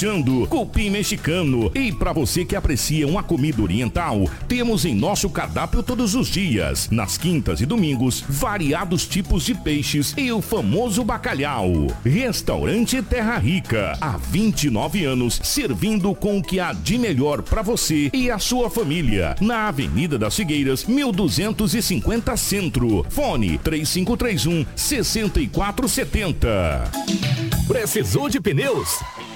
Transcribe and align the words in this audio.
Chando, 0.00 0.46
cupim 0.46 0.90
mexicano. 0.90 1.72
E 1.74 1.90
para 1.90 2.12
você 2.12 2.44
que 2.44 2.54
aprecia 2.54 3.04
uma 3.04 3.20
comida 3.20 3.60
oriental, 3.60 4.30
temos 4.46 4.84
em 4.84 4.94
nosso 4.94 5.28
cardápio 5.28 5.82
todos 5.82 6.14
os 6.14 6.28
dias, 6.28 6.88
nas 6.88 7.18
quintas 7.18 7.60
e 7.60 7.66
domingos, 7.66 8.22
variados 8.28 9.08
tipos 9.08 9.44
de 9.44 9.56
peixes 9.56 10.14
e 10.16 10.30
o 10.30 10.40
famoso 10.40 11.02
bacalhau. 11.02 11.88
Restaurante 12.04 13.02
Terra 13.02 13.38
Rica, 13.38 13.98
há 14.00 14.16
29 14.16 15.04
anos, 15.04 15.40
servindo 15.42 16.14
com 16.14 16.38
o 16.38 16.42
que 16.44 16.60
há 16.60 16.72
de 16.72 16.96
melhor 16.96 17.42
para 17.42 17.60
você 17.60 18.08
e 18.14 18.30
a 18.30 18.38
sua 18.38 18.70
família. 18.70 19.34
Na 19.40 19.66
Avenida 19.66 20.16
das 20.16 20.36
Figueiras, 20.36 20.84
1250 20.84 22.36
Centro. 22.36 23.04
Fone 23.10 23.58
3531 23.58 24.64
6470. 24.76 26.88
Precisou 27.66 28.28
de 28.28 28.40
pneus? 28.40 28.96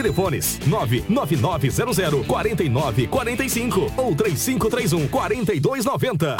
Telefones 0.00 0.58
99900 0.66 2.26
4945 2.26 3.92
ou 3.98 4.14
3531 4.14 5.08
4290. 5.08 6.36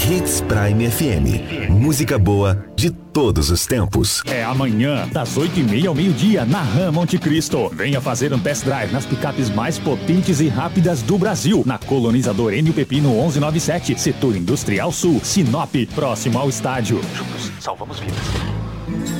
Hits 0.00 0.40
Prime 0.40 0.90
FM. 0.90 1.70
Música 1.70 2.18
boa 2.18 2.66
de 2.74 2.90
todos 2.90 3.50
os 3.50 3.64
tempos. 3.64 4.22
É 4.26 4.42
amanhã, 4.42 5.06
das 5.12 5.36
8h30 5.38 5.86
ao 5.86 5.94
meio-dia, 5.94 6.44
na 6.44 6.62
Ram 6.62 6.90
Monte 6.90 7.16
Cristo. 7.16 7.70
Venha 7.72 8.00
fazer 8.00 8.32
um 8.32 8.38
test 8.40 8.64
drive 8.64 8.90
nas 8.90 9.06
picapes 9.06 9.48
mais 9.50 9.78
potentes 9.78 10.40
e 10.40 10.48
rápidas 10.48 11.00
do 11.00 11.16
Brasil. 11.16 11.62
Na 11.64 11.78
colonizador 11.78 12.52
Enio 12.52 12.72
Pepino 12.72 13.10
1197, 13.10 14.00
setor 14.00 14.34
industrial 14.34 14.90
sul, 14.90 15.20
Sinop, 15.22 15.74
próximo 15.94 16.38
ao 16.38 16.48
estádio. 16.48 17.00
Juntos, 17.14 17.52
salvamos 17.60 18.00
vidas. 18.00 19.19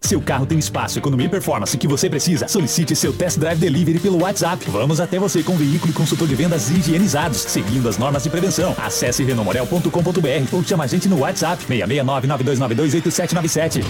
Seu 0.00 0.20
carro 0.20 0.46
tem 0.46 0.58
espaço, 0.58 0.98
economia 0.98 1.26
e 1.26 1.28
performance 1.28 1.76
que 1.76 1.88
você 1.88 2.08
precisa. 2.08 2.46
Solicite 2.46 2.94
seu 2.94 3.12
test 3.12 3.38
drive 3.38 3.58
delivery 3.58 3.98
pelo 3.98 4.22
WhatsApp. 4.22 4.64
Vamos 4.70 5.00
até 5.00 5.18
você 5.18 5.42
com 5.42 5.56
veículo 5.56 5.90
e 5.90 5.94
consultor 5.94 6.28
de 6.28 6.34
vendas 6.34 6.70
higienizados, 6.70 7.38
seguindo 7.38 7.88
as 7.88 7.98
normas 7.98 8.22
de 8.22 8.30
prevenção. 8.30 8.74
Acesse 8.78 9.24
renomorel.com.br 9.24 10.52
ou 10.52 10.62
chama 10.62 10.84
a 10.84 10.86
gente 10.86 11.08
no 11.08 11.20
WhatsApp 11.20 11.62
669 11.64 12.26
9292 12.26 12.94
8797. 12.94 13.80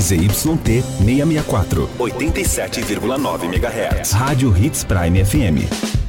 ZYT 0.00 0.32
664, 0.32 1.90
87,9 1.98 3.44
MHz. 3.44 4.12
Rádio 4.12 4.56
Hits 4.56 4.84
Prime 4.84 5.24
FM. 5.24 6.07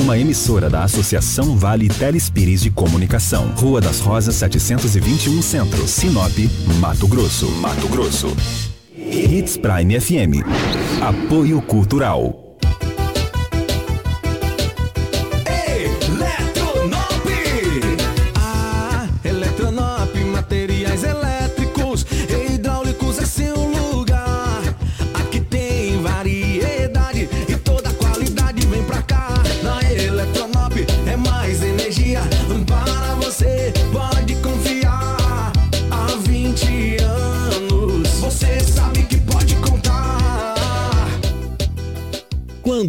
Uma 0.00 0.16
emissora 0.16 0.70
da 0.70 0.82
Associação 0.82 1.58
Vale 1.58 1.86
Telespires 1.86 2.62
de 2.62 2.70
Comunicação. 2.70 3.52
Rua 3.54 3.82
das 3.82 4.00
Rosas 4.00 4.34
721 4.36 5.42
Centro, 5.42 5.86
Sinop, 5.86 6.32
Mato 6.80 7.06
Grosso. 7.06 7.50
Mato 7.60 7.86
Grosso. 7.86 8.34
Hits 8.96 9.58
Prime 9.58 10.00
FM. 10.00 10.42
Apoio 11.02 11.60
Cultural. 11.60 12.49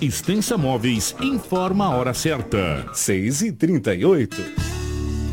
Extensa 0.00 0.56
Móveis 0.56 1.12
informa 1.20 1.86
a 1.86 1.90
hora 1.90 2.14
certa. 2.14 2.88
6 2.94 3.42
e 3.42 3.50
38 3.50 4.36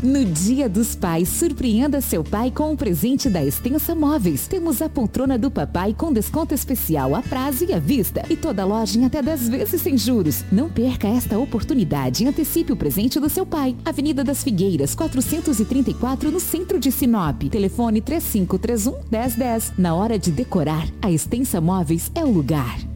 No 0.02 0.24
Dia 0.24 0.68
dos 0.68 0.96
Pais, 0.96 1.28
surpreenda 1.28 2.00
seu 2.00 2.24
pai 2.24 2.50
com 2.50 2.72
o 2.72 2.76
presente 2.76 3.30
da 3.30 3.44
Extensa 3.44 3.94
Móveis. 3.94 4.48
Temos 4.48 4.82
a 4.82 4.88
poltrona 4.88 5.38
do 5.38 5.52
papai 5.52 5.94
com 5.94 6.12
desconto 6.12 6.52
especial 6.52 7.14
a 7.14 7.22
prazo 7.22 7.64
e 7.64 7.72
à 7.72 7.78
vista. 7.78 8.24
E 8.28 8.36
toda 8.36 8.64
loja 8.64 8.98
em 8.98 9.04
até 9.04 9.22
10 9.22 9.48
vezes 9.50 9.80
sem 9.80 9.96
juros. 9.96 10.44
Não 10.50 10.68
perca 10.68 11.06
esta 11.06 11.38
oportunidade 11.38 12.24
e 12.24 12.26
antecipe 12.26 12.72
o 12.72 12.76
presente 12.76 13.20
do 13.20 13.28
seu 13.28 13.46
pai. 13.46 13.76
Avenida 13.84 14.24
das 14.24 14.42
Figueiras, 14.42 14.96
434, 14.96 16.28
no 16.28 16.40
centro 16.40 16.80
de 16.80 16.90
Sinop. 16.90 17.40
Telefone 17.44 18.00
3531 18.00 18.98
1010. 19.12 19.74
Na 19.78 19.94
hora 19.94 20.18
de 20.18 20.32
decorar, 20.32 20.88
a 21.00 21.08
Extensa 21.08 21.60
Móveis 21.60 22.10
é 22.16 22.24
o 22.24 22.32
lugar. 22.32 22.95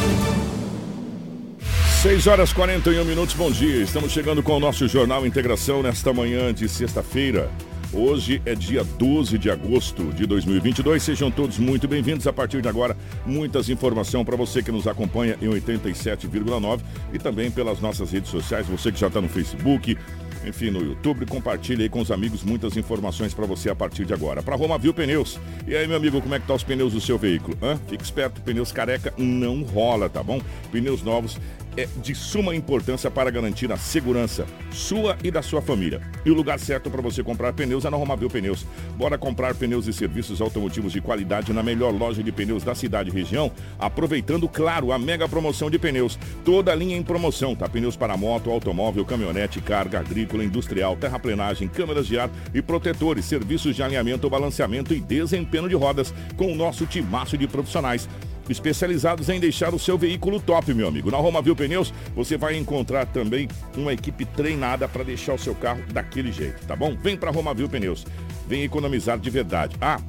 6 2.01 2.25
horas 2.25 2.51
41 2.51 3.05
minutos, 3.05 3.35
bom 3.35 3.51
dia. 3.51 3.75
Estamos 3.83 4.11
chegando 4.11 4.41
com 4.41 4.53
o 4.53 4.59
nosso 4.59 4.87
Jornal 4.87 5.23
Integração 5.23 5.83
nesta 5.83 6.11
manhã 6.11 6.51
de 6.51 6.67
sexta-feira. 6.67 7.47
Hoje 7.93 8.41
é 8.43 8.55
dia 8.55 8.83
12 8.83 9.37
de 9.37 9.51
agosto 9.51 10.05
de 10.05 10.25
2022. 10.25 11.03
Sejam 11.03 11.29
todos 11.29 11.59
muito 11.59 11.87
bem-vindos. 11.87 12.25
A 12.25 12.33
partir 12.33 12.59
de 12.59 12.67
agora, 12.67 12.97
muitas 13.23 13.69
informações 13.69 14.25
para 14.25 14.35
você 14.35 14.63
que 14.63 14.71
nos 14.71 14.87
acompanha 14.87 15.37
em 15.39 15.47
87,9 15.47 16.79
e 17.13 17.19
também 17.19 17.51
pelas 17.51 17.79
nossas 17.79 18.09
redes 18.09 18.31
sociais. 18.31 18.65
Você 18.65 18.91
que 18.91 18.99
já 18.99 19.05
está 19.05 19.21
no 19.21 19.29
Facebook, 19.29 19.95
enfim, 20.43 20.71
no 20.71 20.81
YouTube, 20.81 21.27
compartilhe 21.27 21.83
aí 21.83 21.89
com 21.89 22.01
os 22.01 22.09
amigos 22.09 22.43
muitas 22.43 22.75
informações 22.77 23.31
para 23.31 23.45
você 23.45 23.69
a 23.69 23.75
partir 23.75 24.05
de 24.05 24.13
agora. 24.13 24.41
Para 24.41 24.55
Roma 24.55 24.77
Viu 24.79 24.91
Pneus. 24.91 25.39
E 25.67 25.75
aí, 25.75 25.87
meu 25.87 25.97
amigo, 25.97 26.19
como 26.19 26.33
é 26.33 26.39
que 26.39 26.47
tá 26.47 26.55
os 26.55 26.63
pneus 26.63 26.93
do 26.93 27.01
seu 27.01 27.19
veículo? 27.19 27.55
Hã? 27.61 27.79
Fique 27.87 28.03
esperto, 28.03 28.41
pneus 28.41 28.71
careca 28.71 29.13
não 29.17 29.61
rola, 29.61 30.09
tá 30.09 30.23
bom? 30.23 30.41
Pneus 30.71 31.03
novos 31.03 31.37
é 31.77 31.87
de 32.01 32.13
suma 32.13 32.55
importância 32.55 33.09
para 33.09 33.31
garantir 33.31 33.71
a 33.71 33.77
segurança 33.77 34.45
sua 34.71 35.17
e 35.23 35.31
da 35.31 35.41
sua 35.41 35.61
família. 35.61 36.01
E 36.25 36.31
o 36.31 36.33
lugar 36.33 36.59
certo 36.59 36.89
para 36.89 37.01
você 37.01 37.23
comprar 37.23 37.53
pneus 37.53 37.85
é 37.85 37.89
na 37.89 37.97
Romavil 37.97 38.29
Pneus. 38.29 38.65
Bora 38.95 39.17
comprar 39.17 39.55
pneus 39.55 39.87
e 39.87 39.93
serviços 39.93 40.41
automotivos 40.41 40.93
de 40.93 41.01
qualidade 41.01 41.53
na 41.53 41.63
melhor 41.63 41.91
loja 41.91 42.23
de 42.23 42.31
pneus 42.31 42.63
da 42.63 42.75
cidade 42.75 43.09
e 43.09 43.13
região, 43.13 43.51
aproveitando, 43.79 44.47
claro, 44.47 44.91
a 44.91 44.99
mega 44.99 45.27
promoção 45.27 45.69
de 45.69 45.79
pneus. 45.79 46.17
Toda 46.43 46.71
a 46.71 46.75
linha 46.75 46.97
em 46.97 47.03
promoção, 47.03 47.55
tá? 47.55 47.67
Pneus 47.67 47.95
para 47.95 48.17
moto, 48.17 48.49
automóvel, 48.49 49.05
caminhonete, 49.05 49.61
carga, 49.61 49.99
agrícola, 49.99 50.43
industrial, 50.43 50.95
terraplenagem, 50.95 51.67
câmeras 51.67 52.07
de 52.07 52.17
ar 52.17 52.29
e 52.53 52.61
protetores, 52.61 53.25
serviços 53.25 53.75
de 53.75 53.83
alinhamento, 53.83 54.29
balanceamento 54.29 54.93
e 54.93 54.99
desempenho 54.99 55.67
de 55.67 55.75
rodas 55.75 56.13
com 56.37 56.51
o 56.51 56.55
nosso 56.55 56.85
timaço 56.85 57.37
de 57.37 57.47
profissionais 57.47 58.07
especializados 58.51 59.29
em 59.29 59.39
deixar 59.39 59.73
o 59.73 59.79
seu 59.79 59.97
veículo 59.97 60.39
top, 60.39 60.73
meu 60.73 60.87
amigo. 60.87 61.09
Na 61.09 61.17
Roma 61.17 61.41
Viu 61.41 61.55
Pneus, 61.55 61.93
você 62.15 62.37
vai 62.37 62.57
encontrar 62.57 63.05
também 63.05 63.47
uma 63.75 63.93
equipe 63.93 64.25
treinada 64.25 64.87
para 64.87 65.03
deixar 65.03 65.33
o 65.33 65.39
seu 65.39 65.55
carro 65.55 65.81
daquele 65.91 66.31
jeito, 66.31 66.65
tá 66.65 66.75
bom? 66.75 66.95
Vem 66.95 67.17
para 67.17 67.31
Roma 67.31 67.53
Viu 67.53 67.69
Pneus. 67.69 68.05
Vem 68.47 68.63
economizar 68.63 69.17
de 69.17 69.29
verdade. 69.29 69.75
Ah, 69.79 69.99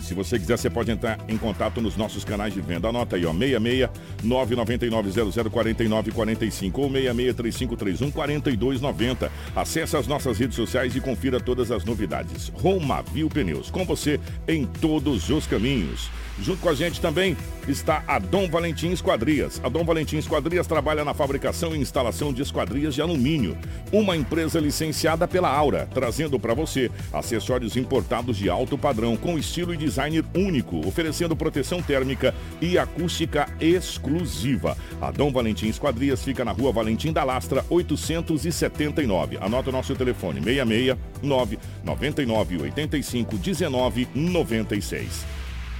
se 0.00 0.14
você 0.14 0.38
quiser, 0.38 0.56
você 0.56 0.70
pode 0.70 0.90
entrar 0.90 1.18
em 1.28 1.36
contato 1.36 1.80
nos 1.80 1.96
nossos 1.96 2.24
canais 2.24 2.54
de 2.54 2.60
venda. 2.60 2.88
Anota 2.88 3.16
aí, 3.16 3.24
ó, 3.26 3.32
66 3.32 3.88
999 4.22 5.50
0049 5.50 6.12
45 6.12 6.80
ou 6.80 6.90
66 6.90 7.34
3531 7.34 8.10
4290. 8.10 9.32
Acesse 9.54 9.96
as 9.96 10.06
nossas 10.06 10.38
redes 10.38 10.56
sociais 10.56 10.94
e 10.94 11.00
confira 11.00 11.40
todas 11.40 11.70
as 11.70 11.84
novidades. 11.84 12.48
Roma 12.54 13.02
Viu 13.12 13.28
Pneus, 13.28 13.70
com 13.70 13.84
você 13.84 14.20
em 14.46 14.64
todos 14.64 15.28
os 15.30 15.46
caminhos. 15.46 16.10
Junto 16.40 16.60
com 16.62 16.68
a 16.68 16.74
gente 16.74 17.00
também 17.00 17.36
está 17.66 18.04
a 18.06 18.18
Dom 18.18 18.48
Valentim 18.48 18.90
Esquadrias. 18.90 19.60
A 19.62 19.68
Dom 19.68 19.84
Valentim 19.84 20.18
Esquadrias 20.18 20.66
trabalha 20.66 21.04
na 21.04 21.12
fabricação 21.12 21.74
e 21.74 21.80
instalação 21.80 22.32
de 22.32 22.42
esquadrias 22.42 22.94
de 22.94 23.02
alumínio. 23.02 23.58
Uma 23.92 24.16
empresa 24.16 24.60
licenciada 24.60 25.26
pela 25.26 25.48
Aura, 25.48 25.88
trazendo 25.92 26.38
para 26.38 26.54
você 26.54 26.90
acessórios 27.12 27.76
importados 27.76 28.36
de 28.36 28.48
alto 28.48 28.78
padrão 28.78 29.16
com 29.16 29.36
estilo 29.36 29.74
e 29.74 29.76
design 29.88 30.22
único, 30.34 30.86
oferecendo 30.86 31.34
proteção 31.34 31.82
térmica 31.82 32.34
e 32.60 32.78
acústica 32.78 33.48
exclusiva. 33.60 34.76
A 35.00 35.10
Dom 35.10 35.32
Valentim 35.32 35.68
Esquadrias 35.68 36.22
fica 36.22 36.44
na 36.44 36.52
rua 36.52 36.72
Valentim 36.72 37.12
da 37.12 37.24
Lastra, 37.24 37.64
879. 37.70 39.38
Anota 39.40 39.70
o 39.70 39.72
nosso 39.72 39.94
telefone: 39.96 40.40
66 40.40 40.96
999 41.22 42.62
85 42.62 43.38
19 43.38 44.08
96. 44.14 45.26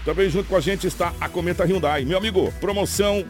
Também 0.05 0.31
junto 0.31 0.49
com 0.49 0.57
a 0.57 0.61
gente 0.61 0.87
está 0.87 1.13
a 1.21 1.29
Cometa 1.29 1.65
Hyundai. 1.65 2.05
Meu 2.05 2.17
amigo, 2.17 2.51
promoção 2.61 3.25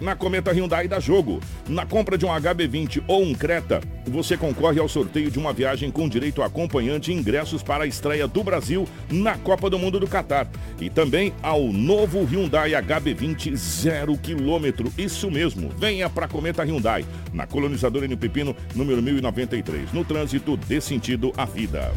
na 0.00 0.14
Cometa 0.14 0.52
Hyundai 0.52 0.88
da 0.88 1.00
Jogo. 1.00 1.40
Na 1.68 1.86
compra 1.86 2.16
de 2.16 2.24
um 2.24 2.28
HB20 2.28 3.02
ou 3.06 3.22
um 3.22 3.34
Creta, 3.34 3.80
você 4.06 4.36
concorre 4.36 4.80
ao 4.80 4.88
sorteio 4.88 5.30
de 5.30 5.38
uma 5.38 5.52
viagem 5.52 5.90
com 5.90 6.08
direito 6.08 6.42
a 6.42 6.46
acompanhante 6.46 7.10
e 7.10 7.14
ingressos 7.14 7.62
para 7.62 7.84
a 7.84 7.86
estreia 7.86 8.26
do 8.26 8.42
Brasil 8.42 8.86
na 9.10 9.36
Copa 9.38 9.68
do 9.68 9.78
Mundo 9.78 9.98
do 9.98 10.06
Catar. 10.06 10.48
E 10.80 10.88
também 10.88 11.32
ao 11.42 11.64
novo 11.64 12.24
Hyundai 12.24 12.72
HB20 12.72 13.54
zero 13.56 14.16
quilômetro. 14.16 14.92
Isso 14.96 15.30
mesmo, 15.30 15.70
venha 15.78 16.08
para 16.08 16.28
Cometa 16.28 16.64
Hyundai, 16.64 17.04
na 17.32 17.46
colonizadora 17.46 18.04
N 18.04 18.16
Pepino, 18.16 18.54
número 18.74 19.02
1093. 19.02 19.92
No 19.92 20.04
trânsito, 20.04 20.56
dê 20.56 20.80
sentido 20.80 21.32
à 21.36 21.44
vida. 21.44 21.92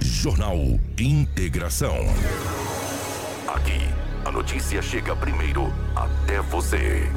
Jornal 0.00 0.56
Integração. 0.98 1.94
Aqui, 3.46 3.80
a 4.26 4.32
notícia 4.32 4.82
chega 4.82 5.14
primeiro 5.14 5.72
até 5.94 6.40
você. 6.40 7.08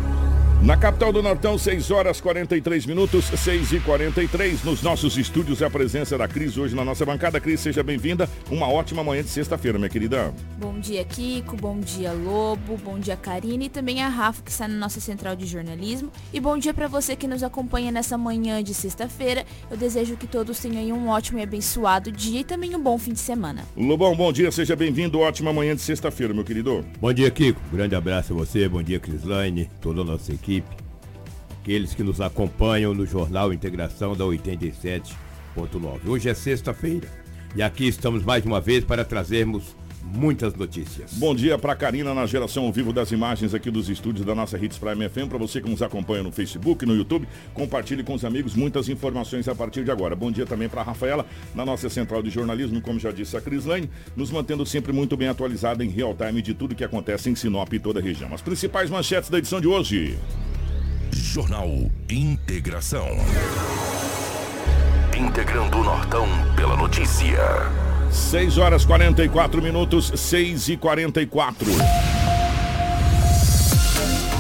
Na 0.62 0.76
capital 0.76 1.14
do 1.14 1.24
Nortão, 1.24 1.58
6 1.58 1.90
horas 1.90 2.20
43 2.20 2.86
minutos, 2.86 3.24
6 3.26 3.72
e 3.72 3.80
43 3.80 4.62
Nos 4.66 4.82
nossos 4.82 5.18
estúdios 5.18 5.62
é 5.62 5.66
a 5.66 5.70
presença 5.70 6.18
da 6.18 6.28
Cris 6.28 6.58
hoje 6.58 6.76
na 6.76 6.84
nossa 6.84 7.06
bancada. 7.06 7.40
Cris, 7.40 7.62
seja 7.62 7.82
bem-vinda. 7.82 8.30
Uma 8.52 8.68
ótima 8.68 9.02
manhã 9.02 9.24
de 9.24 9.30
sexta-feira, 9.30 9.78
minha 9.78 9.90
querida. 9.90 10.34
Bom 10.58 10.78
dia, 10.78 11.06
Kiko. 11.06 11.56
Bom 11.56 11.80
dia, 11.80 12.12
Lobo. 12.12 12.76
Bom 12.76 13.00
dia, 13.00 13.16
Karine. 13.16 13.68
E 13.68 13.70
também 13.70 14.04
a 14.04 14.10
Rafa, 14.10 14.44
que 14.44 14.52
está 14.52 14.68
na 14.68 14.76
nossa 14.76 15.00
central 15.00 15.34
de 15.34 15.46
jornalismo. 15.46 16.12
E 16.34 16.42
bom 16.42 16.58
dia 16.58 16.74
para 16.74 16.90
você 16.90 17.16
que 17.16 17.26
nos 17.26 17.42
acompanha 17.42 17.90
nessa 17.90 18.18
manhã 18.18 18.62
de 18.62 18.74
sexta-feira. 18.74 19.46
Eu 19.72 19.78
desejo 19.78 20.18
que 20.18 20.28
todos 20.28 20.60
tenham 20.60 20.80
aí 20.80 20.92
um 20.92 21.08
ótimo 21.08 21.40
e 21.40 21.42
abençoado 21.42 22.12
dia 22.12 22.42
e 22.42 22.44
também 22.44 22.76
um 22.76 22.84
bom 22.84 22.98
fim 22.98 23.14
de 23.14 23.20
semana. 23.20 23.64
Lobão, 23.78 24.14
bom 24.14 24.34
dia, 24.34 24.52
seja 24.52 24.76
bem-vindo. 24.76 25.20
Ótima 25.20 25.54
manhã 25.54 25.74
de 25.74 25.82
sexta-feira, 25.82 26.34
meu 26.34 26.44
querido. 26.44 26.84
Bom 27.00 27.14
dia, 27.14 27.32
Kiko. 27.32 27.62
Grande 27.72 27.96
abraço 27.96 28.34
a 28.34 28.36
você. 28.36 28.68
Bom 28.68 28.84
dia, 28.84 29.00
Crislaine, 29.00 29.70
toda 29.80 30.02
a 30.02 30.04
nossa 30.04 30.34
equipe. 30.34 30.49
Aqueles 31.62 31.94
que 31.94 32.02
nos 32.02 32.20
acompanham 32.20 32.94
no 32.96 33.06
Jornal 33.06 33.54
Integração 33.54 34.16
da 34.16 34.26
87.9. 34.26 36.08
Hoje 36.08 36.30
é 36.30 36.34
sexta-feira 36.34 37.08
e 37.56 37.62
aqui 37.62 37.88
estamos 37.88 38.24
mais 38.24 38.44
uma 38.46 38.60
vez 38.60 38.84
para 38.84 39.06
trazermos 39.06 39.76
muitas 40.04 40.54
notícias. 40.54 41.14
Bom 41.14 41.36
dia 41.36 41.58
para 41.58 41.76
Karina 41.76 42.14
na 42.14 42.26
geração 42.26 42.66
ao 42.66 42.72
vivo 42.72 42.92
das 42.92 43.12
imagens 43.12 43.54
aqui 43.54 43.70
dos 43.70 43.90
estúdios 43.90 44.26
da 44.26 44.34
nossa 44.34 44.58
Hits 44.58 44.78
Prime 44.78 45.08
FM. 45.10 45.30
Para 45.30 45.38
você 45.38 45.62
que 45.62 45.70
nos 45.70 45.82
acompanha 45.82 46.24
no 46.24 46.32
Facebook, 46.32 46.86
no 46.86 46.96
YouTube, 46.96 47.28
compartilhe 47.54 48.04
com 48.04 48.14
os 48.14 48.26
amigos 48.26 48.56
muitas 48.56 48.90
informações 48.90 49.48
a 49.48 49.56
partir 49.56 49.84
de 49.84 49.92
agora. 49.92 50.16
Bom 50.16 50.32
dia 50.32 50.46
também 50.46 50.70
para 50.70 50.82
a 50.82 50.84
Rafaela 50.84 51.26
na 51.54 51.66
nossa 51.66 51.90
central 51.90 52.24
de 52.24 52.30
jornalismo, 52.30 52.82
como 52.82 53.00
já 53.00 53.12
disse 53.12 53.36
a 53.38 53.42
Crislane, 53.42 53.90
nos 54.16 54.32
mantendo 54.32 54.66
sempre 54.66 54.92
muito 54.92 55.16
bem 55.16 55.28
atualizada 55.28 55.84
em 55.84 55.90
real 55.90 56.16
time 56.16 56.42
de 56.42 56.54
tudo 56.54 56.76
que 56.76 56.84
acontece 56.84 57.30
em 57.30 57.36
Sinop 57.36 57.72
e 57.74 57.80
toda 57.80 58.00
a 58.00 58.04
região. 58.04 58.34
As 58.34 58.42
principais 58.42 58.90
manchetes 58.90 59.30
da 59.30 59.38
edição 59.38 59.62
de 59.62 59.68
hoje. 59.68 60.18
Jornal 61.12 61.70
Integração. 62.10 63.08
integrando 65.18 65.78
o 65.78 65.84
Nortão 65.84 66.28
pela 66.56 66.78
notícia. 66.78 67.89
6 68.12 68.58
horas 68.58 68.86
44 68.86 69.62
minutos, 69.62 70.12
6 70.16 70.70
e 70.70 70.78
44. 70.78 71.68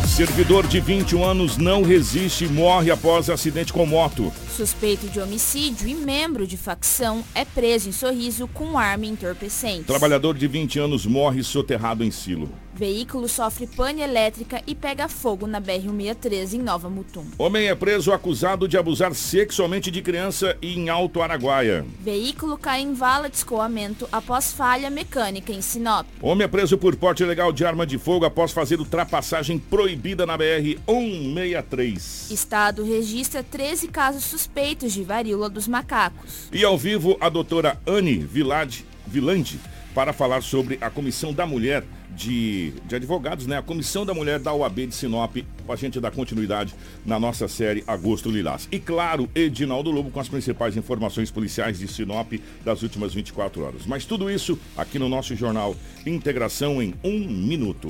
Servidor 0.07 0.67
de 0.67 0.81
21 0.81 1.23
anos 1.23 1.55
não 1.55 1.81
resiste 1.81 2.43
e 2.43 2.49
morre 2.49 2.91
após 2.91 3.29
acidente 3.29 3.71
com 3.71 3.85
moto. 3.85 4.33
Suspeito 4.53 5.07
de 5.07 5.19
homicídio 5.19 5.87
e 5.87 5.95
membro 5.95 6.45
de 6.45 6.57
facção 6.57 7.23
é 7.33 7.45
preso 7.45 7.87
em 7.87 7.93
Sorriso 7.93 8.45
com 8.49 8.77
arma 8.77 9.05
entorpecente. 9.05 9.83
Trabalhador 9.83 10.37
de 10.37 10.45
20 10.45 10.79
anos 10.79 11.05
morre 11.05 11.41
soterrado 11.41 12.03
em 12.03 12.11
silo. 12.11 12.49
Veículo 12.79 13.27
sofre 13.27 13.67
pane 13.67 14.01
elétrica 14.01 14.63
e 14.65 14.73
pega 14.73 15.09
fogo 15.09 15.45
na 15.45 15.59
BR-163 15.59 16.53
em 16.53 16.59
Nova 16.59 16.89
Mutum. 16.89 17.25
Homem 17.37 17.67
é 17.67 17.75
preso 17.75 18.13
acusado 18.13 18.69
de 18.69 18.77
abusar 18.77 19.13
sexualmente 19.13 19.91
de 19.91 20.01
criança 20.01 20.57
em 20.61 20.87
Alto 20.87 21.21
Araguaia. 21.21 21.85
Veículo 21.99 22.57
cai 22.57 22.79
em 22.79 22.93
vala 22.93 23.29
de 23.29 23.35
escoamento 23.35 24.07
após 24.13 24.53
falha 24.53 24.89
mecânica 24.89 25.51
em 25.51 25.61
Sinop. 25.61 26.07
Homem 26.21 26.45
é 26.45 26.47
preso 26.47 26.77
por 26.77 26.95
porte 26.95 27.21
ilegal 27.21 27.51
de 27.51 27.65
arma 27.65 27.85
de 27.85 27.97
fogo 27.97 28.23
após 28.23 28.53
fazer 28.53 28.79
ultrapassagem 28.79 29.59
proibida 29.59 30.25
na 30.25 30.37
BR-163. 30.37 32.31
Estado 32.31 32.85
registra 32.85 33.43
13 33.43 33.89
casos 33.89 34.23
suspeitos 34.23 34.93
de 34.93 35.03
varíola 35.03 35.49
dos 35.49 35.67
macacos. 35.67 36.47
E 36.53 36.63
ao 36.63 36.77
vivo, 36.77 37.17
a 37.19 37.27
doutora 37.27 37.77
Anne 37.85 38.19
Vilade, 38.19 38.85
Vilande 39.05 39.59
para 39.93 40.13
falar 40.13 40.41
sobre 40.41 40.77
a 40.79 40.89
Comissão 40.89 41.33
da 41.33 41.45
Mulher 41.45 41.83
de, 42.19 42.73
de 42.85 42.95
Advogados, 42.95 43.47
né? 43.47 43.57
A 43.57 43.61
Comissão 43.61 44.05
da 44.05 44.13
Mulher 44.13 44.39
da 44.39 44.53
OAB 44.53 44.87
de 44.87 44.93
Sinop, 44.93 45.37
para 45.65 45.73
a 45.73 45.77
gente 45.77 45.99
dar 46.01 46.11
continuidade 46.11 46.75
na 47.05 47.17
nossa 47.17 47.47
série 47.47 47.83
Agosto 47.87 48.29
Lilás. 48.29 48.67
E 48.69 48.77
claro, 48.77 49.29
Edinaldo 49.33 49.89
Lobo 49.89 50.11
com 50.11 50.19
as 50.19 50.27
principais 50.27 50.75
informações 50.75 51.31
policiais 51.31 51.79
de 51.79 51.87
Sinop 51.87 52.33
das 52.63 52.83
últimas 52.83 53.13
24 53.13 53.63
horas. 53.63 53.85
Mas 53.85 54.03
tudo 54.03 54.29
isso 54.29 54.59
aqui 54.75 54.99
no 54.99 55.07
nosso 55.07 55.33
jornal 55.35 55.75
Integração 56.05 56.81
em 56.81 56.93
um 57.03 57.19
Minuto. 57.29 57.89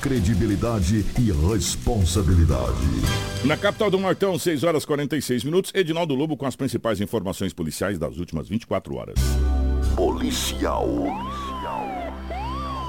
Credibilidade 0.00 1.04
e 1.18 1.30
responsabilidade. 1.52 2.64
Na 3.44 3.54
capital 3.54 3.90
do 3.90 3.98
Nortão, 3.98 4.38
6 4.38 4.64
horas 4.64 4.86
46 4.86 5.44
minutos, 5.44 5.70
Edinaldo 5.74 6.14
Lobo 6.14 6.38
com 6.38 6.46
as 6.46 6.56
principais 6.56 7.02
informações 7.02 7.52
policiais 7.52 7.98
das 7.98 8.16
últimas 8.16 8.48
24 8.48 8.94
horas. 8.96 9.16
Policial. 9.94 10.88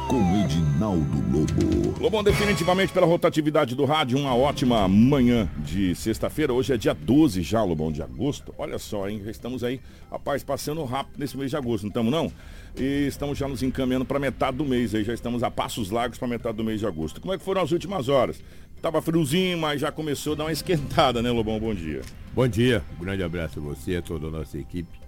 Com 0.08 0.44
Edinaldo 0.44 1.22
Lobo. 1.32 2.00
Lobão, 2.02 2.24
definitivamente 2.24 2.92
pela 2.92 3.06
rotatividade 3.06 3.76
do 3.76 3.86
rádio, 3.86 4.18
uma 4.18 4.36
ótima 4.36 4.88
manhã 4.88 5.50
de 5.60 5.96
sexta-feira. 5.96 6.54
Hoje 6.54 6.74
é 6.74 6.78
dia 6.78 6.94
12 6.94 7.42
já, 7.42 7.64
Lobão, 7.64 7.92
de 7.92 8.02
agosto. 8.02 8.54
Olha 8.58 8.78
só, 8.78 9.08
hein? 9.08 9.22
Já 9.24 9.32
estamos 9.32 9.64
aí, 9.64 9.80
rapaz, 10.12 10.44
passando 10.44 10.84
rápido 10.84 11.20
nesse 11.20 11.38
mês 11.38 11.50
de 11.50 11.58
agosto, 11.58 11.84
não 11.84 11.90
estamos 11.90 12.12
não? 12.12 12.32
E 12.78 13.08
estamos 13.08 13.38
já 13.38 13.48
nos 13.48 13.64
encaminhando 13.64 14.06
para 14.06 14.20
metade 14.20 14.58
do 14.58 14.66
mês 14.66 14.94
aí, 14.94 15.04
já 15.04 15.14
estamos 15.14 15.44
a 15.44 15.52
passos 15.52 15.90
largos 15.90 16.18
para 16.18 16.28
metade 16.28 16.58
do 16.58 16.64
mês 16.64 16.80
de 16.80 16.86
agosto. 16.86 17.22
Como 17.22 17.34
é 17.34 17.38
que 17.38 17.44
foram 17.44 17.62
as 17.62 17.72
últimas 17.72 18.10
horas? 18.10 18.44
Tava 18.82 19.02
friozinho, 19.02 19.58
mas 19.58 19.80
já 19.80 19.92
começou 19.92 20.34
a 20.34 20.36
dar 20.38 20.44
uma 20.46 20.52
esquentada, 20.52 21.22
né, 21.22 21.32
Lobão? 21.32 21.60
Bom 21.60 21.74
dia. 21.74 22.02
Bom 22.34 22.48
dia, 22.48 22.84
um 23.00 23.04
grande 23.04 23.24
abraço 23.24 23.60
a 23.60 23.62
você, 23.62 23.96
a 23.96 24.02
toda 24.02 24.28
a 24.28 24.32
nossa 24.32 24.58
equipe. 24.58 25.00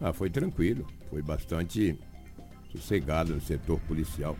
Ah, 0.00 0.12
foi 0.12 0.30
tranquilo, 0.30 0.86
foi 1.10 1.22
bastante 1.22 1.96
sossegado 2.72 3.34
no 3.34 3.40
setor 3.40 3.78
policial 3.80 4.36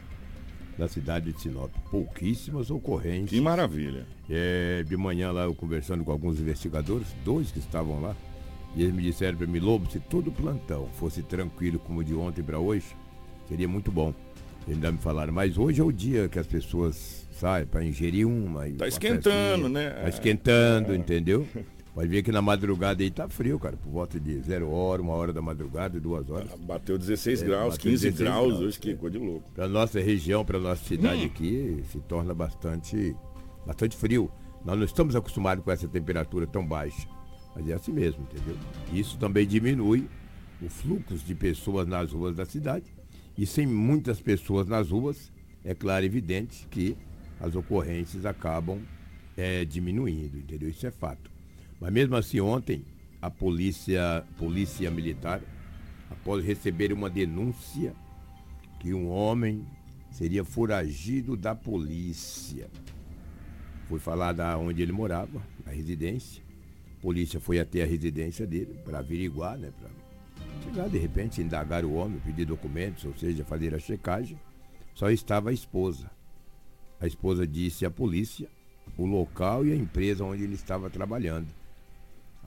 da 0.79 0.89
cidade 0.89 1.33
de 1.33 1.41
Sinop. 1.41 1.71
Pouquíssimas 1.91 2.71
ocorrências. 2.71 3.31
Que 3.31 3.41
maravilha. 3.41 4.07
É, 4.29 4.83
de 4.87 4.97
manhã 4.97 5.31
lá 5.31 5.43
eu 5.45 5.55
conversando 5.55 6.05
com 6.05 6.11
alguns 6.13 6.41
investigadores, 6.41 7.09
dois 7.25 7.51
que 7.53 7.59
estavam 7.59 8.01
lá, 8.01 8.17
e 8.75 8.83
eles 8.83 8.95
me 8.95 9.03
disseram 9.03 9.37
para 9.37 9.47
mim, 9.47 9.59
Lobo, 9.59 9.91
se 9.91 9.99
todo 10.01 10.31
plantão 10.31 10.89
fosse 10.95 11.23
tranquilo 11.23 11.79
como 11.81 12.03
de 12.05 12.15
ontem 12.15 12.43
para 12.43 12.59
hoje, 12.59 12.87
seria 13.49 13.69
muito 13.69 13.91
bom. 13.91 14.15
Eles 14.67 14.77
ainda 14.77 14.93
me 14.93 14.99
falaram, 14.99 15.33
mas 15.33 15.59
hoje 15.59 15.81
é 15.81 15.85
o 15.85 15.91
dia 15.93 16.29
que 16.29 16.39
as 16.39 16.47
pessoas 16.47 17.27
saem 17.33 17.67
para 17.67 17.85
ingerir 17.85 18.27
uma. 18.27 18.69
e 18.69 18.73
Tá 18.75 18.85
uma 18.85 18.89
esquentando, 18.89 19.63
festinha. 19.65 19.69
né? 19.69 19.91
Tá 19.91 20.09
esquentando, 20.09 20.95
entendeu? 20.95 21.47
Pode 22.01 22.09
ver 22.09 22.23
que 22.23 22.33
na 22.33 22.41
madrugada 22.41 23.03
aí 23.03 23.11
tá 23.11 23.29
frio, 23.29 23.59
cara, 23.59 23.77
por 23.77 23.91
volta 23.91 24.19
de 24.19 24.41
zero 24.41 24.71
hora, 24.71 25.03
uma 25.03 25.13
hora 25.13 25.35
da 25.35 25.43
madrugada 25.43 25.99
e 25.99 26.01
duas 26.01 26.31
horas. 26.31 26.49
Bateu 26.61 26.97
16 26.97 27.43
É, 27.43 27.45
graus, 27.45 27.75
bateu 27.75 27.91
15 27.91 28.11
16 28.11 28.19
graus, 28.19 28.47
graus, 28.47 28.61
hoje 28.63 28.81
que 28.81 28.95
coisa 28.95 29.19
de 29.19 29.23
louco. 29.23 29.51
Para 29.51 29.69
nossa 29.69 30.01
região, 30.01 30.43
para 30.43 30.59
nossa 30.59 30.83
cidade 30.83 31.21
Hum. 31.21 31.27
aqui, 31.27 31.85
se 31.93 32.01
torna 32.01 32.33
bastante, 32.33 33.15
bastante 33.67 33.99
frio. 33.99 34.33
Nós 34.65 34.79
não 34.79 34.85
estamos 34.87 35.15
acostumados 35.15 35.63
com 35.63 35.71
essa 35.71 35.87
temperatura 35.87 36.47
tão 36.47 36.67
baixa. 36.67 37.07
Mas 37.55 37.69
é 37.69 37.75
assim 37.75 37.93
mesmo, 37.93 38.23
entendeu? 38.23 38.57
Isso 38.95 39.19
também 39.19 39.47
diminui 39.47 40.09
o 40.63 40.71
fluxo 40.71 41.19
de 41.19 41.35
pessoas 41.35 41.87
nas 41.87 42.13
ruas 42.13 42.35
da 42.35 42.47
cidade. 42.47 42.87
E 43.37 43.45
sem 43.45 43.67
muitas 43.67 44.23
pessoas 44.23 44.67
nas 44.67 44.89
ruas, 44.89 45.31
é 45.63 45.75
claro 45.75 46.03
e 46.03 46.07
evidente 46.07 46.67
que 46.71 46.97
as 47.39 47.55
ocorrências 47.55 48.25
acabam 48.25 48.81
é, 49.37 49.67
diminuindo, 49.67 50.39
entendeu? 50.39 50.71
Isso 50.71 50.87
é 50.87 50.91
fato. 50.91 51.31
Mas 51.81 51.93
mesmo 51.93 52.15
assim, 52.15 52.41
ontem, 52.41 52.85
a 53.23 53.31
polícia, 53.31 54.25
polícia 54.37 54.91
militar, 54.91 55.41
após 56.11 56.45
receber 56.45 56.93
uma 56.93 57.09
denúncia 57.09 57.95
que 58.79 58.93
um 58.93 59.09
homem 59.09 59.67
seria 60.11 60.45
foragido 60.45 61.37
da 61.37 61.55
polícia. 61.55 62.69
Foi 63.89 63.99
falar 63.99 64.33
da 64.33 64.59
onde 64.59 64.83
ele 64.83 64.93
morava, 64.93 65.43
a 65.67 65.71
residência. 65.71 66.43
A 66.99 67.01
polícia 67.01 67.41
foi 67.41 67.59
até 67.59 67.83
a 67.83 67.87
residência 67.87 68.47
dele 68.47 68.79
para 68.85 68.99
averiguar, 68.99 69.57
né? 69.57 69.73
Para 69.81 69.91
chegar 70.63 70.89
de 70.89 70.99
repente, 70.99 71.41
indagar 71.41 71.85
o 71.85 71.95
homem, 71.95 72.21
pedir 72.21 72.45
documentos, 72.45 73.05
ou 73.05 73.17
seja, 73.17 73.45
fazer 73.45 73.75
a 73.75 73.79
checagem. 73.79 74.39
Só 74.95 75.11
estava 75.11 75.51
a 75.51 75.53
esposa. 75.53 76.11
A 77.01 77.07
esposa 77.07 77.47
disse 77.47 77.87
à 77.87 77.91
polícia 77.91 78.49
o 78.99 79.07
local 79.07 79.65
e 79.65 79.73
a 79.73 79.77
empresa 79.77 80.25
onde 80.25 80.43
ele 80.43 80.55
estava 80.55 80.91
trabalhando. 80.91 81.60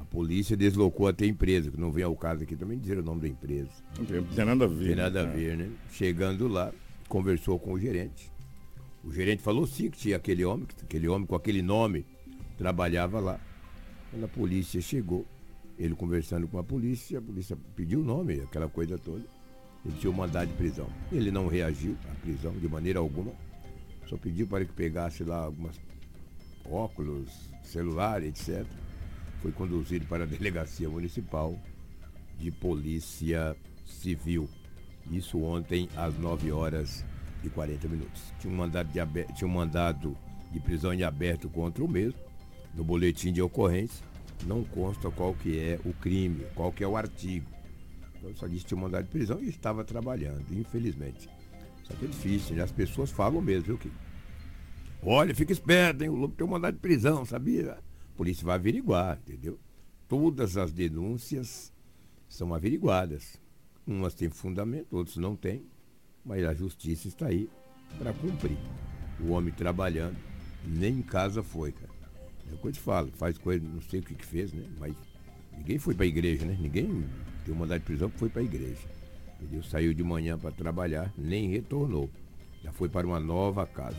A 0.04 0.06
polícia 0.06 0.58
deslocou 0.58 1.08
até 1.08 1.24
a 1.24 1.28
empresa, 1.30 1.72
que 1.72 1.80
não 1.80 1.90
vem 1.90 2.04
ao 2.04 2.14
caso 2.14 2.44
aqui 2.44 2.58
também 2.58 2.78
dizer 2.78 2.98
o 2.98 3.04
nome 3.04 3.22
da 3.22 3.28
empresa. 3.30 3.70
Não 3.98 4.04
tem, 4.04 4.20
não 4.20 4.46
nada 4.48 4.66
a 4.66 4.68
ver. 4.68 4.86
Tem 4.88 4.96
nada 4.96 5.22
a 5.22 5.26
né? 5.26 5.34
ver, 5.34 5.58
né? 5.58 5.70
Chegando 5.94 6.46
lá, 6.50 6.74
conversou 7.08 7.58
com 7.58 7.72
o 7.72 7.80
gerente. 7.80 8.30
O 9.02 9.14
gerente 9.14 9.42
falou 9.42 9.66
sim 9.66 9.90
que 9.90 9.98
tinha 9.98 10.18
aquele 10.18 10.44
homem, 10.44 10.66
que 10.66 10.84
aquele 10.84 11.08
homem 11.08 11.26
com 11.26 11.36
aquele 11.36 11.62
nome 11.62 12.06
trabalhava 12.58 13.22
lá. 13.22 13.40
Quando 14.12 14.26
a 14.26 14.28
polícia 14.28 14.82
chegou, 14.82 15.26
ele 15.80 15.96
conversando 15.96 16.50
com 16.50 16.58
a 16.58 16.64
polícia, 16.64 17.20
a 17.20 17.22
polícia 17.22 17.58
pediu 17.74 18.02
o 18.02 18.04
nome, 18.04 18.42
aquela 18.42 18.68
coisa 18.68 18.98
toda. 18.98 19.24
Ele 19.86 19.96
tinha 20.00 20.12
um 20.12 20.16
mandado 20.16 20.50
de 20.50 20.54
prisão. 20.56 20.90
Ele 21.14 21.32
não 21.32 21.48
reagiu 21.48 21.96
à 22.12 22.16
prisão 22.16 22.52
de 22.52 22.68
maneira 22.68 23.00
alguma. 23.00 23.32
Só 24.10 24.18
pediu 24.18 24.48
para 24.48 24.66
que 24.66 24.74
pegasse 24.74 25.24
lá 25.24 25.46
algumas 25.46 25.80
óculos, 26.70 27.30
celular, 27.64 28.22
etc. 28.22 28.66
Foi 29.44 29.52
conduzido 29.52 30.06
para 30.08 30.24
a 30.24 30.28
delegacia 30.28 30.90
municipal 30.90 31.56
de 32.40 32.50
polícia 32.50 33.56
civil. 33.86 34.50
Isso 35.12 35.40
ontem 35.42 35.88
às 35.96 36.18
9 36.18 36.52
horas 36.52 37.06
e 37.44 37.50
40 37.50 37.88
minutos. 37.90 38.34
Tinha 38.40 38.52
um 38.52 38.56
mandado 38.56 38.92
de, 38.92 39.00
abe- 39.00 39.28
tinha 39.36 39.48
um 39.48 39.52
mandado 39.54 40.18
de 40.52 40.60
prisão 40.62 40.94
em 40.94 41.04
aberto 41.04 41.50
contra 41.50 41.84
o 41.84 41.88
mesmo. 41.88 42.20
No 42.74 42.84
boletim 42.86 43.32
de 43.32 43.42
ocorrência 43.42 44.04
não 44.46 44.64
consta 44.64 45.12
qual 45.12 45.34
que 45.36 45.60
é 45.60 45.80
o 45.86 45.94
crime, 45.94 46.46
qual 46.56 46.72
que 46.72 46.84
é 46.84 46.88
o 46.88 46.96
artigo. 46.98 47.46
Então 48.18 48.34
só 48.36 48.48
disse 48.48 48.62
que 48.62 48.70
tinha 48.70 48.78
um 48.78 48.82
mandado 48.82 49.04
de 49.04 49.12
prisão 49.12 49.40
e 49.42 49.50
estava 49.50 49.84
trabalhando, 49.84 50.46
infelizmente. 50.52 51.30
Só 51.84 51.94
que 51.96 52.06
é 52.06 52.08
difícil, 52.08 52.56
né? 52.56 52.64
As 52.64 52.72
pessoas 52.72 53.12
falam 53.12 53.42
mesmo, 53.42 53.66
viu, 53.66 53.78
que 53.78 53.92
Olha, 55.06 55.36
fica 55.36 55.52
esperto, 55.52 56.02
hein? 56.02 56.10
O 56.10 56.16
Lobo 56.16 56.34
tem 56.34 56.48
um 56.48 56.50
mandado 56.50 56.76
de 56.76 56.80
prisão, 56.80 57.26
sabia? 57.26 57.78
A 58.14 58.16
polícia 58.16 58.46
vai 58.46 58.56
averiguar, 58.56 59.20
entendeu? 59.26 59.60
Todas 60.08 60.56
as 60.56 60.72
denúncias 60.72 61.74
são 62.30 62.54
averiguadas. 62.54 63.42
Umas 63.88 64.14
têm 64.14 64.30
fundamento, 64.30 64.96
outras 64.96 65.18
não 65.18 65.36
têm, 65.36 65.66
mas 66.24 66.46
a 66.46 66.54
justiça 66.54 67.08
está 67.08 67.26
aí 67.26 67.50
para 67.98 68.14
cumprir. 68.14 68.58
O 69.20 69.30
homem 69.30 69.52
trabalhando, 69.52 70.16
nem 70.64 71.00
em 71.00 71.02
casa 71.02 71.42
foi, 71.42 71.72
cara. 71.72 71.92
É 72.52 72.56
coisa 72.58 72.78
que 72.78 72.84
fala, 72.84 73.10
faz 73.14 73.36
coisa, 73.40 73.66
não 73.66 73.82
sei 73.82 74.00
o 74.00 74.04
que 74.04 74.14
que 74.14 74.26
fez, 74.26 74.54
né? 74.54 74.64
Mas 74.80 74.96
ninguém 75.58 75.80
foi 75.80 75.96
pra 75.96 76.06
igreja, 76.06 76.46
né? 76.46 76.56
Ninguém 76.60 77.04
deu 77.46 77.56
mandado 77.56 77.80
de 77.80 77.86
prisão 77.86 78.12
que 78.12 78.20
foi 78.20 78.30
pra 78.30 78.44
igreja. 78.44 78.88
Entendeu? 79.42 79.64
Saiu 79.64 79.92
de 79.92 80.04
manhã 80.04 80.38
para 80.38 80.52
trabalhar, 80.52 81.12
nem 81.18 81.50
retornou. 81.50 82.12
Já 82.64 82.72
foi 82.72 82.90
para 82.90 83.08
uma 83.08 83.20
nova 83.20 83.66
casa. 83.66 83.98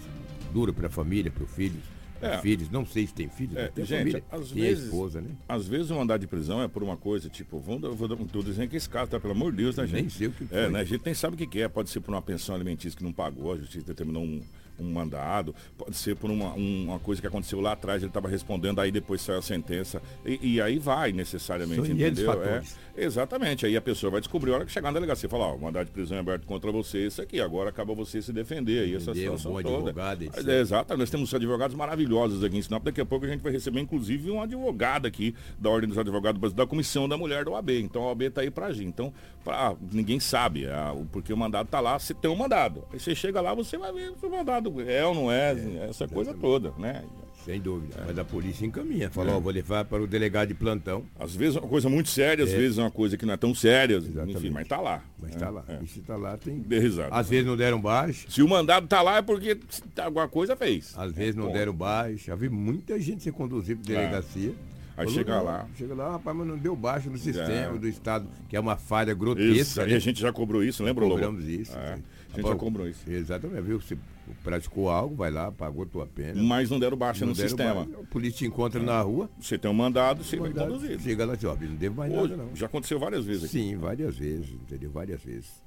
Dura 0.53 0.73
para 0.73 0.87
a 0.87 0.91
família, 0.91 1.33
para 1.33 1.43
os 1.43 1.51
filhos. 1.51 1.94
É. 2.23 2.39
Filhos, 2.39 2.71
não 2.71 2.87
sei 2.87 3.07
se 3.07 3.13
tem 3.13 3.29
filhos, 3.29 3.57
É, 3.57 3.69
tem 3.69 3.85
gente, 3.85 3.99
família. 3.99 4.25
às 4.31 4.49
tem 4.51 4.63
vezes, 4.63 4.85
a 4.85 4.87
esposa, 4.87 5.21
né? 5.21 5.31
às 5.49 5.67
vezes 5.67 5.91
o 5.91 5.95
mandado 5.97 6.21
de 6.21 6.27
prisão 6.27 6.63
é 6.63 6.69
por 6.69 6.83
uma 6.83 6.97
coisa, 6.97 7.29
tipo, 7.29 7.59
dar- 7.79 7.91
vou 7.91 8.09
dar 8.09 8.15
um 8.15 8.27
tudo 8.27 8.47
dizendo 8.51 8.69
que 8.69 8.77
esse 8.77 8.89
caso 8.89 9.11
tá, 9.11 9.21
pelo 9.21 9.33
amor 9.35 9.51
de 9.51 9.59
Deus, 9.59 9.77
né, 9.77 9.87
gente? 9.87 10.01
Nem 10.01 10.09
sei 10.09 10.27
o 10.29 10.33
que 10.33 10.45
É, 10.45 10.47
foi. 10.65 10.69
né? 10.71 10.81
A 10.81 10.85
gente 10.85 11.05
nem 11.05 11.15
sabe 11.15 11.35
o 11.35 11.37
que, 11.39 11.47
que 11.47 11.61
é. 11.61 11.69
Pode 11.69 11.91
ser 11.91 12.01
por 12.01 12.13
uma 12.15 12.23
pensão 12.23 12.55
alimentícia 12.55 12.97
que 12.97 13.05
não 13.05 13.13
pagou, 13.13 13.53
a 13.53 13.57
justiça 13.57 13.87
determinou 13.87 14.23
um, 14.23 14.41
um 14.79 14.91
mandado, 14.93 15.55
pode 15.79 15.97
ser 15.97 16.17
por 16.17 16.31
uma, 16.31 16.53
um- 16.55 16.85
uma 16.89 16.99
coisa 16.99 17.21
que 17.21 17.27
aconteceu 17.27 17.61
lá 17.61 17.73
atrás, 17.73 18.03
ele 18.03 18.11
estava 18.11 18.29
respondendo, 18.29 18.81
aí 18.81 18.91
depois 18.91 19.21
saiu 19.21 19.39
a 19.39 19.43
sentença. 19.43 20.03
E, 20.25 20.55
e 20.55 20.61
aí 20.61 20.79
vai 20.79 21.13
necessariamente, 21.13 21.87
São 21.87 21.95
entendeu? 21.95 22.33
É, 22.43 22.63
exatamente. 22.97 23.67
Aí 23.67 23.77
a 23.77 23.81
pessoa 23.81 24.11
vai 24.11 24.21
descobrir 24.21 24.53
a 24.53 24.55
hora 24.57 24.65
que 24.67 24.73
chegar 24.73 24.89
na 24.91 24.95
delegacia 24.99 25.27
e 25.27 25.31
falar, 25.31 25.49
ó, 25.49 25.55
o 25.57 25.61
mandado 25.61 25.87
de 25.87 25.93
prisão 25.93 26.17
é 26.17 26.21
aberto 26.21 26.45
contra 26.47 26.71
você, 26.73 27.07
isso 27.07 27.21
aqui, 27.23 27.41
agora 27.41 27.71
acaba 27.71 27.95
você 27.95 28.21
se 28.23 28.33
defender 28.33 28.85
aí, 28.85 28.95
essa 28.95 29.13
Defender, 29.13 29.31
um 29.31 29.39
situação 29.39 29.53
bom 29.53 29.63
toda. 29.63 29.91
advogado. 29.91 30.25
Mas 30.35 30.49
é, 30.49 30.61
Exato, 30.61 30.97
nós 30.97 31.11
temos 31.11 31.33
advogados 31.35 31.77
maravilhosos 31.77 32.43
aqui 32.43 32.57
em 32.57 32.63
Sinop. 32.63 32.83
Daqui 32.85 33.01
a 33.01 33.07
pouco 33.07 33.27
a 33.27 33.29
gente 33.29 33.41
vai 33.43 33.53
receber, 33.53 33.81
inclusive, 33.81 34.31
um 34.31 34.41
advogado 34.41 35.07
aqui 35.07 35.35
da 35.59 35.71
Ordem 35.71 35.89
dos 35.89 35.99
Advogados 35.99 36.53
da 36.53 36.67
Comissão 36.67 37.09
da 37.09 37.17
Mulher 37.17 37.45
da 37.45 37.51
OAB. 37.51 37.71
Então 37.81 38.03
a 38.03 38.07
OAB 38.09 38.23
está 38.23 38.41
aí 38.41 38.51
para 38.51 38.67
agir. 38.67 38.85
Então, 38.85 39.13
pra- 39.45 39.75
ninguém 39.93 40.19
sabe, 40.21 40.67
ah, 40.69 40.93
o- 40.95 41.05
porque 41.07 41.33
o 41.33 41.37
mandado 41.37 41.67
está 41.67 41.81
lá, 41.81 41.99
se 41.99 42.15
tem 42.15 42.31
um 42.31 42.37
mandado. 42.37 42.85
Aí 42.93 42.99
você 43.01 43.15
chega 43.15 43.41
lá, 43.41 43.55
você 43.55 43.77
vai 43.77 43.93
ver 43.93 44.13
o 44.23 44.31
mandado 44.31 44.64
é 44.87 45.05
ou 45.05 45.15
não 45.15 45.31
é, 45.33 45.55
essa 45.89 46.07
coisa 46.09 46.35
toda, 46.35 46.73
né? 46.79 47.03
Sem 47.45 47.61
dúvida. 47.61 48.03
Mas 48.07 48.19
a 48.19 48.25
polícia 48.25 48.65
encaminha. 48.65 49.11
Falou, 49.11 49.37
ó, 49.37 49.41
vou 49.41 49.53
levar 49.53 49.85
para 49.85 50.03
o 50.03 50.07
delegado 50.07 50.49
de 50.49 50.55
plantão. 50.55 51.05
Às 51.21 51.37
vezes 51.37 51.57
é 51.57 51.61
uma 51.61 51.69
coisa 51.69 51.91
muito 51.91 52.09
séria, 52.09 52.43
às 52.43 52.51
É. 52.51 52.57
vezes 52.57 52.79
é 52.79 52.81
uma 52.81 52.91
coisa 52.91 53.19
que 53.19 53.27
não 53.27 53.35
é 53.35 53.37
tão 53.37 53.55
séria, 53.55 53.99
enfim, 54.27 54.49
mas 54.49 54.67
tá 54.67 54.81
lá. 54.81 55.05
Mas 55.21 55.33
né? 55.33 55.39
tá 55.39 55.51
lá. 55.51 55.63
É. 55.69 55.79
E 55.83 55.87
se 55.87 56.01
tá 56.01 56.17
lá, 56.17 56.39
tem. 56.39 56.61
Dê 56.61 56.79
risada. 56.79 57.15
Às 57.15 57.29
vezes 57.29 57.45
não 57.47 57.55
deram 57.55 57.79
baixo. 57.79 58.31
Se 58.31 58.43
o 58.43 58.49
mandado 58.49 58.87
tá 58.87 59.03
lá 59.03 59.19
é 59.19 59.23
porque 59.23 59.59
alguma 60.01 60.27
coisa 60.27 60.57
fez. 60.57 60.95
Às 60.97 61.13
vezes 61.13 61.35
não 61.35 61.45
Ponto. 61.49 61.55
deram 61.55 61.75
baixo. 61.75 62.25
Já 62.29 62.35
vi 62.35 62.49
muita 62.49 62.99
gente 62.99 63.23
ser 63.23 63.33
conduzida 63.33 63.79
para 63.85 63.95
delegacia. 63.95 64.55
Aí 64.97 65.05
Falou, 65.07 65.13
chega 65.13 65.43
lá. 65.43 65.67
Chega 65.77 65.95
lá, 65.95 66.13
rapaz, 66.13 66.37
mas 66.37 66.47
não 66.47 66.57
deu 66.57 66.75
baixo 66.75 67.11
no 67.11 67.19
sistema 67.19 67.75
É. 67.75 67.79
do 67.79 67.89
Estado, 67.89 68.27
que 68.49 68.57
é 68.57 68.61
uma 68.61 68.77
falha 68.77 69.11
Isso, 69.11 69.19
grotesca. 69.19 69.83
aí 69.83 69.91
né? 69.91 69.97
a 69.97 69.99
gente 69.99 70.21
já 70.21 70.33
cobrou 70.33 70.63
isso, 70.65 70.83
lembra, 70.85 71.05
Lobo? 71.05 71.17
Cobramos 71.17 71.47
isso. 71.47 71.77
É, 71.77 71.97
sim. 71.97 72.03
A 72.35 72.43
gente 72.43 72.49
já 72.53 72.57
cobrou 72.57 72.89
isso. 72.89 73.09
Exatamente, 73.11 73.63
viu? 73.63 73.81
Você 73.81 73.97
praticou 74.43 74.89
algo, 74.91 75.15
vai 75.17 75.31
lá, 75.31 75.51
pagou 75.53 75.85
tua 75.87 76.07
pena. 76.07 76.43
Mas 76.43 76.71
não 76.71 76.79
deram 76.79 76.97
baixa 76.97 77.21
Não 77.25 77.33
no 77.33 77.37
deram 77.37 77.49
sistema. 77.49 77.85
baixa, 77.87 78.01
A 78.01 78.05
polícia 78.07 78.39
te 78.39 78.47
encontra 78.47 78.83
na 78.83 79.01
rua. 79.01 79.31
Você 79.41 79.59
tem 79.59 79.71
um 79.71 79.75
mandado, 79.75 80.25
você 80.25 80.37
vai 80.37 80.49
mandado, 80.51 80.73
conduzido. 80.73 81.03
Chega 81.03 81.25
lá 81.27 81.35
e 81.41 81.47
ó, 81.47 81.55
não 81.57 81.75
devo 81.77 81.97
mais 81.97 82.13
Hoje, 82.13 82.31
nada 82.37 82.43
não. 82.45 82.57
Já 82.57 82.67
aconteceu 82.67 82.99
várias 82.99 83.25
vezes 83.25 83.45
aqui. 83.45 83.53
Sim, 83.53 83.77
várias 83.77 84.17
vezes, 84.17 84.51
entendeu? 84.53 84.91
Várias 84.91 85.23
vezes. 85.23 85.63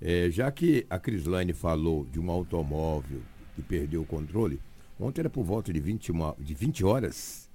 É, 0.00 0.28
já 0.30 0.50
que 0.50 0.86
a 0.90 0.98
Crislane 0.98 1.52
falou 1.54 2.04
de 2.12 2.20
um 2.20 2.30
automóvel 2.30 3.20
que 3.54 3.62
perdeu 3.62 4.02
o 4.02 4.06
controle, 4.06 4.60
ontem 5.00 5.22
era 5.22 5.30
por 5.30 5.42
volta 5.44 5.72
de 5.72 5.80
20, 5.80 6.12
uma- 6.12 6.34
de 6.38 6.52
20 6.54 6.84
horas, 6.84 7.48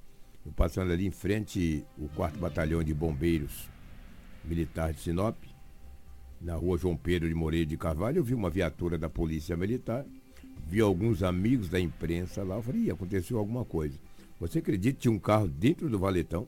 eu 0.43 0.51
passando 0.53 0.91
ali 0.91 1.05
em 1.05 1.11
frente 1.11 1.85
o 1.99 2.07
4 2.15 2.39
Batalhão 2.39 2.83
de 2.83 2.93
Bombeiros 2.95 3.69
Militar 4.43 4.91
de 4.91 4.99
Sinop, 5.01 5.35
na 6.41 6.55
rua 6.55 6.77
João 6.77 6.95
Pedro 6.97 7.27
de 7.29 7.35
Moreira 7.35 7.65
de 7.65 7.77
Carvalho, 7.77 8.17
eu 8.17 8.23
vi 8.23 8.33
uma 8.33 8.49
viatura 8.49 8.97
da 8.97 9.09
Polícia 9.09 9.55
Militar, 9.55 10.05
vi 10.67 10.79
alguns 10.81 11.21
amigos 11.23 11.69
da 11.69 11.79
imprensa 11.79 12.43
lá, 12.43 12.55
eu 12.55 12.63
falei, 12.63 12.81
"Ih, 12.83 12.91
aconteceu 12.91 13.37
alguma 13.37 13.63
coisa. 13.63 13.95
Você 14.39 14.59
acredita 14.59 14.95
que 14.95 15.01
tinha 15.01 15.11
um 15.11 15.19
carro 15.19 15.47
dentro 15.47 15.87
do 15.89 15.99
valetão? 15.99 16.47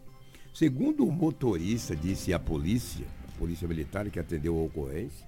Segundo 0.53 1.05
o 1.05 1.11
motorista, 1.11 1.95
disse 1.95 2.33
a 2.33 2.39
polícia, 2.39 3.05
a 3.27 3.37
polícia 3.39 3.67
militar 3.67 4.09
que 4.09 4.19
atendeu 4.19 4.57
a 4.57 4.63
ocorrência, 4.63 5.25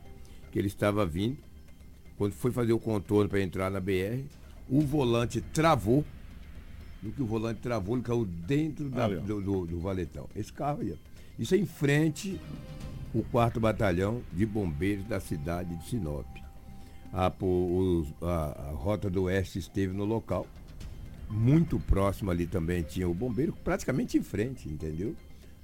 que 0.51 0.57
ele 0.57 0.67
estava 0.67 1.05
vindo, 1.05 1.37
quando 2.17 2.33
foi 2.33 2.51
fazer 2.51 2.73
o 2.73 2.79
contorno 2.79 3.29
para 3.29 3.41
entrar 3.41 3.69
na 3.69 3.79
BR, 3.79 4.23
o 4.69 4.81
volante 4.81 5.41
travou. 5.41 6.03
No 7.03 7.11
que 7.11 7.21
o 7.21 7.25
volante 7.25 7.59
travou, 7.59 7.95
ele 7.95 8.03
caiu 8.03 8.25
dentro 8.25 8.89
da- 8.89 9.07
do, 9.21 9.41
do- 9.41 9.65
do 9.67 9.79
valetão. 9.79 10.27
Esse 10.35 10.51
carro 10.51 10.81
aí. 10.81 10.95
Isso 11.37 11.53
é 11.53 11.57
em 11.57 11.65
frente 11.65 12.39
o 13.15 13.23
4 13.23 13.59
Batalhão 13.59 14.21
de 14.33 14.45
Bombeiros 14.45 15.05
da 15.07 15.19
cidade 15.19 15.75
de 15.75 15.87
Sinop. 15.89 16.25
A, 17.13 17.31
os- 17.41 18.13
a- 18.21 18.69
a 18.69 18.71
Rota 18.71 19.09
do 19.09 19.23
Oeste 19.23 19.57
esteve 19.57 19.93
no 19.93 20.03
local. 20.03 20.45
Muito 21.29 21.79
próximo 21.79 22.29
ali 22.29 22.45
também 22.45 22.83
tinha 22.83 23.07
o 23.09 23.13
bombeiro, 23.13 23.53
praticamente 23.63 24.17
em 24.17 24.21
frente, 24.21 24.67
entendeu? 24.67 25.15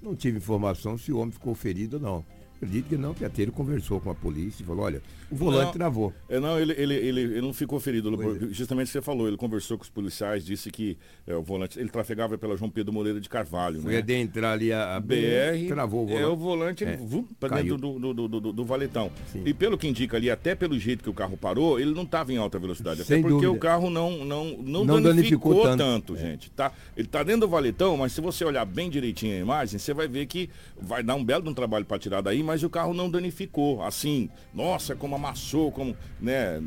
Não 0.01 0.15
tive 0.15 0.37
informação 0.37 0.97
se 0.97 1.11
o 1.11 1.17
homem 1.17 1.31
ficou 1.31 1.53
ferido 1.53 1.97
ou 1.97 2.01
não. 2.01 2.25
Acredito 2.61 2.89
que 2.89 2.95
não, 2.97 3.15
que 3.15 3.23
ele 3.41 3.49
conversou 3.49 3.99
com 3.99 4.11
a 4.11 4.13
polícia 4.13 4.61
e 4.61 4.65
falou, 4.65 4.85
olha, 4.85 5.01
o 5.31 5.35
volante 5.35 5.65
Não, 5.65 5.71
travou. 5.71 6.13
É, 6.29 6.39
não, 6.39 6.59
ele, 6.59 6.73
ele, 6.77 6.93
ele, 6.93 7.21
ele 7.21 7.41
não 7.41 7.53
ficou 7.53 7.79
ferido. 7.79 8.07
Lobo. 8.07 8.53
Justamente 8.53 8.91
você 8.91 9.01
falou, 9.01 9.27
ele 9.27 9.35
conversou 9.35 9.79
com 9.79 9.83
os 9.83 9.89
policiais, 9.89 10.45
disse 10.45 10.69
que 10.69 10.95
é, 11.25 11.33
o 11.33 11.41
volante. 11.41 11.79
Ele 11.79 11.89
trafegava 11.89 12.37
pela 12.37 12.55
João 12.55 12.69
Pedro 12.69 12.93
Moreira 12.93 13.19
de 13.19 13.27
Carvalho. 13.27 13.81
Foi 13.81 13.93
né? 13.93 13.97
adentrar 13.97 14.53
ali 14.53 14.71
a, 14.71 14.95
a 14.95 14.99
BR, 14.99 15.67
travou 15.69 16.03
o 16.03 16.05
volante. 16.05 16.23
É 16.23 16.27
o 16.27 16.35
volante 16.35 16.83
É, 16.83 16.97
dentro 16.97 17.77
do, 17.77 17.99
do, 17.99 18.13
do, 18.13 18.27
do- 18.41 18.53
do 18.53 18.63
valetão. 18.65 19.09
E 19.43 19.55
pelo 19.55 19.75
que 19.75 19.87
indica 19.87 20.17
ali, 20.17 20.29
até 20.29 20.53
pelo 20.53 20.77
jeito 20.77 21.03
que 21.03 21.09
o 21.09 21.13
carro 21.13 21.35
parou, 21.37 21.79
ele 21.79 21.95
não 21.95 22.03
estava 22.03 22.31
em 22.31 22.37
alta 22.37 22.59
velocidade. 22.59 23.03
Sem 23.03 23.19
até 23.19 23.21
porque 23.29 23.45
dúvida. 23.45 23.51
o 23.51 23.57
carro 23.57 23.89
não, 23.89 24.23
não, 24.23 24.45
não, 24.57 24.85
Não 24.85 25.01
danificou, 25.01 25.53
danificou 25.55 25.63
tanto, 25.63 25.77
tanto. 26.13 26.17
gente. 26.17 26.51
Tá? 26.51 26.71
Ele 26.95 27.07
tá 27.07 27.23
dentro 27.23 27.41
do 27.41 27.47
valetão, 27.47 27.97
mas 27.97 28.11
se 28.11 28.21
você 28.21 28.45
olhar 28.45 28.65
bem 28.65 28.87
direitinho 28.89 29.33
a 29.35 29.39
imagem, 29.39 29.79
você 29.79 29.93
vai 29.93 30.07
ver 30.07 30.25
que 30.27 30.47
vai 30.79 31.01
dar 31.01 31.15
um 31.15 31.23
belo 31.23 31.49
um 31.49 31.53
trabalho 31.53 31.85
para 31.85 31.97
tirar 31.97 32.21
daí, 32.21 32.43
mas 32.43 32.50
o 32.63 32.69
carro 32.69 32.93
não 32.93 33.09
danificou. 33.09 33.83
Assim, 33.83 34.29
nossa, 34.53 34.95
como 34.95 35.15
amassou, 35.15 35.71
como, 35.71 35.95
né, 36.19 36.61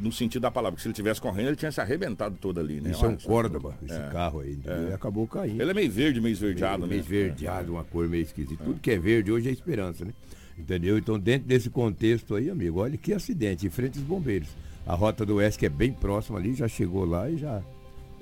no 0.00 0.12
sentido 0.12 0.42
da 0.42 0.50
palavra, 0.50 0.76
que 0.76 0.82
se 0.82 0.88
ele 0.88 0.94
tivesse 0.94 1.20
correndo, 1.20 1.48
ele 1.48 1.56
tinha 1.56 1.72
se 1.72 1.80
arrebentado 1.80 2.36
todo 2.40 2.60
ali, 2.60 2.80
né? 2.80 2.90
Isso 2.90 3.04
é 3.04 3.08
um 3.08 3.12
Olha. 3.12 3.20
Córdoba, 3.20 3.78
esse 3.82 3.94
É. 3.94 4.08
carro 4.10 4.40
aí. 4.40 4.58
É. 4.66 4.72
Ele 4.78 4.92
acabou 4.92 5.26
caindo. 5.26 5.60
Ele 5.60 5.70
é 5.70 5.74
meio 5.74 5.90
verde, 5.90 6.20
meio 6.20 6.32
esverdeado, 6.32 6.80
meio 6.86 6.90
né? 6.90 6.96
esverdeado, 6.98 7.72
uma 7.72 7.84
cor 7.84 8.08
meio 8.08 8.22
esquisita. 8.22 8.62
Tudo 8.62 8.78
que 8.80 8.90
é 8.90 8.98
verde 8.98 9.32
hoje 9.32 9.48
é 9.48 9.52
esperança, 9.52 10.04
né? 10.04 10.12
Entendeu? 10.58 10.98
Então, 10.98 11.18
dentro 11.18 11.48
desse 11.48 11.70
contexto 11.70 12.34
aí, 12.34 12.50
amigo, 12.50 12.80
olha 12.80 12.96
que 12.98 13.12
acidente, 13.12 13.66
em 13.66 13.70
frente 13.70 13.98
aos 13.98 14.06
bombeiros. 14.06 14.48
A 14.86 14.94
Rota 14.94 15.24
do 15.24 15.36
Oeste, 15.36 15.58
que 15.60 15.66
é 15.66 15.68
bem 15.68 15.92
próxima 15.92 16.38
ali, 16.38 16.54
já 16.54 16.68
chegou 16.68 17.04
lá 17.04 17.30
e 17.30 17.36
já 17.38 17.62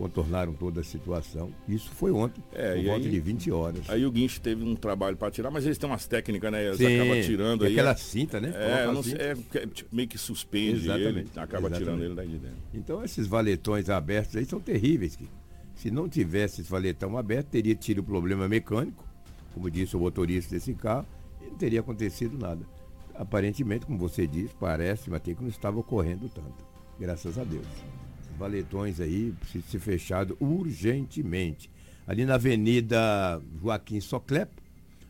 contornaram 0.00 0.54
toda 0.54 0.80
a 0.80 0.84
situação. 0.84 1.52
Isso 1.68 1.90
foi 1.90 2.10
ontem, 2.10 2.42
É, 2.54 2.74
por 2.76 2.84
volta 2.86 3.04
aí- 3.04 3.10
de 3.10 3.20
20 3.20 3.50
horas. 3.50 3.82
Aí 3.90 4.06
o 4.06 4.10
guincho 4.10 4.40
teve 4.40 4.64
um 4.64 4.74
trabalho 4.74 5.14
para 5.14 5.30
tirar, 5.30 5.50
mas 5.50 5.66
eles 5.66 5.76
têm 5.76 5.88
umas 5.90 6.06
técnicas, 6.06 6.50
né? 6.50 6.64
Eles 6.68 6.78
Sim, 6.78 6.96
acabam 6.98 7.20
tirando 7.22 7.64
aí. 7.66 7.72
aquela 7.72 7.94
cinta, 7.94 8.40
né? 8.40 8.50
É, 8.56 8.86
não 8.86 9.02
cinta. 9.02 9.22
é, 9.22 9.32
é, 9.62 9.66
tipo, 9.66 9.94
meio 9.94 10.08
que 10.08 10.16
suspende 10.16 10.88
ele, 10.88 11.00
Exatamente, 11.02 11.38
acaba 11.38 11.68
tirando 11.70 12.02
exatamente. 12.02 12.04
ele 12.06 12.14
daí 12.14 12.28
de 12.28 12.38
dentro. 12.38 12.56
Então 12.72 13.04
esses 13.04 13.26
valetões 13.26 13.90
abertos 13.90 14.34
aí 14.36 14.46
são 14.46 14.58
terríveis. 14.58 15.16
Que, 15.16 15.28
se 15.74 15.90
não 15.90 16.08
tivesse 16.08 16.62
esse 16.62 16.70
valetão 16.70 17.18
aberto, 17.18 17.48
teria 17.48 17.74
tido 17.74 17.98
o 17.98 18.02
problema 18.02 18.48
mecânico, 18.48 19.04
como 19.52 19.70
disse 19.70 19.94
o 19.96 20.00
motorista 20.00 20.54
desse 20.54 20.72
carro, 20.72 21.06
e 21.42 21.44
não 21.44 21.56
teria 21.56 21.80
acontecido 21.80 22.38
nada. 22.38 22.64
Aparentemente, 23.14 23.84
como 23.84 23.98
você 23.98 24.26
disse, 24.26 24.54
parece, 24.58 25.10
mas 25.10 25.20
tem 25.20 25.34
que 25.34 25.42
não 25.42 25.50
estava 25.50 25.78
ocorrendo 25.78 26.26
tanto. 26.30 26.64
Graças 26.98 27.38
a 27.38 27.44
Deus. 27.44 27.66
Valetões 28.40 28.98
aí 29.00 29.34
precisam 29.38 29.68
ser 29.68 29.78
fechados 29.80 30.34
urgentemente. 30.40 31.70
Ali 32.06 32.24
na 32.24 32.36
Avenida 32.36 33.38
Joaquim 33.62 34.00
Soclepo, 34.00 34.60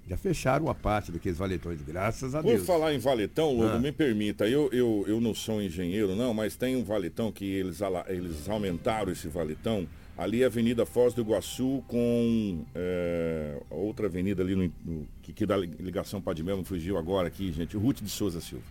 já 0.09 0.17
fecharam 0.17 0.69
a 0.69 0.75
parte 0.75 1.13
daqueles 1.13 1.39
valetões, 1.39 1.81
graças 1.81 2.35
a 2.35 2.43
Por 2.43 2.55
Deus. 2.55 2.67
falar 2.67 2.93
em 2.93 2.99
valetão, 2.99 3.53
Lobo, 3.55 3.77
Ah. 3.77 3.79
me 3.79 3.93
permita, 3.93 4.49
eu, 4.49 4.69
eu, 4.73 5.05
eu 5.07 5.21
não 5.21 5.33
sou 5.33 5.63
engenheiro, 5.63 6.17
não, 6.17 6.35
mas 6.35 6.57
tem 6.57 6.75
um 6.75 6.83
valetão 6.83 7.31
que 7.31 7.45
eles, 7.45 7.79
eles 8.09 8.49
aumentaram 8.49 9.13
esse 9.13 9.29
valetão. 9.29 9.87
Ali 10.19 10.41
é 10.43 10.45
a 10.45 10.49
Avenida 10.49 10.85
Foz 10.85 11.15
do 11.15 11.21
Iguaçu 11.23 11.85
com 11.87 12.65
é, 12.75 13.63
outra 13.71 14.07
avenida 14.07 14.43
ali 14.43 14.57
no, 14.57 14.65
no- 14.85 15.07
que, 15.23 15.33
que 15.33 15.47
dá 15.47 15.57
ligação 15.57 16.21
para 16.21 16.35
de 16.35 16.43
mesmo, 16.43 16.65
fugiu 16.65 16.99
agora 16.99 17.29
aqui, 17.29 17.53
gente, 17.53 17.77
Ruth 17.77 18.03
de 18.03 18.11
Souza 18.11 18.41
Silva. 18.41 18.65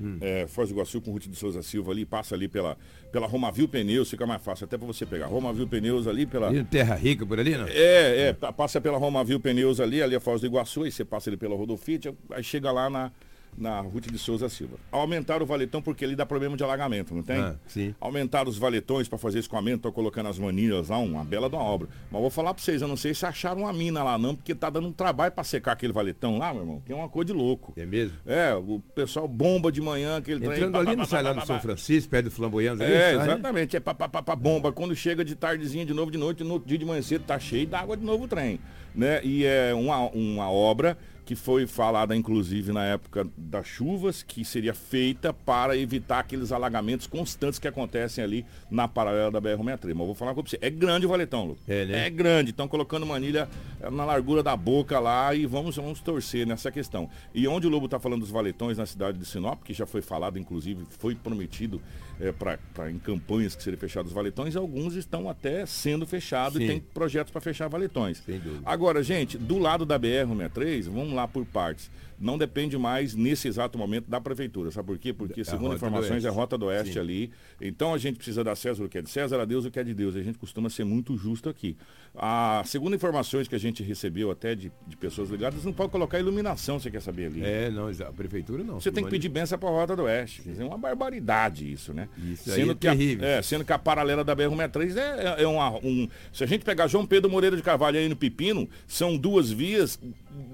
Hum. 0.00 0.18
É, 0.20 0.46
Foz 0.46 0.68
do 0.68 0.74
Iguaçu 0.74 1.00
com 1.00 1.10
Ruth 1.10 1.26
de 1.26 1.36
Souza 1.36 1.62
Silva 1.62 1.92
ali, 1.92 2.04
passa 2.04 2.34
ali 2.34 2.48
pela, 2.48 2.76
pela 3.10 3.26
Romavil 3.26 3.66
Pneus, 3.68 4.10
fica 4.10 4.26
mais 4.26 4.42
fácil 4.42 4.64
até 4.64 4.76
para 4.76 4.86
você 4.86 5.06
pegar. 5.06 5.26
Romavil 5.26 5.66
Pneus 5.66 6.06
ali 6.06 6.26
pela. 6.26 6.50
No 6.52 6.64
Terra 6.64 6.94
Rica, 6.94 7.24
por 7.24 7.38
ali, 7.40 7.56
não? 7.56 7.66
É, 7.68 8.28
é, 8.28 8.32
pa- 8.32 8.52
passa 8.52 8.80
pela 8.80 8.98
Romavil 8.98 9.40
Pneus 9.40 9.80
ali, 9.80 10.02
ali 10.02 10.14
a 10.14 10.20
Foz 10.20 10.40
do 10.40 10.46
Iguaçu, 10.46 10.82
aí 10.82 10.92
você 10.92 11.04
passa 11.04 11.30
ali 11.30 11.36
pela 11.36 11.56
Rodofite, 11.56 12.12
aí 12.30 12.42
chega 12.44 12.70
lá 12.70 12.90
na, 12.90 13.10
na 13.56 13.80
Ruth 13.80 14.10
de 14.10 14.18
Souza 14.18 14.48
Silva. 14.48 14.76
Aumentaram 14.92 15.42
o 15.44 15.46
valetão 15.46 15.80
porque 15.80 16.04
ele 16.04 16.14
dá 16.14 16.26
problema 16.26 16.56
de 16.56 16.62
alagamento, 16.64 17.14
não 17.14 17.22
tem? 17.22 17.38
Ah, 17.40 17.54
sim. 17.66 17.94
Aumentaram 18.00 18.48
os 18.50 18.58
valetões 18.58 19.08
para 19.08 19.18
fazer 19.18 19.38
escoamento, 19.38 19.82
tô 19.82 19.92
colocando 19.92 20.28
as 20.28 20.38
manilhas 20.38 20.88
lá, 20.88 20.98
uma 20.98 21.24
bela 21.24 21.48
de 21.48 21.56
uma 21.56 21.64
obra. 21.64 21.88
Mas 22.10 22.20
vou 22.20 22.30
falar 22.30 22.52
para 22.52 22.62
vocês, 22.62 22.82
eu 22.82 22.88
não 22.88 22.96
sei 22.96 23.14
se 23.14 23.24
acharam 23.24 23.62
uma 23.62 23.72
mina 23.72 24.02
lá 24.02 24.18
não, 24.18 24.34
porque 24.34 24.54
tá 24.54 24.68
dando 24.68 24.88
um 24.88 24.92
trabalho 24.92 25.32
para 25.32 25.44
secar 25.44 25.72
aquele 25.72 25.92
valetão 25.92 26.38
lá, 26.38 26.52
meu 26.52 26.62
irmão, 26.62 26.82
que 26.84 26.92
é 26.92 26.94
uma 26.96 27.08
coisa 27.08 27.26
de 27.26 27.32
louco. 27.32 27.72
É 27.76 27.86
mesmo? 27.86 28.16
É, 28.26 28.54
o 28.54 28.80
pessoal 28.94 29.26
bomba 29.26 29.72
de 29.72 29.80
manhã, 29.80 30.16
aquele 30.18 30.40
trem, 30.40 30.52
Entrando 30.56 30.76
ali 30.76 30.96
pá, 30.96 31.02
pá, 31.02 31.04
sai 31.06 31.22
lá 31.22 31.34
no 31.34 31.46
São. 31.46 31.60
Francisco, 31.60 32.10
perto 32.10 32.24
do 32.26 32.30
Flamboyante. 32.30 32.82
ali, 32.82 32.92
É, 32.92 33.14
sai, 33.14 33.16
né? 33.26 33.32
exatamente. 33.32 33.76
É 33.76 33.80
pá, 33.80 33.94
pá, 33.94 34.08
pá, 34.08 34.22
pá, 34.22 34.36
bomba. 34.36 34.70
Quando 34.72 34.94
chega 34.94 35.24
de 35.24 35.34
tardezinha 35.34 35.84
de 35.86 35.94
novo 35.94 36.10
de 36.10 36.18
noite, 36.18 36.44
no 36.44 36.54
outro 36.54 36.68
dia 36.68 36.76
de 36.78 36.84
manhã 36.84 37.00
cedo 37.00 37.24
tá 37.24 37.38
cheio 37.38 37.66
d'água 37.66 37.96
de 37.96 38.04
novo 38.04 38.24
o 38.24 38.28
trem. 38.28 38.60
Né? 38.94 39.20
E 39.24 39.44
é 39.44 39.74
uma, 39.74 39.98
uma 40.10 40.50
obra 40.50 40.96
que 41.26 41.34
foi 41.34 41.66
falada, 41.66 42.14
inclusive, 42.14 42.72
na 42.72 42.84
época 42.84 43.26
das 43.36 43.66
chuvas, 43.66 44.22
que 44.22 44.44
seria 44.44 44.72
feita 44.72 45.32
para 45.32 45.76
evitar 45.76 46.20
aqueles 46.20 46.52
alagamentos 46.52 47.08
constantes 47.08 47.58
que 47.58 47.66
acontecem 47.66 48.22
ali 48.22 48.46
na 48.70 48.86
paralela 48.86 49.32
da 49.32 49.42
BR-63. 49.42 49.88
Mas 49.88 49.88
eu 49.88 50.06
vou 50.06 50.14
falar 50.14 50.34
com 50.34 50.42
você, 50.42 50.56
é 50.62 50.70
grande 50.70 51.04
o 51.04 51.08
valetão, 51.08 51.44
Lu. 51.44 51.58
É, 51.66 51.84
né? 51.84 52.06
É 52.06 52.10
grande. 52.10 52.50
Estão 52.50 52.68
colocando 52.68 53.04
manilha 53.04 53.48
eh, 53.80 53.90
na 53.90 54.04
largura 54.04 54.40
da 54.40 54.56
boca 54.56 55.00
lá 55.00 55.34
e 55.34 55.46
vamos, 55.46 55.74
vamos 55.74 56.00
torcer 56.00 56.46
nessa 56.46 56.70
questão. 56.70 57.10
E 57.34 57.48
onde 57.48 57.66
o 57.66 57.70
Lobo 57.70 57.86
está 57.86 57.98
falando 57.98 58.20
dos 58.20 58.30
valetões 58.30 58.78
na 58.78 58.86
cidade 58.86 59.18
de 59.18 59.26
Sinop, 59.26 59.64
que 59.64 59.74
já 59.74 59.84
foi 59.84 60.02
falado, 60.02 60.38
inclusive, 60.38 60.86
foi 60.90 61.16
prometido 61.16 61.82
é, 62.20 62.32
para 62.32 62.90
em 62.90 62.98
campanhas 62.98 63.54
que 63.54 63.62
seriam 63.62 63.78
fechados 63.78 64.10
os 64.10 64.14
valetões, 64.14 64.56
alguns 64.56 64.94
estão 64.94 65.28
até 65.28 65.66
sendo 65.66 66.06
fechados 66.06 66.56
e 66.56 66.60
Sim. 66.60 66.66
tem 66.66 66.80
projetos 66.80 67.30
para 67.30 67.40
fechar 67.40 67.68
valetões. 67.68 68.22
Agora, 68.64 69.02
gente, 69.02 69.36
do 69.36 69.58
lado 69.58 69.84
da 69.84 69.98
BR-163, 69.98 70.84
vamos 70.84 71.12
lá 71.12 71.28
por 71.28 71.44
partes. 71.44 71.90
Não 72.18 72.38
depende 72.38 72.78
mais, 72.78 73.14
nesse 73.14 73.48
exato 73.48 73.78
momento, 73.78 74.08
da 74.08 74.20
prefeitura. 74.20 74.70
Sabe 74.70 74.86
por 74.86 74.98
quê? 74.98 75.12
Porque, 75.12 75.42
a 75.42 75.44
segundo 75.44 75.74
informações, 75.74 76.24
é 76.24 76.28
a. 76.28 76.32
Rota 76.36 76.56
do 76.58 76.66
Oeste 76.66 76.94
Sim. 76.94 76.98
ali. 76.98 77.30
Então 77.60 77.94
a 77.94 77.98
gente 77.98 78.16
precisa 78.16 78.44
dar 78.44 78.54
César 78.56 78.84
o 78.84 78.88
que 78.88 78.98
é 78.98 79.02
de 79.02 79.10
César, 79.10 79.40
a 79.40 79.44
Deus 79.44 79.64
o 79.64 79.70
que 79.70 79.78
é 79.78 79.84
de 79.84 79.94
Deus. 79.94 80.16
A 80.16 80.22
gente 80.22 80.38
costuma 80.38 80.68
ser 80.68 80.84
muito 80.84 81.16
justo 81.16 81.48
aqui. 81.48 81.76
A, 82.14 82.62
segundo 82.64 82.94
informações 82.94 83.48
que 83.48 83.54
a 83.54 83.58
gente 83.58 83.82
recebeu 83.82 84.30
até 84.30 84.54
de, 84.54 84.72
de 84.86 84.96
pessoas 84.96 85.28
ligadas, 85.30 85.64
não 85.64 85.72
pode 85.72 85.90
colocar 85.90 86.18
iluminação, 86.18 86.78
você 86.78 86.90
quer 86.90 87.00
saber 87.00 87.26
ali. 87.26 87.42
É, 87.44 87.70
não, 87.70 87.88
a 87.88 88.12
prefeitura 88.12 88.62
não. 88.62 88.80
Você 88.80 88.90
tem 88.90 89.04
que 89.04 89.10
pedir 89.10 89.28
benção 89.28 89.58
para 89.58 89.68
a 89.68 89.72
Rota 89.72 89.96
do 89.96 90.02
Oeste. 90.04 90.42
Quer 90.42 90.50
dizer, 90.50 90.62
É 90.62 90.66
uma 90.66 90.78
barbaridade 90.78 91.70
isso, 91.70 91.92
né? 91.92 92.08
Isso 92.18 92.50
aí 92.50 92.68
é 92.68 92.74
que 92.74 92.88
a, 92.88 92.92
terrível. 92.92 93.26
é, 93.26 93.42
sendo 93.42 93.64
que 93.64 93.72
a 93.72 93.78
paralela 93.78 94.24
da 94.24 94.34
BR-163 94.34 94.96
é, 94.96 95.42
é 95.42 95.46
uma, 95.46 95.70
um... 95.84 96.08
Se 96.32 96.44
a 96.44 96.46
gente 96.46 96.64
pegar 96.64 96.86
João 96.86 97.06
Pedro 97.06 97.30
Moreira 97.30 97.56
de 97.56 97.62
Carvalho 97.62 97.98
aí 97.98 98.08
no 98.08 98.16
Pepino, 98.16 98.68
são 98.86 99.16
duas 99.16 99.50
vias 99.50 99.98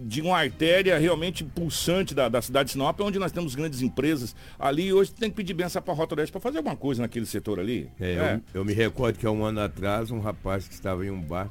de 0.03 0.21
uma 0.21 0.39
artéria 0.39 0.99
realmente 0.99 1.43
pulsante 1.45 2.15
da, 2.15 2.29
da 2.29 2.41
cidade 2.41 2.67
de 2.67 2.73
Sinop, 2.73 3.01
onde 3.01 3.19
nós 3.19 3.33
temos 3.33 3.55
grandes 3.55 3.83
empresas 3.83 4.35
ali. 4.59 4.93
Hoje 4.93 5.13
tem 5.13 5.29
que 5.31 5.37
pedir 5.37 5.55
benção 5.55 5.83
para 5.83 5.93
a 5.93 5.97
Rota 5.97 6.15
do 6.15 6.19
Oeste 6.21 6.33
para 6.33 6.41
fazer 6.41 6.59
alguma 6.59 6.77
coisa 6.77 7.03
naquele 7.03 7.27
setor 7.27 7.59
ali. 7.59 7.91
É, 8.01 8.41
Eu, 8.53 8.61
eu 8.61 8.65
me 8.65 8.73
recordo 8.73 9.19
que 9.19 9.27
há 9.27 9.31
um 9.31 9.45
ano 9.45 9.61
atrás, 9.61 10.11
um 10.11 10.21
rapaz 10.21 10.69
que 10.69 10.75
estava 10.75 11.05
em 11.05 11.11
um 11.11 11.21
bar, 11.21 11.51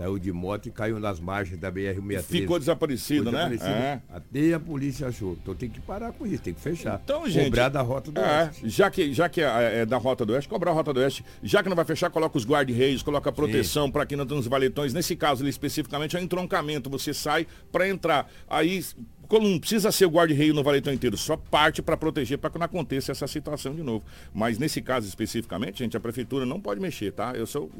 saiu 0.00 0.18
de 0.18 0.32
moto 0.32 0.66
e 0.66 0.70
caiu 0.70 0.98
nas 0.98 1.20
margens 1.20 1.58
da 1.58 1.70
BR-163. 1.70 2.22
Ficou 2.22 2.58
desaparecido, 2.58 3.30
né? 3.30 3.54
É. 3.60 4.00
Até 4.08 4.54
a 4.54 4.60
polícia 4.60 5.08
achou. 5.08 5.36
Então 5.40 5.54
tem 5.54 5.68
que 5.68 5.80
parar 5.80 6.12
com 6.12 6.26
isso, 6.26 6.42
tem 6.42 6.54
que 6.54 6.60
fechar. 6.60 6.98
Então, 7.04 7.28
gente. 7.28 7.44
Cobrar 7.44 7.68
da 7.68 7.82
rota 7.82 8.10
do 8.10 8.18
é, 8.18 8.44
Oeste. 8.44 8.68
Já 8.68 8.90
que, 8.90 9.12
já 9.12 9.28
que 9.28 9.42
é, 9.42 9.80
é 9.80 9.86
da 9.86 9.98
Rota 9.98 10.24
do 10.24 10.32
Oeste, 10.32 10.48
cobrar 10.48 10.70
a 10.70 10.74
Rota 10.74 10.94
do 10.94 11.00
Oeste. 11.00 11.22
Já 11.42 11.62
que 11.62 11.68
não 11.68 11.76
vai 11.76 11.84
fechar, 11.84 12.08
coloca 12.08 12.38
os 12.38 12.46
guarda-reis, 12.46 13.02
coloca 13.02 13.28
a 13.28 13.32
proteção 13.32 13.90
para 13.90 14.06
quem 14.06 14.16
não 14.16 14.26
tem 14.26 14.38
os 14.38 14.46
valetões. 14.46 14.94
Nesse 14.94 15.14
caso 15.14 15.42
ali 15.42 15.50
especificamente 15.50 16.16
é 16.16 16.20
um 16.20 16.22
entroncamento. 16.22 16.88
Você 16.88 17.12
sai 17.12 17.46
para 17.70 17.86
entrar. 17.86 18.30
Aí. 18.48 18.82
como 19.28 19.46
Não 19.46 19.58
precisa 19.58 19.92
ser 19.92 20.06
o 20.06 20.10
guarda-reio 20.10 20.54
no 20.54 20.62
valetão 20.62 20.92
inteiro, 20.92 21.16
só 21.16 21.36
parte 21.36 21.82
para 21.82 21.96
proteger 21.96 22.38
para 22.38 22.48
que 22.48 22.58
não 22.58 22.64
aconteça 22.64 23.12
essa 23.12 23.26
situação 23.26 23.74
de 23.74 23.82
novo. 23.82 24.04
Mas 24.32 24.58
nesse 24.58 24.80
caso 24.80 25.06
especificamente, 25.06 25.80
gente, 25.80 25.96
a 25.96 26.00
prefeitura 26.00 26.46
não 26.46 26.58
pode 26.58 26.80
mexer, 26.80 27.12
tá? 27.12 27.32
Eu 27.34 27.46
sou 27.46 27.70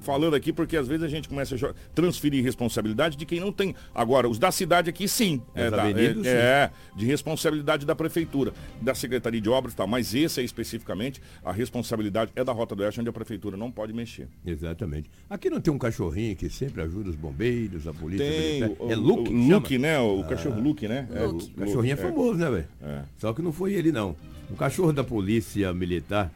falando 0.00 0.34
aqui 0.34 0.52
porque 0.52 0.76
às 0.76 0.86
vezes 0.88 1.02
a 1.04 1.08
gente 1.08 1.28
começa 1.28 1.54
a 1.54 1.74
transferir 1.94 2.42
responsabilidade 2.44 3.16
de 3.16 3.24
quem 3.26 3.40
não 3.40 3.52
tem. 3.52 3.74
Agora, 3.94 4.28
os 4.28 4.38
da 4.38 4.50
cidade 4.52 4.90
aqui 4.90 5.06
sim. 5.08 5.40
As 5.54 5.70
da- 5.70 5.82
avenidas, 5.82 6.26
é, 6.26 6.30
sim. 6.30 6.36
é, 6.36 6.70
de 6.96 7.06
responsabilidade 7.06 7.86
da 7.86 7.94
prefeitura, 7.94 8.52
da 8.80 8.94
Secretaria 8.94 9.40
de 9.40 9.48
Obras 9.48 9.72
e 9.74 9.76
tal. 9.76 9.86
Mas 9.86 10.14
esse 10.14 10.40
aí 10.40 10.46
especificamente, 10.46 11.20
a 11.44 11.52
responsabilidade 11.52 12.30
é 12.36 12.44
da 12.44 12.52
Rota 12.52 12.74
do 12.74 12.82
Oeste, 12.82 13.00
onde 13.00 13.08
a 13.08 13.12
prefeitura 13.12 13.56
não 13.56 13.70
pode 13.70 13.92
mexer. 13.92 14.28
Exatamente. 14.44 15.10
Aqui 15.28 15.48
não 15.50 15.60
tem 15.60 15.72
um 15.72 15.78
cachorrinho 15.78 16.34
que 16.36 16.48
sempre 16.48 16.82
ajuda 16.82 17.10
os 17.10 17.16
bombeiros, 17.16 17.86
a 17.86 17.92
polícia 17.92 18.24
Tem 18.26 18.60
militar? 18.62 18.84
o, 18.86 18.90
É 18.92 18.96
o- 18.96 19.00
Luke? 19.00 19.32
o? 19.32 19.48
Luke, 19.54 19.78
né? 19.78 19.98
O 20.00 20.20
Ah. 20.20 20.24
cachorro 20.28 20.60
Luke, 20.60 20.86
né? 20.88 21.08
É, 21.14 21.24
O 21.24 21.30
Luke, 21.32 21.50
cachorrinho 21.52 21.92
é 21.92 21.94
é. 21.94 21.96
famoso, 21.96 22.38
né, 22.38 22.50
velho? 22.50 22.68
É. 22.82 23.02
Só 23.18 23.32
que 23.32 23.42
não 23.42 23.52
foi 23.52 23.72
ele, 23.74 23.90
não. 23.92 24.14
O 24.50 24.56
cachorro 24.56 24.92
da 24.92 25.02
polícia 25.02 25.72
militar, 25.72 26.30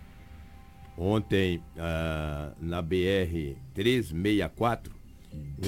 ontem, 0.98 1.62
ah, 1.78 2.52
na 2.60 2.82
BR 2.82 3.56
364, 3.74 4.92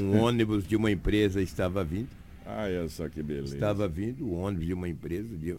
um 0.01 0.19
ônibus 0.21 0.67
de 0.67 0.77
uma 0.77 0.91
empresa 0.91 1.41
estava 1.41 1.85
vindo. 1.85 2.09
Olha 2.47 2.89
só 2.89 3.09
que 3.09 3.23
beleza. 3.23 3.55
Estava 3.55 3.87
vindo 3.87 4.27
o 4.27 4.35
ônibus 4.35 4.67
de 4.67 4.75
uma 4.75 4.89
empresa. 4.89 5.37
de- 5.37 5.57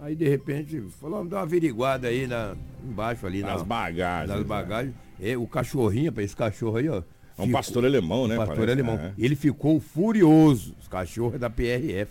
Aí, 0.00 0.14
de 0.14 0.28
repente, 0.28 0.78
falou, 1.00 1.24
dá 1.24 1.36
uma 1.38 1.42
averiguada 1.44 2.08
aí 2.08 2.26
na, 2.26 2.54
embaixo 2.84 3.26
ali. 3.26 3.40
Nas 3.40 3.58
na, 3.60 3.64
bagagens, 3.64 4.28
Nas 4.28 4.38
né? 4.40 4.44
bagagens. 4.44 4.94
É, 5.20 5.36
o 5.38 5.46
cachorrinho, 5.46 6.12
para 6.12 6.22
esse 6.22 6.36
cachorro 6.36 6.76
aí, 6.76 6.88
ó. 6.88 7.02
É 7.38 7.42
um 7.42 7.50
pastor 7.52 7.84
alemão, 7.84 8.26
né, 8.26 8.36
Pastor 8.36 8.56
parece, 8.56 8.72
alemão. 8.72 8.96
é. 8.98 9.12
Ele 9.18 9.36
ficou 9.36 9.78
furioso. 9.80 10.74
Os 10.80 10.88
cachorros 10.88 11.38
da 11.38 11.48
PRF, 11.50 12.10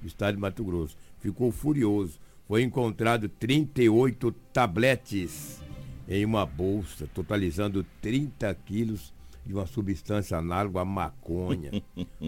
do 0.00 0.06
estado 0.08 0.34
de 0.34 0.40
Mato 0.40 0.62
Grosso. 0.64 0.96
Ficou 1.20 1.50
furioso. 1.50 2.18
Foi 2.46 2.62
encontrado 2.62 3.28
38 3.28 4.30
tabletes 4.52 5.60
em 6.08 6.24
uma 6.24 6.46
bolsa, 6.46 7.08
totalizando 7.12 7.84
30 8.00 8.54
quilos 8.66 9.12
de 9.44 9.52
uma 9.54 9.66
substância 9.66 10.36
análoga 10.38 10.80
à 10.80 10.84
maconha. 10.84 11.70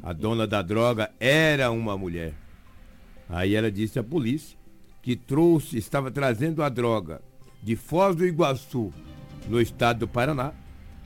A 0.02 0.12
dona 0.12 0.46
da 0.46 0.62
droga 0.62 1.10
era 1.18 1.70
uma 1.70 1.96
mulher. 1.96 2.34
Aí 3.28 3.54
ela 3.54 3.70
disse 3.70 3.98
à 3.98 4.02
polícia 4.04 4.56
que 5.02 5.16
trouxe, 5.16 5.78
estava 5.78 6.10
trazendo 6.10 6.62
a 6.62 6.68
droga 6.68 7.20
de 7.62 7.76
Foz 7.76 8.14
do 8.14 8.26
Iguaçu, 8.26 8.92
no 9.48 9.60
estado 9.60 10.00
do 10.00 10.08
Paraná, 10.08 10.52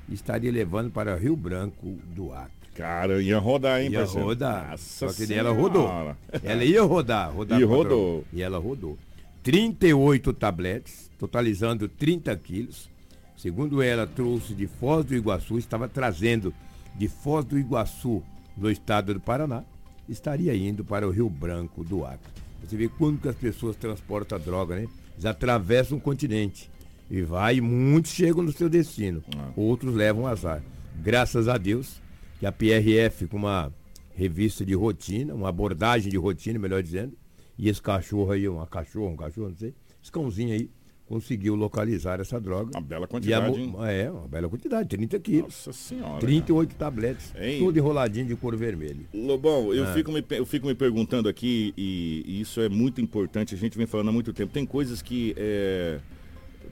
e 0.08 0.14
estaria 0.14 0.50
levando 0.50 0.90
para 0.90 1.16
Rio 1.16 1.36
Branco 1.36 1.98
do 2.14 2.32
Acre. 2.32 2.52
Cara, 2.74 3.22
ia 3.22 3.38
rodar, 3.38 3.80
hein, 3.80 3.90
Ia 3.90 4.00
parceiro? 4.00 4.26
rodar. 4.26 4.70
Nossa 4.70 5.08
Só 5.08 5.12
que 5.26 5.32
ela 5.32 5.52
rodou. 5.52 5.86
Senhora. 5.86 6.16
Ela 6.42 6.64
ia 6.64 6.82
rodar, 6.82 7.30
rodar 7.32 7.60
E 7.60 7.64
rodou. 7.64 8.24
E 8.32 8.42
ela 8.42 8.58
rodou. 8.58 8.98
38 9.42 10.32
tabletes, 10.32 11.10
totalizando 11.22 11.88
30 11.88 12.34
quilos. 12.34 12.90
Segundo 13.36 13.80
ela, 13.80 14.08
trouxe 14.08 14.54
de 14.54 14.66
Foz 14.66 15.06
do 15.06 15.14
Iguaçu, 15.14 15.56
estava 15.56 15.88
trazendo 15.88 16.52
de 16.96 17.06
Foz 17.06 17.44
do 17.44 17.56
Iguaçu, 17.56 18.24
no 18.56 18.68
estado 18.68 19.14
do 19.14 19.20
Paraná, 19.20 19.62
estaria 20.08 20.52
indo 20.52 20.84
para 20.84 21.06
o 21.06 21.12
Rio 21.12 21.30
Branco 21.30 21.84
do 21.84 22.04
Acre. 22.04 22.28
Você 22.60 22.76
vê 22.76 22.88
quando 22.88 23.20
que 23.20 23.28
as 23.28 23.36
pessoas 23.36 23.76
transportam 23.76 24.36
a 24.36 24.40
droga, 24.40 24.74
né? 24.74 24.88
Eles 25.12 25.24
atravessam 25.24 25.96
o 25.96 26.00
continente. 26.00 26.68
E 27.08 27.22
vai, 27.22 27.56
e 27.56 27.60
muitos 27.60 28.10
chegam 28.10 28.42
no 28.42 28.50
seu 28.50 28.68
destino. 28.68 29.22
Outros 29.54 29.94
levam 29.94 30.26
azar. 30.26 30.60
Graças 31.00 31.46
a 31.46 31.56
Deus, 31.56 32.02
que 32.40 32.46
a 32.46 32.50
PRF, 32.50 33.28
com 33.28 33.36
uma 33.36 33.72
revista 34.12 34.64
de 34.64 34.74
rotina, 34.74 35.32
uma 35.34 35.50
abordagem 35.50 36.10
de 36.10 36.16
rotina, 36.16 36.58
melhor 36.58 36.82
dizendo, 36.82 37.16
e 37.56 37.68
esse 37.68 37.80
cachorro 37.80 38.32
aí, 38.32 38.48
uma 38.48 38.66
cachorra, 38.66 39.12
um 39.12 39.16
cachorro, 39.16 39.50
não 39.50 39.56
sei, 39.56 39.72
esse 40.02 40.10
cãozinho 40.10 40.52
aí, 40.52 40.68
conseguiu 41.12 41.54
localizar 41.54 42.20
essa 42.20 42.40
droga. 42.40 42.70
Uma 42.74 42.80
bela 42.80 43.04
a 43.04 43.08
quantidade, 43.08 43.60
hein? 43.60 43.74
É, 43.86 44.10
uma 44.10 44.26
bela 44.26 44.48
quantidade, 44.48 44.88
30 44.88 45.18
quilos. 45.20 45.44
Nossa 45.66 45.72
senhora. 45.74 46.18
38 46.20 46.74
tabletes, 46.74 47.34
Hein? 47.38 47.58
tudo 47.58 47.78
enroladinho 47.78 48.24
de 48.24 48.34
cor 48.34 48.56
vermelha. 48.56 49.00
Lobão, 49.12 49.74
eu, 49.74 49.84
Ah. 49.84 49.92
fico 49.92 50.10
me, 50.10 50.24
eu 50.30 50.46
fico 50.46 50.66
me 50.66 50.74
perguntando 50.74 51.28
aqui, 51.28 51.74
e, 51.76 52.22
e 52.26 52.40
isso 52.40 52.62
é 52.62 52.68
muito 52.70 52.98
importante, 53.02 53.54
a 53.54 53.58
gente 53.58 53.76
vem 53.76 53.86
falando 53.86 54.08
há 54.08 54.12
muito 54.12 54.32
tempo. 54.32 54.50
Tem 54.54 54.64
coisas 54.64 55.02
que 55.02 55.34
é, 55.36 55.98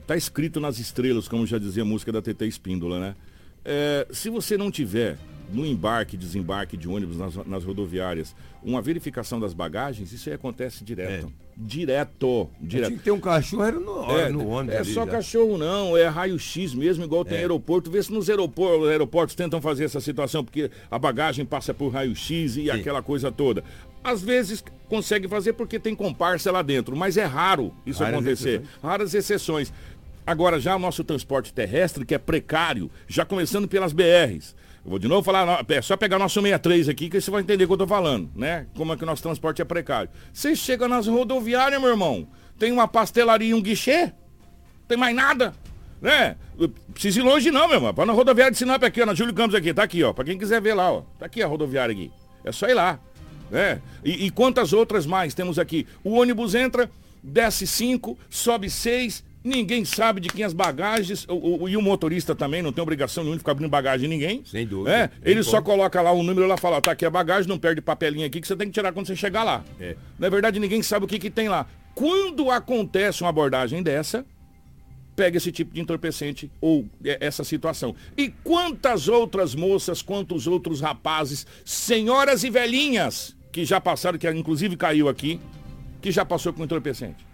tá 0.07 0.17
escrito 0.17 0.59
nas 0.59 0.79
estrelas, 0.79 1.27
como 1.27 1.45
já 1.45 1.59
dizia 1.59 1.83
a 1.83 1.85
música 1.85 2.11
da 2.11 2.19
TT 2.19 2.47
Espíndola, 2.47 2.99
né? 2.99 3.15
É, 3.63 4.07
se 4.11 4.27
você 4.31 4.57
não 4.57 4.71
tiver 4.71 5.19
no 5.51 5.65
embarque, 5.65 6.15
desembarque 6.17 6.77
de 6.77 6.87
ônibus 6.87 7.17
nas, 7.17 7.35
nas 7.45 7.63
rodoviárias, 7.63 8.35
uma 8.63 8.81
verificação 8.81 9.39
das 9.39 9.53
bagagens, 9.53 10.11
isso 10.11 10.29
aí 10.29 10.35
acontece 10.35 10.83
direto. 10.83 11.31
Direto, 11.57 12.49
direto. 12.59 12.87
Tinha 12.87 12.97
que 12.99 13.03
ter 13.03 13.11
um 13.11 13.19
cachorro, 13.19 13.63
era 13.63 13.79
no, 13.79 14.11
É, 14.17 14.29
no 14.29 14.47
ônibus. 14.47 14.75
é 14.75 14.83
só 14.83 15.05
já. 15.05 15.11
cachorro 15.11 15.57
não, 15.57 15.95
é 15.95 16.07
raio-x 16.07 16.73
mesmo, 16.73 17.03
igual 17.03 17.23
tem 17.23 17.37
É. 17.37 17.41
aeroporto. 17.41 17.89
Vê 17.91 18.01
se 18.01 18.11
nos 18.11 18.29
aeroportos, 18.29 18.87
aeroportos 18.89 19.35
tentam 19.35 19.61
fazer 19.61 19.85
essa 19.85 19.99
situação, 20.01 20.43
porque 20.43 20.69
a 20.89 20.97
bagagem 20.99 21.45
passa 21.45 21.73
por 21.73 21.89
raio-x 21.93 22.57
e 22.57 22.69
aquela 22.71 23.01
coisa 23.01 23.31
toda. 23.31 23.63
Às 24.03 24.21
vezes 24.21 24.63
consegue 24.89 25.27
fazer 25.27 25.53
porque 25.53 25.79
tem 25.79 25.95
comparsa 25.95 26.51
lá 26.51 26.61
dentro, 26.61 26.95
mas 26.95 27.15
é 27.17 27.25
raro 27.25 27.73
isso 27.85 27.99
Raras 28.03 28.15
acontecer. 28.19 28.49
exceções. 28.61 28.81
Raras 28.83 29.13
exceções. 29.13 29.73
Agora, 30.25 30.59
já 30.59 30.75
o 30.75 30.79
nosso 30.79 31.03
transporte 31.03 31.53
terrestre, 31.53 32.05
que 32.05 32.13
é 32.13 32.17
precário, 32.17 32.89
já 33.07 33.25
começando 33.25 33.67
pelas 33.67 33.91
BRs. 33.93 34.55
Eu 34.83 34.89
vou 34.89 34.99
de 34.99 35.07
novo 35.07 35.21
falar, 35.21 35.63
é 35.69 35.81
só 35.81 35.95
pegar 35.95 36.17
nosso 36.17 36.41
63 36.41 36.89
aqui 36.89 37.09
que 37.09 37.21
você 37.21 37.29
vai 37.29 37.41
entender 37.41 37.65
o 37.65 37.67
que 37.67 37.73
eu 37.73 37.77
tô 37.77 37.87
falando, 37.87 38.31
né? 38.35 38.65
Como 38.75 38.91
é 38.91 38.97
que 38.97 39.03
o 39.03 39.05
nosso 39.05 39.21
transporte 39.21 39.61
é 39.61 39.65
precário. 39.65 40.09
Você 40.33 40.55
chega 40.55 40.87
nas 40.87 41.05
rodoviárias, 41.05 41.79
meu 41.79 41.91
irmão, 41.91 42.27
tem 42.57 42.71
uma 42.71 42.87
pastelaria 42.87 43.49
e 43.49 43.53
um 43.53 43.61
guichê, 43.61 44.11
tem 44.87 44.97
mais 44.97 45.15
nada, 45.15 45.53
né? 46.01 46.35
Precisa 46.91 47.19
ir 47.19 47.23
longe 47.23 47.51
não, 47.51 47.67
meu 47.67 47.77
irmão. 47.77 47.93
Para 47.93 48.07
na 48.07 48.13
rodoviária 48.13 48.51
de 48.51 48.57
Sinop 48.57 48.83
aqui, 48.83 49.03
ó, 49.03 49.05
na 49.05 49.13
Júlio 49.13 49.35
Campos 49.35 49.53
aqui, 49.53 49.71
tá 49.71 49.83
aqui, 49.83 50.03
ó. 50.03 50.13
Pra 50.13 50.25
quem 50.25 50.37
quiser 50.37 50.59
ver 50.59 50.73
lá, 50.73 50.91
ó. 50.91 51.03
Tá 51.19 51.27
aqui 51.27 51.43
a 51.43 51.47
rodoviária 51.47 51.93
aqui. 51.93 52.11
É 52.43 52.51
só 52.51 52.67
ir 52.67 52.73
lá, 52.73 52.99
né? 53.51 53.79
E, 54.03 54.25
e 54.25 54.31
quantas 54.31 54.73
outras 54.73 55.05
mais 55.05 55.35
temos 55.35 55.59
aqui? 55.59 55.87
O 56.03 56.13
ônibus 56.13 56.55
entra, 56.55 56.89
desce 57.21 57.67
cinco, 57.67 58.17
sobe 58.31 58.67
seis, 58.67 59.23
ninguém 59.43 59.83
sabe 59.85 60.19
de 60.21 60.29
quem 60.29 60.43
as 60.43 60.53
bagagens, 60.53 61.25
o, 61.27 61.63
o- 61.63 61.69
e 61.69 61.75
o 61.77 61.81
motorista 61.81 62.35
também 62.35 62.61
não 62.61 62.71
tem 62.71 62.81
obrigação 62.81 63.23
nenhuma 63.23 63.37
de 63.37 63.39
ficar 63.41 63.51
abrindo 63.53 63.69
bagagem 63.69 64.01
de 64.01 64.15
ninguém. 64.15 64.43
Sem 64.45 64.65
dúvida. 64.67 64.95
É, 64.95 65.09
ele 65.23 65.41
só 65.43 65.61
coloca 65.61 66.01
lá 66.01 66.11
um 66.13 66.23
número 66.23 66.47
lá 66.47 66.57
fala, 66.57 66.81
tá 66.81 66.91
aqui 66.91 67.05
a 67.05 67.09
bagagem, 67.09 67.47
não 67.49 67.57
perde 67.59 67.81
papelinho 67.81 68.25
aqui 68.25 68.39
que 68.41 68.47
você 68.47 68.55
tem 68.55 68.67
que 68.67 68.73
tirar 68.73 68.91
quando 68.93 69.07
você 69.07 69.15
chegar 69.15 69.43
lá. 69.43 69.63
É. 69.79 69.95
Na 70.19 70.29
verdade, 70.29 70.59
ninguém 70.59 70.81
sabe 70.83 71.05
o 71.05 71.07
que, 71.07 71.17
que 71.19 71.29
tem 71.29 71.49
lá. 71.49 71.65
Quando 71.95 72.49
acontece 72.51 73.21
uma 73.21 73.29
abordagem 73.29 73.83
dessa, 73.83 74.25
pega 75.15 75.37
esse 75.37 75.51
tipo 75.51 75.73
de 75.73 75.81
entorpecente 75.81 76.49
ou 76.61 76.85
é, 77.03 77.17
essa 77.19 77.43
situação. 77.43 77.93
E 78.17 78.29
quantas 78.43 79.07
outras 79.07 79.53
moças, 79.55 80.01
quantos 80.01 80.47
outros 80.47 80.79
rapazes, 80.81 81.45
senhoras 81.65 82.43
e 82.43 82.49
velhinhas, 82.49 83.35
que 83.51 83.65
já 83.65 83.81
passaram, 83.81 84.17
que 84.17 84.29
inclusive 84.31 84.77
caiu 84.77 85.09
aqui, 85.09 85.39
que 86.01 86.11
já 86.11 86.23
passou 86.23 86.53
com 86.53 86.63
entorpecente. 86.63 87.25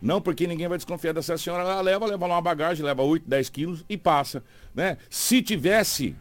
Não, 0.00 0.20
porque 0.20 0.46
ninguém 0.46 0.68
vai 0.68 0.78
desconfiar 0.78 1.12
dessa 1.12 1.36
senhora. 1.36 1.62
Ela 1.64 1.80
leva, 1.80 2.06
leva 2.06 2.26
lá 2.26 2.36
uma 2.36 2.42
bagagem, 2.42 2.84
leva 2.84 3.02
8, 3.02 3.28
10 3.28 3.48
quilos 3.48 3.84
e 3.88 3.96
passa. 3.96 4.42
Né? 4.74 4.96
Se 5.10 5.42
tivesse 5.42 6.14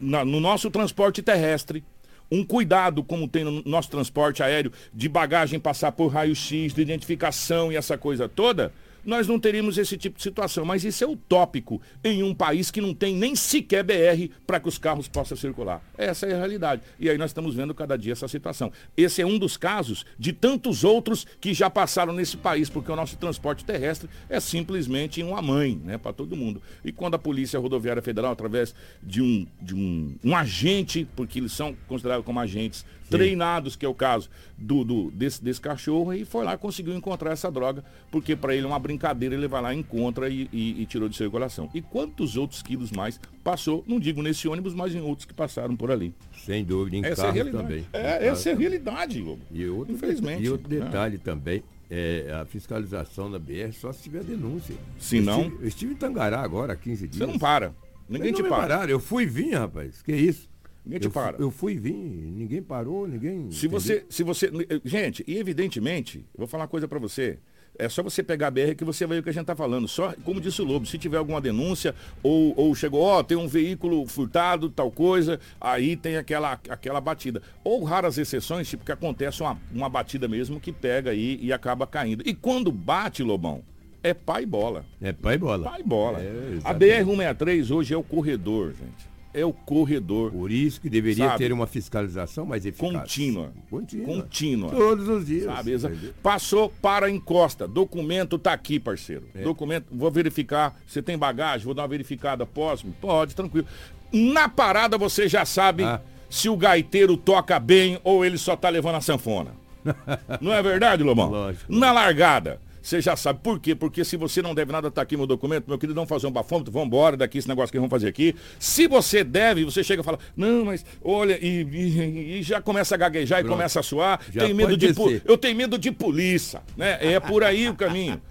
na- 0.00 0.24
no 0.24 0.38
nosso 0.40 0.70
transporte 0.70 1.22
terrestre 1.22 1.82
um 2.30 2.44
cuidado, 2.44 3.02
como 3.04 3.28
tem 3.28 3.44
no 3.44 3.62
nosso 3.64 3.88
transporte 3.90 4.42
aéreo, 4.42 4.72
de 4.92 5.08
bagagem 5.08 5.60
passar 5.60 5.92
por 5.92 6.08
raio-x, 6.08 6.74
de 6.74 6.82
identificação 6.82 7.70
e 7.72 7.76
essa 7.76 7.96
coisa 7.96 8.28
toda, 8.28 8.72
nós 9.06 9.28
não 9.28 9.38
teríamos 9.38 9.78
esse 9.78 9.96
tipo 9.96 10.16
de 10.16 10.22
situação. 10.22 10.64
Mas 10.64 10.84
isso 10.84 11.02
é 11.04 11.06
utópico 11.06 11.80
em 12.02 12.22
um 12.22 12.34
país 12.34 12.70
que 12.70 12.80
não 12.80 12.92
tem 12.92 13.14
nem 13.14 13.36
sequer 13.36 13.84
BR 13.84 14.34
para 14.46 14.58
que 14.60 14.68
os 14.68 14.76
carros 14.76 15.08
possam 15.08 15.36
circular. 15.36 15.80
Essa 15.96 16.26
é 16.26 16.34
a 16.34 16.38
realidade. 16.38 16.82
E 16.98 17.08
aí 17.08 17.16
nós 17.16 17.30
estamos 17.30 17.54
vendo 17.54 17.74
cada 17.74 17.96
dia 17.96 18.12
essa 18.12 18.28
situação. 18.28 18.72
Esse 18.96 19.22
é 19.22 19.26
um 19.26 19.38
dos 19.38 19.56
casos 19.56 20.04
de 20.18 20.32
tantos 20.32 20.84
outros 20.84 21.26
que 21.40 21.54
já 21.54 21.70
passaram 21.70 22.12
nesse 22.12 22.36
país, 22.36 22.68
porque 22.68 22.90
o 22.90 22.96
nosso 22.96 23.16
transporte 23.16 23.64
terrestre 23.64 24.08
é 24.28 24.40
simplesmente 24.40 25.22
uma 25.22 25.40
mãe 25.40 25.80
né, 25.84 25.96
para 25.96 26.12
todo 26.12 26.36
mundo. 26.36 26.60
E 26.84 26.90
quando 26.90 27.14
a 27.14 27.18
Polícia 27.18 27.60
Rodoviária 27.60 28.02
Federal, 28.02 28.32
através 28.32 28.74
de 29.02 29.22
um, 29.22 29.46
de 29.62 29.74
um, 29.74 30.16
um 30.24 30.36
agente, 30.36 31.06
porque 31.14 31.38
eles 31.38 31.52
são 31.52 31.76
considerados 31.86 32.24
como 32.24 32.40
agentes 32.40 32.84
treinados, 33.08 33.76
que 33.76 33.84
é 33.84 33.88
o 33.88 33.94
caso 33.94 34.28
do, 34.58 34.84
do- 34.84 35.10
desse, 35.10 35.42
desse 35.42 35.60
cachorro, 35.60 36.12
e 36.12 36.24
foi 36.24 36.44
lá 36.44 36.56
conseguiu 36.56 36.94
encontrar 36.94 37.30
essa 37.32 37.50
droga, 37.50 37.84
porque 38.10 38.34
para 38.36 38.54
ele 38.54 38.64
é 38.64 38.68
uma 38.68 38.78
brincadeira, 38.78 39.34
ele 39.34 39.48
vai 39.48 39.62
lá, 39.62 39.74
encontra 39.74 40.28
e, 40.28 40.48
e- 40.52 40.82
e 40.82 40.86
tirou 40.86 41.08
de 41.08 41.16
circulação. 41.16 41.70
E 41.74 41.80
quantos 41.82 42.36
outros 42.36 42.62
quilos 42.62 42.90
mais 42.90 43.20
passou, 43.44 43.84
não 43.86 43.98
digo 44.00 44.22
nesse 44.22 44.48
ônibus, 44.48 44.74
mas 44.74 44.94
em 44.94 45.00
outros 45.00 45.24
que 45.26 45.34
passaram 45.34 45.76
por 45.76 45.90
ali. 45.90 46.14
Sem 46.44 46.64
dúvida, 46.64 46.96
em 46.96 47.00
Essa 47.04 47.12
é 47.12 47.14
carros 47.16 47.34
realidade. 47.34 47.62
também. 47.64 47.86
É, 47.92 48.26
essa 48.26 48.50
é 48.50 48.52
a 48.52 48.56
realidade. 48.56 49.24
E 49.50 49.66
outro, 49.66 49.94
Infelizmente. 49.94 50.42
E 50.42 50.50
outro 50.50 50.68
né? 50.68 50.84
detalhe 50.84 51.18
também, 51.18 51.62
é 51.90 52.32
a 52.40 52.44
fiscalização 52.44 53.30
da 53.30 53.38
BR 53.38 53.72
só 53.72 53.92
se 53.92 54.02
tiver 54.02 54.24
denúncia. 54.24 54.74
Se 54.98 55.18
Eu 55.18 55.22
não- 55.22 55.40
estive- 55.42 55.56
Eu 55.62 55.68
estive 55.68 55.92
em 55.92 55.96
Tangará 55.96 56.40
agora 56.40 56.72
há 56.72 56.76
15 56.76 57.06
dias. 57.06 57.18
Você 57.18 57.26
não 57.32 57.38
para. 57.38 57.72
Ninguém 58.08 58.32
te 58.32 58.42
para. 58.42 58.56
pararam, 58.56 58.90
Eu 58.90 59.00
fui 59.00 59.24
e 59.24 59.26
vim, 59.26 59.50
rapaz. 59.52 60.02
Que 60.02 60.14
isso? 60.14 60.48
Ninguém 60.86 61.00
te 61.00 61.06
eu, 61.06 61.10
para. 61.10 61.36
Eu 61.38 61.50
fui 61.50 61.72
e 61.72 61.78
vim, 61.78 61.92
ninguém 61.92 62.62
parou, 62.62 63.08
ninguém. 63.08 63.50
Se 63.50 63.66
você, 63.66 64.06
se 64.08 64.22
você, 64.22 64.50
gente, 64.84 65.24
e 65.26 65.36
evidentemente, 65.36 66.18
eu 66.18 66.38
vou 66.38 66.46
falar 66.46 66.62
uma 66.62 66.68
coisa 66.68 66.86
pra 66.86 67.00
você. 67.00 67.38
É 67.78 67.88
só 67.88 68.02
você 68.02 68.22
pegar 68.22 68.46
a 68.46 68.50
BR 68.50 68.74
que 68.74 68.84
você 68.84 69.04
vai 69.04 69.16
ver 69.16 69.20
o 69.20 69.24
que 69.24 69.28
a 69.28 69.32
gente 69.32 69.44
tá 69.44 69.56
falando. 69.56 69.86
Só, 69.86 70.14
como 70.24 70.40
disse 70.40 70.62
o 70.62 70.64
Lobo, 70.64 70.86
se 70.86 70.96
tiver 70.96 71.18
alguma 71.18 71.42
denúncia 71.42 71.94
ou, 72.22 72.54
ou 72.56 72.74
chegou, 72.74 73.02
ó, 73.02 73.22
tem 73.22 73.36
um 73.36 73.48
veículo 73.48 74.06
furtado, 74.06 74.70
tal 74.70 74.90
coisa, 74.90 75.38
aí 75.60 75.94
tem 75.94 76.16
aquela, 76.16 76.52
aquela 76.70 77.00
batida. 77.02 77.42
Ou 77.62 77.84
raras 77.84 78.16
exceções, 78.16 78.66
tipo 78.68 78.84
que 78.84 78.92
acontece 78.92 79.42
uma, 79.42 79.60
uma 79.74 79.90
batida 79.90 80.26
mesmo 80.26 80.58
que 80.58 80.72
pega 80.72 81.10
aí 81.10 81.38
e 81.42 81.52
acaba 81.52 81.86
caindo. 81.86 82.22
E 82.24 82.32
quando 82.32 82.72
bate, 82.72 83.22
Lobão, 83.22 83.62
é 84.02 84.14
pai 84.14 84.44
e 84.44 84.46
bola. 84.46 84.84
É 85.02 85.12
pai 85.12 85.34
e 85.34 85.38
bola. 85.38 85.64
Pai 85.64 85.80
e 85.80 85.84
bola. 85.84 86.20
É, 86.20 86.48
a 86.64 86.72
exatamente. 86.72 87.04
BR-163 87.04 87.74
hoje 87.74 87.92
é 87.92 87.96
o 87.96 88.02
corredor, 88.02 88.68
gente. 88.68 89.15
É 89.36 89.44
o 89.44 89.52
corredor. 89.52 90.32
Por 90.32 90.50
isso 90.50 90.80
que 90.80 90.88
deveria 90.88 91.26
Sabe? 91.28 91.38
ter 91.38 91.52
uma 91.52 91.66
fiscalização 91.66 92.46
mais 92.46 92.64
eficaz. 92.64 92.92
Contínua. 92.92 93.52
Contínua. 93.68 94.06
Contínua. 94.06 94.70
Todos 94.70 95.06
os 95.08 95.26
dias. 95.26 95.44
Sabe, 95.44 95.76
Passou 96.22 96.70
para 96.80 97.06
a 97.06 97.10
encosta. 97.10 97.68
Documento 97.68 98.38
tá 98.38 98.54
aqui, 98.54 98.80
parceiro. 98.80 99.24
É. 99.34 99.42
Documento, 99.42 99.86
vou 99.92 100.10
verificar. 100.10 100.74
Você 100.86 101.02
tem 101.02 101.18
bagagem? 101.18 101.66
Vou 101.66 101.74
dar 101.74 101.82
uma 101.82 101.88
verificada 101.88 102.46
próximo? 102.46 102.94
Pode, 103.00 103.34
tranquilo. 103.36 103.66
Na 104.10 104.48
parada 104.48 104.96
você 104.96 105.28
já 105.28 105.44
sabe 105.44 105.84
Ah. 105.84 106.00
se 106.30 106.48
o 106.48 106.56
gaiteiro 106.56 107.16
toca 107.16 107.60
bem 107.60 108.00
ou 108.02 108.24
ele 108.24 108.38
só 108.38 108.56
tá 108.56 108.70
levando 108.70 108.94
a 108.94 109.00
sanfona. 109.02 109.50
Não 110.40 110.52
é 110.52 110.62
verdade, 110.62 111.02
Lobão? 111.02 111.28
Lógico. 111.30 111.70
Na 111.72 111.92
largada. 111.92 112.60
Você 112.86 113.00
já 113.00 113.16
sabe 113.16 113.40
por 113.42 113.58
quê? 113.58 113.74
Porque 113.74 114.04
se 114.04 114.16
você 114.16 114.40
não 114.40 114.54
deve 114.54 114.70
nada, 114.70 114.88
tá 114.92 115.02
aqui 115.02 115.16
meu 115.16 115.26
documento, 115.26 115.64
meu 115.66 115.76
querido, 115.76 115.96
vamos 115.96 116.08
fazer 116.08 116.28
um 116.28 116.30
bafômetro, 116.30 116.72
vamos 116.72 116.86
embora 116.86 117.16
daqui, 117.16 117.38
esse 117.38 117.48
negócio 117.48 117.72
que 117.72 117.78
vamos 117.78 117.90
fazer 117.90 118.06
aqui. 118.06 118.32
Se 118.60 118.86
você 118.86 119.24
deve, 119.24 119.64
você 119.64 119.82
chega 119.82 120.02
e 120.02 120.04
fala, 120.04 120.20
não, 120.36 120.66
mas 120.66 120.86
olha, 121.02 121.36
e, 121.44 121.62
e- 121.64 122.38
e 122.38 122.42
já 122.44 122.62
começa 122.62 122.94
a 122.94 122.98
gaguejar 122.98 123.40
e 123.40 123.42
Pronto. 123.42 123.56
começa 123.56 123.80
a 123.80 123.82
suar, 123.82 124.20
Já 124.32 124.42
tem 124.42 124.54
medo 124.54 124.76
de 124.76 124.86
descer. 124.92 125.20
eu 125.24 125.36
tenho 125.36 125.56
medo 125.56 125.76
de 125.76 125.90
polícia, 125.90 126.62
né? 126.76 126.96
É 127.00 127.18
por 127.18 127.42
aí 127.42 127.68
o 127.68 127.74
caminho. 127.74 128.22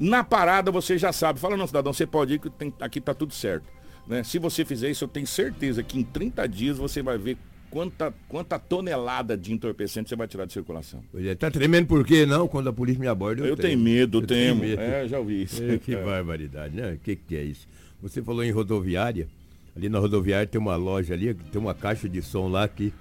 Na 0.00 0.24
parada 0.24 0.70
você 0.70 0.96
já 0.96 1.12
sabe. 1.12 1.38
Fala, 1.38 1.54
não, 1.54 1.66
cidadão, 1.66 1.92
você 1.92 2.06
pode 2.06 2.32
ir 2.34 2.38
que 2.38 2.48
tem- 2.48 2.72
aqui 2.80 3.02
tá 3.02 3.12
tudo 3.12 3.34
certo. 3.34 3.66
Né? 4.06 4.22
Se 4.24 4.38
você 4.38 4.64
fizer 4.64 4.88
isso, 4.88 5.04
eu 5.04 5.08
tenho 5.08 5.26
certeza 5.26 5.82
que 5.82 5.98
em 5.98 6.02
30 6.02 6.48
dias 6.48 6.78
você 6.78 7.02
vai 7.02 7.18
ver 7.18 7.36
quanta, 7.70 8.12
quanta 8.28 8.58
tonelada 8.58 9.36
de 9.36 9.52
entorpecente 9.52 10.08
você 10.08 10.16
vai 10.16 10.26
tirar 10.28 10.44
de 10.46 10.52
circulação. 10.52 11.02
Pois 11.12 11.24
é, 11.26 11.34
tá 11.34 11.50
tremendo 11.50 11.86
por 11.86 12.04
quê 12.04 12.24
não? 12.26 12.46
Quando 12.48 12.68
a 12.68 12.72
polícia 12.72 13.00
me 13.00 13.06
aborda, 13.08 13.42
eu, 13.42 13.46
Eu 13.48 13.56
tenho 13.56 13.78
medo, 13.78 14.18
Eu 14.18 14.26
tenho 14.26 14.56
medo. 14.56 14.80
É, 14.80 15.06
já 15.08 15.18
ouvi 15.18 15.42
isso. 15.42 15.62
É, 15.62 15.78
que 15.78 15.94
É. 15.94 16.02
barbaridade, 16.02 16.74
né? 16.76 16.92
O 16.92 16.98
que, 16.98 17.16
que 17.16 17.36
é 17.36 17.42
isso? 17.42 17.66
Você 18.02 18.22
falou 18.22 18.44
em 18.44 18.50
rodoviária. 18.50 19.28
Ali 19.76 19.88
na 19.88 19.98
rodoviária 19.98 20.46
tem 20.46 20.60
uma 20.60 20.76
loja 20.76 21.14
ali, 21.14 21.32
tem 21.34 21.60
uma 21.60 21.74
caixa 21.74 22.08
de 22.08 22.20
som 22.22 22.48
lá 22.48 22.66
que. 22.68 22.92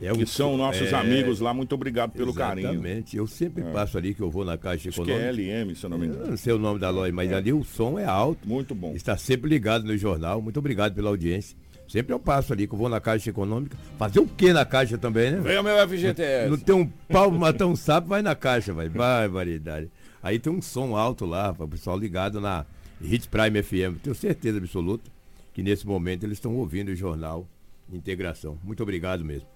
É 0.00 0.10
Que 0.12 0.26
são 0.26 0.56
nossos 0.56 0.92
é, 0.92 0.96
amigos 0.96 1.38
lá, 1.38 1.54
muito 1.54 1.72
obrigado 1.76 2.10
pelo 2.10 2.34
carinho. 2.34 2.70
Exatamente. 2.70 3.16
Eu 3.16 3.24
sempre 3.28 3.62
É. 3.62 3.70
passo 3.70 3.96
ali 3.96 4.12
que 4.12 4.20
eu 4.20 4.28
vou 4.28 4.44
na 4.44 4.58
Caixa 4.58 4.88
Acho 4.88 5.00
que 5.04 5.12
é 5.12 5.14
Econômica. 5.14 5.42
LM, 5.62 5.74
se 5.76 5.84
eu 5.86 5.90
não 5.90 5.96
me 5.96 6.06
Eu 6.08 6.12
engano. 6.14 6.30
não 6.30 6.36
sei 6.36 6.52
o 6.52 6.58
nome 6.58 6.80
da 6.80 6.90
loja, 6.90 7.12
mas 7.12 7.30
É. 7.30 7.34
ali 7.36 7.52
o 7.52 7.62
som 7.62 7.96
é 8.00 8.04
alto. 8.04 8.40
Muito 8.48 8.74
bom. 8.74 8.92
Está 8.96 9.16
sempre 9.16 9.48
ligado 9.48 9.84
no 9.84 9.96
jornal. 9.96 10.42
Muito 10.42 10.58
obrigado 10.58 10.92
pela 10.92 11.08
audiência. 11.08 11.56
Sempre 11.88 12.14
eu 12.14 12.18
passo 12.18 12.52
ali, 12.52 12.66
que 12.66 12.74
eu 12.74 12.78
vou 12.78 12.88
na 12.88 13.00
Caixa 13.00 13.30
Econômica. 13.30 13.76
Fazer 13.98 14.20
o 14.20 14.26
quê 14.26 14.52
na 14.52 14.64
Caixa 14.64 14.96
também, 14.96 15.30
né? 15.30 15.40
Vem 15.40 15.58
o 15.58 15.62
meu 15.62 15.76
FGTS. 15.88 16.50
Não 16.50 16.56
tem 16.56 16.74
um 16.74 16.86
pau 16.86 17.30
pra 17.30 17.38
matar 17.38 17.66
um 17.66 17.76
sapo, 17.76 18.08
vai 18.08 18.22
na 18.22 18.34
caixa, 18.34 18.72
vai. 18.72 18.88
Barbaridade. 18.88 19.90
Aí 20.22 20.38
tem 20.38 20.52
um 20.52 20.62
som 20.62 20.96
alto 20.96 21.26
lá, 21.26 21.52
para 21.52 21.64
o 21.64 21.68
pessoal 21.68 21.98
ligado 21.98 22.40
na 22.40 22.64
Hits 23.00 23.26
Prime 23.26 23.62
FM. 23.62 24.00
Tenho 24.02 24.14
certeza 24.14 24.58
absoluta 24.58 25.10
que 25.52 25.62
nesse 25.62 25.86
momento 25.86 26.24
eles 26.24 26.38
estão 26.38 26.56
ouvindo 26.56 26.88
o 26.88 26.96
jornal 26.96 27.46
Integração. 27.92 28.58
Muito 28.64 28.82
obrigado 28.82 29.24
mesmo. 29.24 29.46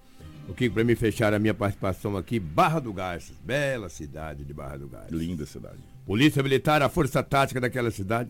O 0.47 0.53
que 0.53 0.69
para 0.69 0.83
me 0.83 0.95
fechar 0.95 1.33
a 1.33 1.39
minha 1.39 1.53
participação 1.53 2.15
aqui, 2.15 2.39
Barra 2.39 2.79
do 2.79 2.93
Garças, 2.93 3.35
bela 3.43 3.89
cidade 3.89 4.45
de 4.45 4.53
Barra 4.53 4.77
do 4.77 4.87
Garças. 4.87 5.11
Linda 5.11 5.45
cidade. 5.45 5.79
Polícia 6.05 6.41
Militar, 6.41 6.81
a 6.81 6.87
força 6.87 7.21
tática 7.21 7.59
daquela 7.59 7.91
cidade, 7.91 8.29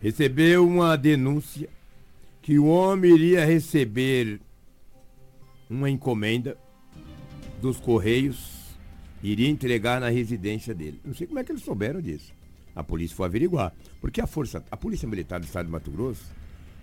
recebeu 0.00 0.66
uma 0.66 0.96
denúncia 0.96 1.68
que 2.50 2.58
o 2.58 2.66
homem 2.66 3.14
iria 3.14 3.44
receber 3.44 4.40
uma 5.70 5.88
encomenda 5.88 6.58
dos 7.62 7.78
Correios, 7.78 8.74
iria 9.22 9.48
entregar 9.48 10.00
na 10.00 10.08
residência 10.08 10.74
dele. 10.74 11.00
Não 11.04 11.14
sei 11.14 11.28
como 11.28 11.38
é 11.38 11.44
que 11.44 11.52
eles 11.52 11.62
souberam 11.62 12.00
disso. 12.00 12.34
A 12.74 12.82
polícia 12.82 13.16
foi 13.16 13.26
averiguar. 13.26 13.72
Porque 14.00 14.20
a 14.20 14.26
força, 14.26 14.64
a 14.68 14.76
Polícia 14.76 15.06
Militar 15.06 15.38
do 15.38 15.46
Estado 15.46 15.66
de 15.66 15.70
Mato 15.70 15.92
Grosso 15.92 16.24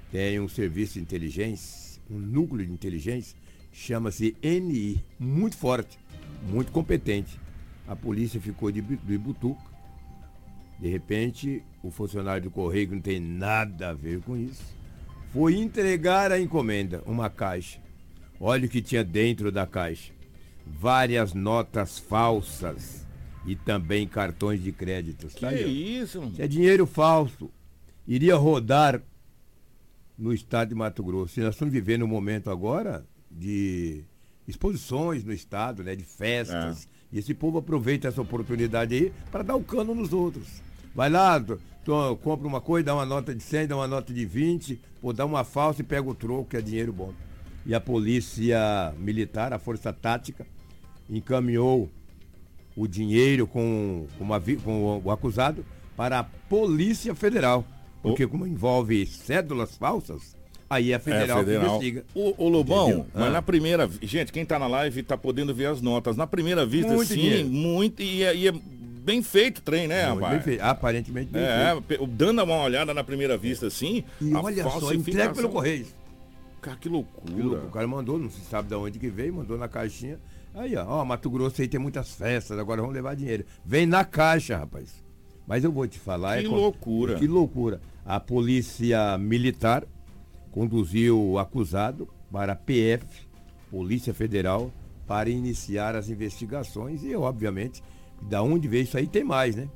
tem 0.10 0.40
um 0.40 0.48
serviço 0.48 0.94
de 0.94 1.02
inteligência, 1.02 2.02
um 2.10 2.18
núcleo 2.18 2.66
de 2.66 2.72
inteligência, 2.72 3.38
chama-se 3.74 4.38
NI, 4.42 5.04
muito 5.20 5.58
forte, 5.58 6.00
muito 6.50 6.72
competente. 6.72 7.38
A 7.86 7.94
polícia 7.94 8.40
ficou 8.40 8.72
de, 8.72 8.80
de 8.80 9.18
butuca. 9.18 9.62
De 10.80 10.88
repente, 10.88 11.62
o 11.84 11.92
funcionário 11.92 12.44
do 12.44 12.52
correio, 12.52 12.88
que 12.88 12.96
não 12.96 13.02
tem 13.02 13.20
nada 13.20 13.90
a 13.90 13.94
ver 13.94 14.22
com 14.22 14.38
isso, 14.38 14.77
foi 15.38 15.56
entregar 15.56 16.32
a 16.32 16.40
encomenda, 16.42 17.04
uma 17.06 17.30
caixa. 17.30 17.80
Olha 18.40 18.66
o 18.66 18.70
que 18.70 18.82
tinha 18.82 19.04
dentro 19.04 19.52
da 19.52 19.68
caixa. 19.68 20.12
Várias 20.66 21.32
notas 21.36 22.00
falsas 22.00 23.06
e 23.46 23.56
também 23.56 24.08
cartões 24.08 24.64
de 24.64 24.72
crédito. 24.72 25.28
Que 25.28 25.42
Tá 25.42 25.50
aí, 25.50 26.00
isso? 26.00 26.24
Isso 26.24 26.42
é 26.42 26.48
dinheiro 26.48 26.88
falso. 26.88 27.52
Iria 28.08 28.36
rodar 28.36 29.00
no 30.18 30.34
estado 30.34 30.70
de 30.70 30.76
Mato 30.76 31.04
Grosso. 31.04 31.40
E 31.40 31.44
nós 31.44 31.54
estamos 31.54 31.72
vivendo 31.72 32.04
um 32.04 32.08
momento 32.08 32.50
agora 32.50 33.06
de 33.30 34.04
exposições 34.48 35.24
no 35.24 35.32
estado, 35.32 35.84
né? 35.84 35.96
De 35.96 36.04
festas. 36.04 36.90
E 37.12 37.20
esse 37.20 37.36
povo 37.36 37.60
aproveita 37.60 38.08
essa 38.08 38.24
oportunidade 38.24 38.96
aí 38.96 39.14
para 39.32 39.44
dar 39.44 39.56
o 39.56 39.64
cano 39.64 39.94
nos 39.94 40.14
outros. 40.14 40.64
Vai 40.96 41.12
lá, 41.12 41.40
tu 41.88 42.18
compra 42.22 42.46
uma 42.46 42.60
coisa, 42.60 42.88
dá 42.88 42.94
uma 42.96 43.06
nota 43.06 43.34
de 43.34 43.42
100, 43.42 43.68
dá 43.68 43.76
uma 43.78 43.88
nota 43.88 44.14
de 44.14 44.26
20, 44.26 44.78
pô, 45.02 45.14
dá 45.14 45.26
uma 45.26 45.46
falsa 45.46 45.80
e 45.82 45.86
pega 45.86 46.10
o 46.10 46.14
troco, 46.14 46.50
que 46.50 46.58
é 46.58 46.62
dinheiro 46.62 46.92
bom. 46.92 47.14
E 47.66 47.74
a 47.74 47.80
polícia 47.80 48.94
militar, 49.00 49.54
a 49.54 49.60
força 49.60 49.94
tática, 49.94 50.46
encaminhou 51.10 51.90
o 52.76 52.88
dinheiro 52.88 53.48
com, 53.48 54.06
com 54.18 54.24
uma 54.24 54.40
com 54.64 55.02
o 55.04 55.10
acusado 55.12 55.66
para 55.96 56.20
a 56.20 56.24
Polícia 56.24 57.16
Federal. 57.16 57.66
Porque 58.04 58.28
como 58.28 58.46
envolve 58.46 59.06
cédulas 59.06 59.76
falsas, 59.78 60.36
aí 60.70 60.92
é 60.92 60.96
a 60.96 61.00
federal, 61.00 61.40
é, 61.40 61.44
federal. 61.46 61.62
que 61.80 61.88
investiga. 61.88 62.06
O, 62.14 62.46
o 62.46 62.50
Lobão, 62.50 62.90
Entendeu? 62.90 63.06
mas 63.14 63.24
Ah. 63.24 63.30
na 63.32 63.42
primeira. 63.42 63.90
Gente, 64.02 64.32
quem 64.32 64.46
tá 64.46 64.60
na 64.60 64.68
live 64.68 65.04
tá 65.04 65.18
podendo 65.18 65.54
ver 65.56 65.66
as 65.68 65.82
notas. 65.82 66.16
Na 66.16 66.28
primeira 66.28 66.66
vista, 66.66 66.92
Muito 66.94 67.08
sim, 67.14 67.16
dinheiro. 67.16 67.48
muito. 67.50 68.02
E, 68.02 68.24
é- 68.24 68.36
e 68.36 68.48
é 68.50 68.54
bem 69.08 69.24
feito 69.24 69.60
o 69.60 69.62
trem, 69.62 69.88
né, 69.88 70.08
Muito 70.10 70.20
rapaz? 70.20 70.34
bem 70.36 70.44
feito, 70.44 70.62
aparentemente 70.62 71.32
bem 71.32 71.42
É, 71.42 71.82
feito. 71.88 72.06
dando 72.08 72.44
uma 72.44 72.62
olhada 72.62 72.94
na 72.94 73.04
primeira 73.06 73.38
vista, 73.38 73.68
assim. 73.68 74.04
E 74.22 74.34
olha 74.34 74.64
só, 74.64 74.94
entrega 74.94 75.34
pelo 75.34 75.48
correio. 75.50 75.88
Cara, 76.62 76.76
que 76.76 76.84
Que 76.84 76.90
loucura. 76.90 77.60
O 77.66 77.72
cara 77.72 77.88
mandou, 77.88 78.20
não 78.20 78.30
se 78.30 78.42
sabe 78.42 78.68
de 78.68 78.76
onde 78.76 79.00
que 79.00 79.10
veio, 79.10 79.34
mandou 79.34 79.58
na 79.58 79.70
caixinha. 79.70 80.20
Aí, 80.54 80.76
ó, 80.76 80.86
ó, 80.86 81.06
Mato 81.06 81.30
Grosso 81.30 81.62
aí 81.62 81.68
tem 81.70 81.80
muitas 81.80 82.12
festas, 82.16 82.60
agora 82.60 82.82
vamos 82.82 82.94
levar 82.94 83.16
dinheiro. 83.16 83.46
Vem 83.66 83.86
na 83.86 84.04
caixa, 84.04 84.58
rapaz. 84.58 85.02
Mas 85.48 85.64
eu 85.64 85.72
vou 85.72 85.88
te 85.88 85.98
falar. 85.98 86.40
Que 86.40 86.46
é 86.46 86.50
loucura. 86.50 87.16
Que 87.16 87.28
loucura. 87.28 87.80
A 88.06 88.20
polícia 88.20 89.18
militar 89.18 89.86
conduziu 90.52 91.18
o 91.22 91.40
acusado 91.40 92.10
para 92.32 92.54
a 92.54 92.56
PF, 92.56 93.06
Polícia 93.72 94.14
Federal, 94.14 94.72
para 95.06 95.30
iniciar 95.30 95.96
as 95.96 96.10
investigações 96.10 97.04
e, 97.04 97.16
obviamente, 97.16 97.82
da 98.22 98.42
onde 98.42 98.68
veio 98.68 98.84
isso 98.84 98.98
aí 98.98 99.08
tem 99.08 99.24
mais, 99.24 99.56
né? 99.56 99.68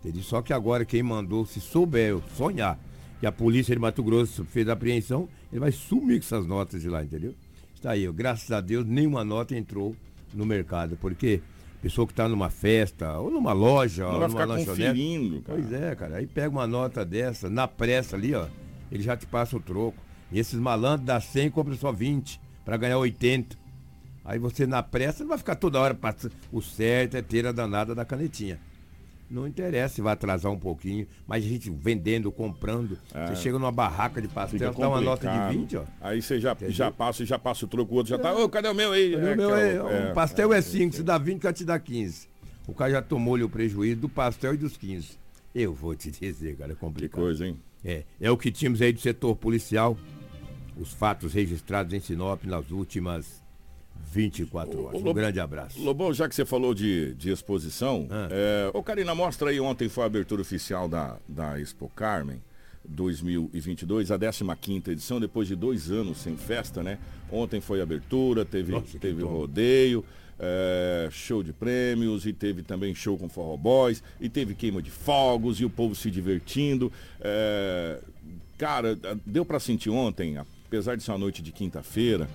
Entendi. 0.00 0.22
Só 0.22 0.42
que 0.42 0.52
agora 0.52 0.84
quem 0.84 1.02
mandou, 1.02 1.44
se 1.44 1.60
souber, 1.60 2.18
sonhar, 2.36 2.78
que 3.18 3.26
a 3.26 3.32
polícia 3.32 3.74
de 3.74 3.80
Mato 3.80 4.02
Grosso 4.02 4.44
fez 4.44 4.68
a 4.68 4.72
apreensão, 4.72 5.28
ele 5.52 5.60
vai 5.60 5.72
sumir 5.72 6.18
com 6.20 6.24
essas 6.24 6.46
notas 6.46 6.80
de 6.80 6.88
lá, 6.88 7.04
entendeu? 7.04 7.34
Está 7.74 7.92
aí, 7.92 8.08
ó. 8.08 8.12
graças 8.12 8.50
a 8.50 8.60
Deus, 8.60 8.86
nenhuma 8.86 9.24
nota 9.24 9.56
entrou 9.56 9.94
no 10.34 10.46
mercado, 10.46 10.96
porque 11.00 11.40
pessoa 11.82 12.06
que 12.06 12.12
está 12.12 12.28
numa 12.28 12.50
festa, 12.50 13.18
ou 13.18 13.30
numa 13.30 13.52
loja, 13.52 14.04
Não 14.04 14.20
ou 14.20 14.28
numa 14.28 14.44
lanchonete. 14.44 15.42
cara. 15.44 15.58
Pois 15.58 15.72
é, 15.72 15.94
cara. 15.94 16.16
Aí 16.16 16.26
pega 16.26 16.50
uma 16.50 16.66
nota 16.66 17.04
dessa, 17.04 17.48
na 17.48 17.66
pressa 17.66 18.16
ali, 18.16 18.34
ó, 18.34 18.46
ele 18.90 19.02
já 19.02 19.16
te 19.16 19.26
passa 19.26 19.56
o 19.56 19.60
troco. 19.60 19.98
E 20.32 20.38
esses 20.38 20.58
malandros 20.58 21.06
dá 21.06 21.20
100 21.20 21.46
e 21.46 21.50
compra 21.50 21.74
só 21.74 21.90
20, 21.90 22.40
para 22.64 22.76
ganhar 22.76 22.98
80. 22.98 23.56
Aí 24.24 24.38
você 24.38 24.66
na 24.66 24.82
pressa 24.82 25.22
não 25.24 25.28
vai 25.30 25.38
ficar 25.38 25.56
toda 25.56 25.80
hora 25.80 25.94
passando. 25.94 26.32
O 26.52 26.60
certo 26.60 27.16
é 27.16 27.22
ter 27.22 27.46
a 27.46 27.52
danada 27.52 27.94
da 27.94 28.04
canetinha. 28.04 28.58
Não 29.30 29.46
interessa 29.46 29.94
se 29.94 30.02
vai 30.02 30.12
atrasar 30.12 30.50
um 30.50 30.58
pouquinho, 30.58 31.06
mas 31.26 31.44
a 31.44 31.48
gente 31.48 31.70
vendendo, 31.70 32.32
comprando. 32.32 32.98
Você 33.28 33.36
chega 33.36 33.58
numa 33.60 33.70
barraca 33.70 34.20
de 34.20 34.26
pastel, 34.26 34.74
dá 34.74 34.88
uma 34.88 35.00
nota 35.00 35.28
de 35.28 35.32
complicado. 35.38 35.52
20, 35.52 35.76
ó. 35.76 35.84
Aí 36.00 36.20
você 36.20 36.40
já, 36.40 36.50
Entendeu? 36.52 36.74
já 36.74 36.90
passa, 36.90 37.24
já 37.24 37.38
passa 37.38 37.64
o 37.64 37.68
troco, 37.68 37.92
o 37.94 37.96
outro 37.96 38.10
já 38.10 38.18
tá. 38.18 38.34
Ô, 38.34 38.48
cadê 38.48 38.68
o 38.68 38.74
meu 38.74 38.90
aí? 38.92 39.12
Cadê 39.12 39.24
o 39.24 39.28
É, 39.30 39.36
meu 39.36 39.48
que 39.48 39.54
aí? 39.54 39.76
é 39.76 39.82
o- 39.82 39.88
é, 39.88 40.10
o 40.10 40.14
pastel 40.14 40.52
é 40.52 40.60
5, 40.60 40.96
se 40.96 41.02
dá 41.04 41.16
20, 41.16 41.38
o 41.38 41.40
cara 41.42 41.54
te 41.54 41.64
dá 41.64 41.78
15. 41.78 42.28
O 42.66 42.74
cara 42.74 42.90
já 42.90 43.02
tomou-lhe 43.02 43.44
o 43.44 43.48
prejuízo 43.48 44.00
do 44.00 44.08
pastel 44.08 44.54
e 44.54 44.56
dos 44.56 44.76
15. 44.76 45.10
Eu 45.54 45.72
vou 45.72 45.94
te 45.94 46.10
dizer, 46.10 46.56
cara, 46.56 46.72
é 46.72 46.74
Que 46.74 46.80
complicado. 46.80 47.20
coisa, 47.20 47.46
hein? 47.46 47.56
É, 47.84 48.02
é 48.20 48.30
o 48.32 48.36
que 48.36 48.50
tínhamos 48.50 48.82
aí 48.82 48.92
do 48.92 49.00
setor 49.00 49.36
policial. 49.36 49.96
Os 50.76 50.92
fatos 50.92 51.34
registrados 51.34 51.92
em 51.94 52.00
Sinop 52.00 52.44
nas 52.44 52.70
últimas 52.72 53.40
24 54.12 54.84
horas. 54.84 55.00
Um 55.00 55.04
Lobo- 55.04 55.14
grande 55.14 55.40
abraço. 55.40 55.82
Lobão, 55.82 56.12
já 56.12 56.28
que 56.28 56.34
você 56.34 56.44
falou 56.44 56.74
de, 56.74 57.14
de 57.14 57.30
exposição, 57.30 58.06
Ah. 58.10 58.28
é, 58.30 58.70
ô 58.74 58.82
Karina, 58.82 59.14
mostra 59.14 59.50
aí, 59.50 59.60
ontem 59.60 59.88
foi 59.88 60.02
a 60.04 60.06
abertura 60.06 60.42
oficial 60.42 60.88
da, 60.88 61.16
da 61.28 61.60
Expo 61.60 61.88
Carmen 61.94 62.40
2022, 62.88 64.10
a 64.10 64.18
15ª 64.18 64.88
edição, 64.88 65.20
depois 65.20 65.46
de 65.46 65.54
dois 65.54 65.90
anos 65.90 66.18
sem 66.18 66.36
festa, 66.36 66.82
né? 66.82 66.98
Ontem 67.30 67.60
foi 67.60 67.80
a 67.80 67.82
abertura, 67.82 68.44
teve, 68.44 68.72
Nossa, 68.72 68.98
teve 68.98 69.22
rodeio, 69.22 70.04
é, 70.38 71.08
show 71.12 71.42
de 71.42 71.52
prêmios 71.52 72.26
e 72.26 72.32
teve 72.32 72.62
também 72.62 72.94
show 72.94 73.16
com 73.18 73.28
forró 73.28 73.56
boys 73.56 74.02
e 74.20 74.28
teve 74.28 74.54
queima 74.54 74.80
de 74.82 74.90
fogos 74.90 75.60
e 75.60 75.64
o 75.64 75.70
povo 75.70 75.94
se 75.94 76.10
divertindo. 76.10 76.90
É, 77.20 78.00
cara, 78.58 78.98
deu 79.24 79.44
pra 79.44 79.60
sentir 79.60 79.90
ontem, 79.90 80.38
apesar 80.66 80.96
de 80.96 81.02
ser 81.02 81.12
uma 81.12 81.18
noite 81.18 81.42
de 81.42 81.52
quinta-feira, 81.52 82.28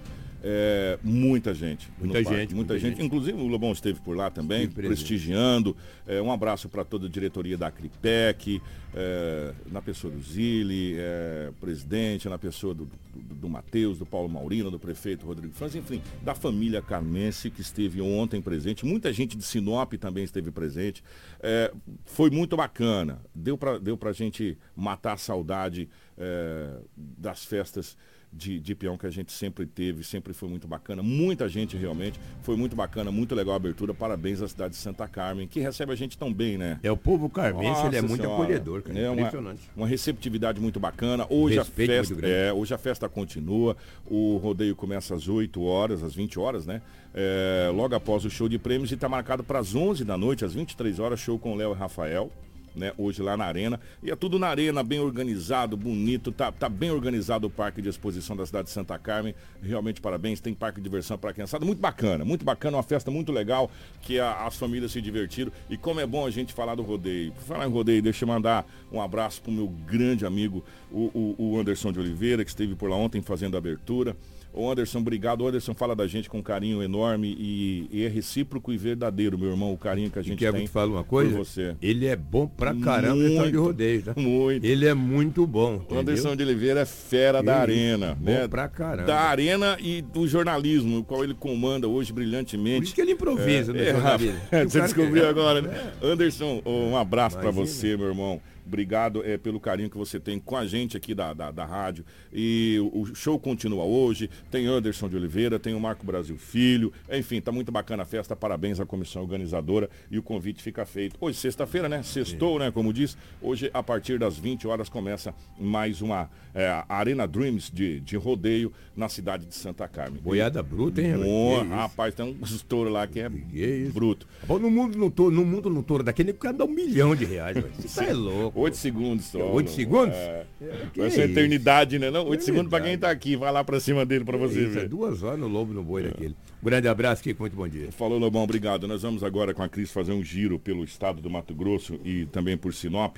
é, 0.48 1.00
muita 1.04 1.56
gente. 1.56 1.92
Muita 1.98 2.22
parque, 2.22 2.30
gente, 2.30 2.54
muita, 2.54 2.74
muita 2.74 2.80
gente. 2.80 2.98
gente. 2.98 3.06
Inclusive 3.08 3.42
o 3.42 3.48
Lobão 3.48 3.72
esteve 3.72 4.00
por 4.00 4.16
lá 4.16 4.30
também, 4.30 4.70
prestigiando. 4.70 5.76
É, 6.06 6.22
um 6.22 6.32
abraço 6.32 6.70
para 6.70 6.86
toda 6.86 7.08
a 7.08 7.10
diretoria 7.10 7.58
da 7.58 7.72
Cripec, 7.72 8.62
é, 8.94 9.54
na 9.72 9.82
pessoa 9.82 10.14
do 10.14 10.22
Zili, 10.22 10.98
é, 11.00 11.52
presidente, 11.60 12.30
na 12.30 12.38
pessoa 12.38 12.76
do, 12.76 12.86
do, 12.86 13.34
do 13.34 13.50
Matheus, 13.50 13.98
do 13.98 14.06
Paulo 14.06 14.30
Maurino, 14.30 14.70
do 14.70 14.78
prefeito 14.78 15.26
Rodrigo 15.26 15.52
França, 15.56 15.80
enfim, 15.80 16.00
da 16.22 16.36
família 16.36 16.80
Carmense 16.80 17.50
que 17.50 17.62
esteve 17.62 18.00
ontem 18.00 18.40
presente. 18.40 18.86
Muita 18.86 19.12
gente 19.12 19.36
de 19.36 19.44
Sinop 19.44 19.94
também 19.94 20.24
esteve 20.24 20.52
presente. 20.52 21.04
É, 21.40 21.74
foi 22.06 22.30
muito 22.30 22.56
bacana. 22.56 23.20
Deu 23.34 23.58
para 23.58 23.80
deu 23.80 23.98
a 24.00 24.12
gente 24.12 24.56
matar 24.76 25.14
a 25.14 25.18
saudade 25.18 25.90
é, 26.16 26.78
das 26.96 27.44
festas 27.44 27.98
de, 28.36 28.60
de 28.60 28.76
peão 28.76 28.98
que 28.98 29.08
a 29.08 29.10
gente 29.10 29.32
sempre 29.32 29.66
teve, 29.66 30.04
sempre 30.04 30.34
foi 30.34 30.50
muito 30.50 30.68
bacana. 30.68 31.02
Muita 31.02 31.48
gente 31.48 31.78
realmente, 31.78 32.20
foi 32.42 32.56
muito 32.56 32.76
bacana, 32.76 33.12
muito 33.12 33.34
legal 33.34 33.54
a 33.54 33.58
abertura. 33.58 33.94
Parabéns 33.94 34.42
à 34.42 34.48
cidade 34.48 34.74
de 34.74 34.80
Santa 34.80 35.08
Carmen, 35.08 35.48
que 35.48 35.60
recebe 35.60 35.94
a 35.94 35.96
gente 35.96 36.18
tão 36.18 36.34
bem, 36.34 36.58
né? 36.58 36.80
É 36.84 36.92
o 36.92 36.98
povo 36.98 37.30
carmense, 37.30 37.86
ele 37.86 37.98
é 37.98 38.02
muito 38.02 38.22
Senhora. 38.22 38.44
acolhedor, 38.44 38.82
cara. 38.82 39.00
É 39.00 39.10
uma, 39.10 39.22
impressionante. 39.22 39.62
uma 39.76 39.88
receptividade 39.88 40.60
muito 40.60 40.80
bacana. 40.80 41.26
Hoje 41.30 41.58
a, 41.58 41.66
festa, 41.66 42.16
é, 42.26 42.52
hoje 42.52 42.74
a 42.74 42.78
festa 42.78 43.08
continua. 43.08 43.78
O 44.06 44.38
rodeio 44.38 44.76
começa 44.76 45.16
às 45.16 45.28
8 45.28 45.64
horas, 45.64 46.04
às 46.04 46.14
20 46.14 46.38
horas, 46.40 46.66
né? 46.66 46.82
É, 47.14 47.72
logo 47.74 47.96
após 47.96 48.26
o 48.26 48.30
show 48.30 48.50
de 48.50 48.60
prêmios 48.60 48.92
e 48.92 48.96
está 48.96 49.08
marcado 49.08 49.44
para 49.44 49.60
as 49.60 49.74
11 49.74 50.04
da 50.04 50.18
noite, 50.18 50.44
às 50.44 50.54
23 50.54 51.00
horas, 51.00 51.20
show 51.20 51.40
com 51.40 51.56
Léo 51.56 51.72
e 51.72 51.76
Rafael. 51.76 52.30
Né, 52.76 52.92
hoje 52.98 53.22
lá 53.22 53.38
na 53.38 53.46
arena. 53.46 53.80
E 54.04 54.12
é 54.12 54.16
tudo 54.18 54.38
na 54.38 54.48
arena, 54.48 54.84
bem 54.84 55.00
organizado, 55.00 55.78
bonito. 55.78 56.30
Tá, 56.32 56.52
tá 56.52 56.68
bem 56.68 56.92
organizado 56.92 57.48
o 57.48 57.50
parque 57.50 57.82
de 57.82 57.88
exposição 57.88 58.36
da 58.36 58.46
cidade 58.46 58.66
de 58.68 58.74
Santa 58.74 59.00
Carmen. 59.00 59.34
Realmente 59.64 60.02
parabéns. 60.02 60.42
Tem 60.42 60.54
parque 60.54 60.80
de 60.82 60.84
diversão 60.84 61.18
para 61.18 61.32
criançada. 61.32 61.66
Muito 61.66 61.80
bacana, 61.80 62.26
muito 62.26 62.44
bacana. 62.44 62.76
Uma 62.76 62.84
festa 62.84 63.10
muito 63.10 63.32
legal 63.32 63.72
que 64.02 64.20
a- 64.20 64.46
as 64.46 64.58
famílias 64.58 64.92
se 64.92 65.02
divertiram. 65.02 65.52
E 65.70 65.78
como 65.78 66.02
é 66.02 66.06
bom 66.06 66.26
a 66.26 66.30
gente 66.30 66.54
falar 66.54 66.76
do 66.76 66.84
rodeio. 66.84 67.32
Por 67.32 67.44
falar 67.44 67.66
em 67.66 67.72
rodeio, 67.72 68.02
deixa 68.02 68.26
eu 68.26 68.28
mandar 68.28 68.66
um 68.92 69.00
abraço 69.02 69.42
pro 69.42 69.52
meu 69.54 69.68
grande 69.68 70.26
amigo, 70.26 70.62
o, 70.92 71.36
o- 71.40 71.52
o 71.54 71.60
Anderson 71.60 71.94
de 71.94 72.00
Oliveira, 72.00 72.44
que 72.44 72.50
esteve 72.50 72.76
por 72.76 72.90
lá 72.90 72.98
ontem 72.98 73.22
fazendo 73.22 73.56
a 73.56 73.58
abertura. 73.58 74.18
Ô 74.56 74.72
Anderson, 74.72 75.00
obrigado. 75.00 75.42
O 75.42 75.48
Anderson 75.48 75.74
fala 75.74 75.96
da 75.96 76.08
gente 76.08 76.30
com 76.30 76.38
um 76.40 76.42
carinho 76.42 76.82
enorme 76.82 77.36
e, 77.38 77.88
e 77.92 78.04
é 78.04 78.08
recíproco 78.08 78.72
e 78.72 78.78
verdadeiro, 78.78 79.38
meu 79.38 79.50
irmão, 79.52 79.74
o 79.74 79.78
carinho 79.78 80.10
que 80.10 80.18
a 80.18 80.22
gente 80.22 80.38
Quer 80.40 80.52
que 80.52 80.58
tem 80.58 80.66
te 80.66 80.72
fale 80.72 80.92
uma 80.92 81.04
por 81.04 81.10
coisa? 81.10 81.38
você. 81.38 81.76
Ele 81.82 82.06
é 82.06 82.16
bom 82.16 82.48
pra 82.48 82.74
caramba 82.74 83.18
em 83.24 83.28
história 83.32 83.52
de 83.52 83.58
Muito, 83.58 83.68
rodeio, 83.68 84.02
tá? 84.04 84.14
Muito. 84.16 84.64
Ele 84.66 84.86
é 84.86 84.94
muito 84.94 85.46
bom. 85.46 85.74
O 85.74 85.76
entendeu? 85.84 86.00
Anderson 86.00 86.36
de 86.36 86.44
Oliveira 86.44 86.80
é 86.82 86.86
fera 86.86 87.44
da 87.44 87.54
Isso, 87.54 87.62
arena, 87.62 88.16
bom 88.20 88.32
né? 88.32 88.48
pra 88.48 88.68
caramba. 88.68 89.08
Da 89.08 89.20
arena 89.22 89.78
e 89.82 90.02
do 90.02 90.28
jornalismo, 90.28 91.00
o 91.00 91.04
qual 91.04 91.24
ele 91.24 91.34
comanda 91.34 91.88
hoje 91.88 92.14
brilhantemente. 92.14 92.78
Por 92.78 92.84
isso 92.86 92.96
que 92.96 93.02
ele 93.02 93.12
improvisa 93.12 93.76
é. 93.78 93.92
Rafa, 93.92 94.26
O 94.66 94.70
Você 94.70 94.82
descobriu 94.82 95.24
que- 95.24 95.30
agora, 95.30 95.62
né? 95.62 95.92
Anderson, 96.02 96.62
um 96.66 96.96
abraço 96.96 97.36
pra 97.38 97.50
Imagina. 97.50 97.66
você, 97.66 97.98
meu 97.98 98.08
irmão. 98.08 98.42
Obrigado 98.66 99.24
é, 99.24 99.38
pelo 99.38 99.60
carinho 99.60 99.90
que 99.90 99.98
você 99.98 100.20
tem 100.20 100.40
com 100.40 100.58
a 100.58 100.66
gente 100.66 100.98
aqui 100.98 101.14
da, 101.14 101.34
da, 101.34 101.52
da 101.52 101.66
rádio. 101.66 102.04
E 102.34 102.78
o 102.94 103.06
o 103.06 103.14
show 103.14 103.38
continua 103.40 103.84
hoje. 103.84 104.30
Tem 104.50 104.66
Anderson 104.66 105.08
de 105.10 105.16
Oliveira, 105.16 105.60
tem 105.60 105.74
o 105.74 105.80
Marco 105.80 106.06
Brasil 106.06 106.38
Filho. 106.38 106.92
Enfim, 107.12 107.40
tá 107.42 107.52
muito 107.52 107.72
bacana 107.72 108.04
a 108.04 108.06
festa. 108.06 108.36
Parabéns 108.36 108.80
à 108.80 108.86
comissão 108.86 109.22
organizadora. 109.22 109.90
E 110.10 110.18
o 110.18 110.24
convite 110.24 110.64
fica 110.64 110.86
feito. 110.86 111.16
Hoje, 111.20 111.38
sexta-feira, 111.38 111.88
né? 111.88 112.02
Sextou, 112.02 112.58
né? 112.58 112.72
Como 112.72 112.92
diz. 112.92 113.18
Hoje, 113.42 113.70
a 113.74 113.84
partir 113.84 114.18
das 114.18 114.38
20 114.38 114.68
horas, 114.68 114.90
começa 114.90 115.34
mais 115.60 116.02
uma 116.02 116.30
é, 116.54 116.84
Arena 116.88 117.28
Dreams 117.28 117.70
de, 117.72 118.00
de 118.00 118.16
rodeio 118.16 118.72
na 118.96 119.10
cidade 119.10 119.46
de 119.46 119.54
Santa 119.54 119.88
Carmen. 119.88 120.22
Boiada 120.22 120.64
bruta, 120.64 121.02
hein, 121.02 121.16
isso? 121.20 121.70
rapaz, 121.70 122.16
tem 122.16 122.26
um 122.26 122.44
estouro 122.44 122.90
lá 122.90 123.06
que 123.06 123.20
é 123.20 123.30
Que 123.30 123.66
isso? 123.66 123.94
bruto. 123.94 124.26
Bom, 124.48 124.58
no 124.58 124.72
mundo 124.72 124.98
no 124.98 125.12
touro, 125.12 125.36
no 125.36 125.46
mundo 125.46 125.70
no 125.70 125.84
touro 125.84 126.04
daquele, 126.04 126.32
o 126.32 126.36
cara 126.36 126.56
dá 126.58 126.64
um 126.64 126.70
milhão 126.70 127.14
de 127.14 127.26
reais, 127.26 127.56
velho. 127.56 127.72
Você 127.78 128.00
tá 128.00 128.06
é 128.10 128.14
louco. 128.14 128.55
Oito 128.56 128.78
segundos 128.78 129.26
só. 129.26 129.52
Oito 129.52 129.70
segundos? 129.70 130.16
É. 130.16 130.46
Que 130.94 131.00
Vai 131.02 131.12
ser 131.12 131.24
isso? 131.26 131.32
eternidade, 131.32 132.00
né? 132.00 132.10
Não, 132.10 132.26
oito 132.28 132.42
É 132.42 132.46
segundos 132.46 132.70
pra 132.70 132.80
quem 132.80 132.98
tá 132.98 133.12
aqui. 133.12 133.36
Vai 133.36 133.52
lá 133.52 133.64
pra 133.64 133.80
cima 133.82 134.06
dele 134.06 134.24
pra 134.24 134.38
você 134.38 134.62
Isso, 134.62 134.78
é 134.78 134.82
ver. 134.82 134.90
duas 134.90 135.22
horas 135.24 135.38
no 135.40 135.48
lobo 135.48 135.74
no 135.74 135.84
boi 135.84 136.04
daquele. 136.04 136.36
Um 136.62 136.66
grande 136.66 136.88
abraço, 136.88 137.22
Kiko, 137.22 137.44
muito 137.44 137.56
bom 137.56 137.68
dia. 137.68 137.92
Falou, 137.92 138.18
Lobão, 138.18 138.44
obrigado. 138.44 138.88
Nós 138.88 139.02
vamos 139.02 139.24
agora 139.24 139.54
com 139.54 139.62
a 139.62 139.68
Cris 139.68 139.92
fazer 139.92 140.14
um 140.14 140.24
giro 140.24 140.58
pelo 140.58 140.84
estado 140.86 141.22
do 141.22 141.30
Mato 141.30 141.54
Grosso 141.54 142.00
e 142.04 142.26
também 142.28 142.56
por 142.58 142.74
Sinop. 142.74 143.18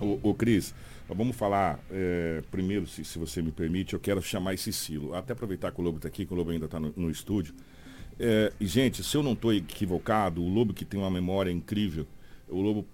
Ô, 0.00 0.18
ô 0.22 0.34
Cris, 0.34 0.74
vamos 1.08 1.36
falar 1.36 1.78
é, 1.90 2.42
primeiro, 2.50 2.86
se, 2.86 3.04
se 3.04 3.18
você 3.18 3.42
me 3.42 3.52
permite, 3.52 3.92
eu 3.94 4.00
quero 4.00 4.22
chamar 4.22 4.54
esse 4.54 4.72
Silo. 4.72 5.14
Até 5.14 5.34
aproveitar 5.34 5.70
que 5.72 5.80
o 5.80 5.84
Lobo 5.84 5.98
está 5.98 6.08
aqui, 6.08 6.24
que 6.24 6.32
o 6.32 6.36
Lobo 6.36 6.50
ainda 6.50 6.64
está 6.64 6.80
no, 6.80 6.92
no 6.96 7.10
estúdio. 7.10 7.54
É, 8.18 8.50
gente, 8.60 9.04
se 9.04 9.16
eu 9.16 9.22
não 9.22 9.32
estou 9.34 9.52
equivocado, 9.52 10.42
o 10.42 10.48
Lobo 10.48 10.72
que 10.72 10.84
tem 10.84 10.98
uma 10.98 11.10
memória 11.10 11.50
incrível, 11.50 12.06
o 12.48 12.60
Lobo 12.60 12.80
é, 12.80 12.84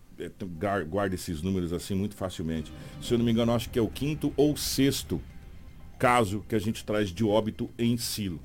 guarda 0.89 1.15
esses 1.15 1.43
números 1.43 1.73
assim 1.73 1.95
muito 1.95 2.15
facilmente. 2.15 2.73
Se 3.01 3.13
eu 3.13 3.19
não 3.19 3.25
me 3.25 3.33
engano, 3.33 3.53
acho 3.53 3.71
que 3.71 3.79
é 3.79 3.83
o 3.83 3.89
quinto 3.89 4.33
ou 4.37 4.57
sexto 4.57 5.21
caso 5.99 6.45
que 6.49 6.55
a 6.55 6.59
gente 6.59 6.85
traz 6.85 7.11
de 7.11 7.25
óbito 7.25 7.71
em 7.79 7.97
Silo. 7.97 8.41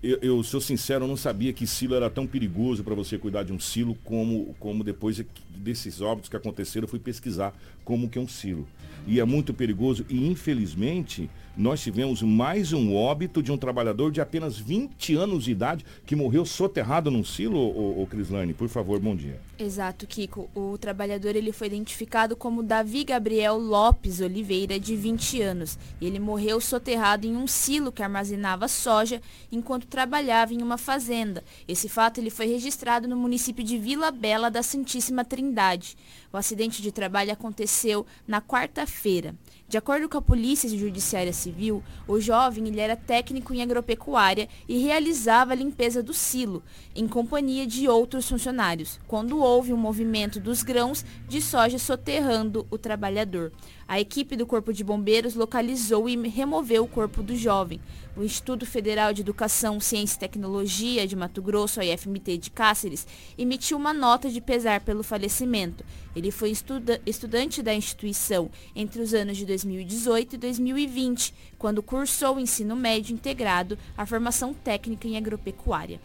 Eu, 0.00 0.18
eu 0.22 0.42
sou 0.44 0.60
sincero, 0.60 1.04
eu 1.04 1.08
não 1.08 1.16
sabia 1.16 1.52
que 1.52 1.66
silo 1.66 1.96
era 1.96 2.08
tão 2.08 2.24
perigoso 2.24 2.84
para 2.84 2.94
você 2.94 3.18
cuidar 3.18 3.42
de 3.42 3.52
um 3.52 3.58
silo 3.58 3.96
como, 4.04 4.54
como 4.60 4.84
depois 4.84 5.20
desses 5.56 6.00
óbitos 6.00 6.30
que 6.30 6.36
aconteceram, 6.36 6.84
eu 6.84 6.88
fui 6.88 7.00
pesquisar 7.00 7.52
como 7.84 8.08
que 8.08 8.16
é 8.16 8.20
um 8.20 8.28
silo. 8.28 8.68
E 9.08 9.18
é 9.18 9.24
muito 9.24 9.52
perigoso 9.52 10.06
e 10.08 10.28
infelizmente 10.28 11.28
nós 11.58 11.80
tivemos 11.80 12.22
mais 12.22 12.72
um 12.72 12.94
óbito 12.94 13.42
de 13.42 13.50
um 13.50 13.58
trabalhador 13.58 14.12
de 14.12 14.20
apenas 14.20 14.56
20 14.56 15.16
anos 15.16 15.42
de 15.42 15.50
idade 15.50 15.84
que 16.06 16.14
morreu 16.14 16.46
soterrado 16.46 17.10
num 17.10 17.24
silo, 17.24 17.58
ô, 17.58 18.00
ô 18.00 18.06
Crislane. 18.06 18.54
Por 18.54 18.68
favor, 18.68 19.00
bom 19.00 19.16
dia. 19.16 19.40
Exato, 19.58 20.06
Kiko. 20.06 20.48
O 20.54 20.78
trabalhador 20.78 21.34
ele 21.34 21.50
foi 21.50 21.66
identificado 21.66 22.36
como 22.36 22.62
Davi 22.62 23.02
Gabriel 23.02 23.58
Lopes 23.58 24.20
Oliveira, 24.20 24.78
de 24.78 24.94
20 24.94 25.42
anos. 25.42 25.76
Ele 26.00 26.20
morreu 26.20 26.60
soterrado 26.60 27.26
em 27.26 27.36
um 27.36 27.48
silo 27.48 27.90
que 27.90 28.04
armazenava 28.04 28.68
soja 28.68 29.20
enquanto 29.50 29.88
trabalhava 29.88 30.54
em 30.54 30.62
uma 30.62 30.78
fazenda. 30.78 31.42
Esse 31.66 31.88
fato 31.88 32.20
ele 32.20 32.30
foi 32.30 32.46
registrado 32.46 33.08
no 33.08 33.16
município 33.16 33.64
de 33.64 33.76
Vila 33.76 34.12
Bela 34.12 34.48
da 34.48 34.62
Santíssima 34.62 35.24
Trindade. 35.24 35.96
O 36.32 36.36
acidente 36.36 36.80
de 36.80 36.92
trabalho 36.92 37.32
aconteceu 37.32 38.06
na 38.28 38.40
quarta-feira. 38.40 39.34
De 39.68 39.76
acordo 39.76 40.08
com 40.08 40.16
a 40.16 40.22
Polícia 40.22 40.66
Judiciária 40.66 41.30
Civil, 41.30 41.82
o 42.06 42.18
jovem 42.18 42.68
ele 42.68 42.80
era 42.80 42.96
técnico 42.96 43.52
em 43.52 43.60
agropecuária 43.60 44.48
e 44.66 44.78
realizava 44.78 45.52
a 45.52 45.54
limpeza 45.54 46.02
do 46.02 46.14
silo, 46.14 46.62
em 46.96 47.06
companhia 47.06 47.66
de 47.66 47.86
outros 47.86 48.26
funcionários, 48.26 48.98
quando 49.06 49.38
houve 49.38 49.74
um 49.74 49.76
movimento 49.76 50.40
dos 50.40 50.62
grãos 50.62 51.04
de 51.28 51.42
soja 51.42 51.78
soterrando 51.78 52.66
o 52.70 52.78
trabalhador. 52.78 53.52
A 53.88 53.98
equipe 53.98 54.36
do 54.36 54.44
Corpo 54.44 54.70
de 54.70 54.84
Bombeiros 54.84 55.34
localizou 55.34 56.10
e 56.10 56.28
removeu 56.28 56.84
o 56.84 56.88
corpo 56.88 57.22
do 57.22 57.34
jovem. 57.34 57.80
O 58.14 58.22
Instituto 58.22 58.66
Federal 58.66 59.14
de 59.14 59.22
Educação, 59.22 59.80
Ciência 59.80 60.16
e 60.16 60.20
Tecnologia 60.20 61.06
de 61.06 61.16
Mato 61.16 61.40
Grosso, 61.40 61.80
a 61.80 61.86
IFMT 61.86 62.36
de 62.36 62.50
Cáceres, 62.50 63.06
emitiu 63.38 63.78
uma 63.78 63.94
nota 63.94 64.28
de 64.28 64.42
pesar 64.42 64.82
pelo 64.82 65.02
falecimento. 65.02 65.82
Ele 66.14 66.30
foi 66.30 66.50
estuda- 66.50 67.00
estudante 67.06 67.62
da 67.62 67.74
instituição 67.74 68.50
entre 68.76 69.00
os 69.00 69.14
anos 69.14 69.38
de 69.38 69.46
2018 69.46 70.34
e 70.34 70.38
2020, 70.38 71.32
quando 71.56 71.82
cursou 71.82 72.36
o 72.36 72.40
ensino 72.40 72.76
médio 72.76 73.14
integrado, 73.14 73.78
a 73.96 74.04
formação 74.04 74.52
técnica 74.52 75.08
em 75.08 75.16
agropecuária. 75.16 75.98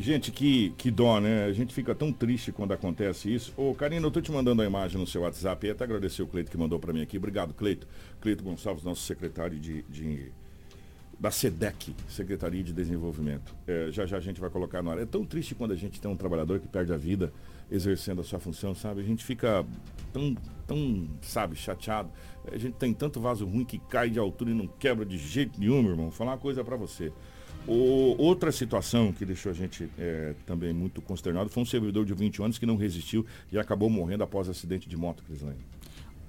Gente, 0.00 0.30
que, 0.30 0.70
que 0.78 0.92
dó, 0.92 1.18
né? 1.20 1.44
A 1.46 1.52
gente 1.52 1.74
fica 1.74 1.92
tão 1.92 2.12
triste 2.12 2.52
quando 2.52 2.72
acontece 2.72 3.34
isso. 3.34 3.52
Ô, 3.56 3.74
Karina, 3.74 4.06
eu 4.06 4.10
tô 4.12 4.20
te 4.20 4.30
mandando 4.30 4.62
a 4.62 4.64
imagem 4.64 4.96
no 5.00 5.06
seu 5.08 5.22
WhatsApp 5.22 5.66
e 5.66 5.70
até 5.70 5.82
agradecer 5.82 6.22
o 6.22 6.26
Cleito 6.26 6.52
que 6.52 6.56
mandou 6.56 6.78
para 6.78 6.92
mim 6.92 7.02
aqui. 7.02 7.16
Obrigado, 7.18 7.52
Cleito. 7.52 7.84
Cleito 8.20 8.44
Gonçalves, 8.44 8.84
nosso 8.84 9.02
secretário 9.02 9.58
de, 9.58 9.82
de- 9.88 10.30
da 11.18 11.32
SEDEC, 11.32 11.96
Secretaria 12.08 12.62
de 12.62 12.72
Desenvolvimento. 12.72 13.52
É, 13.66 13.88
já 13.90 14.06
já 14.06 14.18
a 14.18 14.20
gente 14.20 14.40
vai 14.40 14.48
colocar 14.50 14.82
no 14.82 14.90
ar. 14.92 14.98
É 14.98 15.04
tão 15.04 15.24
triste 15.24 15.56
quando 15.56 15.72
a 15.72 15.76
gente 15.76 16.00
tem 16.00 16.08
um 16.08 16.16
trabalhador 16.16 16.60
que 16.60 16.68
perde 16.68 16.92
a 16.92 16.96
vida 16.96 17.32
exercendo 17.68 18.20
a 18.20 18.24
sua 18.24 18.38
função, 18.38 18.76
sabe? 18.76 19.00
A 19.00 19.04
gente 19.04 19.24
fica 19.24 19.66
tão, 20.12 20.36
tão, 20.64 21.08
sabe, 21.22 21.56
chateado. 21.56 22.08
A 22.52 22.56
gente 22.56 22.74
tem 22.74 22.94
tanto 22.94 23.20
vaso 23.20 23.44
ruim 23.44 23.64
que 23.64 23.80
cai 23.80 24.08
de 24.10 24.18
altura 24.20 24.52
e 24.52 24.54
não 24.54 24.68
quebra 24.68 25.04
de 25.04 25.18
jeito 25.18 25.58
nenhum, 25.58 25.82
meu 25.82 25.90
irmão. 25.90 26.04
Vou 26.06 26.12
falar 26.16 26.32
uma 26.32 26.38
coisa 26.38 26.62
para 26.62 26.76
você. 26.76 27.12
O- 27.68 28.14
outra 28.18 28.50
situação 28.50 29.12
que 29.12 29.24
deixou 29.26 29.52
a 29.52 29.54
gente 29.54 29.88
é, 29.98 30.34
também 30.46 30.72
muito 30.72 31.02
consternado 31.02 31.50
foi 31.50 31.62
um 31.62 31.66
servidor 31.66 32.04
de 32.06 32.14
20 32.14 32.42
anos 32.42 32.58
que 32.58 32.64
não 32.66 32.76
resistiu 32.76 33.26
e 33.52 33.58
acabou 33.58 33.90
morrendo 33.90 34.24
após 34.24 34.48
acidente 34.48 34.88
de 34.88 34.96
moto, 34.96 35.22
Crislane. 35.24 35.58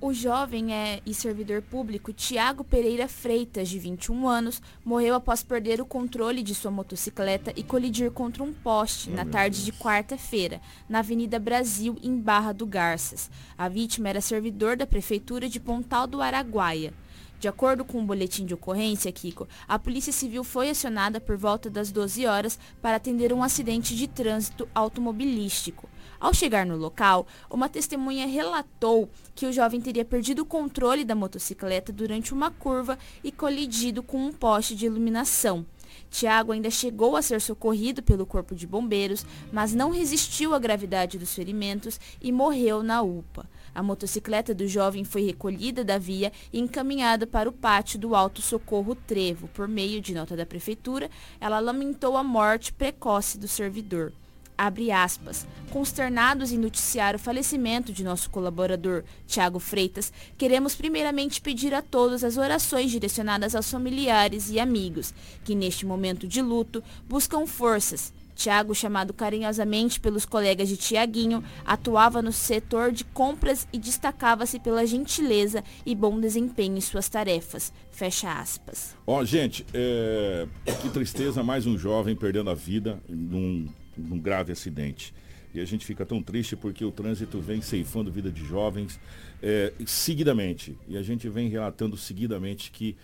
O 0.02 0.14
jovem 0.14 0.74
é, 0.74 1.02
e 1.06 1.14
servidor 1.14 1.62
público 1.62 2.14
Tiago 2.14 2.64
Pereira 2.64 3.06
Freitas, 3.10 3.68
de 3.68 3.78
21 3.78 4.30
anos, 4.30 4.62
morreu 4.84 5.14
após 5.14 5.44
perder 5.44 5.82
o 5.82 5.86
controle 5.86 6.42
de 6.42 6.56
sua 6.56 6.72
motocicleta 6.72 7.52
e 7.56 7.64
colidir 7.64 8.10
contra 8.10 8.42
um 8.42 8.54
poste 8.54 9.10
na 9.10 9.26
tarde 9.26 9.64
de 9.66 9.74
quarta-feira, 9.74 10.62
na 10.88 11.00
Avenida 11.00 11.38
Brasil, 11.38 11.98
em 12.02 12.18
Barra 12.18 12.54
do 12.54 12.66
Garças. 12.66 13.30
A 13.58 13.68
vítima 13.68 14.08
era 14.08 14.22
servidor 14.22 14.78
da 14.78 14.88
Prefeitura 14.88 15.50
de 15.50 15.60
Pontal 15.60 16.08
do 16.08 16.22
Araguaia. 16.22 16.94
De 17.40 17.48
acordo 17.48 17.86
com 17.86 18.02
o 18.02 18.06
boletim 18.06 18.46
de 18.46 18.54
ocorrência, 18.54 19.12
Kiko, 19.14 19.48
a 19.66 19.80
Polícia 19.80 20.12
Civil 20.12 20.44
foi 20.44 20.70
acionada 20.70 21.22
por 21.22 21.38
volta 21.38 21.70
das 21.70 21.90
12 21.90 22.26
horas 22.26 22.60
para 22.82 22.98
atender 22.98 23.32
um 23.32 23.42
acidente 23.42 23.96
de 23.96 24.10
trânsito 24.10 24.68
automobilístico. 24.76 25.90
Ao 26.20 26.34
chegar 26.34 26.66
no 26.66 26.76
local, 26.76 27.26
uma 27.50 27.70
testemunha 27.70 28.28
relatou 28.28 29.10
que 29.34 29.46
o 29.46 29.54
jovem 29.54 29.80
teria 29.80 30.04
perdido 30.04 30.42
o 30.42 30.46
controle 30.46 31.06
da 31.06 31.16
motocicleta 31.16 31.94
durante 31.94 32.34
uma 32.34 32.52
curva 32.52 33.00
e 33.24 33.32
colidido 33.32 34.04
com 34.04 34.18
um 34.18 34.34
poste 34.34 34.76
de 34.76 34.86
iluminação. 34.86 35.66
Tiago 36.10 36.52
ainda 36.52 36.70
chegou 36.70 37.16
a 37.16 37.22
ser 37.22 37.40
socorrido 37.40 38.04
pelo 38.04 38.26
corpo 38.26 38.54
de 38.54 38.68
bombeiros, 38.68 39.26
mas 39.52 39.74
não 39.74 39.92
resistiu 39.92 40.54
à 40.54 40.60
gravidade 40.60 41.18
dos 41.18 41.34
ferimentos 41.34 42.00
e 42.22 42.34
morreu 42.34 42.84
na 42.84 43.02
UPA. 43.02 43.48
A 43.74 43.84
motocicleta 43.84 44.54
do 44.54 44.68
jovem 44.68 45.04
foi 45.04 45.24
recolhida 45.26 45.84
da 45.84 45.98
via 45.98 46.32
e 46.52 46.60
encaminhada 46.60 47.26
para 47.28 47.50
o 47.50 47.54
pátio 47.54 48.00
do 48.00 48.16
Alto 48.16 48.42
Socorro 48.42 48.96
Trevo. 48.96 49.48
Por 49.50 49.68
meio 49.68 50.02
de 50.02 50.14
nota 50.14 50.36
da 50.36 50.46
prefeitura, 50.46 51.10
ela 51.40 51.60
lamentou 51.60 52.18
a 52.18 52.24
morte 52.24 52.74
precoce 52.74 53.38
do 53.38 53.48
servidor. 53.48 54.12
Abre 54.60 54.92
aspas. 54.92 55.48
Consternados 55.72 56.52
em 56.52 56.58
noticiar 56.58 57.16
o 57.16 57.20
falecimento 57.20 57.94
de 57.94 58.04
nosso 58.04 58.30
colaborador, 58.30 59.06
Tiago 59.26 59.58
Freitas, 59.58 60.12
queremos 60.38 60.76
primeiramente 60.76 61.40
pedir 61.40 61.74
a 61.74 61.82
todos 61.82 62.26
as 62.26 62.36
orações 62.36 62.92
direcionadas 62.92 63.56
aos 63.56 63.72
familiares 63.72 64.50
e 64.50 64.60
amigos, 64.60 65.14
que 65.46 65.56
neste 65.56 65.86
momento 65.86 66.28
de 66.28 66.42
luto 66.42 66.84
buscam 67.08 67.48
forças. 67.48 68.12
Tiago, 68.40 68.74
chamado 68.74 69.14
carinhosamente 69.14 70.00
pelos 70.00 70.26
colegas 70.26 70.70
de 70.70 70.78
Tiaguinho, 70.78 71.44
atuava 71.66 72.22
no 72.22 72.32
setor 72.32 72.94
de 72.94 73.04
compras 73.04 73.68
e 73.74 73.78
destacava-se 73.78 74.62
pela 74.62 74.88
gentileza 74.88 75.62
e 75.86 75.94
bom 75.94 76.18
desempenho 76.18 76.78
em 76.78 76.82
suas 76.82 77.10
tarefas. 77.10 77.74
Fecha 77.92 78.32
aspas. 78.32 78.96
Ó, 79.06 79.26
gente, 79.26 79.66
é, 79.74 80.48
que 80.82 80.90
tristeza, 80.90 81.44
mais 81.44 81.68
um 81.68 81.78
jovem 81.78 82.16
perdendo 82.16 82.50
a 82.50 82.56
vida 82.56 82.98
num, 83.10 83.68
num 83.98 84.18
grave 84.18 84.54
acidente. 84.54 85.14
E 85.54 85.60
a 85.60 85.66
gente 85.66 85.86
fica 85.86 86.06
tão 86.06 86.24
triste 86.24 86.56
porque 86.56 86.86
o 86.86 86.92
trânsito 86.92 87.42
vem 87.42 87.60
ceifando 87.60 88.10
vida 88.10 88.32
de 88.32 88.46
jovens 88.46 88.98
é, 89.44 89.74
seguidamente. 89.86 90.78
E 90.88 90.96
a 90.96 91.02
gente 91.02 91.28
vem 91.28 91.50
relatando 91.50 91.98
seguidamente 91.98 92.72
que, 92.72 92.96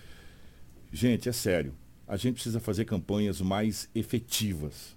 gente, 0.94 1.28
é 1.28 1.34
sério, 1.34 1.74
a 2.08 2.16
gente 2.16 2.36
precisa 2.36 2.62
fazer 2.62 2.86
campanhas 2.86 3.42
mais 3.42 3.90
efetivas, 3.94 4.96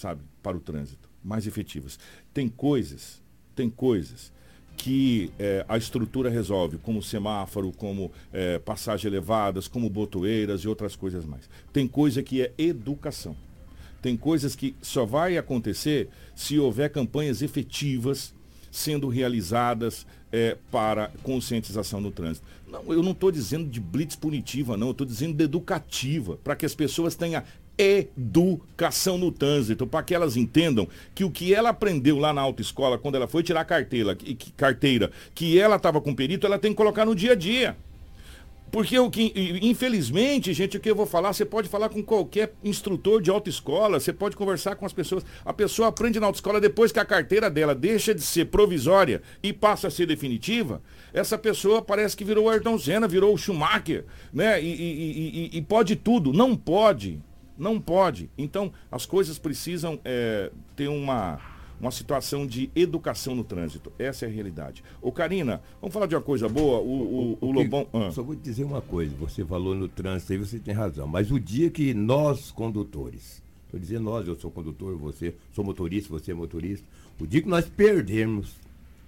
sabe, 0.00 0.22
para 0.42 0.56
o 0.56 0.60
trânsito. 0.60 1.08
Mais 1.22 1.46
efetivas. 1.46 1.98
Tem 2.32 2.48
coisas, 2.48 3.22
tem 3.54 3.68
coisas 3.68 4.32
que 4.76 5.30
eh, 5.38 5.64
a 5.68 5.76
estrutura 5.76 6.30
resolve, 6.30 6.78
como 6.78 7.02
semáforo, 7.02 7.70
como 7.70 8.10
eh, 8.32 8.58
passagem 8.60 9.10
elevadas, 9.10 9.68
como 9.68 9.90
botoeiras 9.90 10.62
e 10.62 10.68
outras 10.68 10.96
coisas 10.96 11.26
mais. 11.26 11.48
Tem 11.70 11.86
coisa 11.86 12.22
que 12.22 12.40
é 12.40 12.52
educação. 12.56 13.36
Tem 14.00 14.16
coisas 14.16 14.56
que 14.56 14.74
só 14.80 15.04
vai 15.04 15.36
acontecer 15.36 16.08
se 16.34 16.58
houver 16.58 16.90
campanhas 16.90 17.42
efetivas 17.42 18.32
sendo 18.70 19.08
realizadas 19.08 20.06
eh, 20.32 20.56
para 20.70 21.10
conscientização 21.22 22.00
no 22.00 22.10
trânsito. 22.10 22.46
Não, 22.66 22.92
eu 22.92 23.02
não 23.02 23.12
estou 23.12 23.30
dizendo 23.30 23.68
de 23.68 23.80
blitz 23.80 24.16
punitiva, 24.16 24.76
não, 24.76 24.88
eu 24.88 24.92
estou 24.92 25.06
dizendo 25.06 25.34
de 25.34 25.44
educativa, 25.44 26.38
para 26.42 26.54
que 26.54 26.64
as 26.64 26.74
pessoas 26.74 27.14
tenham 27.14 27.42
educação 27.78 29.16
no 29.16 29.32
trânsito, 29.32 29.86
para 29.86 30.02
que 30.02 30.14
elas 30.14 30.36
entendam 30.36 30.86
que 31.14 31.24
o 31.24 31.30
que 31.30 31.54
ela 31.54 31.70
aprendeu 31.70 32.18
lá 32.18 32.32
na 32.32 32.42
autoescola, 32.42 32.98
quando 32.98 33.14
ela 33.14 33.26
foi 33.26 33.42
tirar 33.42 33.64
carteira, 33.64 34.14
que, 34.14 34.52
carteira, 34.52 35.10
que 35.34 35.58
ela 35.58 35.76
estava 35.76 36.00
com 36.00 36.14
perito, 36.14 36.46
ela 36.46 36.58
tem 36.58 36.72
que 36.72 36.76
colocar 36.76 37.04
no 37.06 37.14
dia 37.14 37.32
a 37.32 37.34
dia. 37.34 37.76
Porque 38.70 38.96
o 38.96 39.10
que, 39.10 39.32
infelizmente, 39.62 40.52
gente, 40.52 40.76
o 40.76 40.80
que 40.80 40.88
eu 40.88 40.94
vou 40.94 41.06
falar, 41.06 41.32
você 41.32 41.44
pode 41.44 41.68
falar 41.68 41.88
com 41.88 42.00
qualquer 42.04 42.54
instrutor 42.62 43.20
de 43.20 43.28
autoescola, 43.28 43.98
você 43.98 44.12
pode 44.12 44.36
conversar 44.36 44.76
com 44.76 44.86
as 44.86 44.92
pessoas. 44.92 45.24
A 45.44 45.52
pessoa 45.52 45.88
aprende 45.88 46.20
na 46.20 46.26
autoescola 46.26 46.60
depois 46.60 46.92
que 46.92 47.00
a 47.00 47.04
carteira 47.04 47.50
dela 47.50 47.74
deixa 47.74 48.14
de 48.14 48.20
ser 48.22 48.44
provisória 48.44 49.22
e 49.42 49.52
passa 49.52 49.88
a 49.88 49.90
ser 49.90 50.06
definitiva. 50.06 50.80
Essa 51.12 51.36
pessoa 51.36 51.82
parece 51.82 52.16
que 52.16 52.24
virou 52.24 52.44
o 52.44 52.48
Ayrton 52.48 52.78
Senna, 52.78 53.08
virou 53.08 53.34
o 53.34 53.38
Schumacher, 53.38 54.04
né? 54.32 54.62
E- 54.62 54.66
e- 54.66 55.50
e- 55.52 55.58
e 55.58 55.62
pode 55.62 55.96
tudo. 55.96 56.32
Não 56.32 56.54
pode. 56.54 57.20
Não 57.60 57.78
pode. 57.78 58.30
Então, 58.38 58.72
as 58.90 59.04
coisas 59.04 59.38
precisam 59.38 60.00
é, 60.02 60.50
ter 60.74 60.88
uma, 60.88 61.38
uma 61.78 61.90
situação 61.90 62.46
de 62.46 62.70
educação 62.74 63.34
no 63.34 63.44
trânsito. 63.44 63.92
Essa 63.98 64.24
é 64.24 64.28
a 64.28 64.32
realidade. 64.32 64.82
Ô 65.02 65.12
Karina, 65.12 65.62
vamos 65.78 65.92
falar 65.92 66.06
de 66.06 66.14
uma 66.14 66.22
coisa 66.22 66.48
boa, 66.48 66.80
o, 66.80 66.90
o, 66.90 67.38
o, 67.40 67.48
o 67.48 67.52
Lobão... 67.52 67.86
Ah. 67.92 68.10
Só 68.12 68.22
vou 68.22 68.34
te 68.34 68.40
dizer 68.40 68.64
uma 68.64 68.80
coisa, 68.80 69.14
você 69.14 69.44
falou 69.44 69.74
no 69.74 69.88
trânsito 69.88 70.32
aí, 70.32 70.38
você 70.38 70.58
tem 70.58 70.72
razão, 70.72 71.06
mas 71.06 71.30
o 71.30 71.38
dia 71.38 71.68
que 71.68 71.92
nós, 71.92 72.50
condutores, 72.50 73.42
estou 73.66 73.78
dizendo 73.78 74.04
nós, 74.04 74.26
eu 74.26 74.34
sou 74.34 74.50
condutor, 74.50 74.96
você 74.96 75.34
sou 75.52 75.62
motorista, 75.62 76.08
você 76.08 76.32
é 76.32 76.34
motorista, 76.34 76.86
o 77.20 77.26
dia 77.26 77.42
que 77.42 77.48
nós 77.48 77.66
perdermos 77.68 78.56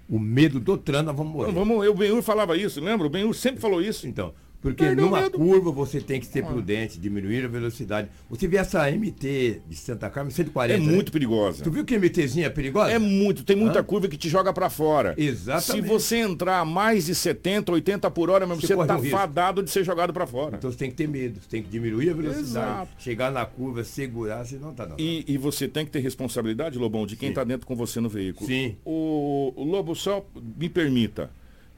o 0.08 0.18
medo 0.18 0.60
do 0.60 0.76
trânsito, 0.76 1.06
nós 1.06 1.16
vamos 1.16 1.32
morrer. 1.32 1.46
Não, 1.46 1.54
vamos, 1.54 1.88
o 1.88 1.94
Benhur 1.94 2.22
falava 2.22 2.54
isso, 2.54 2.82
lembra? 2.82 3.06
O 3.06 3.10
Benhur 3.10 3.32
sempre 3.32 3.62
falou 3.62 3.80
isso. 3.80 4.06
Então, 4.06 4.34
porque 4.62 4.94
numa 4.94 5.22
medo. 5.22 5.38
curva 5.38 5.72
você 5.72 6.00
tem 6.00 6.20
que 6.20 6.26
ser 6.26 6.44
prudente, 6.44 6.98
diminuir 6.98 7.44
a 7.44 7.48
velocidade. 7.48 8.08
Você 8.30 8.46
vê 8.46 8.58
essa 8.58 8.88
MT 8.88 9.60
de 9.68 9.76
Santa 9.76 10.08
Carmen, 10.08 10.30
140. 10.30 10.74
É 10.74 10.78
né? 10.78 10.92
muito 10.92 11.10
perigosa. 11.10 11.64
Tu 11.64 11.70
viu 11.70 11.84
que 11.84 11.98
MTzinha 11.98 12.46
é 12.46 12.50
perigosa? 12.50 12.92
É 12.92 12.98
muito, 12.98 13.42
tem 13.42 13.56
muita 13.56 13.80
Hã? 13.80 13.82
curva 13.82 14.06
que 14.06 14.16
te 14.16 14.28
joga 14.28 14.52
pra 14.52 14.70
fora. 14.70 15.14
Exatamente. 15.18 15.64
Se 15.72 15.80
você 15.80 16.18
entrar 16.18 16.60
a 16.60 16.64
mais 16.64 17.06
de 17.06 17.14
70, 17.14 17.72
80 17.72 18.10
por 18.12 18.30
hora, 18.30 18.46
mesmo, 18.46 18.60
Você 18.60 18.76
você 18.76 18.86
tá 18.86 18.96
um 18.96 19.04
fadado 19.04 19.62
de 19.64 19.70
ser 19.70 19.82
jogado 19.84 20.12
pra 20.12 20.26
fora. 20.26 20.56
Então 20.56 20.70
você 20.70 20.78
tem 20.78 20.90
que 20.90 20.96
ter 20.96 21.08
medo, 21.08 21.40
você 21.40 21.48
tem 21.48 21.62
que 21.62 21.68
diminuir 21.68 22.10
a 22.10 22.14
velocidade, 22.14 22.48
Exato. 22.48 22.90
chegar 22.98 23.32
na 23.32 23.44
curva, 23.44 23.82
segurar, 23.82 24.44
senão 24.44 24.72
tá 24.72 24.86
não. 24.86 24.96
E, 24.96 25.24
e 25.26 25.36
você 25.36 25.66
tem 25.66 25.84
que 25.84 25.90
ter 25.90 25.98
responsabilidade, 25.98 26.78
Lobão, 26.78 27.04
de 27.04 27.16
quem 27.16 27.28
Sim. 27.28 27.32
está 27.32 27.42
dentro 27.42 27.66
com 27.66 27.74
você 27.74 28.00
no 28.00 28.08
veículo. 28.08 28.46
Sim. 28.46 28.76
O, 28.84 29.52
o 29.56 29.64
Lobo, 29.64 29.96
só 29.96 30.24
me 30.56 30.68
permita. 30.68 31.30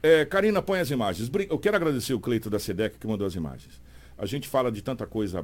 É, 0.05 0.23
Karina, 0.23 0.61
põe 0.61 0.79
as 0.79 0.91
imagens. 0.91 1.31
Eu 1.49 1.57
quero 1.57 1.75
agradecer 1.75 2.13
o 2.13 2.19
Cleito 2.19 2.47
da 2.47 2.59
SEDEC 2.59 2.99
que 2.99 3.07
mandou 3.07 3.25
as 3.25 3.33
imagens. 3.33 3.81
A 4.15 4.27
gente 4.27 4.47
fala 4.47 4.71
de 4.71 4.83
tanta 4.83 5.07
coisa 5.07 5.43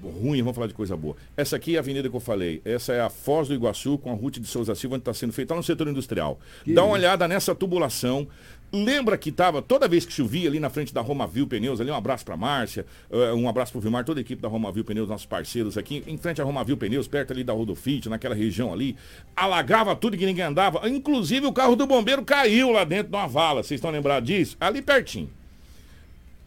ruim, 0.00 0.38
vamos 0.42 0.54
falar 0.54 0.68
de 0.68 0.74
coisa 0.74 0.96
boa. 0.96 1.16
Essa 1.36 1.56
aqui 1.56 1.74
é 1.74 1.78
a 1.78 1.80
avenida 1.80 2.08
que 2.08 2.14
eu 2.14 2.20
falei. 2.20 2.62
Essa 2.64 2.92
é 2.92 3.00
a 3.00 3.10
Foz 3.10 3.48
do 3.48 3.54
Iguaçu 3.54 3.98
com 3.98 4.12
a 4.12 4.14
Ruth 4.14 4.38
de 4.38 4.46
Souza 4.46 4.76
Silva, 4.76 4.94
onde 4.94 5.02
está 5.02 5.12
sendo 5.12 5.32
feita, 5.32 5.46
está 5.46 5.56
no 5.56 5.62
setor 5.64 5.88
industrial. 5.88 6.38
Dá 6.64 6.84
uma 6.84 6.92
olhada 6.92 7.26
nessa 7.26 7.52
tubulação. 7.52 8.28
Lembra 8.74 9.16
que 9.16 9.28
estava, 9.28 9.62
toda 9.62 9.86
vez 9.86 10.04
que 10.04 10.12
chovia 10.12 10.48
ali 10.48 10.58
na 10.58 10.68
frente 10.68 10.92
da 10.92 11.00
Romavil 11.00 11.46
Pneus, 11.46 11.80
ali 11.80 11.92
um 11.92 11.94
abraço 11.94 12.24
para 12.24 12.36
Márcia, 12.36 12.84
eh, 13.08 13.32
um 13.32 13.48
abraço 13.48 13.70
para 13.70 13.78
o 13.78 13.80
Vilmar, 13.80 14.04
toda 14.04 14.18
a 14.18 14.22
equipe 14.22 14.42
da 14.42 14.48
Romavil 14.48 14.84
Pneus, 14.84 15.08
nossos 15.08 15.26
parceiros 15.26 15.78
aqui, 15.78 16.02
em 16.08 16.18
frente 16.18 16.42
à 16.42 16.44
Romavil 16.44 16.76
Pneus, 16.76 17.06
perto 17.06 17.32
ali 17.32 17.44
da 17.44 17.52
Rodofit, 17.52 18.08
naquela 18.08 18.34
região 18.34 18.72
ali, 18.72 18.96
alagava 19.36 19.94
tudo 19.94 20.16
que 20.16 20.26
ninguém 20.26 20.44
andava, 20.44 20.88
inclusive 20.88 21.46
o 21.46 21.52
carro 21.52 21.76
do 21.76 21.86
bombeiro 21.86 22.24
caiu 22.24 22.72
lá 22.72 22.82
dentro 22.82 23.12
de 23.12 23.16
uma 23.16 23.28
vala, 23.28 23.62
vocês 23.62 23.78
estão 23.78 23.92
lembrados 23.92 24.26
disso? 24.26 24.56
Ali 24.58 24.82
pertinho. 24.82 25.30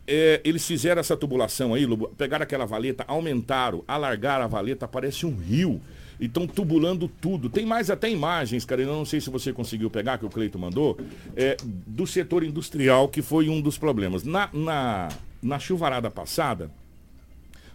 É, 0.06 0.42
eles 0.44 0.68
fizeram 0.68 1.00
essa 1.00 1.16
tubulação 1.16 1.74
aí, 1.74 1.86
pegaram 2.18 2.44
aquela 2.44 2.66
valeta, 2.66 3.06
aumentaram, 3.08 3.86
alargaram 3.88 4.44
a 4.44 4.48
valeta, 4.48 4.86
parece 4.86 5.26
um 5.26 5.34
rio. 5.34 5.82
E 6.20 6.26
estão 6.26 6.48
tubulando 6.48 7.08
tudo. 7.08 7.50
Tem 7.50 7.66
mais 7.66 7.90
até 7.90 8.10
imagens, 8.10 8.66
cara, 8.66 8.82
eu 8.82 8.88
não 8.88 9.06
sei 9.06 9.22
se 9.22 9.30
você 9.30 9.54
conseguiu 9.54 9.90
pegar, 9.90 10.18
que 10.18 10.26
o 10.26 10.30
Cleito 10.30 10.58
mandou, 10.58 10.98
é, 11.36 11.58
do 11.64 12.08
setor 12.08 12.44
industrial, 12.44 13.08
que 13.08 13.22
foi 13.22 13.50
um 13.50 13.62
dos 13.62 13.78
problemas. 13.78 14.24
Na, 14.24 14.50
na, 14.54 15.10
na 15.42 15.60
chuvarada 15.60 16.10
passada, 16.10 16.72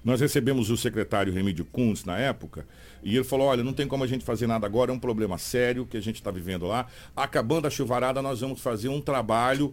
nós 0.05 0.21
recebemos 0.21 0.71
o 0.71 0.77
secretário 0.77 1.33
Remídio 1.33 1.65
Kunz 1.65 2.05
na 2.05 2.19
época, 2.19 2.67
e 3.03 3.17
ele 3.17 3.25
falou: 3.25 3.49
olha, 3.49 3.65
não 3.65 3.73
tem 3.73 3.87
como 3.87 4.05
a 4.05 4.07
gente 4.07 4.25
fazer 4.25 4.47
nada 4.47 4.67
agora, 4.67 4.91
é 4.91 4.95
um 4.95 4.99
problema 4.99 5.39
sério 5.39 5.87
que 5.87 5.97
a 5.97 6.01
gente 6.01 6.17
está 6.17 6.31
vivendo 6.31 6.67
lá. 6.67 6.87
Acabando 7.17 7.67
a 7.67 7.71
chuvarada, 7.71 8.23
nós 8.23 8.41
vamos 8.41 8.61
fazer 8.61 8.89
um 8.89 9.01
trabalho 9.01 9.73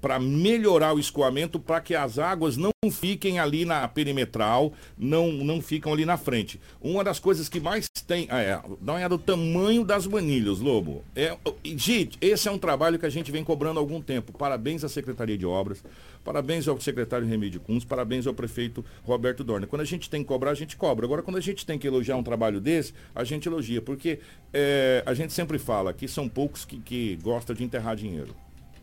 para 0.00 0.18
melhorar 0.18 0.94
o 0.94 0.98
escoamento 0.98 1.60
para 1.60 1.80
que 1.80 1.94
as 1.94 2.18
águas 2.18 2.56
não 2.56 2.72
fiquem 2.90 3.38
ali 3.38 3.64
na 3.64 3.86
perimetral, 3.86 4.72
não, 4.98 5.30
não 5.30 5.60
ficam 5.60 5.92
ali 5.92 6.04
na 6.04 6.16
frente. 6.16 6.60
Uma 6.80 7.04
das 7.04 7.18
coisas 7.18 7.48
que 7.48 7.60
mais 7.60 7.86
tem. 8.06 8.26
É, 8.30 8.60
dá 8.80 8.92
uma 8.92 8.94
olhada 8.94 9.14
no 9.14 9.22
tamanho 9.22 9.84
das 9.84 10.06
manilhas, 10.06 10.58
Lobo. 10.58 11.04
É, 11.14 11.36
gente, 11.76 12.18
esse 12.20 12.48
é 12.48 12.50
um 12.50 12.58
trabalho 12.58 12.98
que 12.98 13.06
a 13.06 13.10
gente 13.10 13.30
vem 13.30 13.44
cobrando 13.44 13.78
há 13.78 13.82
algum 13.82 14.00
tempo. 14.00 14.32
Parabéns 14.32 14.82
à 14.82 14.88
Secretaria 14.88 15.38
de 15.38 15.46
Obras, 15.46 15.84
parabéns 16.24 16.66
ao 16.68 16.80
secretário 16.80 17.26
Remídio 17.26 17.60
Kunz, 17.60 17.84
parabéns 17.84 18.26
ao 18.26 18.34
prefeito 18.34 18.84
Roberto 19.04 19.42
Dorner. 19.44 19.68
Quando 19.68 19.82
a 19.82 19.86
gente 19.86 20.08
tem 20.10 20.22
que 20.22 20.28
cobrar, 20.28 20.50
a 20.50 20.54
gente 20.54 20.76
cobra. 20.76 21.04
Agora, 21.06 21.22
quando 21.22 21.36
a 21.36 21.40
gente 21.40 21.64
tem 21.66 21.78
que 21.78 21.86
elogiar 21.86 22.16
um 22.16 22.22
trabalho 22.22 22.60
desse, 22.60 22.94
a 23.14 23.24
gente 23.24 23.46
elogia. 23.48 23.80
Porque 23.82 24.18
é, 24.52 25.02
a 25.06 25.14
gente 25.14 25.32
sempre 25.32 25.58
fala 25.58 25.92
que 25.92 26.06
são 26.08 26.28
poucos 26.28 26.64
que, 26.64 26.78
que 26.78 27.16
gostam 27.22 27.54
de 27.54 27.64
enterrar 27.64 27.96
dinheiro. 27.96 28.34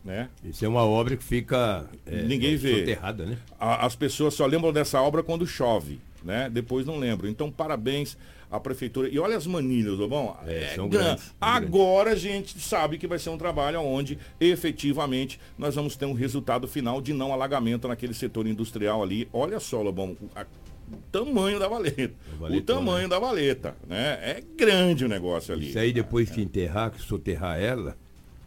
Né? 0.03 0.29
Isso 0.43 0.63
é 0.63 0.67
uma 0.67 0.83
obra 0.83 1.17
que 1.17 1.23
fica 1.23 1.85
é, 2.05 2.21
Ninguém 2.23 2.55
vê. 2.55 2.79
soterrada, 2.79 3.25
né? 3.25 3.37
A- 3.59 3.85
as 3.85 3.95
pessoas 3.95 4.33
só 4.33 4.45
lembram 4.45 4.71
dessa 4.71 5.01
obra 5.01 5.21
quando 5.21 5.45
chove, 5.45 5.99
né? 6.23 6.49
Depois 6.49 6.85
não 6.85 6.97
lembram. 6.97 7.29
Então, 7.29 7.51
parabéns 7.51 8.17
à 8.51 8.59
prefeitura. 8.59 9.07
E 9.09 9.19
olha 9.19 9.37
as 9.37 9.45
manilhas, 9.47 9.97
Lobão. 9.97 10.35
É, 10.47 10.73
são 10.75 10.89
gran- 10.89 11.03
grandes, 11.03 11.23
são 11.25 11.33
Agora 11.39 12.11
a 12.11 12.15
gente 12.15 12.59
sabe 12.59 12.97
que 12.97 13.07
vai 13.07 13.19
ser 13.19 13.29
um 13.29 13.37
trabalho 13.37 13.79
onde 13.81 14.17
efetivamente 14.39 15.39
nós 15.57 15.75
vamos 15.75 15.95
ter 15.95 16.05
um 16.05 16.13
resultado 16.13 16.67
final 16.67 17.01
de 17.01 17.13
não 17.13 17.33
alagamento 17.33 17.87
naquele 17.87 18.13
setor 18.13 18.47
industrial 18.47 19.01
ali. 19.03 19.27
Olha 19.33 19.59
só, 19.59 19.81
Lobão, 19.81 20.15
a- 20.35 20.45
o 20.91 20.97
tamanho 21.11 21.59
da 21.59 21.67
valeta. 21.67 22.13
O 22.41 22.61
tamanho 22.61 23.07
da 23.07 23.19
valeta, 23.19 23.75
né? 23.87 24.17
É 24.21 24.43
grande 24.57 25.05
o 25.05 25.07
negócio 25.07 25.53
ali. 25.53 25.69
Isso 25.69 25.77
aí 25.77 25.93
depois 25.93 26.29
que 26.31 26.41
enterrar, 26.41 26.89
que 26.91 26.99
soterrar 27.01 27.59
ela, 27.59 27.95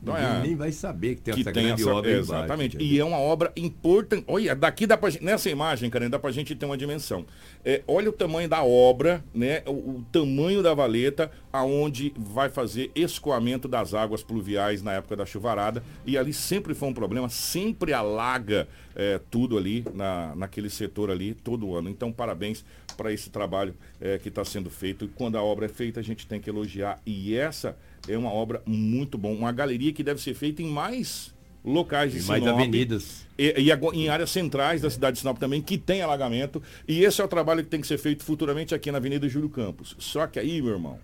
Ninguém 0.02 0.24
é. 0.24 0.40
nem 0.40 0.56
vai 0.56 0.72
saber 0.72 1.14
que 1.14 1.22
tem 1.22 1.34
que 1.34 1.40
essa 1.40 1.52
tem 1.52 1.64
grande 1.64 1.82
essa, 1.82 1.94
obra 1.94 2.10
embaixo, 2.10 2.32
exatamente. 2.32 2.76
Entendeu? 2.76 2.94
e 2.94 2.98
é 2.98 3.04
uma 3.04 3.18
obra 3.18 3.52
importante. 3.56 4.24
Olha 4.26 4.54
daqui 4.54 4.86
dá 4.86 4.96
pra 4.96 5.10
gente, 5.10 5.24
nessa 5.24 5.48
imagem 5.48 5.88
cara 5.90 6.08
dá 6.08 6.18
pra 6.18 6.32
gente 6.32 6.54
ter 6.54 6.66
uma 6.66 6.76
dimensão. 6.76 7.24
É, 7.64 7.82
olha 7.86 8.10
o 8.10 8.12
tamanho 8.12 8.48
da 8.48 8.64
obra 8.64 9.22
né? 9.34 9.62
O, 9.66 9.70
o 9.70 10.04
tamanho 10.10 10.62
da 10.62 10.74
valeta 10.74 11.30
aonde 11.52 12.12
vai 12.16 12.48
fazer 12.48 12.90
escoamento 12.94 13.68
das 13.68 13.94
águas 13.94 14.22
pluviais 14.22 14.82
na 14.82 14.92
época 14.94 15.16
da 15.16 15.26
chuvarada. 15.26 15.82
E 16.04 16.16
ali 16.16 16.32
sempre 16.32 16.74
foi 16.74 16.88
um 16.88 16.94
problema 16.94 17.28
sempre 17.28 17.92
alaga 17.92 18.68
é, 18.94 19.20
tudo 19.30 19.56
ali 19.56 19.84
na, 19.94 20.34
naquele 20.34 20.70
setor 20.70 21.10
ali 21.10 21.34
todo 21.34 21.74
ano. 21.74 21.88
Então 21.88 22.12
parabéns 22.12 22.64
para 22.96 23.12
esse 23.12 23.30
trabalho 23.30 23.74
é, 24.00 24.18
que 24.18 24.28
está 24.28 24.44
sendo 24.44 24.70
feito. 24.70 25.04
E 25.04 25.08
quando 25.08 25.36
a 25.36 25.42
obra 25.42 25.66
é 25.66 25.68
feita 25.68 26.00
a 26.00 26.02
gente 26.02 26.26
tem 26.26 26.40
que 26.40 26.50
elogiar. 26.50 27.00
E 27.06 27.34
essa 27.34 27.76
é 28.08 28.16
uma 28.18 28.32
obra 28.32 28.62
muito 28.66 29.16
bom 29.16 29.34
uma 29.34 29.52
galeria 29.52 29.92
que 29.92 30.02
deve 30.02 30.20
ser 30.20 30.34
feita 30.34 30.62
em 30.62 30.66
mais 30.66 31.32
locais 31.64 32.12
de 32.12 32.18
Em 32.18 32.22
mais 32.22 32.42
Sinop. 32.42 32.58
avenidas. 32.58 33.26
E, 33.38 33.54
e 33.60 33.72
em 33.94 34.08
áreas 34.08 34.30
centrais 34.30 34.80
da 34.80 34.90
cidade 34.90 35.14
de 35.14 35.20
Sinop 35.20 35.38
também, 35.38 35.62
que 35.62 35.78
tem 35.78 36.02
alagamento. 36.02 36.62
E 36.86 37.04
esse 37.04 37.20
é 37.20 37.24
o 37.24 37.28
trabalho 37.28 37.62
que 37.62 37.70
tem 37.70 37.80
que 37.80 37.86
ser 37.86 37.98
feito 37.98 38.24
futuramente 38.24 38.74
aqui 38.74 38.90
na 38.90 38.98
Avenida 38.98 39.28
Júlio 39.28 39.48
Campos. 39.48 39.94
Só 39.98 40.26
que 40.26 40.38
aí, 40.38 40.60
meu 40.60 40.72
irmão, 40.72 40.98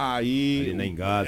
aí. 0.00 0.72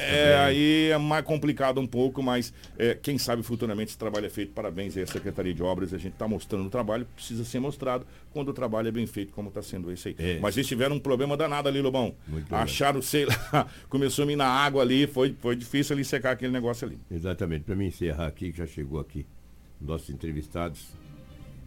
É, 0.00 0.32
também. 0.32 0.38
aí 0.38 0.90
é 0.90 0.98
mais 0.98 1.24
complicado 1.24 1.80
um 1.80 1.86
pouco, 1.86 2.22
mas 2.22 2.52
é, 2.78 2.94
quem 2.94 3.18
sabe 3.18 3.42
futuramente 3.42 3.90
esse 3.90 3.98
trabalho 3.98 4.26
é 4.26 4.30
feito. 4.30 4.52
Parabéns 4.52 4.96
aí 4.96 5.02
à 5.02 5.06
Secretaria 5.06 5.54
de 5.54 5.62
Obras. 5.62 5.92
A 5.92 5.98
gente 5.98 6.12
está 6.12 6.26
mostrando 6.26 6.66
o 6.66 6.70
trabalho, 6.70 7.06
precisa 7.14 7.44
ser 7.44 7.60
mostrado 7.60 8.06
quando 8.32 8.48
o 8.48 8.52
trabalho 8.52 8.88
é 8.88 8.90
bem 8.90 9.06
feito, 9.06 9.32
como 9.32 9.48
está 9.48 9.62
sendo 9.62 9.90
esse 9.92 10.08
aí. 10.08 10.16
É. 10.18 10.38
Mas 10.40 10.56
eles 10.56 10.66
tiveram 10.66 10.96
um 10.96 11.00
problema 11.00 11.36
danado 11.36 11.68
ali, 11.68 11.80
Lobão. 11.80 12.14
Muito. 12.26 12.54
Acharam, 12.54 13.02
sei 13.02 13.26
lá, 13.26 13.66
começou 13.88 14.24
a 14.24 14.26
minar 14.26 14.48
água 14.48 14.82
ali, 14.82 15.06
foi, 15.06 15.34
foi 15.40 15.56
difícil 15.56 15.94
ali 15.94 16.04
secar 16.04 16.32
aquele 16.32 16.52
negócio 16.52 16.86
ali. 16.86 16.98
Exatamente. 17.10 17.64
Para 17.64 17.74
mim 17.74 17.86
encerrar 17.86 18.26
aqui, 18.26 18.52
que 18.52 18.58
já 18.58 18.66
chegou 18.66 19.00
aqui, 19.00 19.26
nossos 19.80 20.10
entrevistados 20.10 21.02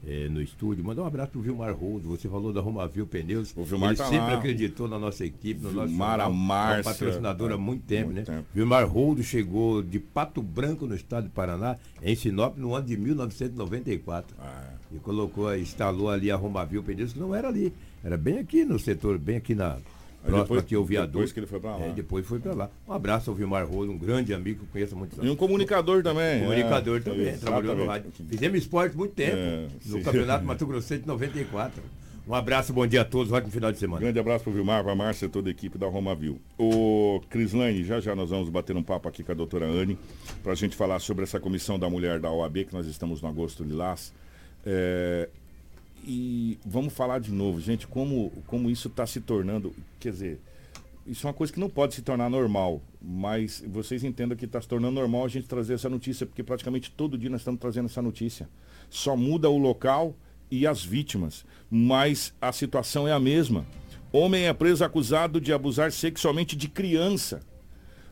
eh, 0.07 0.29
no 0.29 0.41
estúdio, 0.41 0.83
mandar 0.83 1.01
um 1.01 1.05
abraço 1.07 1.31
pro 1.31 1.41
Vilmar 1.41 1.73
Roldo. 1.73 2.09
Você 2.09 2.29
falou 2.29 2.53
da 2.53 2.61
Romavil 2.61 3.07
Pneus. 3.07 3.53
O 3.57 3.63
Vilmar 3.63 3.89
Ele 3.89 3.97
tá 3.97 4.05
sempre 4.05 4.31
lá. 4.33 4.37
acreditou 4.37 4.87
na 4.87 4.99
nossa 4.99 5.25
equipe, 5.25 5.61
no 5.61 5.71
nosso 5.71 5.87
Vilmar, 5.87 6.19
a 6.19 6.23
jornal. 6.25 6.31
É 6.31 6.45
Márcia. 6.47 6.83
patrocinador 6.93 7.51
há 7.51 7.57
muito 7.57 7.83
tempo, 7.85 8.11
Muito 8.11 8.29
né? 8.29 8.37
tempo. 8.37 8.47
Vilmar 8.53 8.87
Roldo 8.87 9.23
chegou 9.23 9.81
de 9.81 9.99
Pato 9.99 10.41
Branco, 10.41 10.85
no 10.85 10.95
estado 10.95 11.23
de 11.25 11.29
Paraná, 11.31 11.77
em 12.03 12.15
Sinop, 12.15 12.57
no 12.57 12.75
ano 12.75 12.85
de 12.85 12.95
1994. 12.97 14.35
Ah, 14.39 14.73
E 14.93 14.99
colocou, 14.99 15.55
instalou 15.57 16.09
ali 16.09 16.29
a 16.31 16.35
Romavil 16.35 16.83
Pneus, 16.83 17.11
que 17.13 17.19
não 17.19 17.33
era 17.33 17.47
ali. 17.47 17.73
Era 18.03 18.17
bem 18.17 18.37
aqui 18.37 18.63
no 18.63 18.77
setor, 18.77 19.17
bem 19.17 19.37
aqui 19.37 19.55
na. 19.55 19.77
Próximo 20.25 20.43
depois- 20.43 20.61
aqui 20.61 20.75
ao 20.75 20.83
viaduto. 20.85 21.11
depois 21.13 21.31
que 21.31 21.39
ele 21.39 21.47
foi 21.47 21.59
pra 21.59 21.75
lá. 21.77 21.85
É, 21.85 21.89
depois 21.93 22.25
foi 22.25 22.39
pra 22.39 22.53
lá. 22.53 22.69
Um 22.87 22.93
abraço 22.93 23.29
ao 23.29 23.35
Vilmar 23.35 23.65
Roldo, 23.67 23.91
um 23.91 23.97
grande 23.97 24.33
amigo 24.33 24.59
que 24.59 24.65
eu 24.65 24.69
conheço 24.71 24.95
há 24.95 24.97
muitos 24.97 25.17
anos. 25.19 25.29
E 25.29 25.33
um 25.33 25.35
comunicador 25.35 26.01
também. 26.03 26.41
Comunicador 26.41 26.97
é, 26.97 26.99
também, 27.01 27.37
trabalhou 27.37 27.75
no 27.75 27.85
rádio. 27.85 28.11
Fizemos 28.27 28.57
esporte 28.59 28.97
muito 28.97 29.13
tempo, 29.13 29.35
É, 29.37 29.67
no 29.85 29.97
sim. 29.97 30.03
Campeonato 30.03 30.45
Mato 30.45 30.65
Grosso 30.65 30.97
de 30.97 31.05
94. 31.07 31.81
Um 32.27 32.33
abraço, 32.33 32.73
bom 32.73 32.87
dia 32.87 33.01
a 33.01 33.05
todos, 33.05 33.31
ótimo 33.31 33.51
final 33.51 33.71
de 33.71 33.77
semana. 33.77 34.01
Grande 34.01 34.17
abraço 34.17 34.43
pro 34.43 34.51
Vilmar, 34.51 34.83
pra 34.83 34.95
Márcia 34.95 35.27
e 35.27 35.29
toda 35.29 35.47
a 35.47 35.51
equipe 35.51 35.77
da 35.77 35.85
Romavil. 35.87 36.41
O 36.57 37.21
Crislane, 37.29 37.83
já 37.83 37.99
já 37.99 38.15
nós 38.15 38.31
vamos 38.31 38.49
bater 38.49 38.75
um 38.75 38.81
papo 38.81 39.07
aqui 39.07 39.23
com 39.23 39.31
a 39.31 39.35
doutora 39.35 39.67
Anne, 39.67 39.95
pra 40.41 40.55
gente 40.55 40.75
falar 40.75 40.97
sobre 40.97 41.23
essa 41.23 41.39
comissão 41.39 41.77
da 41.77 41.87
mulher 41.87 42.19
da 42.19 42.31
OAB, 42.31 42.65
que 42.65 42.73
nós 42.73 42.87
estamos 42.87 43.21
no 43.21 43.27
agosto 43.27 43.63
de 43.63 43.73
Lás. 43.73 44.11
É, 44.65 45.29
e 46.05 46.59
vamos 46.65 46.93
falar 46.93 47.19
de 47.19 47.31
novo, 47.31 47.59
gente, 47.59 47.87
como, 47.87 48.31
como 48.47 48.69
isso 48.69 48.87
está 48.87 49.05
se 49.07 49.19
tornando, 49.21 49.73
quer 49.99 50.11
dizer, 50.11 50.39
isso 51.05 51.25
é 51.25 51.29
uma 51.29 51.33
coisa 51.33 51.51
que 51.53 51.59
não 51.59 51.69
pode 51.69 51.93
se 51.95 52.01
tornar 52.01 52.29
normal, 52.29 52.81
mas 53.01 53.63
vocês 53.67 54.03
entendam 54.03 54.35
que 54.37 54.45
está 54.45 54.59
se 54.61 54.67
tornando 54.67 54.93
normal 54.99 55.25
a 55.25 55.27
gente 55.27 55.47
trazer 55.47 55.73
essa 55.75 55.89
notícia, 55.89 56.25
porque 56.25 56.43
praticamente 56.43 56.89
todo 56.91 57.17
dia 57.17 57.29
nós 57.29 57.41
estamos 57.41 57.59
trazendo 57.59 57.85
essa 57.85 58.01
notícia. 58.01 58.49
Só 58.89 59.15
muda 59.15 59.49
o 59.49 59.57
local 59.57 60.15
e 60.49 60.65
as 60.65 60.83
vítimas, 60.83 61.45
mas 61.69 62.33
a 62.41 62.51
situação 62.51 63.07
é 63.07 63.11
a 63.11 63.19
mesma. 63.19 63.65
Homem 64.11 64.45
é 64.47 64.53
preso 64.53 64.83
acusado 64.83 65.39
de 65.41 65.51
abusar 65.53 65.91
sexualmente 65.91 66.55
de 66.55 66.67
criança. 66.67 67.41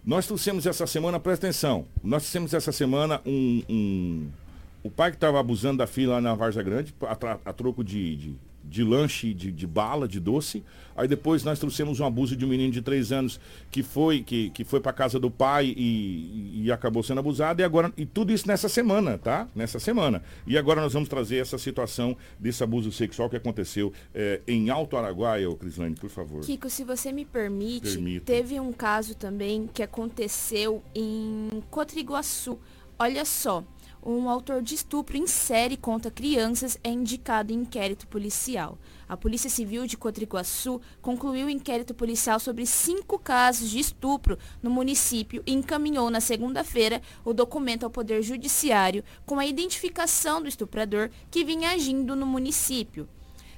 Nós 0.05 0.27
trouxemos 0.27 0.65
essa 0.65 0.85
semana, 0.85 1.19
presta 1.19 1.47
atenção, 1.47 1.85
nós 2.03 2.23
trouxemos 2.23 2.53
essa 2.53 2.71
semana 2.71 3.21
um. 3.25 3.63
um- 3.69 4.42
o 4.83 4.91
pai 4.91 5.11
que 5.11 5.17
estava 5.17 5.39
abusando 5.39 5.77
da 5.77 5.87
filha 5.87 6.09
lá 6.11 6.21
na 6.21 6.35
Varza 6.35 6.61
Grande, 6.61 6.93
a, 7.01 7.49
a 7.49 7.53
troco 7.53 7.83
de, 7.83 8.15
de, 8.17 8.35
de 8.63 8.83
lanche, 8.83 9.33
de, 9.33 9.49
de 9.49 9.65
bala, 9.65 10.07
de 10.09 10.19
doce. 10.19 10.61
Aí 10.95 11.07
depois 11.07 11.43
nós 11.43 11.57
trouxemos 11.57 12.01
um 12.01 12.05
abuso 12.05 12.35
de 12.35 12.45
um 12.45 12.49
menino 12.49 12.71
de 12.71 12.81
três 12.81 13.11
anos 13.13 13.39
que 13.71 13.81
foi, 13.81 14.21
que, 14.21 14.49
que 14.49 14.65
foi 14.65 14.81
para 14.81 14.91
casa 14.91 15.17
do 15.17 15.31
pai 15.31 15.73
e, 15.75 16.65
e 16.65 16.71
acabou 16.71 17.01
sendo 17.01 17.19
abusado. 17.19 17.61
E 17.61 17.63
agora, 17.63 17.93
e 17.95 18.05
tudo 18.05 18.33
isso 18.33 18.45
nessa 18.45 18.67
semana, 18.67 19.17
tá? 19.17 19.47
Nessa 19.55 19.79
semana. 19.79 20.21
E 20.45 20.57
agora 20.57 20.81
nós 20.81 20.91
vamos 20.91 21.07
trazer 21.07 21.37
essa 21.37 21.57
situação 21.57 22.15
desse 22.37 22.61
abuso 22.61 22.91
sexual 22.91 23.29
que 23.29 23.37
aconteceu 23.37 23.93
eh, 24.13 24.41
em 24.45 24.69
Alto 24.69 24.97
Araguaia, 24.97 25.49
ô 25.49 25.55
Crislane, 25.55 25.95
por 25.95 26.09
favor. 26.09 26.41
Kiko, 26.41 26.69
se 26.69 26.83
você 26.83 27.11
me 27.11 27.23
permite, 27.23 27.93
Permito. 27.93 28.25
teve 28.25 28.59
um 28.59 28.73
caso 28.73 29.15
também 29.15 29.69
que 29.73 29.81
aconteceu 29.81 30.83
em 30.93 31.63
Cotriguaçu. 31.71 32.59
Olha 32.99 33.25
só, 33.25 33.63
um 34.05 34.29
autor 34.29 34.61
de 34.61 34.75
estupro 34.75 35.15
em 35.15 35.25
série 35.25 35.77
contra 35.77 36.11
crianças 36.11 36.77
é 36.83 36.89
indicado 36.89 37.53
em 37.53 37.57
inquérito 37.57 38.05
policial. 38.07 38.77
A 39.07 39.15
Polícia 39.15 39.49
Civil 39.49 39.87
de 39.87 39.95
Cotriguaçu 39.95 40.81
concluiu 41.01 41.47
o 41.47 41.49
inquérito 41.49 41.93
policial 41.93 42.39
sobre 42.39 42.65
cinco 42.65 43.17
casos 43.17 43.69
de 43.69 43.79
estupro 43.79 44.37
no 44.61 44.69
município 44.69 45.41
e 45.45 45.53
encaminhou 45.53 46.09
na 46.09 46.19
segunda-feira 46.19 47.01
o 47.23 47.33
documento 47.33 47.83
ao 47.85 47.89
Poder 47.89 48.21
Judiciário 48.21 49.03
com 49.25 49.39
a 49.39 49.45
identificação 49.45 50.41
do 50.41 50.49
estuprador 50.49 51.09
que 51.31 51.45
vinha 51.45 51.71
agindo 51.71 52.15
no 52.15 52.25
município. 52.25 53.07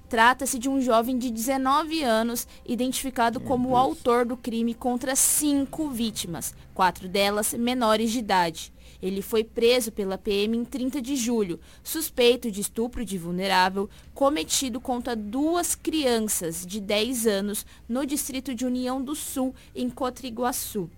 Trata-se 0.07 0.59
de 0.59 0.69
um 0.69 0.79
jovem 0.79 1.17
de 1.17 1.31
19 1.31 2.03
anos, 2.03 2.47
identificado 2.63 3.39
como 3.39 3.69
o 3.69 3.75
autor 3.75 4.23
do 4.23 4.37
crime 4.37 4.75
contra 4.75 5.15
cinco 5.15 5.89
vítimas, 5.89 6.53
quatro 6.75 7.09
delas 7.09 7.55
menores 7.55 8.11
de 8.11 8.19
idade. 8.19 8.74
Ele 9.05 9.21
foi 9.21 9.43
preso 9.43 9.91
pela 9.91 10.17
PM 10.17 10.57
em 10.57 10.65
30 10.65 10.99
de 10.99 11.15
julho, 11.15 11.59
suspeito 11.83 12.49
de 12.49 12.59
estupro 12.59 13.05
de 13.05 13.19
vulnerável 13.19 13.87
cometido 14.15 14.81
contra 14.81 15.15
duas 15.15 15.75
crianças 15.75 16.65
de 16.65 16.81
10 16.81 17.27
anos 17.27 17.67
no 17.87 18.03
distrito 18.03 18.55
de 18.55 18.65
União 18.65 18.99
do 18.99 19.13
Sul, 19.13 19.53
em 19.75 19.91
Cotriguaçu. 19.91 20.89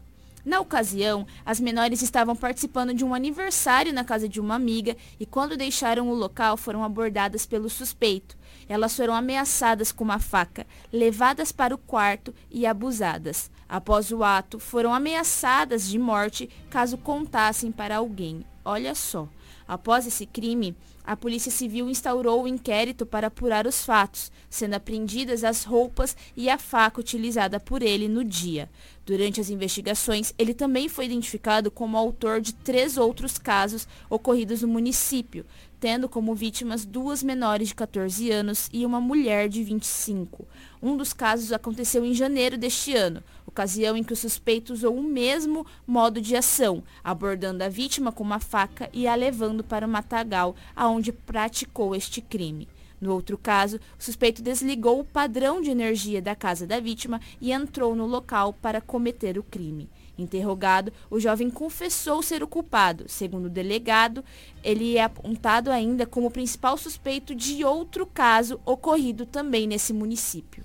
Na 0.45 0.61
ocasião, 0.61 1.27
as 1.45 1.59
menores 1.59 2.01
estavam 2.01 2.33
participando 2.33 2.93
de 2.93 3.03
um 3.03 3.13
aniversário 3.13 3.91
na 3.91 4.05
casa 4.05 4.29
de 4.29 4.39
uma 4.39 4.55
amiga 4.55 4.95
e 5.19 5.25
quando 5.25 5.57
deixaram 5.57 6.09
o 6.09 6.15
local 6.15 6.55
foram 6.55 6.85
abordadas 6.85 7.45
pelo 7.45 7.69
suspeito. 7.69 8.37
Elas 8.69 8.95
foram 8.95 9.15
ameaçadas 9.15 9.91
com 9.91 10.05
uma 10.05 10.17
faca, 10.17 10.65
levadas 10.93 11.51
para 11.51 11.75
o 11.75 11.77
quarto 11.77 12.33
e 12.49 12.65
abusadas. 12.65 13.51
Após 13.69 14.11
o 14.11 14.23
ato, 14.23 14.59
foram 14.59 14.93
ameaçadas 14.93 15.87
de 15.87 15.99
morte 15.99 16.49
caso 16.69 16.97
contassem 16.97 17.71
para 17.71 17.97
alguém. 17.97 18.45
Olha 18.63 18.95
só. 18.95 19.27
Após 19.67 20.07
esse 20.07 20.25
crime, 20.25 20.75
a 21.03 21.15
Polícia 21.15 21.51
Civil 21.51 21.89
instaurou 21.89 22.43
o 22.43 22.47
inquérito 22.47 23.05
para 23.05 23.27
apurar 23.27 23.67
os 23.67 23.85
fatos, 23.85 24.31
sendo 24.49 24.75
apreendidas 24.75 25.43
as 25.43 25.63
roupas 25.63 26.15
e 26.35 26.49
a 26.49 26.57
faca 26.57 26.99
utilizada 26.99 27.59
por 27.59 27.81
ele 27.81 28.07
no 28.07 28.23
dia. 28.23 28.69
Durante 29.05 29.39
as 29.39 29.49
investigações, 29.49 30.33
ele 30.37 30.53
também 30.53 30.89
foi 30.89 31.05
identificado 31.05 31.71
como 31.71 31.97
autor 31.97 32.41
de 32.41 32.53
três 32.53 32.97
outros 32.97 33.37
casos 33.37 33.87
ocorridos 34.09 34.61
no 34.61 34.67
município, 34.67 35.45
tendo 35.79 36.09
como 36.09 36.33
vítimas 36.33 36.85
duas 36.85 37.21
menores 37.21 37.69
de 37.69 37.75
14 37.75 38.31
anos 38.31 38.69
e 38.73 38.85
uma 38.85 38.99
mulher 38.99 39.47
de 39.47 39.63
25. 39.63 40.45
Um 40.81 40.97
dos 40.97 41.13
casos 41.13 41.51
aconteceu 41.51 42.03
em 42.03 42.13
janeiro 42.13 42.57
deste 42.57 42.95
ano, 42.95 43.23
ocasião 43.45 43.97
em 43.97 44.03
que 44.03 44.13
o 44.13 44.17
suspeito 44.17 44.73
usou 44.73 44.95
o 44.95 45.03
mesmo 45.03 45.65
modo 45.85 46.21
de 46.21 46.35
ação, 46.35 46.83
abordando 47.03 47.63
a 47.63 47.69
vítima 47.69 48.11
com 48.11 48.23
uma 48.23 48.39
faca 48.39 48.89
e 48.93 49.07
a 49.07 49.15
levando 49.15 49.63
para 49.63 49.85
o 49.85 49.89
matagal, 49.89 50.55
aonde 50.75 51.11
praticou 51.11 51.95
este 51.95 52.21
crime. 52.21 52.67
No 52.99 53.13
outro 53.13 53.37
caso, 53.37 53.79
o 53.99 54.03
suspeito 54.03 54.41
desligou 54.41 54.99
o 54.99 55.05
padrão 55.05 55.61
de 55.61 55.69
energia 55.69 56.21
da 56.21 56.35
casa 56.35 56.65
da 56.65 56.79
vítima 56.79 57.21
e 57.39 57.51
entrou 57.51 57.95
no 57.95 58.07
local 58.07 58.53
para 58.53 58.81
cometer 58.81 59.37
o 59.37 59.43
crime. 59.43 59.87
Interrogado, 60.17 60.91
o 61.09 61.19
jovem 61.19 61.49
confessou 61.49 62.23
ser 62.23 62.41
o 62.41 62.47
culpado. 62.47 63.05
Segundo 63.07 63.45
o 63.45 63.49
delegado, 63.49 64.23
ele 64.63 64.97
é 64.97 65.03
apontado 65.03 65.71
ainda 65.71 66.05
como 66.05 66.31
principal 66.31 66.77
suspeito 66.77 67.35
de 67.35 67.63
outro 67.63 68.05
caso 68.05 68.59
ocorrido 68.65 69.25
também 69.25 69.67
nesse 69.67 69.93
município. 69.93 70.63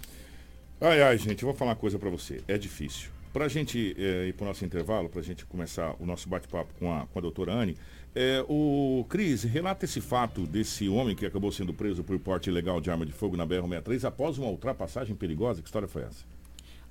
Ai, 0.81 1.03
ai, 1.03 1.19
gente, 1.19 1.43
eu 1.43 1.49
vou 1.49 1.57
falar 1.57 1.73
uma 1.73 1.77
coisa 1.77 1.99
pra 1.99 2.11
você. 2.11 2.43
É 2.49 2.59
difícil. 2.59 3.11
Pra 3.33 3.49
gente 3.49 3.95
eh, 3.99 4.27
ir 4.29 4.35
pro 4.35 4.45
nosso 4.45 4.65
intervalo, 4.65 5.09
pra 5.09 5.23
gente 5.23 5.47
começar 5.47 5.95
o 5.99 6.05
nosso 6.05 6.29
bate-papo 6.29 6.75
com 6.79 6.93
a, 6.93 7.07
com 7.07 7.19
a 7.19 7.23
doutora 7.23 7.53
Anne, 7.53 7.77
eh, 8.15 8.45
o 8.49 9.07
Cris, 9.09 9.43
relata 9.43 9.87
esse 9.87 10.01
fato 10.01 10.47
desse 10.47 10.89
homem 10.89 11.17
que 11.17 11.25
acabou 11.25 11.51
sendo 11.51 11.73
preso 11.73 12.05
por 12.05 12.19
porte 12.19 12.51
ilegal 12.51 12.81
de 12.81 12.91
arma 12.91 13.07
de 13.07 13.13
fogo 13.13 13.37
na 13.37 13.47
BR-63 13.47 14.05
após 14.05 14.37
uma 14.37 14.49
ultrapassagem 14.49 15.15
perigosa. 15.15 15.63
Que 15.63 15.69
história 15.69 15.89
foi 15.89 16.03
essa? 16.03 16.25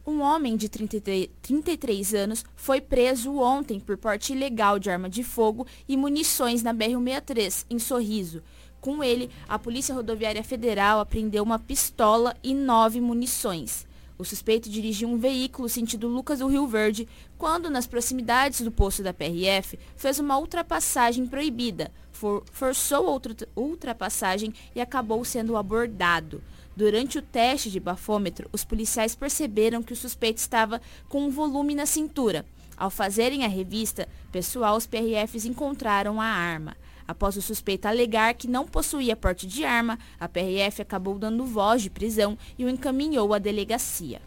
Um 0.05 0.21
homem 0.21 0.57
de 0.57 0.67
33, 0.67 1.29
33 1.41 2.13
anos 2.15 2.43
foi 2.55 2.81
preso 2.81 3.37
ontem 3.37 3.79
por 3.79 3.97
porte 3.97 4.33
ilegal 4.33 4.79
de 4.79 4.89
arma 4.89 5.07
de 5.09 5.23
fogo 5.23 5.67
e 5.87 5.95
munições 5.95 6.63
na 6.63 6.73
BR-163, 6.73 7.65
em 7.69 7.77
Sorriso. 7.77 8.41
Com 8.79 9.03
ele, 9.03 9.29
a 9.47 9.59
Polícia 9.59 9.93
Rodoviária 9.93 10.43
Federal 10.43 10.99
apreendeu 10.99 11.43
uma 11.43 11.59
pistola 11.59 12.35
e 12.43 12.53
nove 12.55 12.99
munições. 12.99 13.85
O 14.17 14.23
suspeito 14.25 14.69
dirigia 14.69 15.07
um 15.07 15.17
veículo 15.17 15.69
sentido 15.69 16.07
Lucas 16.07 16.39
do 16.39 16.47
Rio 16.47 16.67
Verde 16.67 17.07
quando, 17.37 17.69
nas 17.69 17.85
proximidades 17.87 18.61
do 18.61 18.71
posto 18.71 19.03
da 19.03 19.13
PRF, 19.13 19.77
fez 19.95 20.19
uma 20.19 20.37
ultrapassagem 20.37 21.27
proibida, 21.27 21.91
for- 22.11 22.43
forçou 22.51 23.07
a 23.07 23.11
ultra- 23.11 23.47
ultrapassagem 23.55 24.53
e 24.75 24.81
acabou 24.81 25.23
sendo 25.25 25.55
abordado. 25.57 26.41
Durante 26.75 27.17
o 27.17 27.21
teste 27.21 27.69
de 27.69 27.79
bafômetro, 27.79 28.49
os 28.53 28.63
policiais 28.63 29.13
perceberam 29.13 29.83
que 29.83 29.93
o 29.93 29.95
suspeito 29.95 30.37
estava 30.37 30.81
com 31.09 31.25
um 31.25 31.29
volume 31.29 31.75
na 31.75 31.85
cintura. 31.85 32.45
Ao 32.77 32.89
fazerem 32.89 33.43
a 33.43 33.47
revista 33.47 34.07
pessoal, 34.31 34.77
os 34.77 34.87
PRFs 34.87 35.45
encontraram 35.45 36.19
a 36.19 36.25
arma. 36.25 36.75
Após 37.07 37.35
o 37.35 37.41
suspeito 37.41 37.87
alegar 37.87 38.33
que 38.35 38.47
não 38.47 38.65
possuía 38.65 39.17
porte 39.17 39.45
de 39.45 39.65
arma, 39.65 39.99
a 40.19 40.29
PRF 40.29 40.81
acabou 40.81 41.19
dando 41.19 41.45
voz 41.45 41.81
de 41.81 41.89
prisão 41.89 42.37
e 42.57 42.63
o 42.63 42.69
encaminhou 42.69 43.33
à 43.33 43.37
delegacia. 43.37 44.21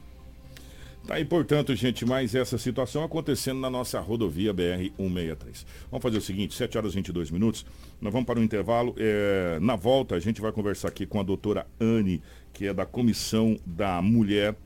Tá 1.07 1.17
aí, 1.17 1.25
portanto, 1.25 1.75
gente, 1.77 2.07
mais 2.07 2.35
essa 2.35 2.57
situação 2.57 3.05
acontecendo 3.05 3.61
na 3.61 3.69
nossa 3.69 4.01
rodovia 4.01 4.55
BR-163. 4.55 5.67
Vamos 5.91 6.03
fazer 6.03 6.17
o 6.17 6.21
seguinte, 6.21 6.55
7 6.55 6.79
horas 6.79 6.93
e 6.93 6.97
22 6.97 7.31
minutos, 7.31 7.67
nós 8.01 8.11
vamos 8.11 8.27
para 8.27 8.41
o 8.41 8.43
intervalo. 8.43 8.95
É, 8.97 9.59
na 9.61 9.77
volta, 9.77 10.15
a 10.15 10.21
gente 10.21 10.41
vai 10.41 10.51
conversar 10.51 10.89
aqui 10.89 11.05
com 11.05 11.21
a 11.21 11.23
doutora 11.23 11.67
Anne, 11.79 12.23
que 12.55 12.67
é 12.67 12.73
da 12.73 12.87
Comissão 12.87 13.59
da 13.67 14.01
Mulher, 14.01 14.57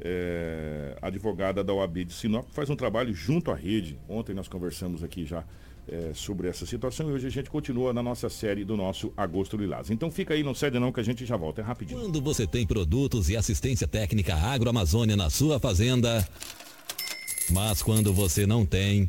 é, 0.00 0.96
advogada 1.00 1.62
da 1.62 1.72
OAB 1.72 2.04
de 2.04 2.12
Sinop, 2.12 2.48
que 2.48 2.54
faz 2.54 2.68
um 2.68 2.74
trabalho 2.74 3.14
junto 3.14 3.52
à 3.52 3.54
rede. 3.54 3.96
Ontem 4.08 4.34
nós 4.34 4.48
conversamos 4.48 5.04
aqui 5.04 5.24
já 5.24 5.44
é, 5.88 6.12
sobre 6.14 6.48
essa 6.48 6.66
situação 6.66 7.10
e 7.10 7.12
hoje 7.12 7.26
a 7.26 7.30
gente 7.30 7.50
continua 7.50 7.92
na 7.92 8.02
nossa 8.02 8.28
série 8.28 8.64
do 8.64 8.76
nosso 8.76 9.12
Agosto 9.16 9.56
Lilás. 9.56 9.90
Então 9.90 10.10
fica 10.10 10.34
aí, 10.34 10.42
não 10.42 10.54
cede 10.54 10.78
não, 10.78 10.92
que 10.92 11.00
a 11.00 11.02
gente 11.02 11.24
já 11.24 11.36
volta, 11.36 11.60
é 11.60 11.64
rapidinho. 11.64 12.00
Quando 12.00 12.20
você 12.20 12.46
tem 12.46 12.66
produtos 12.66 13.28
e 13.28 13.36
assistência 13.36 13.86
técnica 13.86 14.34
agroamazônia 14.34 15.16
na 15.16 15.30
sua 15.30 15.58
fazenda, 15.58 16.26
mas 17.50 17.82
quando 17.82 18.12
você 18.12 18.46
não 18.46 18.66
tem. 18.66 19.08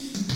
you 0.00 0.35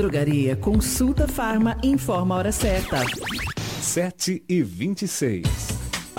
Drogaria 0.00 0.56
Consulta 0.56 1.28
Farma 1.28 1.76
informa 1.82 2.34
a 2.34 2.38
hora 2.38 2.50
certa. 2.50 3.04
7 3.82 4.42
e 4.48 4.62
26. 4.62 5.69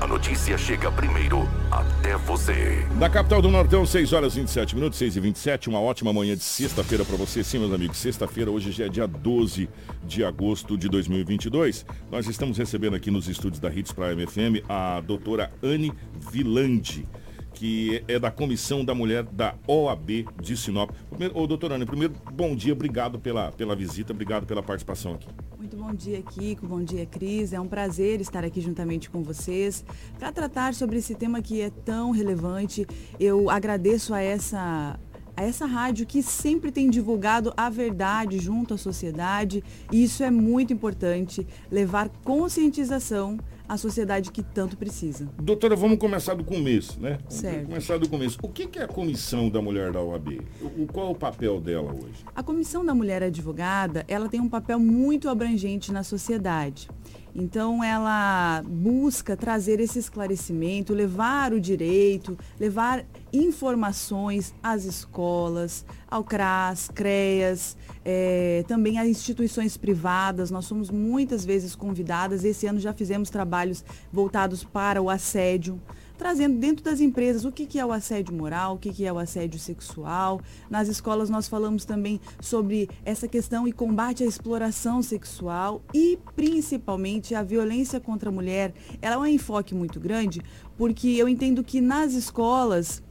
a 0.00 0.06
notícia 0.06 0.56
chega 0.56 0.90
primeiro 0.90 1.46
até 1.70 2.16
você. 2.16 2.86
Da 2.98 3.10
capital 3.10 3.42
do 3.42 3.50
Nortão, 3.50 3.84
6 3.84 4.12
horas 4.14 4.34
e 4.34 4.40
27 4.40 4.74
minutos, 4.74 4.98
6 4.98 5.16
e 5.16 5.20
27 5.20 5.68
uma 5.68 5.78
ótima 5.80 6.10
manhã 6.12 6.34
de 6.34 6.42
sexta-feira 6.42 7.04
para 7.04 7.16
você. 7.16 7.44
Sim, 7.44 7.58
meus 7.58 7.72
amigos, 7.72 7.98
sexta-feira, 7.98 8.50
hoje 8.50 8.72
já 8.72 8.86
é 8.86 8.88
dia 8.88 9.06
12 9.06 9.68
de 10.02 10.24
agosto 10.24 10.78
de 10.78 10.88
2022. 10.88 11.84
Nós 12.10 12.26
estamos 12.26 12.56
recebendo 12.56 12.96
aqui 12.96 13.10
nos 13.10 13.28
estúdios 13.28 13.60
da 13.60 13.68
Hits 13.72 13.92
Prime 13.92 14.26
FM 14.26 14.64
a 14.68 15.00
doutora 15.02 15.52
Anne 15.62 15.92
Vilandi, 16.32 17.06
que 17.54 18.02
é 18.08 18.18
da 18.18 18.30
Comissão 18.30 18.84
da 18.84 18.94
Mulher 18.94 19.24
da 19.24 19.54
OAB 19.66 20.26
de 20.40 20.56
Sinop. 20.56 20.90
Primeiro, 21.08 21.38
ô, 21.38 21.46
doutora 21.46 21.74
Anne, 21.74 21.86
primeiro, 21.86 22.14
bom 22.32 22.54
dia, 22.54 22.72
obrigado 22.72 23.18
pela, 23.18 23.52
pela 23.52 23.76
visita, 23.76 24.12
obrigado 24.12 24.46
pela 24.46 24.62
participação 24.62 25.14
aqui. 25.14 25.28
Muito 25.58 25.76
bom 25.76 25.92
dia, 25.92 26.22
Kiko. 26.22 26.66
Bom 26.66 26.82
dia, 26.82 27.04
Cris. 27.04 27.52
É 27.52 27.60
um 27.60 27.68
prazer 27.68 28.20
estar 28.20 28.44
aqui 28.44 28.60
juntamente 28.60 29.10
com 29.10 29.22
vocês 29.22 29.84
para 30.18 30.32
tratar 30.32 30.72
sobre 30.74 30.98
esse 30.98 31.14
tema 31.14 31.42
que 31.42 31.60
é 31.60 31.68
tão 31.68 32.10
relevante. 32.10 32.86
Eu 33.18 33.50
agradeço 33.50 34.14
a 34.14 34.20
essa 34.20 34.98
a 35.40 35.42
essa 35.42 35.64
rádio 35.64 36.04
que 36.06 36.22
sempre 36.22 36.70
tem 36.70 36.90
divulgado 36.90 37.50
a 37.56 37.70
verdade 37.70 38.38
junto 38.38 38.74
à 38.74 38.78
sociedade. 38.78 39.64
E 39.90 40.04
isso 40.04 40.22
é 40.22 40.30
muito 40.30 40.70
importante, 40.70 41.46
levar 41.70 42.10
conscientização 42.22 43.38
à 43.66 43.78
sociedade 43.78 44.30
que 44.32 44.42
tanto 44.42 44.76
precisa. 44.76 45.26
Doutora, 45.40 45.74
vamos 45.76 45.96
começar 45.98 46.34
do 46.34 46.44
começo, 46.44 47.00
né? 47.00 47.18
Vamos 47.22 47.34
Certo. 47.34 47.66
começar 47.68 47.98
do 47.98 48.08
começo. 48.08 48.36
O 48.42 48.48
que 48.48 48.78
é 48.78 48.82
a 48.82 48.88
Comissão 48.88 49.48
da 49.48 49.62
Mulher 49.62 49.92
da 49.92 50.02
OAB? 50.02 50.42
O- 50.76 50.86
qual 50.92 51.08
é 51.08 51.10
o 51.12 51.14
papel 51.14 51.58
dela 51.58 51.90
hoje? 51.94 52.22
A 52.34 52.42
Comissão 52.42 52.84
da 52.84 52.94
Mulher 52.94 53.22
Advogada, 53.22 54.04
ela 54.08 54.28
tem 54.28 54.40
um 54.40 54.48
papel 54.48 54.78
muito 54.78 55.26
abrangente 55.28 55.90
na 55.90 56.02
sociedade. 56.02 56.90
Então, 57.34 57.82
ela 57.82 58.62
busca 58.66 59.36
trazer 59.36 59.80
esse 59.80 59.98
esclarecimento, 59.98 60.92
levar 60.92 61.52
o 61.52 61.60
direito, 61.60 62.36
levar 62.58 63.04
informações 63.32 64.52
às 64.62 64.84
escolas, 64.84 65.84
ao 66.10 66.24
CRAS, 66.24 66.90
CREAS, 66.92 67.76
eh, 68.04 68.64
também 68.66 68.98
a 68.98 69.06
instituições 69.06 69.76
privadas. 69.76 70.50
Nós 70.50 70.64
somos 70.64 70.90
muitas 70.90 71.44
vezes 71.44 71.76
convidadas. 71.76 72.44
Esse 72.44 72.66
ano 72.66 72.80
já 72.80 72.92
fizemos 72.92 73.30
trabalhos 73.30 73.84
voltados 74.12 74.64
para 74.64 75.00
o 75.00 75.08
assédio 75.08 75.80
trazendo 76.20 76.58
dentro 76.58 76.84
das 76.84 77.00
empresas 77.00 77.46
o 77.46 77.50
que, 77.50 77.64
que 77.64 77.78
é 77.78 77.86
o 77.86 77.90
assédio 77.90 78.34
moral, 78.34 78.74
o 78.74 78.78
que, 78.78 78.92
que 78.92 79.06
é 79.06 79.12
o 79.12 79.18
assédio 79.18 79.58
sexual. 79.58 80.38
Nas 80.68 80.86
escolas 80.86 81.30
nós 81.30 81.48
falamos 81.48 81.86
também 81.86 82.20
sobre 82.38 82.90
essa 83.06 83.26
questão 83.26 83.66
e 83.66 83.72
combate 83.72 84.22
à 84.22 84.26
exploração 84.26 85.02
sexual 85.02 85.80
e 85.94 86.18
principalmente 86.36 87.34
a 87.34 87.42
violência 87.42 87.98
contra 87.98 88.28
a 88.28 88.32
mulher. 88.32 88.74
Ela 89.00 89.14
é 89.14 89.18
um 89.18 89.26
enfoque 89.26 89.74
muito 89.74 89.98
grande 89.98 90.42
porque 90.76 91.08
eu 91.08 91.26
entendo 91.26 91.64
que 91.64 91.80
nas 91.80 92.12
escolas 92.12 93.02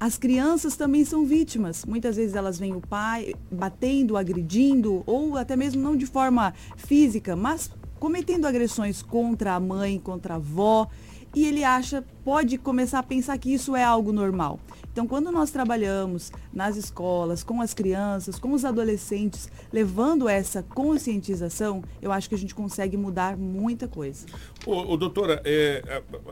As 0.00 0.18
crianças 0.18 0.76
também 0.76 1.04
são 1.04 1.24
vítimas. 1.24 1.84
Muitas 1.84 2.16
vezes 2.16 2.34
elas 2.34 2.58
veem 2.58 2.74
o 2.74 2.80
pai 2.80 3.32
batendo, 3.50 4.16
agredindo, 4.16 5.02
ou 5.06 5.36
até 5.36 5.56
mesmo 5.56 5.80
não 5.80 5.96
de 5.96 6.04
forma 6.04 6.52
física, 6.76 7.36
mas 7.36 7.70
cometendo 7.98 8.44
agressões 8.44 9.00
contra 9.02 9.54
a 9.54 9.60
mãe, 9.60 9.98
contra 9.98 10.34
a 10.34 10.36
avó. 10.36 10.88
E 11.34 11.44
ele 11.44 11.64
acha, 11.64 12.04
pode 12.24 12.56
começar 12.58 12.98
a 12.98 13.02
pensar 13.02 13.36
que 13.38 13.52
isso 13.52 13.74
é 13.74 13.82
algo 13.82 14.12
normal. 14.12 14.58
Então, 14.94 15.08
quando 15.08 15.32
nós 15.32 15.50
trabalhamos 15.50 16.30
nas 16.52 16.76
escolas, 16.76 17.42
com 17.42 17.60
as 17.60 17.74
crianças, 17.74 18.38
com 18.38 18.52
os 18.52 18.64
adolescentes, 18.64 19.50
levando 19.72 20.28
essa 20.28 20.62
conscientização, 20.62 21.82
eu 22.00 22.12
acho 22.12 22.28
que 22.28 22.34
a 22.36 22.38
gente 22.38 22.54
consegue 22.54 22.96
mudar 22.96 23.36
muita 23.36 23.88
coisa. 23.88 24.24
Ô, 24.64 24.92
ô, 24.92 24.96
doutora, 24.96 25.42
é, 25.44 25.82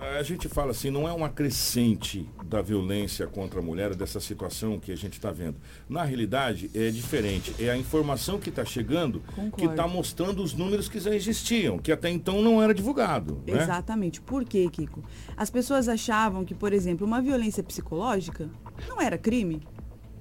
a, 0.00 0.18
a 0.18 0.22
gente 0.22 0.48
fala 0.48 0.70
assim, 0.70 0.90
não 0.90 1.08
é 1.08 1.12
uma 1.12 1.28
crescente 1.28 2.30
da 2.44 2.62
violência 2.62 3.26
contra 3.26 3.58
a 3.58 3.62
mulher, 3.62 3.96
dessa 3.96 4.20
situação 4.20 4.78
que 4.78 4.92
a 4.92 4.96
gente 4.96 5.14
está 5.14 5.32
vendo. 5.32 5.56
Na 5.88 6.04
realidade, 6.04 6.70
é 6.72 6.88
diferente. 6.88 7.52
É 7.58 7.68
a 7.68 7.76
informação 7.76 8.38
que 8.38 8.48
está 8.48 8.64
chegando 8.64 9.18
que 9.18 9.34
Concordo. 9.34 9.70
está 9.72 9.88
mostrando 9.88 10.40
os 10.40 10.54
números 10.54 10.88
que 10.88 11.00
já 11.00 11.12
existiam, 11.12 11.78
que 11.78 11.90
até 11.90 12.08
então 12.08 12.40
não 12.40 12.62
era 12.62 12.72
divulgado. 12.72 13.42
Né? 13.44 13.60
Exatamente. 13.60 14.20
Por 14.20 14.44
quê, 14.44 14.68
Kiko? 14.70 15.02
As 15.36 15.50
pessoas 15.50 15.88
achavam 15.88 16.44
que, 16.44 16.54
por 16.54 16.72
exemplo, 16.72 17.06
uma 17.06 17.20
violência 17.20 17.62
psicológica 17.62 18.50
não 18.88 19.00
era 19.00 19.18
crime, 19.18 19.62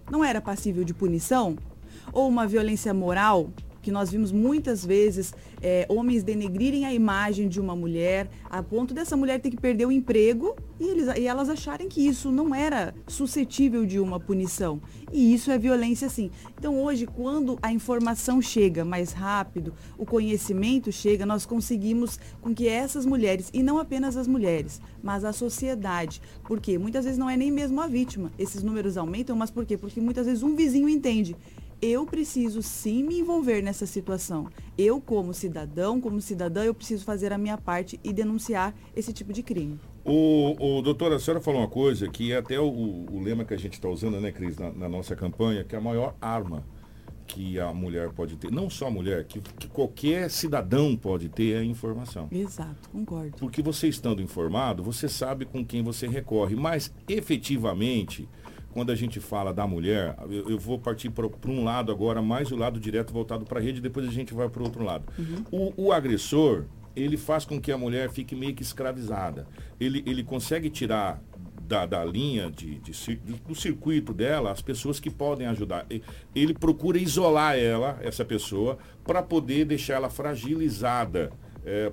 não 0.10 0.24
era 0.24 0.42
passível 0.42 0.84
de 0.84 0.94
punição, 0.94 1.58
ou 2.12 2.28
uma 2.28 2.48
violência 2.48 2.94
moral, 2.94 3.50
que 3.82 3.92
nós 3.92 4.12
vimos 4.12 4.32
muitas 4.32 4.86
vezes 4.86 5.34
é, 5.62 5.86
homens 5.90 6.24
denegrirem 6.24 6.86
a 6.86 6.94
imagem 6.94 7.48
de 7.48 7.60
uma 7.60 7.76
mulher, 7.76 8.30
a 8.50 8.62
ponto 8.62 8.94
dessa 8.94 9.18
mulher 9.18 9.40
ter 9.40 9.50
que 9.50 9.58
perder 9.58 9.86
o 9.86 9.92
emprego 9.92 10.56
e, 10.80 10.86
eles, 10.86 11.08
e 11.18 11.28
elas 11.28 11.50
acharem 11.50 11.88
que 11.88 12.06
isso 12.06 12.32
não 12.32 12.54
era 12.54 12.94
suscetível 13.08 13.86
de 13.86 14.00
uma 14.00 14.20
punição. 14.20 14.82
E 15.12 15.34
isso 15.34 15.52
é 15.52 15.58
violência 15.58 16.10
sim. 16.10 16.32
Então 16.58 16.82
hoje, 16.82 17.06
quando 17.06 17.58
a 17.62 17.72
informação 17.72 18.42
chega 18.42 18.86
mais 18.86 19.12
rápido, 19.12 19.74
o 19.98 20.06
conhecimento 20.06 20.92
chega, 20.92 21.26
nós 21.26 21.46
conseguimos 21.46 22.20
com 22.42 22.54
que 22.54 22.68
essas 22.68 23.06
mulheres, 23.06 23.50
e 23.54 23.62
não 23.62 23.78
apenas 23.78 24.16
as 24.18 24.28
mulheres, 24.28 24.82
mas 25.04 25.24
a 25.26 25.34
sociedade, 25.34 26.22
porque 26.44 26.78
muitas 26.78 27.06
vezes 27.06 27.18
não 27.20 27.30
é 27.30 27.36
nem 27.36 27.52
mesmo 27.52 27.82
a 27.82 27.88
vítima. 27.88 28.32
Esses 28.38 28.64
números 28.64 28.98
aumentam, 28.98 29.36
mas 29.36 29.52
por 29.52 29.66
quê? 29.66 29.78
Porque 29.78 30.00
muitas 30.00 30.26
vezes 30.26 30.44
um 30.44 30.56
vizinho 30.56 30.88
entende 30.88 31.36
eu 31.82 32.06
preciso 32.06 32.62
sim 32.62 33.04
me 33.04 33.20
envolver 33.20 33.62
nessa 33.62 33.86
situação. 33.86 34.48
Eu, 34.78 35.02
como 35.02 35.34
cidadão, 35.34 36.00
como 36.00 36.22
cidadã, 36.22 36.64
eu 36.64 36.74
preciso 36.74 37.04
fazer 37.04 37.34
a 37.34 37.38
minha 37.38 37.58
parte 37.58 38.00
e 38.04 38.14
denunciar 38.14 38.74
esse 38.96 39.12
tipo 39.12 39.34
de 39.34 39.42
crime. 39.42 39.80
O, 40.06 40.78
o 40.78 40.82
doutora, 40.82 41.16
a 41.16 41.20
senhora 41.20 41.42
falou 41.42 41.62
uma 41.62 41.68
coisa 41.68 42.08
que 42.08 42.32
é 42.32 42.38
até 42.38 42.60
o, 42.60 42.66
o 42.66 43.20
lema 43.20 43.46
que 43.46 43.54
a 43.54 43.58
gente 43.58 43.74
está 43.74 43.90
usando, 43.90 44.20
né, 44.20 44.32
Cris, 44.32 44.58
na, 44.58 44.72
na 44.72 44.90
nossa 44.90 45.16
campanha, 45.16 45.64
que 45.64 45.76
é 45.76 45.78
a 45.78 45.82
maior 45.82 46.16
arma 46.22 46.64
que 47.34 47.60
a 47.60 47.74
mulher 47.74 48.12
pode 48.12 48.36
ter, 48.36 48.52
não 48.52 48.70
só 48.70 48.88
a 48.88 48.92
mulher, 48.92 49.24
que, 49.24 49.40
que 49.40 49.68
qualquer 49.68 50.30
cidadão 50.30 50.98
pode 50.98 51.30
ter 51.30 51.54
é 51.54 51.60
a 51.60 51.64
informação. 51.64 52.28
Exato, 52.32 52.90
concordo. 52.90 53.38
Porque 53.38 53.62
você 53.62 53.88
estando 53.88 54.22
informado, 54.22 54.84
você 54.84 55.08
sabe 55.08 55.46
com 55.46 55.66
quem 55.66 55.82
você 55.82 56.08
recorre, 56.08 56.56
mas 56.56 56.94
efetivamente, 57.08 58.28
quando 58.74 58.92
a 58.92 58.96
gente 58.96 59.20
fala 59.20 59.54
da 59.54 59.68
mulher, 59.68 60.16
eu, 60.30 60.50
eu 60.52 60.58
vou 60.60 60.80
partir 60.80 61.10
para 61.10 61.28
um 61.48 61.64
lado 61.64 61.92
agora, 61.92 62.22
mais 62.22 62.52
o 62.52 62.56
lado 62.56 62.80
direto 62.80 63.12
voltado 63.14 63.46
para 63.46 63.60
a 63.60 63.62
rede, 63.62 63.82
depois 63.82 64.08
a 64.08 64.12
gente 64.12 64.34
vai 64.34 64.48
para 64.50 64.62
o 64.62 64.66
outro 64.66 64.84
lado. 64.84 65.06
O, 65.52 65.74
o 65.88 65.92
agressor, 65.92 66.66
ele 66.96 67.18
faz 67.18 67.46
com 67.46 67.60
que 67.60 67.72
a 67.72 67.78
mulher 67.78 68.10
fique 68.10 68.36
meio 68.36 68.54
que 68.56 68.64
escravizada. 68.64 69.48
Ele, 69.80 70.04
ele 70.06 70.24
consegue 70.24 70.70
tirar 70.70 71.22
da, 71.68 71.86
da 71.86 72.04
linha 72.04 72.52
de, 72.52 72.80
de 72.80 72.94
cir- 72.94 73.20
do, 73.48 73.56
circuito 73.56 74.14
dela 74.14 74.52
as 74.52 74.62
pessoas 74.62 75.00
que 75.00 75.10
podem 75.10 75.48
ajudar. 75.48 75.86
Ele 76.36 76.54
procura 76.54 76.98
isolar 76.98 77.58
ela, 77.58 77.98
essa 78.02 78.26
pessoa, 78.26 78.78
para 79.06 79.24
poder 79.24 79.64
deixar 79.66 79.94
ela 79.94 80.10
fragilizada. 80.10 81.32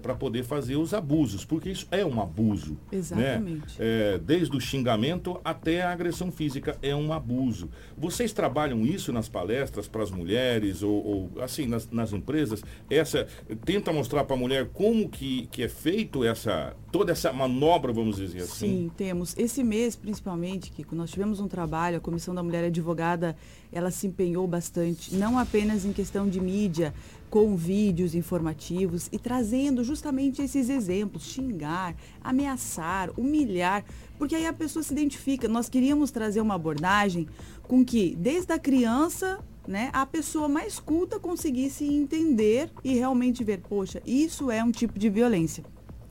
Para 0.00 0.14
poder 0.14 0.44
fazer 0.44 0.76
os 0.76 0.94
abusos, 0.94 1.44
porque 1.44 1.70
isso 1.70 1.86
é 1.90 2.04
um 2.04 2.20
abuso. 2.20 2.72
né? 2.72 2.98
Exatamente. 2.98 3.76
É, 3.78 4.18
desde 4.18 4.56
o 4.56 4.60
xingamento 4.60 5.40
até 5.44 5.82
a 5.82 5.92
agressão 5.92 6.30
física 6.32 6.78
é 6.82 6.94
um 6.94 7.12
abuso. 7.12 7.68
Vocês 7.96 8.32
trabalham 8.32 8.84
isso 8.86 9.12
nas 9.12 9.28
palestras 9.28 9.86
para 9.86 10.02
as 10.02 10.10
mulheres 10.10 10.82
ou, 10.82 11.30
ou, 11.34 11.42
assim 11.42 11.66
nas, 11.66 11.88
nas 11.90 12.12
empresas? 12.12 12.62
Essa 12.88 13.26
tenta 13.64 13.92
mostrar 13.92 14.24
para 14.24 14.36
a 14.36 14.38
mulher 14.38 14.68
como 14.72 15.08
que, 15.08 15.46
que 15.48 15.62
é 15.62 15.68
feito 15.68 16.24
essa 16.24 16.74
toda 16.90 17.12
essa 17.12 17.32
manobra, 17.32 17.92
vamos 17.92 18.16
dizer 18.16 18.42
assim. 18.42 18.68
Sim, 18.68 18.90
temos. 18.96 19.34
Esse 19.36 19.62
mês, 19.62 19.94
principalmente, 19.94 20.70
Kiko, 20.70 20.94
nós 20.94 21.10
tivemos 21.10 21.40
um 21.40 21.48
trabalho, 21.48 21.98
a 21.98 22.00
Comissão 22.00 22.34
da 22.34 22.42
Mulher 22.42 22.64
Advogada, 22.64 23.36
ela 23.70 23.90
se 23.90 24.06
empenhou 24.06 24.46
bastante, 24.46 25.14
não 25.14 25.38
apenas 25.38 25.84
em 25.84 25.92
questão 25.92 26.28
de 26.28 26.40
mídia, 26.40 26.94
com 27.30 27.54
vídeos 27.56 28.14
informativos 28.14 29.08
e 29.12 29.18
trazendo 29.18 29.84
justamente 29.84 30.42
esses 30.42 30.68
exemplos, 30.68 31.24
xingar, 31.24 31.94
ameaçar, 32.22 33.10
humilhar, 33.18 33.84
porque 34.18 34.34
aí 34.34 34.46
a 34.46 34.52
pessoa 34.52 34.82
se 34.82 34.92
identifica. 34.92 35.46
Nós 35.48 35.68
queríamos 35.68 36.10
trazer 36.10 36.40
uma 36.40 36.54
abordagem 36.54 37.28
com 37.62 37.84
que, 37.84 38.16
desde 38.16 38.52
a 38.52 38.58
criança, 38.58 39.38
né, 39.66 39.90
a 39.92 40.06
pessoa 40.06 40.48
mais 40.48 40.78
culta 40.78 41.20
conseguisse 41.20 41.84
entender 41.84 42.70
e 42.82 42.94
realmente 42.94 43.44
ver, 43.44 43.60
poxa, 43.60 44.02
isso 44.06 44.50
é 44.50 44.64
um 44.64 44.70
tipo 44.70 44.98
de 44.98 45.10
violência. 45.10 45.62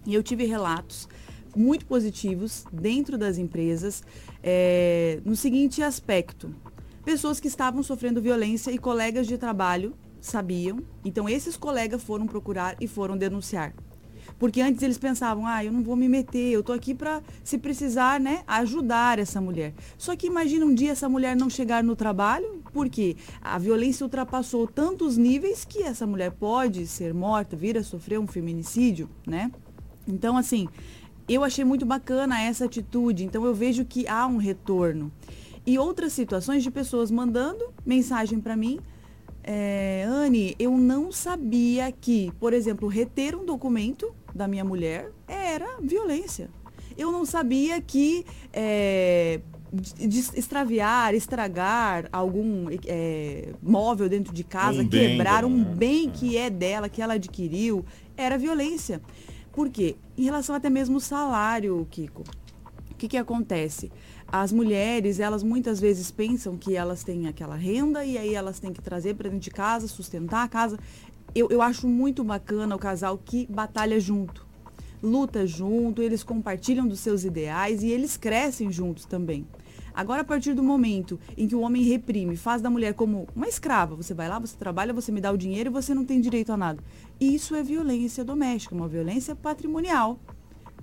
E 0.06 0.14
eu 0.14 0.22
tive 0.22 0.46
relatos 0.46 1.10
muito 1.56 1.86
positivos 1.88 2.66
dentro 2.72 3.18
das 3.18 3.40
empresas 3.40 4.04
eh, 4.44 5.20
no 5.26 5.36
seguinte 5.36 5.82
aspecto. 5.82 6.54
Pessoas 7.04 7.40
que 7.40 7.48
estavam 7.48 7.82
sofrendo 7.82 8.22
violência 8.22 8.70
e 8.70 8.78
colegas 8.78 9.26
de 9.26 9.38
trabalho 9.38 9.96
sabiam, 10.22 10.80
então 11.04 11.28
esses 11.28 11.56
colegas 11.58 12.04
foram 12.04 12.26
procurar 12.28 12.76
e 12.80 12.88
foram 12.88 13.18
denunciar. 13.18 13.74
Porque 14.40 14.62
antes 14.62 14.84
eles 14.84 14.98
pensavam, 14.98 15.48
ah, 15.48 15.64
eu 15.64 15.72
não 15.72 15.82
vou 15.82 15.96
me 15.96 16.08
meter, 16.08 16.52
eu 16.52 16.62
tô 16.62 16.74
aqui 16.74 16.94
para, 16.94 17.22
se 17.44 17.58
precisar, 17.58 18.20
né, 18.20 18.44
ajudar 18.48 19.20
essa 19.20 19.42
mulher. 19.42 19.74
Só 19.98 20.16
que 20.16 20.28
imagina 20.28 20.66
um 20.66 20.74
dia 20.74 20.92
essa 20.92 21.10
mulher 21.10 21.36
não 21.36 21.50
chegar 21.50 21.84
no 21.84 21.96
trabalho, 21.96 22.62
porque 22.72 23.18
a 23.42 23.58
violência 23.58 24.04
ultrapassou 24.04 24.68
tantos 24.68 25.18
níveis 25.18 25.66
que 25.66 25.82
essa 25.82 26.06
mulher 26.06 26.32
pode 26.32 26.86
ser 26.86 27.14
morta, 27.14 27.56
vir 27.56 27.78
a 27.78 27.84
sofrer 27.84 28.20
um 28.20 28.28
feminicídio, 28.28 29.10
né? 29.26 29.52
Então, 30.08 30.38
assim, 30.38 30.68
eu 31.28 31.44
achei 31.44 31.66
muito 31.66 31.86
bacana 31.86 32.42
essa 32.42 32.66
atitude, 32.66 33.26
então 33.26 33.44
eu 33.44 33.54
vejo 33.54 33.84
que 33.84 34.08
há 34.08 34.28
um 34.28 34.38
retorno. 34.38 35.12
E 35.66 35.78
outras 35.78 36.14
situações 36.14 36.64
de 36.64 36.72
pessoas 36.72 37.12
mandando 37.12 37.74
mensagem 37.86 38.40
para 38.40 38.56
mim, 38.56 38.80
é, 39.50 40.04
Anne, 40.06 40.56
eu 40.60 40.78
não 40.78 41.10
sabia 41.10 41.90
que, 41.90 42.34
por 42.38 42.52
exemplo, 42.52 42.90
reter 42.90 43.34
um 43.34 43.46
documento 43.46 44.14
da 44.36 44.46
minha 44.46 44.66
mulher 44.66 45.10
era 45.26 45.80
violência. 45.82 46.50
Eu 46.98 47.14
não 47.14 47.26
sabia 47.26 47.80
que 47.80 48.26
é, 48.52 49.40
extraviar, 50.36 51.16
estragar 51.16 52.10
algum 52.12 52.66
é, 52.86 53.54
móvel 53.64 54.10
dentro 54.10 54.34
de 54.34 54.44
casa, 54.44 54.82
Um 54.82 54.88
bem 54.88 55.12
quebrar 55.12 55.44
dela, 55.44 55.48
um 55.48 55.60
né? 55.60 55.76
bem 55.76 56.10
que 56.10 56.36
é 56.36 56.50
dela, 56.50 56.90
que 56.90 57.02
ela 57.02 57.14
adquiriu, 57.14 57.86
era 58.18 58.38
violência. 58.38 59.02
Por 59.54 59.70
quê? 59.70 59.96
Em 60.18 60.26
relação 60.26 60.56
até 60.56 60.70
mesmo 60.70 60.96
ao 60.96 61.00
salário, 61.00 61.88
Kiko. 61.90 62.24
O 62.92 62.96
que, 62.96 63.08
que 63.08 63.18
acontece? 63.18 63.92
As 64.30 64.52
mulheres, 64.52 65.22
elas 65.22 65.42
muitas 65.42 65.80
vezes 65.80 66.12
pensam 66.12 66.58
que 66.58 66.76
elas 66.76 67.02
têm 67.02 67.28
aquela 67.28 67.56
renda 67.56 68.04
e 68.04 68.18
aí 68.18 68.34
elas 68.34 68.60
têm 68.60 68.74
que 68.74 68.82
trazer 68.82 69.16
para 69.16 69.30
dentro 69.30 69.44
de 69.44 69.50
casa, 69.50 69.88
sustentar 69.88 70.44
a 70.44 70.48
casa. 70.50 70.78
Eu, 71.34 71.48
eu 71.50 71.62
acho 71.62 71.88
muito 71.88 72.26
bacana 72.26 72.76
o 72.76 72.80
casal 72.80 73.18
que 73.18 73.48
batalha 73.50 73.98
junto, 74.02 74.46
luta 75.02 75.48
junto, 75.48 76.02
eles 76.02 76.24
compartilham 76.24 76.86
dos 76.86 77.00
seus 77.00 77.24
ideais 77.24 77.84
e 77.84 77.88
eles 77.90 78.18
crescem 78.18 78.70
juntos 78.70 79.06
também. 79.06 79.48
Agora, 79.94 80.22
a 80.22 80.26
partir 80.26 80.54
do 80.54 80.62
momento 80.62 81.18
em 81.38 81.48
que 81.48 81.56
o 81.56 81.62
homem 81.62 81.84
reprime, 81.84 82.36
faz 82.36 82.62
da 82.62 82.70
mulher 82.70 82.94
como 82.94 83.28
uma 83.34 83.48
escrava, 83.48 83.96
você 83.96 84.14
vai 84.14 84.28
lá, 84.28 84.38
você 84.38 84.58
trabalha, 84.58 84.94
você 84.94 85.12
me 85.12 85.22
dá 85.22 85.32
o 85.32 85.38
dinheiro 85.38 85.70
e 85.70 85.74
você 85.74 85.94
não 85.94 86.04
tem 86.04 86.20
direito 86.20 86.52
a 86.52 86.58
nada. 86.58 86.84
Isso 87.20 87.56
é 87.56 87.64
violência 87.64 88.26
doméstica, 88.26 88.76
uma 88.76 88.90
violência 88.90 89.36
patrimonial 89.36 90.20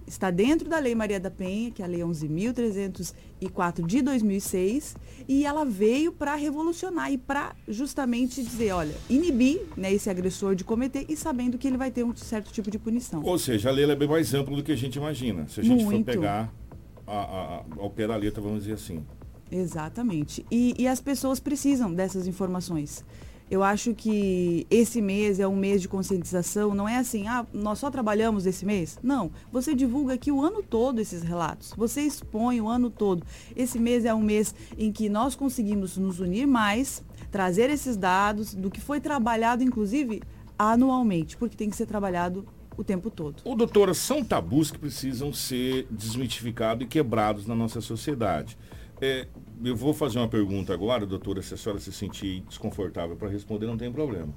está 0.07 0.31
dentro 0.31 0.69
da 0.69 0.79
Lei 0.79 0.95
Maria 0.95 1.19
da 1.19 1.31
Penha, 1.31 1.71
que 1.71 1.83
é 1.83 1.85
a 1.85 1.89
Lei 1.89 2.01
11.304 2.01 3.87
de 3.87 4.03
2006, 4.03 4.97
e 5.29 5.45
ela 5.45 5.65
veio 5.65 6.13
para 6.13 6.35
revolucionar 6.35 7.13
e 7.13 7.19
para 7.19 7.55
justamente 7.69 8.43
dizer, 8.43 8.73
olha, 8.73 8.95
inibir 9.09 9.63
né, 9.77 9.93
esse 9.93 10.09
agressor 10.11 10.55
de 10.55 10.65
cometer 10.65 11.05
e 11.09 11.17
sabendo 11.17 11.59
que 11.59 11.67
ele 11.67 11.77
vai 11.77 11.91
ter 11.91 12.05
um 12.05 12.15
certo 12.17 12.53
tipo 12.53 12.71
de 12.71 12.79
punição. 12.79 13.23
Ou 13.25 13.39
seja, 13.39 13.69
a 13.69 13.73
lei 13.73 13.85
é 13.91 13.95
bem 13.97 14.09
mais 14.09 14.33
ampla 14.35 14.55
do 14.57 14.63
que 14.63 14.73
a 14.73 14.77
gente 14.77 14.97
imagina. 14.97 15.47
Se 15.49 15.61
a 15.61 15.63
gente 15.63 15.85
Muito. 15.85 16.05
for 16.07 16.13
pegar 16.13 16.53
a, 17.07 17.13
a- 17.19 17.65
ao 17.79 17.91
pé 17.91 18.07
da 18.07 18.17
letra, 18.17 18.41
vamos 18.43 18.61
dizer 18.61 18.75
assim. 18.75 19.05
Exatamente. 19.51 20.45
E, 20.51 20.75
e 20.79 20.89
as 20.89 21.01
pessoas 21.01 21.39
precisam 21.39 21.93
dessas 21.95 22.27
informações. 22.27 23.05
Eu 23.51 23.63
acho 23.63 23.95
que 23.95 24.67
esse 24.71 25.03
mês 25.03 25.39
é 25.39 25.47
um 25.47 25.55
mês 25.55 25.83
de 25.83 25.89
conscientização, 25.89 26.75
não 26.75 26.89
é 26.89 26.97
assim, 26.97 27.29
ah, 27.29 27.47
nós 27.53 27.79
só 27.79 27.91
trabalhamos 27.91 28.47
esse 28.47 28.65
mês? 28.65 28.99
Não, 29.03 29.31
você 29.53 29.75
divulga 29.75 30.15
aqui 30.15 30.33
o 30.33 30.41
ano 30.41 30.63
todo 30.63 30.99
esses 30.99 31.23
relatos, 31.23 31.75
você 31.77 32.01
expõe 32.01 32.61
o 32.61 32.69
ano 32.69 32.89
todo. 32.89 33.23
Esse 33.55 33.79
mês 33.79 34.05
é 34.05 34.15
um 34.15 34.23
mês 34.23 34.55
em 34.79 34.91
que 34.91 35.09
nós 35.09 35.35
conseguimos 35.35 35.99
nos 35.99 36.21
unir 36.21 36.47
mais, 36.47 37.03
trazer 37.31 37.69
esses 37.69 37.97
dados 37.97 38.55
do 38.55 38.71
que 38.71 38.81
foi 38.81 38.99
trabalhado, 38.99 39.63
inclusive, 39.63 40.23
anualmente, 40.59 41.37
porque 41.37 41.57
tem 41.57 41.69
que 41.69 41.77
ser 41.77 41.87
trabalhado 41.87 42.47
o 42.77 42.83
tempo 42.83 43.11
todo. 43.11 43.37
Ô, 43.45 43.55
doutora, 43.55 43.95
são 43.95 44.25
tabus 44.25 44.71
que 44.71 44.79
precisam 44.79 45.33
ser 45.33 45.87
desmitificados 45.91 46.85
e 46.85 46.89
quebrados 46.89 47.47
na 47.47 47.55
nossa 47.55 47.81
sociedade. 47.81 48.57
É, 49.01 49.27
eu 49.65 49.77
vou 49.77 49.93
fazer 49.93 50.19
uma 50.19 50.29
pergunta 50.29 50.73
agora, 50.73 51.05
doutora, 51.05 51.43
se 51.43 51.55
a 51.55 51.57
senhora 51.57 51.81
se 51.81 51.93
sentir 51.93 52.43
desconfortável 52.43 53.17
para 53.17 53.29
responder, 53.29 53.67
não 53.67 53.77
tem 53.77 53.93
problema. 53.93 54.33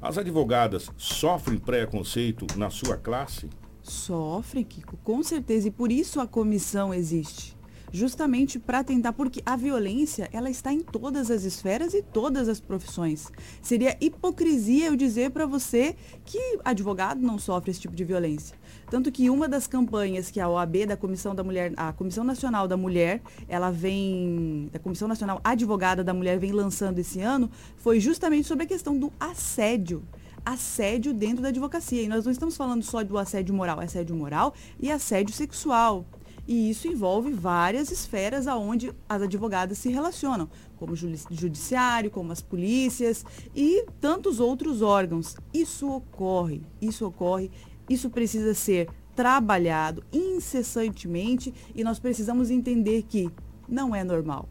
As 0.00 0.16
advogadas 0.16 0.90
sofrem 0.96 1.58
preconceito 1.58 2.46
na 2.56 2.70
sua 2.70 2.96
classe? 2.96 3.48
Sofre, 3.82 4.64
Kiko, 4.64 4.96
com 4.98 5.22
certeza. 5.22 5.68
E 5.68 5.70
por 5.70 5.92
isso 5.92 6.20
a 6.20 6.26
comissão 6.26 6.92
existe. 6.92 7.56
Justamente 7.92 8.58
para 8.58 8.84
tentar, 8.84 9.12
porque 9.12 9.42
a 9.44 9.56
violência, 9.56 10.28
ela 10.32 10.48
está 10.48 10.72
em 10.72 10.80
todas 10.80 11.30
as 11.30 11.42
esferas 11.44 11.92
e 11.92 12.02
todas 12.02 12.48
as 12.48 12.60
profissões. 12.60 13.30
Seria 13.60 13.96
hipocrisia 14.00 14.86
eu 14.86 14.96
dizer 14.96 15.30
para 15.30 15.46
você 15.46 15.96
que 16.24 16.58
advogado 16.64 17.20
não 17.20 17.38
sofre 17.38 17.70
esse 17.70 17.80
tipo 17.80 17.94
de 17.94 18.04
violência. 18.04 18.56
Tanto 18.88 19.10
que 19.10 19.28
uma 19.28 19.48
das 19.48 19.66
campanhas 19.66 20.30
que 20.30 20.40
a 20.40 20.48
OAB 20.48 20.86
da 20.86 20.96
Comissão 20.96 21.34
da 21.34 21.42
Mulher, 21.42 21.72
a 21.76 21.92
Comissão 21.92 22.22
Nacional 22.22 22.68
da 22.68 22.76
Mulher, 22.76 23.20
ela 23.48 23.70
vem, 23.70 24.68
da 24.72 24.78
Comissão 24.78 25.08
Nacional 25.08 25.40
Advogada 25.42 26.04
da 26.04 26.14
Mulher 26.14 26.38
vem 26.38 26.52
lançando 26.52 26.98
esse 26.98 27.20
ano, 27.20 27.50
foi 27.76 27.98
justamente 27.98 28.46
sobre 28.46 28.64
a 28.64 28.68
questão 28.68 28.96
do 28.98 29.12
assédio 29.18 30.02
assédio 30.44 31.12
dentro 31.12 31.42
da 31.42 31.48
advocacia. 31.48 32.02
E 32.02 32.08
nós 32.08 32.24
não 32.24 32.32
estamos 32.32 32.56
falando 32.56 32.82
só 32.82 33.04
do 33.04 33.18
assédio 33.18 33.54
moral, 33.54 33.78
assédio 33.80 34.16
moral 34.16 34.54
e 34.78 34.90
assédio 34.90 35.34
sexual. 35.34 36.06
E 36.50 36.68
isso 36.68 36.88
envolve 36.88 37.30
várias 37.30 37.92
esferas 37.92 38.48
aonde 38.48 38.92
as 39.08 39.22
advogadas 39.22 39.78
se 39.78 39.88
relacionam, 39.88 40.50
como 40.76 40.94
o 40.94 40.96
judi- 40.96 41.22
judiciário, 41.30 42.10
como 42.10 42.32
as 42.32 42.42
polícias 42.42 43.24
e 43.54 43.86
tantos 44.00 44.40
outros 44.40 44.82
órgãos. 44.82 45.36
Isso 45.54 45.88
ocorre, 45.88 46.60
isso 46.82 47.06
ocorre, 47.06 47.52
isso 47.88 48.10
precisa 48.10 48.52
ser 48.52 48.88
trabalhado 49.14 50.02
incessantemente 50.12 51.54
e 51.72 51.84
nós 51.84 52.00
precisamos 52.00 52.50
entender 52.50 53.04
que 53.04 53.30
não 53.68 53.94
é 53.94 54.02
normal. 54.02 54.48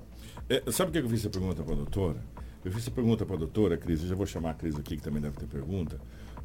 É, 0.48 0.64
sabe 0.72 0.92
o 0.92 0.94
que 0.94 1.00
eu 1.00 1.10
fiz 1.10 1.20
essa 1.20 1.30
pergunta 1.30 1.62
para 1.64 1.74
a 1.74 1.78
doutora? 1.78 2.24
Eu 2.64 2.72
fiz 2.72 2.84
essa 2.84 2.92
pergunta 2.92 3.26
para 3.26 3.36
a 3.36 3.40
doutora, 3.40 3.78
Cris, 3.78 4.04
eu 4.04 4.08
já 4.08 4.16
vou 4.16 4.26
chamar 4.26 4.52
a 4.52 4.54
Cris 4.54 4.76
aqui, 4.78 4.96
que 4.96 5.04
também 5.04 5.22
deve 5.22 5.36
ter 5.36 5.48
pergunta, 5.48 6.00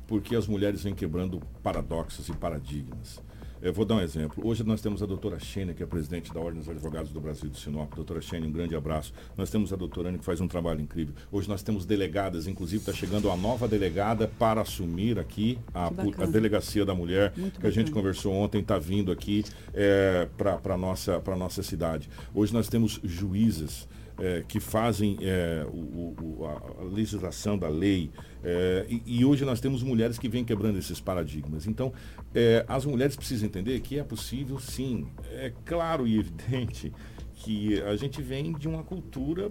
porque 0.09 0.35
as 0.35 0.49
mulheres 0.49 0.83
vêm 0.83 0.97
quebrando 0.97 1.41
paradoxos 1.63 2.29
e 2.29 2.33
paradigmas. 2.33 3.23
Eu 3.65 3.73
vou 3.73 3.87
dar 3.87 3.95
um 3.95 4.01
exemplo. 4.01 4.47
Hoje 4.47 4.63
nós 4.63 4.83
temos 4.83 5.03
a 5.03 5.07
doutora 5.07 5.39
Xênia, 5.41 5.73
que 5.73 5.83
é 5.83 5.87
presidente 5.87 6.31
da 6.35 6.39
Ordem 6.39 6.61
dos 6.61 6.69
Advogados 6.69 7.11
do 7.11 7.19
Brasil 7.19 7.49
de 7.49 7.59
Sinop. 7.59 7.95
Doutora 7.95 8.21
Xênia, 8.21 8.47
um 8.47 8.53
grande 8.53 8.77
abraço. 8.77 9.11
Nós 9.39 9.49
temos 9.49 9.73
a 9.73 9.77
doutora 9.77 10.11
Anne, 10.11 10.19
que 10.19 10.25
faz 10.25 10.39
um 10.39 10.47
trabalho 10.47 10.83
incrível. 10.83 11.15
Hoje 11.33 11.49
nós 11.49 11.63
temos 11.63 11.87
delegadas, 11.87 12.47
inclusive 12.47 12.83
está 12.83 12.93
chegando 12.93 13.31
a 13.31 13.37
nova 13.39 13.67
delegada 13.67 14.29
para 14.39 14.61
assumir 14.61 15.19
aqui 15.19 15.59
a, 15.73 15.89
bacana. 15.89 16.25
a 16.25 16.27
Delegacia 16.27 16.85
da 16.85 16.95
Mulher, 16.95 17.33
Muito 17.39 17.59
que 17.59 17.67
a 17.67 17.71
gente 17.71 17.87
bacana. 17.87 18.03
conversou 18.03 18.35
ontem, 18.35 18.61
está 18.61 18.79
vindo 18.79 19.11
aqui 19.11 19.43
é, 19.73 20.29
para 20.37 20.75
a 20.75 20.77
nossa, 20.77 21.19
pra 21.21 21.35
nossa 21.35 21.63
cidade. 21.63 22.11
Hoje 22.35 22.53
nós 22.53 22.69
temos 22.69 23.01
juízes 23.03 23.89
é, 24.19 24.45
que 24.47 24.61
fazem 24.61 25.17
é, 25.23 25.67
o- 25.73 26.15
o- 26.43 26.47
a 26.47 26.85
legislação 26.85 27.57
da 27.59 27.69
lei. 27.69 28.11
É, 28.45 28.85
e, 28.89 29.03
e 29.21 29.25
hoje 29.25 29.45
nós 29.45 29.61
temos 29.61 29.83
mulheres 29.83 30.19
que 30.19 30.29
vêm 30.29 30.45
quebrando 30.45 30.79
esses 30.79 31.01
paradigmas. 31.01 31.67
Então, 31.67 31.93
é, 32.35 32.65
as 32.69 32.85
mulheres 32.85 33.17
precisam 33.17 33.47
entender 33.47 33.81
que 33.81 33.99
é 33.99 34.05
possível 34.05 34.59
sim. 34.59 35.07
É 35.31 35.53
claro 35.65 36.07
e 36.07 36.19
evidente 36.19 36.93
que 37.37 37.81
a 37.83 37.97
gente 37.97 38.21
vem 38.23 38.53
de 38.53 38.69
uma 38.69 38.83
cultura 38.83 39.51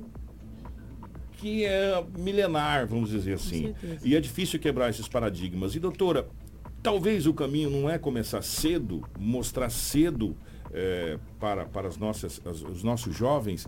que 1.38 1.66
é 1.66 2.04
milenar, 2.18 2.88
vamos 2.88 3.10
dizer 3.10 3.34
assim. 3.34 3.74
E 4.04 4.16
é 4.16 4.22
difícil 4.22 4.60
quebrar 4.60 4.89
esses 4.89 5.08
paradigmas. 5.08 5.76
E 5.76 5.80
doutora, 5.80 6.28
talvez 6.82 7.28
o 7.28 7.34
caminho 7.34 7.70
não 7.70 7.89
é 7.89 7.98
começar 7.98 8.41
cedo, 8.41 9.04
mostrar 9.20 9.70
cedo 9.70 10.36
eh, 10.72 11.18
para, 11.39 11.66
para 11.66 11.88
as 11.88 11.98
nossas, 11.98 12.41
as- 12.46 12.62
os 12.62 12.84
nossos 12.84 13.16
jovens 13.16 13.68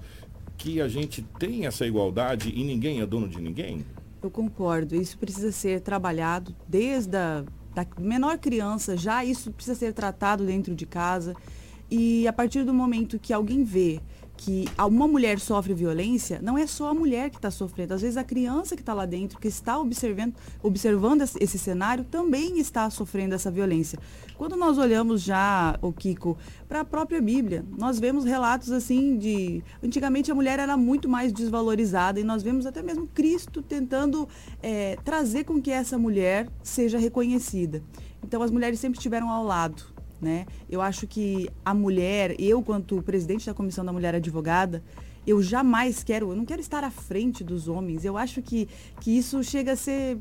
que 0.58 0.80
a 0.80 0.88
gente 0.88 1.22
tem 1.38 1.66
essa 1.66 1.86
igualdade 1.86 2.50
e 2.50 2.64
ninguém 2.64 3.02
é 3.02 3.06
dono 3.06 3.28
de 3.28 3.42
ninguém? 3.42 3.86
Eu 4.26 4.32
concordo. 4.32 4.96
Isso 4.96 5.18
precisa 5.20 5.52
ser 5.52 5.82
trabalhado 5.82 6.56
desde 6.68 7.16
a 7.16 7.46
da 7.76 7.86
menor 8.00 8.38
criança, 8.38 8.96
já 8.96 9.24
isso 9.24 9.52
precisa 9.52 9.78
ser 9.78 9.94
tratado 9.94 10.46
dentro 10.46 10.74
de 10.74 10.86
casa. 10.86 11.36
E 11.92 12.28
a 12.28 12.34
partir 12.34 12.64
do 12.64 12.74
momento 12.74 13.20
que 13.20 13.34
alguém 13.34 13.64
vê 13.64 14.00
que 14.38 14.66
uma 14.78 15.08
mulher 15.08 15.40
sofre 15.40 15.74
violência, 15.74 16.40
não 16.42 16.58
é 16.58 16.68
só 16.68 16.90
a 16.90 16.94
mulher 16.94 17.30
que 17.30 17.38
está 17.38 17.50
sofrendo. 17.50 17.94
Às 17.94 18.02
vezes 18.02 18.18
a 18.18 18.24
criança 18.24 18.76
que 18.76 18.82
está 18.82 18.94
lá 18.94 19.06
dentro, 19.06 19.40
que 19.40 19.48
está 19.48 19.80
observando, 19.80 20.34
observando 20.62 21.22
esse- 21.22 21.58
cenário, 21.58 22.04
também 22.04 22.60
está 22.60 22.90
sofrendo 22.90 23.34
essa 23.34 23.50
violência. 23.50 23.98
Quando 24.38 24.56
nós 24.58 24.78
olhamos 24.78 25.22
já, 25.22 25.78
o 25.82 25.92
Kiko, 25.94 26.38
para 26.68 26.82
a 26.82 26.86
própria 26.86 27.22
Bíblia, 27.22 27.66
nós 27.78 28.00
vemos 28.00 28.26
relatos 28.26 28.72
assim 28.72 29.18
de. 29.18 29.64
Antigamente 29.82 30.32
a 30.32 30.36
mulher 30.36 30.60
era 30.60 30.76
muito 30.76 31.08
mais 31.08 31.32
desvalorizada 31.32 32.20
e 32.20 32.24
nós 32.24 32.44
vemos 32.44 32.66
até 32.66 32.82
mesmo 32.84 33.08
Cristo 33.08 33.62
tentando 33.62 34.28
eh, 34.62 34.98
trazer 35.06 35.46
com 35.46 35.62
que 35.62 35.72
essa 35.72 35.98
mulher 35.98 36.50
seja 36.62 36.98
reconhecida. 36.98 37.82
Então 38.22 38.42
as 38.44 38.52
mulheres 38.52 38.80
sempre 38.80 38.98
estiveram 39.00 39.30
ao 39.30 39.44
lado. 39.44 39.95
Né? 40.22 40.46
Eu 40.70 40.82
acho 40.82 41.06
que 41.06 41.50
a 41.64 41.74
mulher, 41.74 42.36
eu 42.40 42.62
quanto 42.62 43.02
presidente 43.02 43.46
da 43.46 43.54
Comissão 43.54 43.84
da 43.84 43.92
Mulher 43.92 44.16
Advogada, 44.16 44.82
eu 45.28 45.42
jamais 45.42 46.04
quero, 46.04 46.32
eu 46.32 46.36
não 46.36 46.46
quero 46.46 46.62
estar 46.62 46.84
à 46.84 46.92
frente 46.92 47.44
dos 47.44 47.68
homens. 47.68 48.06
Eu 48.06 48.18
acho 48.18 48.42
que, 48.42 48.68
que 49.00 49.18
isso 49.18 49.44
chega 49.44 49.74
a 49.74 49.76
ser. 49.76 50.20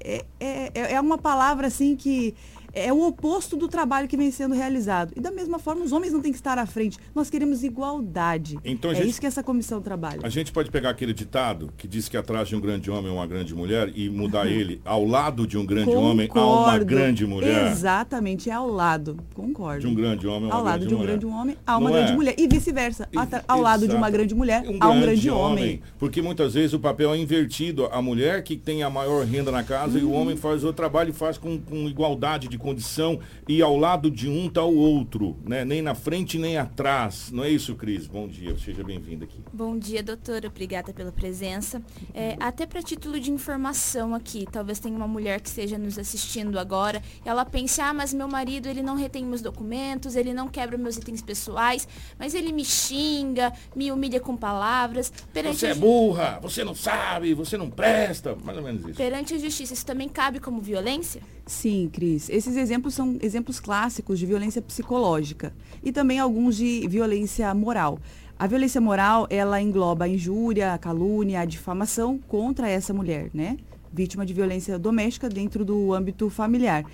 É, 0.00 0.24
é, 0.38 0.92
é 0.94 1.00
uma 1.00 1.18
palavra 1.18 1.66
assim 1.66 1.96
que 1.96 2.34
é 2.76 2.92
o 2.92 3.06
oposto 3.06 3.56
do 3.56 3.66
trabalho 3.68 4.06
que 4.06 4.16
vem 4.16 4.30
sendo 4.30 4.54
realizado. 4.54 5.12
E 5.16 5.20
da 5.20 5.30
mesma 5.30 5.58
forma, 5.58 5.82
os 5.84 5.92
homens 5.92 6.12
não 6.12 6.20
têm 6.20 6.30
que 6.30 6.38
estar 6.38 6.58
à 6.58 6.66
frente. 6.66 6.98
Nós 7.14 7.30
queremos 7.30 7.64
igualdade. 7.64 8.58
Então, 8.64 8.90
a 8.90 8.94
é 8.94 8.96
gente- 8.96 9.08
isso 9.10 9.20
que 9.20 9.26
essa 9.26 9.42
comissão 9.42 9.80
trabalha. 9.80 10.20
A 10.22 10.28
gente 10.28 10.52
pode 10.52 10.70
pegar 10.70 10.90
aquele 10.90 11.12
ditado 11.14 11.72
que 11.76 11.88
diz 11.88 12.08
que 12.08 12.16
atrás 12.16 12.48
de 12.48 12.54
um 12.56 12.60
grande 12.60 12.90
homem 12.90 13.10
é 13.10 13.14
uma 13.14 13.26
grande 13.26 13.54
mulher 13.54 13.90
e 13.94 14.10
mudar 14.10 14.46
ele 14.46 14.80
ao 14.84 15.04
lado 15.06 15.46
de 15.46 15.56
um 15.56 15.64
grande 15.64 15.90
homem 15.94 16.28
há 16.34 16.38
uma 16.46 16.56
Concordo. 16.64 16.84
grande 16.84 17.26
mulher. 17.26 17.70
Exatamente, 17.72 18.50
é 18.50 18.52
ao 18.52 18.68
lado. 18.70 19.16
Concordo. 19.34 19.80
De 19.80 19.86
um 19.86 19.94
grande 19.94 20.26
homem, 20.26 20.44
uma 20.48 20.54
Ao 20.54 20.62
lado 20.62 20.74
grande 20.80 20.88
de 20.88 20.94
um 20.94 20.98
mulher. 20.98 21.10
grande 21.18 21.26
homem, 21.26 21.56
há 21.66 21.78
uma 21.78 21.88
Não 21.90 21.96
grande 21.96 22.12
é? 22.12 22.14
mulher. 22.14 22.34
E 22.38 22.46
vice-versa. 22.46 23.08
Ao 23.48 23.60
lado 23.60 23.80
de 23.88 23.94
uma 23.94 24.00
Exato. 24.08 24.12
grande 24.12 24.34
mulher, 24.34 24.64
há 24.80 24.90
um 24.90 25.00
grande 25.00 25.30
homem. 25.30 25.80
Porque 25.98 26.20
muitas 26.20 26.54
vezes 26.54 26.72
o 26.74 26.78
papel 26.78 27.12
é 27.14 27.18
invertido. 27.18 27.86
A 27.86 28.02
mulher 28.02 28.42
que 28.42 28.56
tem 28.56 28.82
a 28.82 28.90
maior 28.90 29.24
renda 29.24 29.50
na 29.50 29.62
casa 29.62 29.98
e 29.98 30.02
o 30.04 30.08
Uhum. 30.10 30.14
homem 30.20 30.36
faz 30.36 30.62
o 30.64 30.72
trabalho 30.72 31.10
e 31.10 31.12
faz 31.12 31.38
com, 31.38 31.58
com 31.58 31.88
igualdade 31.88 32.48
de 32.48 32.58
condição. 32.66 33.20
E 33.48 33.62
ao 33.62 33.76
lado 33.76 34.10
de 34.10 34.28
um 34.28 34.48
está 34.48 34.64
o 34.64 34.76
outro, 34.76 35.36
né? 35.44 35.64
Nem 35.64 35.80
na 35.80 35.94
frente 35.94 36.36
nem 36.36 36.58
atrás. 36.58 37.30
Não 37.30 37.44
é 37.44 37.50
isso, 37.50 37.76
Cris? 37.76 38.08
Bom 38.08 38.26
dia, 38.26 38.58
seja 38.58 38.82
bem-vindo 38.82 39.24
aqui. 39.24 39.38
Bom 39.52 39.78
dia, 39.78 40.02
doutora. 40.02 40.48
Obrigada 40.48 40.92
pela 40.92 41.12
presença. 41.12 41.80
É, 42.12 42.36
até 42.40 42.66
para 42.66 42.82
título 42.82 43.20
de 43.20 43.30
informação 43.30 44.14
aqui, 44.14 44.46
talvez 44.50 44.80
tenha 44.80 44.96
uma 44.96 45.06
mulher 45.06 45.40
que 45.40 45.48
esteja 45.48 45.78
nos 45.78 45.96
assistindo 45.96 46.58
agora 46.58 47.00
e 47.24 47.28
ela 47.28 47.44
pense, 47.44 47.80
ah, 47.80 47.94
mas 47.94 48.12
meu 48.12 48.26
marido, 48.26 48.68
ele 48.68 48.82
não 48.82 48.96
retém 48.96 49.24
meus 49.24 49.40
documentos, 49.40 50.16
ele 50.16 50.34
não 50.34 50.48
quebra 50.48 50.76
meus 50.76 50.96
itens 50.96 51.22
pessoais, 51.22 51.86
mas 52.18 52.34
ele 52.34 52.50
me 52.50 52.64
xinga, 52.64 53.52
me 53.76 53.92
humilha 53.92 54.18
com 54.18 54.36
palavras. 54.36 55.12
Perante 55.32 55.58
Você 55.58 55.66
é 55.68 55.74
burra, 55.74 56.40
você 56.42 56.64
não 56.64 56.74
sabe, 56.74 57.32
você 57.32 57.56
não 57.56 57.70
presta. 57.70 58.36
Mais 58.44 58.58
ou 58.58 58.64
menos 58.64 58.82
isso. 58.82 58.94
Perante 58.94 59.34
a 59.34 59.38
justiça, 59.38 59.72
isso 59.72 59.86
também 59.86 60.08
cabe 60.08 60.40
como 60.40 60.60
violência? 60.60 61.22
Sim, 61.46 61.88
Cris. 61.92 62.28
Esses 62.28 62.56
exemplos 62.56 62.92
são 62.92 63.16
exemplos 63.22 63.60
clássicos 63.60 64.18
de 64.18 64.26
violência 64.26 64.60
psicológica 64.60 65.54
e 65.82 65.92
também 65.92 66.18
alguns 66.18 66.56
de 66.56 66.86
violência 66.88 67.54
moral. 67.54 68.00
A 68.36 68.48
violência 68.48 68.80
moral, 68.80 69.28
ela 69.30 69.62
engloba 69.62 70.06
a 70.06 70.08
injúria, 70.08 70.74
a 70.74 70.78
calúnia, 70.78 71.40
a 71.40 71.44
difamação 71.44 72.18
contra 72.26 72.68
essa 72.68 72.92
mulher, 72.92 73.30
né? 73.32 73.56
Vítima 73.92 74.26
de 74.26 74.34
violência 74.34 74.76
doméstica 74.76 75.28
dentro 75.28 75.64
do 75.64 75.94
âmbito 75.94 76.28
familiar. 76.28 76.84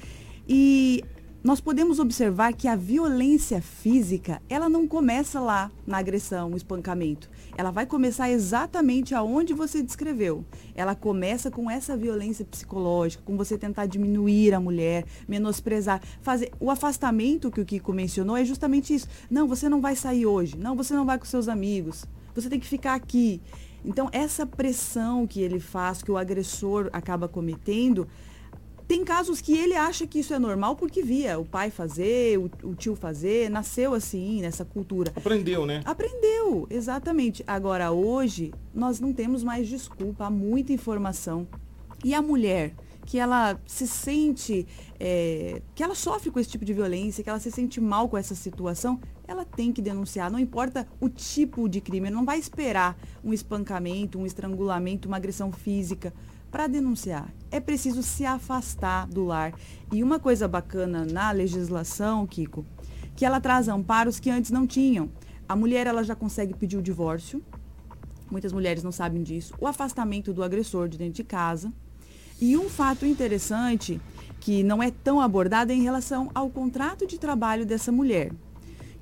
E 0.47 1.03
nós 1.43 1.61
podemos 1.61 1.99
observar 1.99 2.53
que 2.53 2.69
a 2.69 2.77
violência 2.77 3.61
física, 3.61 4.41
ela 4.49 4.69
não 4.69 4.87
começa 4.87 5.41
lá 5.41 5.73
na 5.87 5.99
agressão, 5.99 6.51
no 6.51 6.57
espancamento. 6.57 7.29
Ela 7.57 7.71
vai 7.71 7.87
começar 7.87 8.31
exatamente 8.31 9.15
aonde 9.15 9.53
você 9.53 9.83
descreveu. 9.83 10.45
Ela 10.75 10.95
começa 10.95 11.51
com 11.51 11.71
essa 11.71 11.97
violência 11.97 12.45
psicológica, 12.45 13.23
com 13.25 13.37
você 13.37 13.59
tentar 13.59 13.87
diminuir 13.87 14.55
a 14.55 14.61
mulher, 14.61 15.05
menosprezar, 15.29 16.01
fazer 16.21 16.51
o 16.59 16.71
afastamento 16.71 17.51
que 17.51 17.61
o 17.61 17.65
Kiko 17.65 17.93
mencionou 17.93 18.37
é 18.37 18.45
justamente 18.45 18.95
isso. 18.95 19.09
Não, 19.31 19.47
você 19.47 19.69
não 19.69 19.81
vai 19.81 19.95
sair 19.95 20.27
hoje. 20.27 20.57
Não, 20.57 20.75
você 20.77 20.95
não 20.95 21.05
vai 21.05 21.19
com 21.19 21.25
seus 21.25 21.49
amigos. 21.49 22.05
Você 22.35 22.49
tem 22.49 22.59
que 22.59 22.67
ficar 22.67 22.95
aqui. 22.95 23.41
Então, 23.85 24.09
essa 24.13 24.47
pressão 24.47 25.27
que 25.27 25.41
ele 25.41 25.59
faz, 25.59 26.03
que 26.03 26.11
o 26.11 26.17
agressor 26.17 26.89
acaba 26.93 27.29
cometendo, 27.29 28.07
tem 28.93 29.05
casos 29.05 29.41
que 29.41 29.57
ele 29.57 29.75
acha 29.75 30.07
que 30.07 30.19
isso 30.19 30.35
é 30.35 30.39
normal 30.39 30.77
porque 30.77 31.03
via 31.03 31.39
o 31.39 31.47
pai 31.47 31.71
fazer, 31.71 32.39
o, 32.39 32.51
o 32.63 32.75
tio 32.75 32.95
fazer, 32.95 33.49
nasceu 33.49 33.95
assim, 33.95 34.43
nessa 34.43 34.67
cultura. 34.67 35.11
Aprendeu, 35.17 35.65
né? 35.65 35.81
Aprendeu, 35.87 36.67
exatamente. 36.69 37.43
Agora, 37.47 37.91
hoje, 37.91 38.53
nós 38.75 39.01
não 39.01 39.15
temos 39.15 39.43
mais 39.43 39.67
desculpa, 39.67 40.27
há 40.27 40.31
muita 40.31 40.75
informação. 40.75 41.49
E 42.05 42.13
a 42.13 42.21
mulher, 42.21 42.75
que 43.07 43.19
ela 43.19 43.59
se 43.65 43.89
sente, 43.89 44.67
é, 45.01 45.63
que 45.75 45.83
ela 45.83 45.95
sofre 45.95 46.31
com 46.31 46.39
esse 46.39 46.51
tipo 46.51 46.67
de 46.67 46.75
violência, 46.75 47.25
que 47.25 47.31
ela 47.31 47.41
se 47.41 47.51
sente 47.51 47.81
mal 47.81 48.11
com 48.11 48.19
essa 48.19 48.35
situação, 48.35 49.01
ela 49.27 49.47
tem 49.47 49.73
que 49.73 49.81
denunciar, 49.81 50.31
não 50.31 50.39
importa 50.39 50.87
o 51.01 51.09
tipo 51.09 51.67
de 51.67 51.81
crime, 51.81 52.11
não 52.11 52.27
vai 52.27 52.39
esperar 52.39 52.95
um 53.25 53.33
espancamento, 53.33 54.19
um 54.19 54.27
estrangulamento, 54.27 55.09
uma 55.09 55.17
agressão 55.17 55.51
física 55.51 56.13
para 56.53 56.67
denunciar. 56.67 57.33
É 57.51 57.59
preciso 57.59 58.03
se 58.03 58.27
afastar 58.27 59.09
do 59.09 59.25
lar. 59.25 59.55
E 59.91 60.03
uma 60.03 60.21
coisa 60.21 60.47
bacana 60.47 61.05
na 61.05 61.31
legislação, 61.31 62.27
Kiko, 62.27 62.65
que 63.17 63.25
ela 63.25 63.41
traz 63.41 63.69
amparos 63.69 64.21
que 64.21 64.31
antes 64.31 64.51
não 64.51 64.67
tinham. 64.67 65.11
A 65.49 65.57
mulher 65.57 65.87
ela 65.87 66.05
já 66.05 66.15
consegue 66.15 66.55
pedir 66.55 66.77
o 66.77 66.83
divórcio. 66.83 67.43
Muitas 68.31 68.53
mulheres 68.53 68.83
não 68.83 68.93
sabem 68.93 69.23
disso. 69.23 69.55
O 69.59 69.67
afastamento 69.67 70.33
do 70.33 70.43
agressor 70.43 70.89
de 70.89 70.99
dentro 70.99 71.15
de 71.15 71.25
casa. 71.25 71.73
E 72.39 72.57
um 72.57 72.69
fato 72.69 73.07
interessante 73.07 74.01
que 74.39 74.63
não 74.63 74.83
é 74.83 74.91
tão 74.91 75.21
abordado 75.21 75.73
é 75.73 75.75
em 75.75 75.83
relação 75.83 76.31
ao 76.35 76.51
contrato 76.51 77.07
de 77.07 77.19
trabalho 77.19 77.65
dessa 77.65 77.91
mulher. 77.91 78.31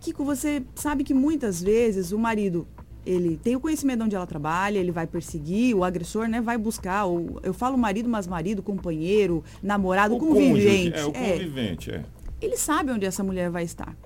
Kiko, 0.00 0.24
você 0.24 0.62
sabe 0.74 1.02
que 1.02 1.12
muitas 1.12 1.60
vezes 1.60 2.12
o 2.12 2.18
marido 2.18 2.66
ele 3.04 3.36
tem 3.36 3.56
o 3.56 3.60
conhecimento 3.60 4.00
de 4.00 4.04
onde 4.04 4.16
ela 4.16 4.26
trabalha, 4.26 4.78
ele 4.78 4.92
vai 4.92 5.06
perseguir, 5.06 5.74
o 5.76 5.84
agressor, 5.84 6.28
né, 6.28 6.40
vai 6.40 6.58
buscar, 6.58 7.06
o, 7.06 7.40
eu 7.42 7.54
falo 7.54 7.76
marido, 7.78 8.08
mas 8.08 8.26
marido, 8.26 8.62
companheiro, 8.62 9.42
namorado, 9.62 10.14
O 10.14 10.18
convivente. 10.18 10.92
cônjuge, 10.92 10.92
é, 10.94 11.04
o 11.06 11.12
convivente, 11.12 11.90
é. 11.90 12.04
Ele 12.40 12.56
sabe 12.56 12.90
onde 12.90 13.06
essa 13.06 13.22
mulher 13.22 13.50
vai 13.50 13.64
estar. 13.64 13.96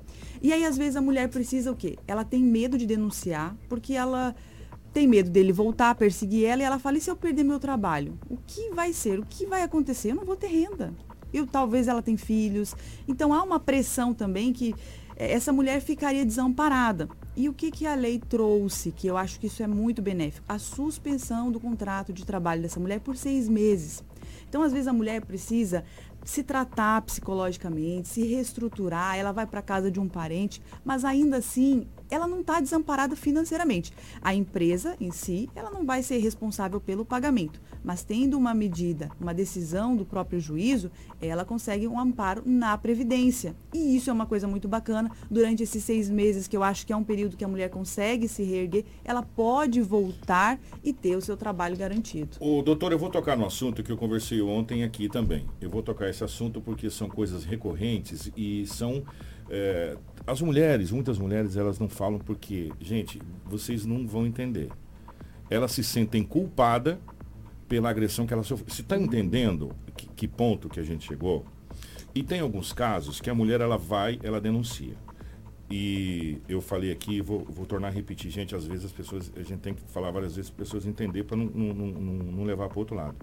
E 0.43 0.53
aí, 0.53 0.65
às 0.65 0.77
vezes, 0.77 0.97
a 0.97 1.01
mulher 1.01 1.29
precisa 1.29 1.71
o 1.71 1.77
quê? 1.77 1.97
Ela 2.07 2.25
tem 2.25 2.43
medo 2.43 2.77
de 2.77 2.85
denunciar, 2.87 3.57
porque 3.69 3.95
ela 3.95 4.35
tem 4.93 5.07
medo 5.07 5.31
dele 5.31 5.53
voltar, 5.53 5.95
perseguir 5.95 6.45
ela, 6.45 6.63
e 6.63 6.65
ela 6.65 6.79
fala, 6.79 6.99
e 6.99 7.01
se 7.01 7.11
eu 7.11 7.17
perder 7.17 7.45
meu 7.45 7.59
trabalho? 7.59 8.19
O 8.29 8.37
que 8.47 8.71
vai 8.71 8.93
ser? 8.93 9.19
O 9.19 9.27
que 9.29 9.47
vai 9.47 9.63
acontecer? 9.63 10.11
Eu 10.11 10.17
não 10.17 10.25
vou 10.25 10.37
ter 10.37 10.49
renda. 10.49 10.93
Eu, 11.33 11.47
talvez 11.47 11.89
ela 11.89 12.03
tem 12.03 12.17
filhos. 12.17 12.77
Então, 13.09 13.33
há 13.33 13.43
uma 13.43 13.59
pressão 13.59 14.13
também 14.13 14.53
que 14.53 14.75
essa 15.17 15.53
mulher 15.53 15.81
ficaria 15.81 16.25
desamparada. 16.25 17.09
E 17.37 17.49
o 17.49 17.53
que, 17.53 17.71
que 17.71 17.85
a 17.85 17.97
lei 17.97 18.21
trouxe, 18.21 18.93
que 18.93 19.09
eu 19.09 19.17
acho 19.17 19.41
que 19.41 19.49
isso 19.49 19.63
é 19.63 19.67
muito 19.67 20.01
benéfico? 20.01 20.45
A 20.49 20.57
suspensão 20.59 21.51
do 21.51 21.59
contrato 21.59 22.13
de 22.13 22.25
trabalho 22.25 22.63
dessa 22.63 22.79
mulher 22.79 23.01
por 23.01 23.17
seis 23.17 23.49
meses. 23.49 24.05
Então, 24.49 24.63
às 24.63 24.73
vezes, 24.73 24.87
a 24.87 24.93
mulher 24.93 25.25
precisa 25.25 25.85
se 26.25 26.45
tratar 26.45 27.03
psicologicamente, 27.03 28.09
se 28.09 28.25
reestruturar, 28.25 29.17
ela 29.17 29.33
vai 29.33 29.47
para 29.47 29.61
casa 29.61 29.91
de 29.91 29.99
um 29.99 30.09
parente, 30.09 30.63
mas 30.85 31.05
ainda 31.05 31.39
assim 31.39 31.87
ela 32.11 32.27
não 32.27 32.41
está 32.41 32.61
desamparada 32.61 33.17
financeiramente. 33.17 33.93
A 34.23 34.35
empresa 34.35 34.97
em 35.01 35.11
si, 35.11 35.49
ela 35.55 35.71
não 35.71 35.85
vai 35.85 36.03
ser 36.03 36.19
responsável 36.19 36.81
pelo 36.81 37.05
pagamento, 37.05 37.61
mas 37.83 38.03
tendo 38.03 38.37
uma 38.37 38.55
medida, 38.55 39.11
uma 39.21 39.35
decisão 39.35 39.97
do 39.97 40.05
próprio 40.05 40.41
juízo, 40.41 40.91
ela 41.21 41.45
consegue 41.45 41.87
um 41.87 41.99
amparo 41.99 42.43
na 42.45 42.77
Previdência. 42.77 43.55
E 43.73 43.97
isso 43.97 44.11
é 44.11 44.13
uma 44.13 44.27
coisa 44.27 44.47
muito 44.47 44.69
bacana. 44.69 45.11
Durante 45.31 45.63
esses 45.63 45.83
seis 45.83 46.09
meses, 46.11 46.47
que 46.47 46.57
eu 46.57 46.63
acho 46.63 46.87
que 46.87 46.93
é 46.93 46.97
um 46.97 47.05
período 47.05 47.37
que 47.37 47.45
a 47.45 47.49
mulher 47.49 47.71
consegue 47.71 48.29
se 48.29 48.43
reerguer, 48.43 48.85
ela 49.05 49.23
pode 49.23 49.81
voltar 49.81 50.59
e 50.83 50.93
ter 50.93 51.17
o 51.17 51.21
seu 51.21 51.37
trabalho 51.37 51.77
garantido. 51.77 52.37
Ô, 52.41 52.63
doutor, 52.63 52.93
eu 52.93 52.99
vou 52.99 53.11
tocar 53.11 53.37
no 53.37 53.47
assunto 53.47 53.83
que 53.83 53.91
eu 53.91 53.97
conversei 53.97 54.41
ontem 54.41 54.83
aqui 54.85 55.09
também. 55.09 55.47
Eu 55.61 55.71
vou 55.71 55.83
tocar 55.83 56.09
esse 56.09 56.23
assunto 56.23 56.61
porque 56.61 56.91
são 56.91 57.09
coisas 57.09 57.45
recorrentes 57.45 58.31
e 58.37 58.67
são. 58.67 59.03
é, 59.51 59.97
as 60.27 60.41
mulheres, 60.41 60.91
muitas 60.91 61.19
mulheres, 61.19 61.57
elas 61.57 61.79
não 61.79 61.89
falam 61.89 62.19
porque, 62.19 62.73
gente, 62.81 63.21
vocês 63.45 63.85
não 63.85 64.07
vão 64.07 64.27
entender. 64.27 64.71
Elas 65.51 65.73
se 65.73 65.85
sentem 65.85 66.23
culpadas 66.23 66.97
pela 67.69 67.91
agressão 67.91 68.27
que 68.27 68.33
elas 68.33 68.47
sofreram. 68.47 68.73
Você 68.73 68.83
está 68.83 68.97
entendendo 68.99 69.73
que, 69.97 70.07
que 70.09 70.29
ponto 70.29 70.69
que 70.69 70.81
a 70.81 70.83
gente 70.83 71.07
chegou? 71.07 71.45
E 72.15 72.23
tem 72.23 72.41
alguns 72.41 72.73
casos 72.73 73.21
que 73.21 73.29
a 73.29 73.35
mulher 73.35 73.61
ela 73.61 73.77
vai, 73.77 74.19
ela 74.23 74.41
denuncia. 74.41 74.95
E 75.71 76.39
eu 76.49 76.61
falei 76.61 76.93
aqui, 76.93 77.21
vou, 77.21 77.41
vou 77.41 77.67
tornar 77.67 77.89
a 77.89 77.91
repetir, 77.91 78.31
gente, 78.31 78.55
às 78.55 78.67
vezes 78.67 78.85
as 78.85 78.93
pessoas, 78.93 79.33
a 79.35 79.43
gente 79.43 79.61
tem 79.61 79.75
que 79.75 79.83
falar 79.89 80.11
várias 80.11 80.37
vezes 80.37 80.51
para 80.51 80.63
as 80.63 80.69
pessoas 80.69 80.87
entenderem 80.87 81.27
para 81.27 81.37
não, 81.37 81.47
não, 81.47 81.75
não, 81.75 82.13
não- 82.33 82.45
levar 82.45 82.69
para 82.69 82.79
outro 82.79 82.95
lado. 82.95 83.17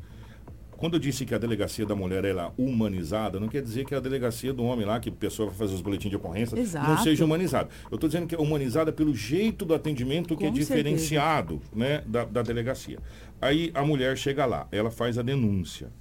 Quando 0.81 0.95
eu 0.95 0.99
disse 0.99 1.25
que 1.25 1.35
a 1.35 1.37
delegacia 1.37 1.85
da 1.85 1.95
mulher 1.95 2.25
ela 2.25 2.47
é 2.57 2.61
humanizada, 2.61 3.39
não 3.39 3.47
quer 3.47 3.61
dizer 3.61 3.85
que 3.85 3.93
a 3.93 3.99
delegacia 3.99 4.51
do 4.51 4.63
homem 4.63 4.83
lá, 4.83 4.99
que 4.99 5.09
a 5.09 5.11
pessoa 5.11 5.47
vai 5.47 5.55
fazer 5.55 5.75
os 5.75 5.81
boletins 5.81 6.09
de 6.09 6.15
ocorrência, 6.15 6.55
não 6.55 6.63
Exato. 6.63 7.03
seja 7.03 7.23
humanizada. 7.23 7.69
Eu 7.91 7.95
estou 7.95 8.09
dizendo 8.09 8.25
que 8.25 8.33
é 8.33 8.39
humanizada 8.39 8.91
pelo 8.91 9.13
jeito 9.13 9.63
do 9.63 9.75
atendimento 9.75 10.35
que 10.35 10.43
é 10.43 10.47
Com 10.47 10.53
diferenciado 10.55 11.61
né, 11.71 12.01
da, 12.07 12.25
da 12.25 12.41
delegacia. 12.41 12.97
Aí 13.39 13.69
a 13.75 13.85
mulher 13.85 14.17
chega 14.17 14.43
lá, 14.47 14.67
ela 14.71 14.89
faz 14.89 15.19
a 15.19 15.21
denúncia. 15.21 15.91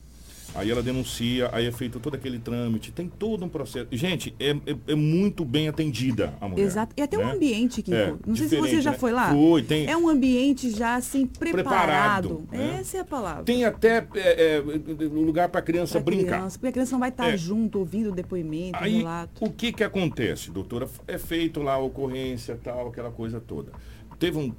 Aí 0.55 0.71
ela 0.71 0.83
denuncia, 0.83 1.49
aí 1.53 1.67
é 1.67 1.73
feito 1.73 2.01
todo 2.01 2.15
aquele 2.15 2.39
trâmite, 2.39 2.91
tem 2.91 3.09
todo 3.09 3.45
um 3.45 3.49
processo. 3.49 3.87
Gente, 3.93 4.35
é, 4.41 4.51
é, 4.51 4.77
é 4.89 4.95
muito 4.95 5.45
bem 5.45 5.69
atendida 5.69 6.35
a 6.41 6.49
mulher. 6.49 6.65
Exato. 6.65 6.93
E 6.97 7.03
até 7.03 7.17
né? 7.17 7.25
ambiente, 7.33 7.83
Kiko. 7.83 7.97
É, 7.97 8.15
não 8.27 8.35
sei 8.35 8.49
se 8.49 8.57
você 8.57 8.81
já 8.81 8.91
né? 8.91 8.99
foi 8.99 9.13
lá. 9.13 9.31
Fui, 9.31 9.63
tem- 9.63 9.87
É 9.87 9.97
um 9.97 10.09
ambiente 10.09 10.71
já 10.71 10.97
assim 10.97 11.25
preparado. 11.27 12.29
Preparado, 12.37 12.49
né? 12.51 12.79
Essa 12.81 12.97
é 12.99 13.01
a 13.01 13.05
palavra. 13.05 13.45
Tem 13.45 13.65
até 13.65 14.07
é, 14.15 14.57
é, 14.57 14.63
lugar 15.05 15.49
para 15.49 15.63
criança 15.63 16.01
Pra 16.01 16.03
brincar. 16.03 16.39
criança, 16.39 16.59
porque 16.59 16.69
a 16.69 16.73
criança 16.73 16.93
não 16.93 17.01
vai 17.01 17.11
estar 17.11 17.29
É. 17.29 17.37
junto, 17.37 17.79
ouvindo 17.79 18.11
o 18.11 18.13
depoimento, 18.15 18.79
o 18.79 18.83
Aí, 18.83 18.99
relato. 18.99 19.45
o 19.45 19.51
que 19.53 19.73
que 19.73 19.85
acontece, 19.85 20.51
doutora? 20.51 20.89
É 21.07 21.17
feito 21.17 21.63
lá 21.63 21.75
a 21.75 21.79
ocorrência, 21.79 22.59
tal, 22.63 22.89
aquela 22.89 23.11
coisa 23.11 23.41
toda. 23.41 23.71
Teve 24.19 24.37
um, 24.37 24.53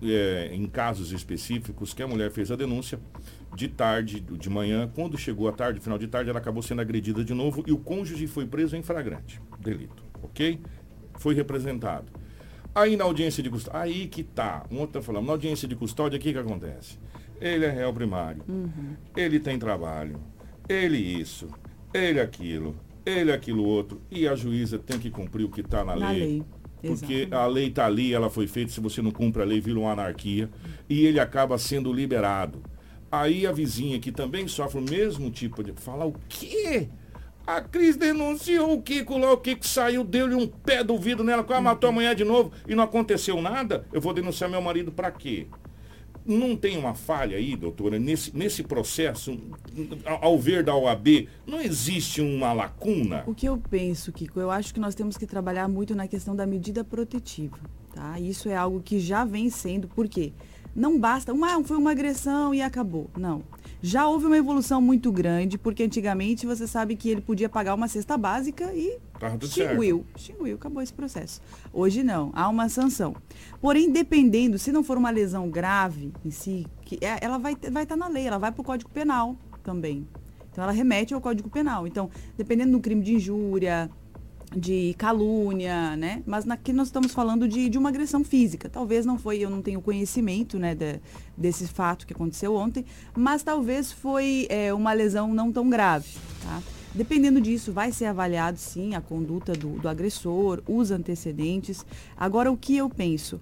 em 0.52 0.66
casos 0.66 1.12
específicos 1.12 1.94
que 1.94 2.02
a 2.02 2.08
mulher 2.08 2.32
fez 2.32 2.50
a 2.50 2.56
denúncia 2.56 3.00
de 3.56 3.68
tarde, 3.68 4.20
de 4.22 4.50
manhã, 4.50 4.90
quando 4.94 5.18
chegou 5.18 5.48
a 5.48 5.52
tarde, 5.52 5.80
final 5.80 5.98
de 5.98 6.08
tarde, 6.08 6.30
ela 6.30 6.40
acabou 6.40 6.64
sendo 6.64 6.82
agredida 6.82 7.24
de 7.24 7.34
novo 7.34 7.64
e 7.68 7.72
o 7.72 7.78
cônjuge 7.78 8.28
foi 8.28 8.46
preso 8.46 8.76
em 8.76 8.82
flagrante 8.82 9.42
delito, 9.60 10.04
ok? 10.24 10.60
Foi 11.16 11.36
representado. 11.36 12.12
Aí 12.74 12.96
na 12.96 13.04
audiência 13.04 13.44
de 13.44 13.50
custódia, 13.50 13.80
aí 13.82 14.08
que 14.08 14.24
tá, 14.24 14.64
um 14.72 14.80
outro 14.80 14.94
tá 14.94 15.02
falando, 15.02 15.26
na 15.26 15.34
audiência 15.34 15.68
de 15.68 15.76
custódia, 15.76 16.18
o 16.18 16.22
que 16.22 16.32
que 16.32 16.40
acontece? 16.40 16.98
Ele 17.40 17.66
é 17.66 17.70
réu 17.70 17.94
primário, 17.94 18.44
ele 19.16 19.40
tem 19.40 19.60
trabalho, 19.60 20.20
ele 20.70 20.98
isso, 20.98 21.48
ele 21.94 22.20
aquilo, 22.20 22.76
ele 23.06 23.32
aquilo 23.32 23.64
outro, 23.66 24.02
e 24.10 24.28
a 24.28 24.36
juíza 24.36 24.80
tem 24.80 24.98
que 24.98 25.10
cumprir 25.10 25.44
o 25.44 25.50
que 25.50 25.62
está 25.62 25.84
na, 25.84 25.96
Na 25.96 26.12
lei. 26.12 26.20
lei, 26.20 26.44
Porque 26.82 27.14
exatamente. 27.14 27.34
a 27.34 27.46
lei 27.48 27.68
está 27.68 27.86
ali, 27.86 28.14
ela 28.14 28.30
foi 28.30 28.48
feita, 28.48 28.72
se 28.72 28.80
você 28.80 29.02
não 29.02 29.12
cumpre 29.12 29.42
a 29.42 29.46
lei, 29.46 29.60
vira 29.60 29.80
uma 29.80 29.92
anarquia, 29.92 30.50
e 30.88 31.06
ele 31.06 31.20
acaba 31.20 31.58
sendo 31.58 31.92
liberado. 31.92 32.62
Aí 33.12 33.46
a 33.46 33.52
vizinha 33.52 34.00
que 34.00 34.12
também 34.12 34.48
sofre 34.48 34.80
o 34.80 34.82
mesmo 34.82 35.30
tipo 35.30 35.62
de. 35.64 35.74
Fala 35.74 36.06
o 36.06 36.16
quê? 36.30 36.88
A 37.46 37.60
Cris 37.60 37.98
denunciou 37.98 38.74
o 38.74 38.82
Kiko 38.82 39.18
lá, 39.18 39.34
o 39.34 39.38
Kiko 39.38 39.68
saiu, 39.68 40.04
deu-lhe 40.04 40.36
um 40.36 40.48
pé 40.48 40.84
do 40.84 40.98
vidro 40.98 41.24
nela, 41.24 41.44
quase 41.44 41.62
matou 41.62 41.90
a 41.90 41.92
mulher 41.92 42.16
de 42.16 42.24
novo 42.24 42.52
e 42.68 42.76
não 42.76 42.84
aconteceu 42.84 43.42
nada. 43.42 43.86
Eu 43.92 44.00
vou 44.00 44.14
denunciar 44.14 44.50
meu 44.50 44.62
marido 44.62 44.92
para 44.92 45.12
quê? 45.12 45.48
Não 46.24 46.56
tem 46.56 46.78
uma 46.78 46.94
falha 46.94 47.36
aí, 47.36 47.56
doutora, 47.56 47.98
nesse, 47.98 48.36
nesse 48.38 48.62
processo, 48.62 49.38
ao 50.06 50.38
ver 50.38 50.64
da 50.64 50.76
OAB, 50.76 51.28
não 51.48 51.60
existe 51.60 52.22
uma 52.22 52.54
lacuna? 52.54 53.24
O 53.26 53.34
que 53.34 53.48
eu 53.48 53.58
penso, 53.58 54.12
Kiko, 54.12 54.40
eu 54.40 54.52
acho 54.52 54.72
que 54.72 54.80
nós 54.80 54.94
temos 54.94 55.18
que 55.18 55.26
trabalhar 55.26 55.68
muito 55.68 55.96
na 55.96 56.08
questão 56.08 56.36
da 56.36 56.46
medida 56.46 56.84
protetiva, 56.84 57.58
tá? 57.94 58.20
Isso 58.20 58.48
é 58.48 58.56
algo 58.56 58.82
que 58.82 59.00
já 59.00 59.26
vem 59.26 59.50
sendo, 59.50 59.88
por 59.88 60.08
quê? 60.08 60.32
Não 60.76 61.00
basta, 61.00 61.34
uma, 61.34 61.64
foi 61.64 61.78
uma 61.78 61.92
agressão 61.92 62.54
e 62.54 62.62
acabou. 62.62 63.10
Não. 63.18 63.44
Já 63.82 64.08
houve 64.08 64.28
uma 64.28 64.38
evolução 64.38 64.80
muito 64.80 65.12
grande, 65.12 65.58
porque 65.58 65.84
antigamente 65.84 66.46
você 66.46 66.68
sabe 66.68 66.96
que 66.96 67.10
ele 67.10 67.22
podia 67.22 67.50
pagar 67.50 67.74
uma 67.74 67.88
cesta 67.88 68.16
básica 68.16 68.72
e 68.74 69.00
extinguiu. 69.42 70.06
Extinguiu, 70.16 70.56
acabou 70.56 70.84
esse 70.84 70.94
processo. 70.94 71.42
Hoje 71.74 72.04
não, 72.04 72.32
há 72.34 72.48
uma 72.48 72.70
sanção. 72.70 73.16
Porém, 73.60 73.92
dependendo, 73.92 74.60
se 74.60 74.72
não 74.72 74.84
for 74.84 74.98
uma 74.98 75.10
lesão 75.10 75.50
grave 75.50 76.14
em 76.24 76.30
si, 76.30 76.68
que 76.86 77.00
é- 77.02 77.18
ela 77.22 77.38
vai 77.40 77.54
estar 77.54 77.72
vai 77.72 77.86
tá 77.86 77.96
na 77.96 78.08
lei, 78.08 78.28
ela 78.28 78.38
vai 78.38 78.52
para 78.52 78.62
o 78.62 78.64
Código 78.64 78.90
Penal 78.92 79.36
também. 79.64 80.08
Então 80.52 80.64
ela 80.64 80.74
remete 80.74 81.14
ao 81.14 81.22
Código 81.22 81.50
Penal. 81.50 81.88
Então, 81.88 82.10
dependendo 82.38 82.74
do 82.74 82.80
crime 82.80 83.02
de 83.04 83.16
injúria, 83.16 83.90
de 84.56 84.94
calúnia, 84.98 85.96
né? 85.96 86.22
Mas 86.26 86.50
aqui 86.50 86.74
nós 86.74 86.88
estamos 86.88 87.14
falando 87.14 87.48
de, 87.48 87.70
de 87.70 87.78
uma 87.78 87.90
agressão 87.90 88.24
física. 88.24 88.68
Talvez 88.70 89.06
não 89.06 89.18
foi, 89.18 89.40
eu 89.40 89.50
não 89.50 89.62
tenho 89.62 89.82
conhecimento, 89.82 90.60
né, 90.60 90.76
de- 90.76 91.00
desse 91.38 91.68
fato 91.68 92.06
que 92.06 92.14
aconteceu 92.14 92.54
ontem, 92.56 92.86
mas 93.16 93.44
talvez 93.44 93.92
foi 93.92 94.48
é, 94.50 94.74
uma 94.74 94.92
lesão 94.92 95.34
não 95.34 95.52
tão 95.52 95.70
grave, 95.70 96.10
tá? 96.44 96.62
Dependendo 96.94 97.40
disso, 97.40 97.72
vai 97.72 97.94
ser 97.94 98.06
avaliado 98.06 98.58
sim 98.58 98.96
a 98.96 99.00
conduta 99.00 99.54
do, 99.54 99.80
do 99.80 99.88
agressor, 99.88 100.62
os 100.68 100.92
antecedentes. 100.92 101.86
Agora, 102.18 102.52
o 102.52 102.58
que 102.58 102.76
eu 102.76 102.90
penso? 102.90 103.40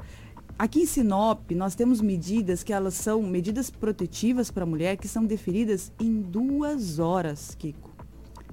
aqui 0.59 0.81
em 0.81 0.85
Sinop, 0.85 1.51
nós 1.51 1.73
temos 1.73 2.01
medidas 2.01 2.63
que 2.63 2.73
elas 2.73 2.93
são 2.93 3.23
medidas 3.23 3.69
protetivas 3.69 4.51
para 4.51 4.63
a 4.63 4.67
mulher 4.67 4.97
que 4.97 5.07
são 5.07 5.25
deferidas 5.25 5.89
em 5.97 6.21
duas 6.21 6.99
horas, 6.99 7.55
Kiko. 7.57 7.89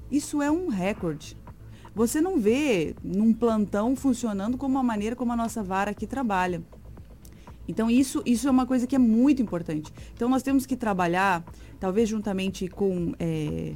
Isso 0.09 0.41
é 0.41 0.49
um 0.49 0.69
recorde. 0.69 1.35
Você 1.97 2.21
não 2.21 2.39
vê 2.39 2.95
num 3.03 3.33
plantão 3.33 3.95
funcionando 3.95 4.55
como 4.55 4.77
a 4.77 4.83
maneira 4.83 5.15
como 5.15 5.33
a 5.33 5.35
nossa 5.35 5.63
vara 5.63 5.89
aqui 5.89 6.05
trabalha. 6.05 6.61
Então, 7.67 7.89
isso, 7.89 8.21
isso 8.23 8.47
é 8.47 8.51
uma 8.51 8.67
coisa 8.67 8.85
que 8.85 8.95
é 8.95 8.99
muito 8.99 9.41
importante. 9.41 9.91
Então, 10.13 10.29
nós 10.29 10.43
temos 10.43 10.67
que 10.67 10.75
trabalhar, 10.75 11.43
talvez 11.79 12.07
juntamente 12.07 12.67
com. 12.67 13.15
é, 13.19 13.73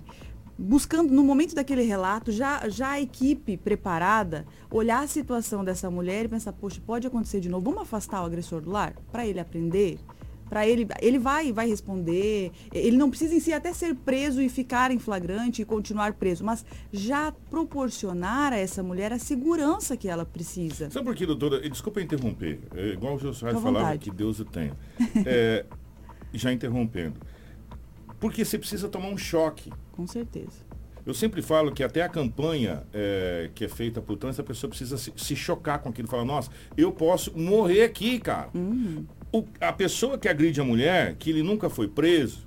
buscando, 0.55 1.11
no 1.11 1.23
momento 1.23 1.55
daquele 1.55 1.81
relato, 1.81 2.31
já, 2.31 2.69
já 2.69 2.91
a 2.91 3.01
equipe 3.01 3.57
preparada, 3.57 4.45
olhar 4.69 5.03
a 5.03 5.07
situação 5.07 5.65
dessa 5.65 5.89
mulher 5.89 6.25
e 6.25 6.27
pensar: 6.27 6.53
poxa, 6.53 6.79
pode 6.85 7.07
acontecer 7.07 7.39
de 7.39 7.49
novo, 7.49 7.71
vamos 7.71 7.81
afastar 7.81 8.21
o 8.21 8.25
agressor 8.25 8.61
do 8.61 8.69
lar? 8.69 8.93
Para 9.11 9.25
ele 9.25 9.39
aprender? 9.39 9.97
Para 10.51 10.67
ele, 10.67 10.85
ele 11.01 11.17
vai, 11.17 11.49
vai 11.53 11.65
responder. 11.69 12.51
Ele 12.73 12.97
não 12.97 13.09
precisa 13.09 13.33
em 13.33 13.39
si 13.39 13.53
até 13.53 13.71
ser 13.71 13.95
preso 13.95 14.41
e 14.41 14.49
ficar 14.49 14.91
em 14.91 14.99
flagrante 14.99 15.61
e 15.61 15.65
continuar 15.65 16.11
preso, 16.15 16.43
mas 16.43 16.65
já 16.91 17.31
proporcionar 17.49 18.51
a 18.51 18.57
essa 18.57 18.83
mulher 18.83 19.13
a 19.13 19.17
segurança 19.17 19.95
que 19.95 20.09
ela 20.09 20.25
precisa. 20.25 20.89
Sabe 20.91 21.05
por 21.05 21.15
quê, 21.15 21.25
doutora? 21.25 21.61
Desculpa 21.69 22.01
interromper. 22.01 22.59
É, 22.75 22.87
igual 22.89 23.15
o 23.15 23.17
Fica 23.17 23.29
à 23.29 23.53
falava, 23.53 23.71
vontade. 23.71 23.99
que 23.99 24.11
Deus 24.11 24.41
o 24.41 24.45
tenha. 24.45 24.75
É, 25.25 25.65
já 26.33 26.51
interrompendo. 26.51 27.17
Porque 28.19 28.43
você 28.43 28.57
precisa 28.59 28.89
tomar 28.89 29.07
um 29.07 29.17
choque. 29.17 29.71
Com 29.93 30.05
certeza. 30.05 30.65
Eu 31.05 31.13
sempre 31.13 31.41
falo 31.41 31.71
que 31.71 31.81
até 31.81 32.01
a 32.01 32.09
campanha 32.09 32.83
é, 32.93 33.49
que 33.55 33.63
é 33.63 33.69
feita 33.69 34.01
por 34.01 34.17
trânsito, 34.17 34.41
a 34.41 34.45
pessoa 34.45 34.69
precisa 34.69 34.97
se, 34.97 35.13
se 35.15 35.33
chocar 35.33 35.79
com 35.79 35.87
aquilo. 35.87 36.09
Falar, 36.09 36.25
nossa, 36.25 36.51
eu 36.75 36.91
posso 36.91 37.37
morrer 37.37 37.83
aqui, 37.83 38.19
cara. 38.19 38.49
O- 39.31 39.45
a 39.59 39.71
pessoa 39.71 40.17
que 40.17 40.27
agride 40.27 40.59
a 40.59 40.63
mulher, 40.63 41.15
que 41.17 41.29
ele 41.29 41.41
nunca 41.43 41.69
foi 41.69 41.87
preso, 41.87 42.45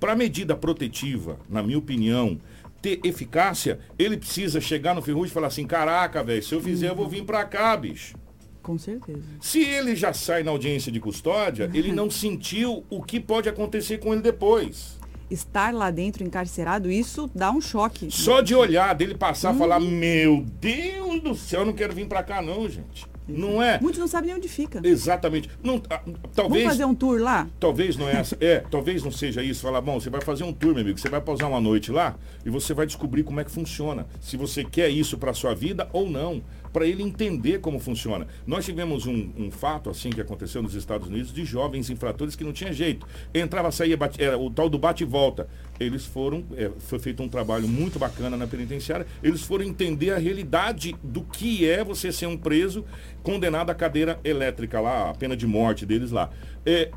para 0.00 0.16
medida 0.16 0.56
protetiva, 0.56 1.38
na 1.48 1.62
minha 1.62 1.78
opinião, 1.78 2.38
ter 2.80 3.00
eficácia, 3.04 3.78
ele 3.98 4.16
precisa 4.16 4.60
chegar 4.60 4.94
no 4.94 5.02
ferrugem 5.02 5.30
e 5.30 5.34
falar 5.34 5.46
assim, 5.48 5.66
caraca, 5.66 6.22
velho, 6.22 6.42
se 6.42 6.54
eu 6.54 6.60
fizer, 6.60 6.88
eu 6.90 6.94
vou 6.94 7.08
vir 7.08 7.24
pra 7.24 7.44
cá, 7.44 7.76
bicho. 7.76 8.14
Com 8.62 8.78
certeza. 8.78 9.20
Se 9.40 9.62
ele 9.62 9.94
já 9.94 10.12
sai 10.14 10.42
na 10.42 10.50
audiência 10.50 10.90
de 10.90 10.98
custódia, 10.98 11.70
ele 11.74 11.92
não 11.92 12.10
sentiu 12.10 12.84
o 12.88 13.02
que 13.02 13.20
pode 13.20 13.48
acontecer 13.48 13.98
com 13.98 14.12
ele 14.12 14.22
depois. 14.22 14.98
Estar 15.30 15.72
lá 15.72 15.90
dentro 15.90 16.22
encarcerado, 16.24 16.90
isso 16.90 17.30
dá 17.34 17.50
um 17.50 17.60
choque. 17.60 18.08
Só 18.10 18.40
de 18.40 18.54
olhar, 18.54 18.94
dele 18.94 19.14
passar 19.14 19.54
e 19.54 19.58
falar, 19.58 19.80
meu 19.80 20.44
Deus 20.60 21.20
do 21.22 21.34
céu, 21.34 21.60
eu 21.60 21.66
não 21.66 21.72
quero 21.74 21.94
vir 21.94 22.06
pra 22.06 22.22
cá 22.22 22.40
não, 22.40 22.68
gente. 22.68 23.06
Não 23.26 23.62
é? 23.62 23.80
Muitos 23.80 23.98
não 23.98 24.06
sabem 24.06 24.28
nem 24.28 24.36
onde 24.36 24.48
fica. 24.48 24.80
Exatamente. 24.84 25.48
Não, 25.62 25.80
ah, 25.88 26.00
talvez, 26.34 26.64
Vamos 26.64 26.64
fazer 26.64 26.84
um 26.84 26.94
tour 26.94 27.20
lá? 27.20 27.48
talvez 27.58 27.96
não 27.96 28.08
é 28.08 28.16
essa. 28.20 28.36
É, 28.40 28.58
talvez 28.70 29.02
não 29.02 29.10
seja 29.10 29.42
isso. 29.42 29.62
Falar, 29.62 29.80
bom, 29.80 29.98
você 29.98 30.10
vai 30.10 30.20
fazer 30.20 30.44
um 30.44 30.52
tour, 30.52 30.72
meu 30.72 30.82
amigo. 30.82 30.98
Você 30.98 31.08
vai 31.08 31.20
pausar 31.20 31.48
uma 31.48 31.60
noite 31.60 31.90
lá 31.90 32.16
e 32.44 32.50
você 32.50 32.74
vai 32.74 32.86
descobrir 32.86 33.22
como 33.22 33.40
é 33.40 33.44
que 33.44 33.50
funciona. 33.50 34.06
Se 34.20 34.36
você 34.36 34.64
quer 34.64 34.88
isso 34.90 35.16
para 35.18 35.32
sua 35.32 35.54
vida 35.54 35.88
ou 35.92 36.08
não. 36.08 36.42
Para 36.72 36.88
ele 36.88 37.04
entender 37.04 37.60
como 37.60 37.78
funciona. 37.78 38.26
Nós 38.44 38.64
tivemos 38.64 39.06
um, 39.06 39.30
um 39.38 39.48
fato 39.48 39.88
assim 39.88 40.10
que 40.10 40.20
aconteceu 40.20 40.60
nos 40.60 40.74
Estados 40.74 41.06
Unidos 41.06 41.32
de 41.32 41.44
jovens 41.44 41.88
infratores 41.88 42.34
que 42.34 42.42
não 42.42 42.52
tinha 42.52 42.72
jeito. 42.72 43.06
Entrava, 43.32 43.70
saía, 43.70 43.96
bate, 43.96 44.20
era 44.20 44.36
o 44.36 44.50
tal 44.50 44.68
do 44.68 44.76
bate 44.76 45.04
e 45.04 45.06
volta. 45.06 45.48
Eles 45.80 46.04
foram, 46.06 46.44
é, 46.56 46.70
foi 46.78 46.98
feito 46.98 47.22
um 47.22 47.28
trabalho 47.28 47.66
muito 47.66 47.98
bacana 47.98 48.36
na 48.36 48.46
penitenciária. 48.46 49.06
Eles 49.22 49.42
foram 49.42 49.64
entender 49.64 50.10
a 50.12 50.18
realidade 50.18 50.94
do 51.02 51.22
que 51.22 51.68
é 51.68 51.82
você 51.82 52.12
ser 52.12 52.26
um 52.26 52.36
preso 52.36 52.84
condenado 53.22 53.70
à 53.70 53.74
cadeira 53.74 54.18
elétrica 54.22 54.80
lá, 54.80 55.10
a 55.10 55.14
pena 55.14 55.36
de 55.36 55.46
morte 55.46 55.84
deles 55.84 56.10
lá. 56.10 56.30
É, 56.64 56.90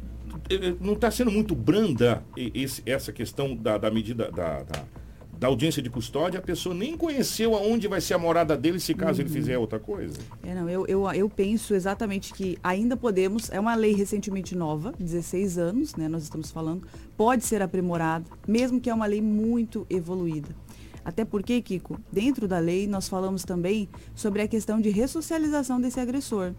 é, 0.49 0.73
não 0.79 0.93
está 0.93 1.09
sendo 1.09 1.31
muito 1.31 1.55
branda 1.55 2.23
esse- 2.35 2.83
essa 2.85 3.11
questão 3.11 3.55
da, 3.55 3.77
da 3.77 3.89
medida 3.89 4.29
da, 4.31 4.61
da, 4.63 4.83
da 5.39 5.47
audiência 5.47 5.81
de 5.81 5.89
custódia, 5.89 6.39
a 6.39 6.41
pessoa 6.43 6.73
nem 6.73 6.97
conheceu 6.97 7.55
aonde 7.55 7.87
vai 7.87 8.01
ser 8.01 8.13
a 8.15 8.17
morada 8.17 8.57
dele 8.57 8.79
se 8.79 8.93
caso 8.93 9.21
ele 9.21 9.29
Uhum. 9.29 9.35
fizer 9.35 9.57
outra 9.57 9.79
coisa. 9.79 10.17
É, 10.43 10.53
não, 10.55 10.69
eu, 10.69 10.85
eu, 10.87 11.05
eu 11.11 11.29
penso 11.29 11.73
exatamente 11.75 12.33
que 12.33 12.57
ainda 12.63 12.97
podemos, 12.97 13.49
é 13.51 13.59
uma 13.59 13.75
lei 13.75 13.93
recentemente 13.93 14.55
nova, 14.55 14.93
16 14.99 15.57
anos, 15.57 15.95
né, 15.95 16.07
nós 16.07 16.23
estamos 16.23 16.49
falando, 16.51 16.87
pode 17.15 17.45
ser 17.45 17.61
aprimorada, 17.61 18.25
mesmo 18.47 18.79
que 18.81 18.89
é 18.89 18.93
uma 18.93 19.05
lei 19.05 19.21
muito 19.21 19.85
evoluída. 19.89 20.49
Até 21.05 21.23
porque, 21.23 21.61
Kiko, 21.61 21.97
dentro 22.11 22.47
da 22.49 22.59
lei 22.59 22.85
nós 22.85 23.07
falamos 23.07 23.43
também 23.43 23.87
sobre 24.13 24.41
a 24.41 24.47
questão 24.47 24.81
de 24.81 24.89
ressocialização 24.89 25.79
desse 25.79 25.99
agressor, 25.99 26.51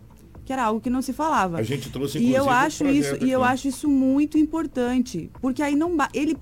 que 0.48 0.52
era 0.54 0.64
algo 0.64 0.80
que 0.80 0.88
não 0.88 1.02
se 1.02 1.12
falava. 1.12 1.58
A 1.58 1.62
gente 1.62 1.90
trouxe, 1.90 2.18
E 2.18 2.34
eu 2.34 2.48
acho 2.48 2.86
isso, 2.86 3.10
projeto 3.10 3.26
e 3.26 3.30
eu 3.30 3.44
aqui. 3.44 3.52
acho 3.52 3.68
isso 3.68 3.86
muito 3.86 4.38
importante, 4.38 5.30
porque 5.42 5.62
aí 5.62 5.76
não 5.76 5.94
ele 6.14 6.34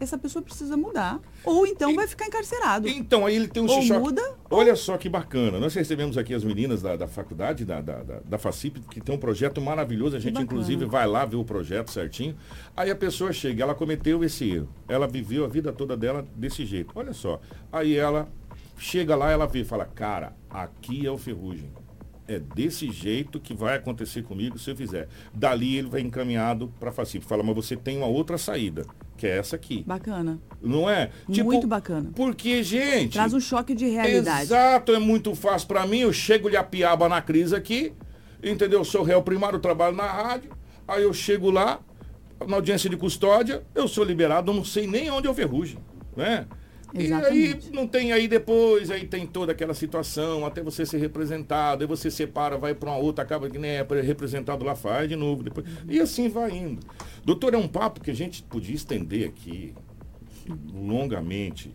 essa 0.00 0.18
pessoa 0.18 0.42
precisa 0.42 0.76
mudar, 0.76 1.18
ou 1.42 1.66
então 1.66 1.94
vai 1.94 2.06
ficar 2.06 2.26
encarcerado. 2.26 2.86
Então, 2.86 3.24
aí 3.24 3.34
ele 3.34 3.48
tem 3.48 3.62
um 3.62 3.66
ou 3.66 3.82
muda, 4.00 4.20
Olha 4.50 4.76
só 4.76 4.98
que 4.98 5.08
bacana. 5.08 5.58
Nós 5.58 5.72
recebemos 5.72 6.18
aqui 6.18 6.34
as 6.34 6.44
meninas 6.44 6.82
da, 6.82 6.94
da 6.94 7.08
faculdade, 7.08 7.64
da, 7.64 7.80
da, 7.80 8.02
da, 8.02 8.20
da 8.20 8.38
FACIP, 8.38 8.80
que 8.90 9.00
tem 9.00 9.14
um 9.14 9.18
projeto 9.18 9.62
maravilhoso. 9.62 10.14
A 10.14 10.20
gente, 10.20 10.42
inclusive, 10.42 10.84
vai 10.84 11.06
lá 11.06 11.24
ver 11.24 11.36
o 11.36 11.44
projeto 11.44 11.90
certinho. 11.90 12.36
Aí 12.76 12.90
a 12.90 12.94
pessoa 12.94 13.32
chega, 13.32 13.62
ela 13.62 13.74
cometeu 13.74 14.22
esse 14.22 14.46
erro. 14.46 14.68
Ela 14.86 15.08
viveu 15.08 15.46
a 15.46 15.48
vida 15.48 15.72
toda 15.72 15.96
dela 15.96 16.22
desse 16.36 16.66
jeito. 16.66 16.92
Olha 16.94 17.14
só. 17.14 17.40
Aí 17.72 17.96
ela 17.96 18.28
chega 18.76 19.16
lá, 19.16 19.30
ela 19.30 19.46
vê 19.46 19.60
e 19.60 19.64
fala, 19.64 19.86
cara, 19.86 20.36
aqui 20.50 21.06
é 21.06 21.10
o 21.10 21.16
ferrugem. 21.16 21.70
É 22.26 22.38
desse 22.38 22.90
jeito 22.90 23.38
que 23.38 23.52
vai 23.52 23.76
acontecer 23.76 24.22
comigo 24.22 24.58
se 24.58 24.70
eu 24.70 24.76
fizer. 24.76 25.08
Dali 25.34 25.76
ele 25.76 25.88
vai 25.88 26.00
encaminhado 26.00 26.72
para 26.80 26.88
a 26.88 26.92
FACIP. 26.92 27.22
Fala, 27.24 27.42
mas 27.42 27.54
você 27.54 27.76
tem 27.76 27.98
uma 27.98 28.06
outra 28.06 28.38
saída, 28.38 28.86
que 29.16 29.26
é 29.26 29.36
essa 29.36 29.56
aqui. 29.56 29.84
bacana. 29.86 30.38
Não 30.62 30.88
é? 30.88 31.10
Muito 31.28 31.66
bacana. 31.66 32.10
Porque, 32.14 32.62
gente. 32.62 33.12
Traz 33.12 33.34
um 33.34 33.40
choque 33.40 33.74
de 33.74 33.86
realidade. 33.86 34.44
Exato, 34.44 34.92
é 34.92 34.98
muito 34.98 35.34
fácil 35.34 35.68
pra 35.68 35.86
mim. 35.86 35.98
Eu 35.98 36.12
chego 36.14 36.48
de 36.48 36.56
a 36.56 36.64
piaba 36.64 37.10
na 37.10 37.20
crise 37.20 37.54
aqui, 37.54 37.92
entendeu? 38.42 38.78
Eu 38.78 38.84
sou 38.86 39.02
réu 39.02 39.22
primário, 39.22 39.58
trabalho 39.58 39.94
na 39.94 40.10
rádio. 40.10 40.50
Aí 40.88 41.02
eu 41.02 41.12
chego 41.12 41.50
lá, 41.50 41.80
na 42.46 42.56
audiência 42.56 42.88
de 42.88 42.96
custódia, 42.96 43.62
eu 43.74 43.86
sou 43.86 44.02
liberado, 44.02 44.50
eu 44.50 44.54
não 44.54 44.64
sei 44.64 44.86
nem 44.86 45.10
onde 45.10 45.28
eu 45.28 45.34
ferrugem, 45.34 45.78
né? 46.16 46.46
E 46.94 46.98
aí 46.98 47.06
Exatamente. 47.06 47.72
não 47.72 47.88
tem 47.88 48.12
aí 48.12 48.28
depois, 48.28 48.88
aí 48.88 49.04
tem 49.04 49.26
toda 49.26 49.50
aquela 49.50 49.74
situação, 49.74 50.46
até 50.46 50.62
você 50.62 50.86
ser 50.86 50.98
representado, 50.98 51.82
aí 51.82 51.88
você 51.88 52.08
separa, 52.08 52.56
vai 52.56 52.72
para 52.72 52.90
uma 52.90 52.98
outra, 52.98 53.24
acaba 53.24 53.50
que 53.50 53.58
nem 53.58 53.72
é 53.72 53.86
representado 54.00 54.64
lá, 54.64 54.76
faz 54.76 55.08
de 55.08 55.16
novo, 55.16 55.42
depois. 55.42 55.66
E 55.88 55.98
assim 55.98 56.28
vai 56.28 56.52
indo. 56.52 56.86
Doutor, 57.24 57.52
é 57.52 57.56
um 57.58 57.66
papo 57.66 58.00
que 58.00 58.12
a 58.12 58.14
gente 58.14 58.44
podia 58.44 58.76
estender 58.76 59.28
aqui 59.28 59.74
longamente. 60.72 61.74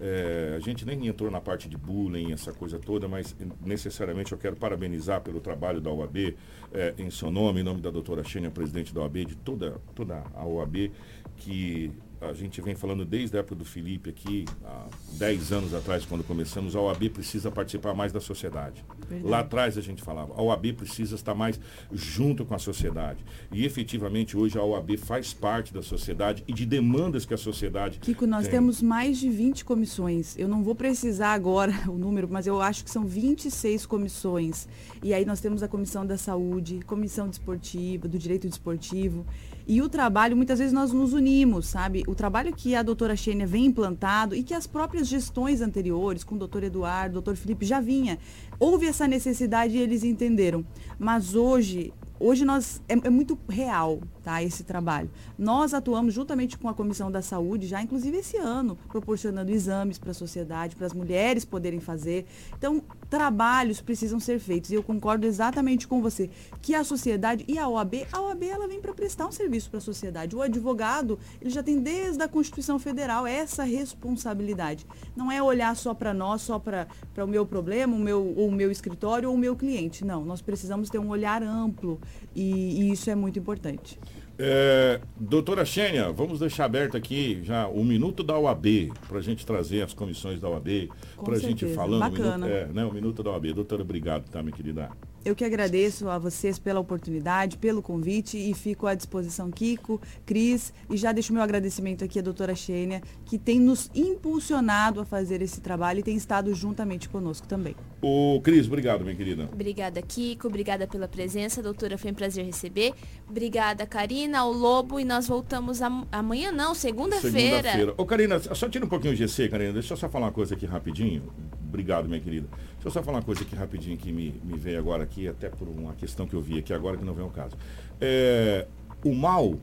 É, 0.00 0.54
a 0.54 0.60
gente 0.60 0.84
nem 0.84 1.08
entrou 1.08 1.30
na 1.30 1.40
parte 1.40 1.66
de 1.66 1.76
bullying, 1.76 2.30
essa 2.32 2.52
coisa 2.52 2.78
toda, 2.78 3.08
mas 3.08 3.34
necessariamente 3.64 4.32
eu 4.32 4.38
quero 4.38 4.54
parabenizar 4.54 5.22
pelo 5.22 5.40
trabalho 5.40 5.80
da 5.80 5.90
OAB 5.90 6.36
é, 6.72 6.94
em 6.98 7.10
seu 7.10 7.30
nome, 7.30 7.60
em 7.60 7.64
nome 7.64 7.80
da 7.80 7.90
doutora 7.90 8.22
Xênia, 8.22 8.50
presidente 8.50 8.94
da 8.94 9.00
OAB, 9.00 9.24
de 9.24 9.34
toda, 9.34 9.80
toda 9.94 10.22
a 10.34 10.46
OAB, 10.46 10.92
que 11.36 11.90
a 12.20 12.32
gente 12.32 12.60
vem 12.60 12.74
falando 12.74 13.04
desde 13.04 13.36
a 13.36 13.40
época 13.40 13.54
do 13.54 13.64
Felipe 13.64 14.10
aqui, 14.10 14.44
há 14.64 14.86
10 15.12 15.52
anos 15.52 15.74
atrás, 15.74 16.04
quando 16.04 16.24
começamos, 16.24 16.74
a 16.74 16.80
OAB 16.80 17.10
precisa 17.10 17.50
participar 17.50 17.94
mais 17.94 18.12
da 18.12 18.20
sociedade. 18.20 18.84
Verdade. 19.08 19.30
Lá 19.30 19.40
atrás 19.40 19.78
a 19.78 19.80
gente 19.80 20.02
falava, 20.02 20.34
a 20.34 20.42
OAB 20.42 20.72
precisa 20.72 21.14
estar 21.14 21.34
mais 21.34 21.60
junto 21.92 22.44
com 22.44 22.54
a 22.54 22.58
sociedade. 22.58 23.24
E 23.52 23.64
efetivamente 23.64 24.36
hoje 24.36 24.58
a 24.58 24.62
OAB 24.62 24.96
faz 24.96 25.32
parte 25.32 25.72
da 25.72 25.82
sociedade 25.82 26.42
e 26.46 26.52
de 26.52 26.66
demandas 26.66 27.24
que 27.24 27.34
a 27.34 27.38
sociedade 27.38 27.98
Kiko, 27.98 28.26
nós 28.26 28.42
tem. 28.42 28.52
temos 28.52 28.82
mais 28.82 29.18
de 29.18 29.28
20 29.30 29.64
comissões. 29.64 30.36
Eu 30.38 30.48
não 30.48 30.62
vou 30.62 30.74
precisar 30.74 31.32
agora 31.32 31.72
o 31.88 31.96
número, 31.96 32.28
mas 32.30 32.46
eu 32.46 32.60
acho 32.60 32.84
que 32.84 32.90
são 32.90 33.06
26 33.06 33.86
comissões. 33.86 34.68
E 35.02 35.14
aí 35.14 35.24
nós 35.24 35.40
temos 35.40 35.62
a 35.62 35.68
comissão 35.68 36.04
da 36.04 36.18
saúde, 36.18 36.80
comissão 36.86 37.28
desportiva, 37.28 38.08
do 38.08 38.18
direito 38.18 38.48
desportivo. 38.48 39.24
E 39.68 39.82
o 39.82 39.88
trabalho, 39.88 40.34
muitas 40.34 40.58
vezes 40.58 40.72
nós 40.72 40.92
nos 40.92 41.12
unimos, 41.12 41.66
sabe? 41.66 42.02
O 42.08 42.14
trabalho 42.14 42.54
que 42.54 42.74
a 42.74 42.82
doutora 42.82 43.14
Xênia 43.14 43.46
vem 43.46 43.66
implantado 43.66 44.34
e 44.34 44.42
que 44.42 44.54
as 44.54 44.66
próprias 44.66 45.06
gestões 45.06 45.60
anteriores, 45.60 46.24
com 46.24 46.36
o 46.36 46.38
doutor 46.38 46.64
Eduardo, 46.64 47.12
doutor 47.12 47.36
Felipe, 47.36 47.66
já 47.66 47.78
vinha. 47.78 48.18
Houve 48.58 48.86
essa 48.86 49.06
necessidade 49.06 49.76
e 49.76 49.80
eles 49.80 50.04
entenderam. 50.04 50.64
Mas 50.98 51.34
hoje, 51.34 51.92
Hoje 52.20 52.44
nós 52.44 52.82
é, 52.88 52.94
é 52.94 53.10
muito 53.10 53.38
real, 53.48 54.00
tá, 54.28 54.42
esse 54.42 54.62
trabalho. 54.62 55.08
Nós 55.38 55.72
atuamos 55.72 56.12
juntamente 56.12 56.58
com 56.58 56.68
a 56.68 56.74
Comissão 56.74 57.10
da 57.10 57.22
Saúde, 57.22 57.66
já 57.66 57.80
inclusive 57.80 58.18
esse 58.18 58.36
ano, 58.36 58.76
proporcionando 58.86 59.50
exames 59.50 59.96
para 59.96 60.10
a 60.10 60.14
sociedade, 60.14 60.76
para 60.76 60.86
as 60.86 60.92
mulheres 60.92 61.46
poderem 61.46 61.80
fazer. 61.80 62.26
Então, 62.56 62.82
trabalhos 63.08 63.80
precisam 63.80 64.20
ser 64.20 64.38
feitos. 64.38 64.70
E 64.70 64.74
eu 64.74 64.82
concordo 64.82 65.26
exatamente 65.26 65.88
com 65.88 66.02
você 66.02 66.28
que 66.60 66.74
a 66.74 66.84
sociedade 66.84 67.42
e 67.48 67.58
a 67.58 67.66
OAB, 67.66 68.06
a 68.12 68.20
OAB 68.20 68.42
ela 68.42 68.68
vem 68.68 68.82
para 68.82 68.92
prestar 68.92 69.26
um 69.26 69.32
serviço 69.32 69.70
para 69.70 69.78
a 69.78 69.80
sociedade. 69.80 70.36
O 70.36 70.42
advogado, 70.42 71.18
ele 71.40 71.48
já 71.48 71.62
tem 71.62 71.80
desde 71.80 72.22
a 72.22 72.28
Constituição 72.28 72.78
Federal 72.78 73.26
essa 73.26 73.64
responsabilidade. 73.64 74.86
Não 75.16 75.32
é 75.32 75.42
olhar 75.42 75.74
só 75.74 75.94
para 75.94 76.12
nós, 76.12 76.42
só 76.42 76.58
para 76.58 76.86
o 77.16 77.26
meu 77.26 77.46
problema, 77.46 77.96
o 77.96 77.98
meu, 77.98 78.34
ou 78.36 78.48
o 78.48 78.52
meu 78.52 78.70
escritório 78.70 79.30
ou 79.30 79.34
o 79.34 79.38
meu 79.38 79.56
cliente. 79.56 80.04
Não, 80.04 80.22
nós 80.22 80.42
precisamos 80.42 80.90
ter 80.90 80.98
um 80.98 81.08
olhar 81.08 81.42
amplo 81.42 81.98
e, 82.34 82.82
e 82.82 82.92
isso 82.92 83.08
é 83.08 83.14
muito 83.14 83.38
importante. 83.38 83.98
É, 84.40 85.00
doutora 85.18 85.64
Xênia, 85.64 86.12
vamos 86.12 86.38
deixar 86.38 86.66
aberto 86.66 86.96
aqui 86.96 87.40
já 87.42 87.66
o 87.66 87.82
minuto 87.82 88.22
da 88.22 88.38
OAB, 88.38 88.92
para 89.08 89.18
a 89.18 89.22
gente 89.22 89.44
trazer 89.44 89.82
as 89.82 89.92
comissões 89.92 90.40
da 90.40 90.48
OAB, 90.48 90.88
para 91.24 91.34
a 91.34 91.38
gente 91.38 91.66
falando. 91.74 92.00
Bacana. 92.00 92.46
O 92.46 92.48
minuto, 92.48 92.70
é, 92.70 92.72
né, 92.72 92.84
o 92.84 92.92
minuto 92.92 93.22
da 93.22 93.30
OAB. 93.32 93.52
Doutora, 93.52 93.82
obrigado, 93.82 94.30
tá, 94.30 94.40
minha 94.40 94.54
querida? 94.54 94.90
Eu 95.28 95.34
que 95.36 95.44
agradeço 95.44 96.08
a 96.08 96.16
vocês 96.18 96.58
pela 96.58 96.80
oportunidade, 96.80 97.58
pelo 97.58 97.82
convite 97.82 98.38
e 98.38 98.54
fico 98.54 98.86
à 98.86 98.94
disposição, 98.94 99.50
Kiko, 99.50 100.00
Cris, 100.24 100.72
e 100.88 100.96
já 100.96 101.12
deixo 101.12 101.34
meu 101.34 101.42
agradecimento 101.42 102.02
aqui 102.02 102.18
à 102.18 102.22
doutora 102.22 102.54
Xênia, 102.54 103.02
que 103.26 103.36
tem 103.38 103.60
nos 103.60 103.90
impulsionado 103.94 105.02
a 105.02 105.04
fazer 105.04 105.42
esse 105.42 105.60
trabalho 105.60 106.00
e 106.00 106.02
tem 106.02 106.16
estado 106.16 106.54
juntamente 106.54 107.10
conosco 107.10 107.46
também. 107.46 107.76
O 108.00 108.40
Cris, 108.42 108.66
obrigado, 108.66 109.02
minha 109.04 109.14
querida. 109.14 109.50
Obrigada, 109.52 110.00
Kiko. 110.00 110.46
Obrigada 110.48 110.86
pela 110.86 111.06
presença, 111.06 111.62
doutora. 111.62 111.98
Foi 111.98 112.10
um 112.10 112.14
prazer 112.14 112.46
receber. 112.46 112.94
Obrigada, 113.28 113.84
Karina, 113.86 114.38
ao 114.38 114.50
Lobo. 114.52 114.98
E 114.98 115.04
nós 115.04 115.28
voltamos 115.28 115.82
am- 115.82 116.06
amanhã, 116.10 116.50
não, 116.50 116.74
segunda-feira. 116.74 117.38
Segunda-feira. 117.38 117.94
Ô, 117.98 118.06
Karina, 118.06 118.38
só 118.38 118.66
tira 118.66 118.86
um 118.86 118.88
pouquinho 118.88 119.12
o 119.12 119.16
GC, 119.16 119.50
Karina. 119.50 119.74
Deixa 119.74 119.92
eu 119.92 119.96
só 119.98 120.08
falar 120.08 120.26
uma 120.26 120.32
coisa 120.32 120.54
aqui 120.54 120.64
rapidinho. 120.64 121.30
Obrigado, 121.68 122.08
minha 122.08 122.20
querida. 122.20 122.48
Deixa 122.78 122.88
eu 122.88 122.90
só 122.92 123.02
falar 123.02 123.18
uma 123.18 123.24
coisa 123.24 123.42
aqui 123.42 123.56
rapidinho 123.56 123.96
que 123.96 124.12
me, 124.12 124.34
me 124.44 124.56
veio 124.56 124.78
agora 124.78 125.02
aqui, 125.02 125.26
até 125.26 125.48
por 125.48 125.66
uma 125.68 125.94
questão 125.94 126.26
que 126.26 126.34
eu 126.34 126.40
vi 126.40 126.58
aqui 126.58 126.72
agora 126.72 126.96
que 126.96 127.04
não 127.04 127.12
vem 127.12 127.24
ao 127.24 127.30
caso. 127.30 127.56
É, 128.00 128.66
o 129.04 129.14
mal 129.14 129.54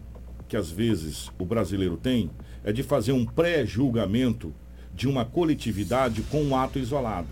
que 0.50 0.58
às 0.58 0.70
vezes 0.70 1.32
o 1.40 1.46
brasileiro 1.46 1.98
tem 1.98 2.30
é 2.64 2.72
de 2.72 2.84
fazer 2.84 3.14
um 3.14 3.26
pré-julgamento 3.26 4.54
de 4.94 5.08
uma 5.08 5.26
coletividade 5.26 6.22
com 6.24 6.42
um 6.44 6.56
ato 6.56 6.78
isolado 6.78 7.28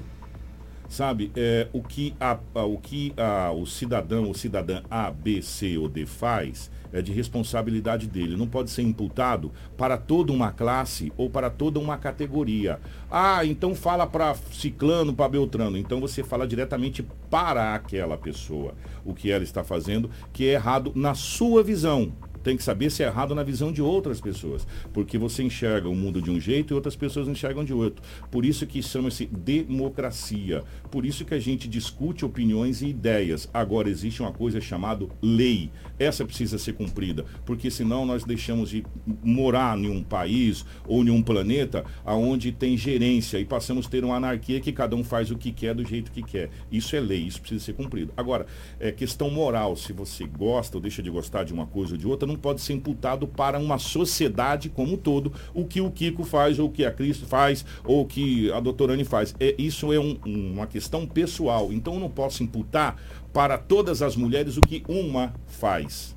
sabe, 0.89 1.31
é, 1.35 1.67
o 1.73 1.81
que, 1.81 2.13
a, 2.19 2.37
a- 2.53 2.65
o, 2.65 2.77
que 2.77 3.13
a, 3.17 3.51
o 3.51 3.65
cidadão 3.65 4.25
ou 4.25 4.33
cidadã 4.35 4.83
A, 4.91 5.09
B, 5.09 5.41
C 5.41 5.75
ou 5.77 5.89
D 5.89 6.05
faz 6.05 6.69
é 6.93 7.01
de 7.01 7.11
responsabilidade 7.11 8.07
dele. 8.07 8.37
Não 8.37 8.47
pode 8.47 8.69
ser 8.69 8.83
imputado 8.83 9.51
para 9.75 9.97
toda 9.97 10.31
uma 10.31 10.51
classe 10.51 11.11
ou 11.17 11.29
para 11.29 11.49
toda 11.49 11.79
uma 11.79 11.97
categoria. 11.97 12.79
Ah, 13.11 13.43
então 13.43 13.75
fala 13.75 14.05
para 14.05 14.35
ciclano, 14.51 15.13
para 15.13 15.27
beltrano. 15.27 15.77
Então 15.77 15.99
você 15.99 16.23
fala 16.23 16.47
diretamente 16.47 17.05
para 17.29 17.73
aquela 17.73 18.17
pessoa 18.17 18.75
o 19.03 19.13
que 19.13 19.31
ela 19.31 19.43
está 19.43 19.63
fazendo, 19.63 20.09
que 20.31 20.47
é 20.47 20.53
errado 20.53 20.93
na 20.95 21.15
sua 21.15 21.63
visão 21.63 22.13
tem 22.43 22.57
que 22.57 22.63
saber 22.63 22.91
se 22.91 23.01
é 23.01 23.07
errado 23.07 23.33
na 23.33 23.41
visão 23.41 23.71
de 23.71 23.81
outras 23.81 24.19
pessoas. 24.19 24.67
Porque 24.91 25.17
você 25.17 25.43
enxerga 25.43 25.87
o 25.87 25.95
mundo 25.95 26.21
de 26.21 26.29
um 26.29 26.39
jeito 26.39 26.73
e 26.73 26.75
outras 26.75 26.95
pessoas 26.95 27.27
enxergam 27.27 27.63
de 27.63 27.73
outro. 27.73 28.03
Por 28.29 28.45
isso 28.45 28.67
que 28.67 28.83
chama-se 28.83 29.25
democracia. 29.25 30.63
Por 30.91 31.05
isso 31.05 31.23
que 31.23 31.33
a 31.33 31.39
gente 31.39 31.67
discute 31.67 32.25
opiniões 32.25 32.81
e 32.81 32.87
ideias. 32.87 33.49
Agora 33.53 33.89
existe 33.89 34.21
uma 34.21 34.33
coisa 34.33 34.59
chamada 34.59 35.07
lei. 35.21 35.71
Essa 36.03 36.25
precisa 36.25 36.57
ser 36.57 36.73
cumprida. 36.73 37.25
Porque 37.45 37.69
senão 37.71 38.05
nós 38.05 38.23
deixamos 38.23 38.69
de 38.69 38.83
morar 39.23 39.77
em 39.77 39.89
um 39.89 40.03
país 40.03 40.65
ou 40.87 41.03
em 41.03 41.09
um 41.09 41.21
planeta 41.21 41.83
onde 42.05 42.51
tem 42.51 42.75
gerência 42.77 43.39
e 43.39 43.45
passamos 43.45 43.87
a 43.87 43.89
ter 43.89 44.03
uma 44.03 44.15
anarquia 44.15 44.59
que 44.59 44.71
cada 44.71 44.95
um 44.95 45.03
faz 45.03 45.31
o 45.31 45.37
que 45.37 45.51
quer 45.51 45.73
do 45.73 45.85
jeito 45.85 46.11
que 46.11 46.21
quer. 46.21 46.49
Isso 46.71 46.95
é 46.95 46.99
lei, 46.99 47.21
isso 47.21 47.39
precisa 47.39 47.63
ser 47.63 47.73
cumprido. 47.73 48.11
Agora, 48.17 48.45
é 48.79 48.91
questão 48.91 49.29
moral, 49.29 49.75
se 49.75 49.93
você 49.93 50.25
gosta 50.25 50.77
ou 50.77 50.81
deixa 50.81 51.01
de 51.01 51.09
gostar 51.09 51.43
de 51.43 51.53
uma 51.53 51.65
coisa 51.65 51.93
ou 51.93 51.97
de 51.97 52.07
outra, 52.07 52.27
não 52.27 52.35
pode 52.35 52.61
ser 52.61 52.73
imputado 52.73 53.27
para 53.27 53.57
uma 53.59 53.77
sociedade 53.77 54.69
como 54.69 54.93
um 54.93 54.97
todo 54.97 55.31
o 55.53 55.65
que 55.65 55.81
o 55.81 55.89
Kiko 55.91 56.23
faz, 56.23 56.59
ou 56.59 56.67
o 56.67 56.71
que 56.71 56.85
a 56.85 56.91
Cristo 56.91 57.25
faz, 57.25 57.65
ou 57.83 58.01
o 58.01 58.05
que 58.05 58.51
a 58.51 58.59
doutora 58.59 58.93
Anne 58.93 59.03
faz. 59.03 59.33
É, 59.39 59.55
isso 59.57 59.91
é 59.93 59.99
um- 59.99 60.17
uma 60.25 60.67
questão 60.67 61.05
pessoal. 61.05 61.71
Então 61.71 61.95
eu 61.95 61.99
não 61.99 62.09
posso 62.09 62.43
imputar 62.43 62.99
para 63.33 63.57
todas 63.57 64.01
as 64.01 64.15
mulheres 64.15 64.55
o 64.55 64.61
que 64.61 64.83
uma 64.87 65.33
faz. 65.47 66.15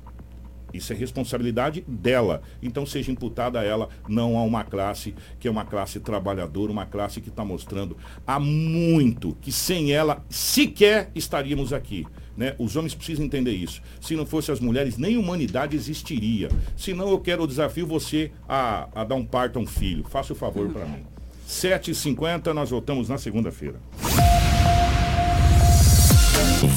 Isso 0.73 0.93
é 0.93 0.95
responsabilidade 0.95 1.83
dela. 1.87 2.41
Então 2.61 2.85
seja 2.85 3.11
imputada 3.11 3.59
a 3.59 3.63
ela, 3.63 3.89
não 4.07 4.37
a 4.37 4.43
uma 4.43 4.63
classe 4.63 5.15
que 5.39 5.47
é 5.47 5.51
uma 5.51 5.65
classe 5.65 5.99
trabalhadora, 5.99 6.71
uma 6.71 6.85
classe 6.85 7.19
que 7.21 7.29
está 7.29 7.43
mostrando 7.43 7.97
há 8.25 8.39
muito 8.39 9.35
que 9.41 9.51
sem 9.51 9.91
ela 9.91 10.23
sequer 10.29 11.09
estaríamos 11.15 11.73
aqui. 11.73 12.05
Né? 12.35 12.53
Os 12.59 12.75
homens 12.75 12.93
precisam 12.93 13.25
entender 13.25 13.53
isso. 13.53 13.81
Se 13.99 14.15
não 14.15 14.25
fosse 14.25 14.51
as 14.51 14.59
mulheres, 14.59 14.97
nem 14.97 15.17
humanidade 15.17 15.75
existiria. 15.75 16.49
Senão 16.75 17.09
eu 17.09 17.19
quero 17.19 17.43
o 17.43 17.47
desafio 17.47 17.87
você 17.87 18.31
a, 18.47 18.87
a 18.93 19.03
dar 19.03 19.15
um 19.15 19.25
parto 19.25 19.57
a 19.57 19.61
um 19.61 19.65
filho. 19.65 20.03
Faça 20.03 20.33
o 20.33 20.35
favor 20.35 20.69
para 20.69 20.85
mim. 20.85 21.03
7h50, 21.47 22.53
nós 22.53 22.69
voltamos 22.69 23.07
na 23.09 23.17
segunda-feira. 23.17 23.79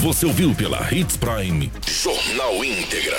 Você 0.00 0.24
ouviu 0.24 0.54
pela 0.54 0.88
Hits 0.90 1.18
Prime 1.18 1.70
Jornal 1.86 2.64
Integração. 2.64 3.10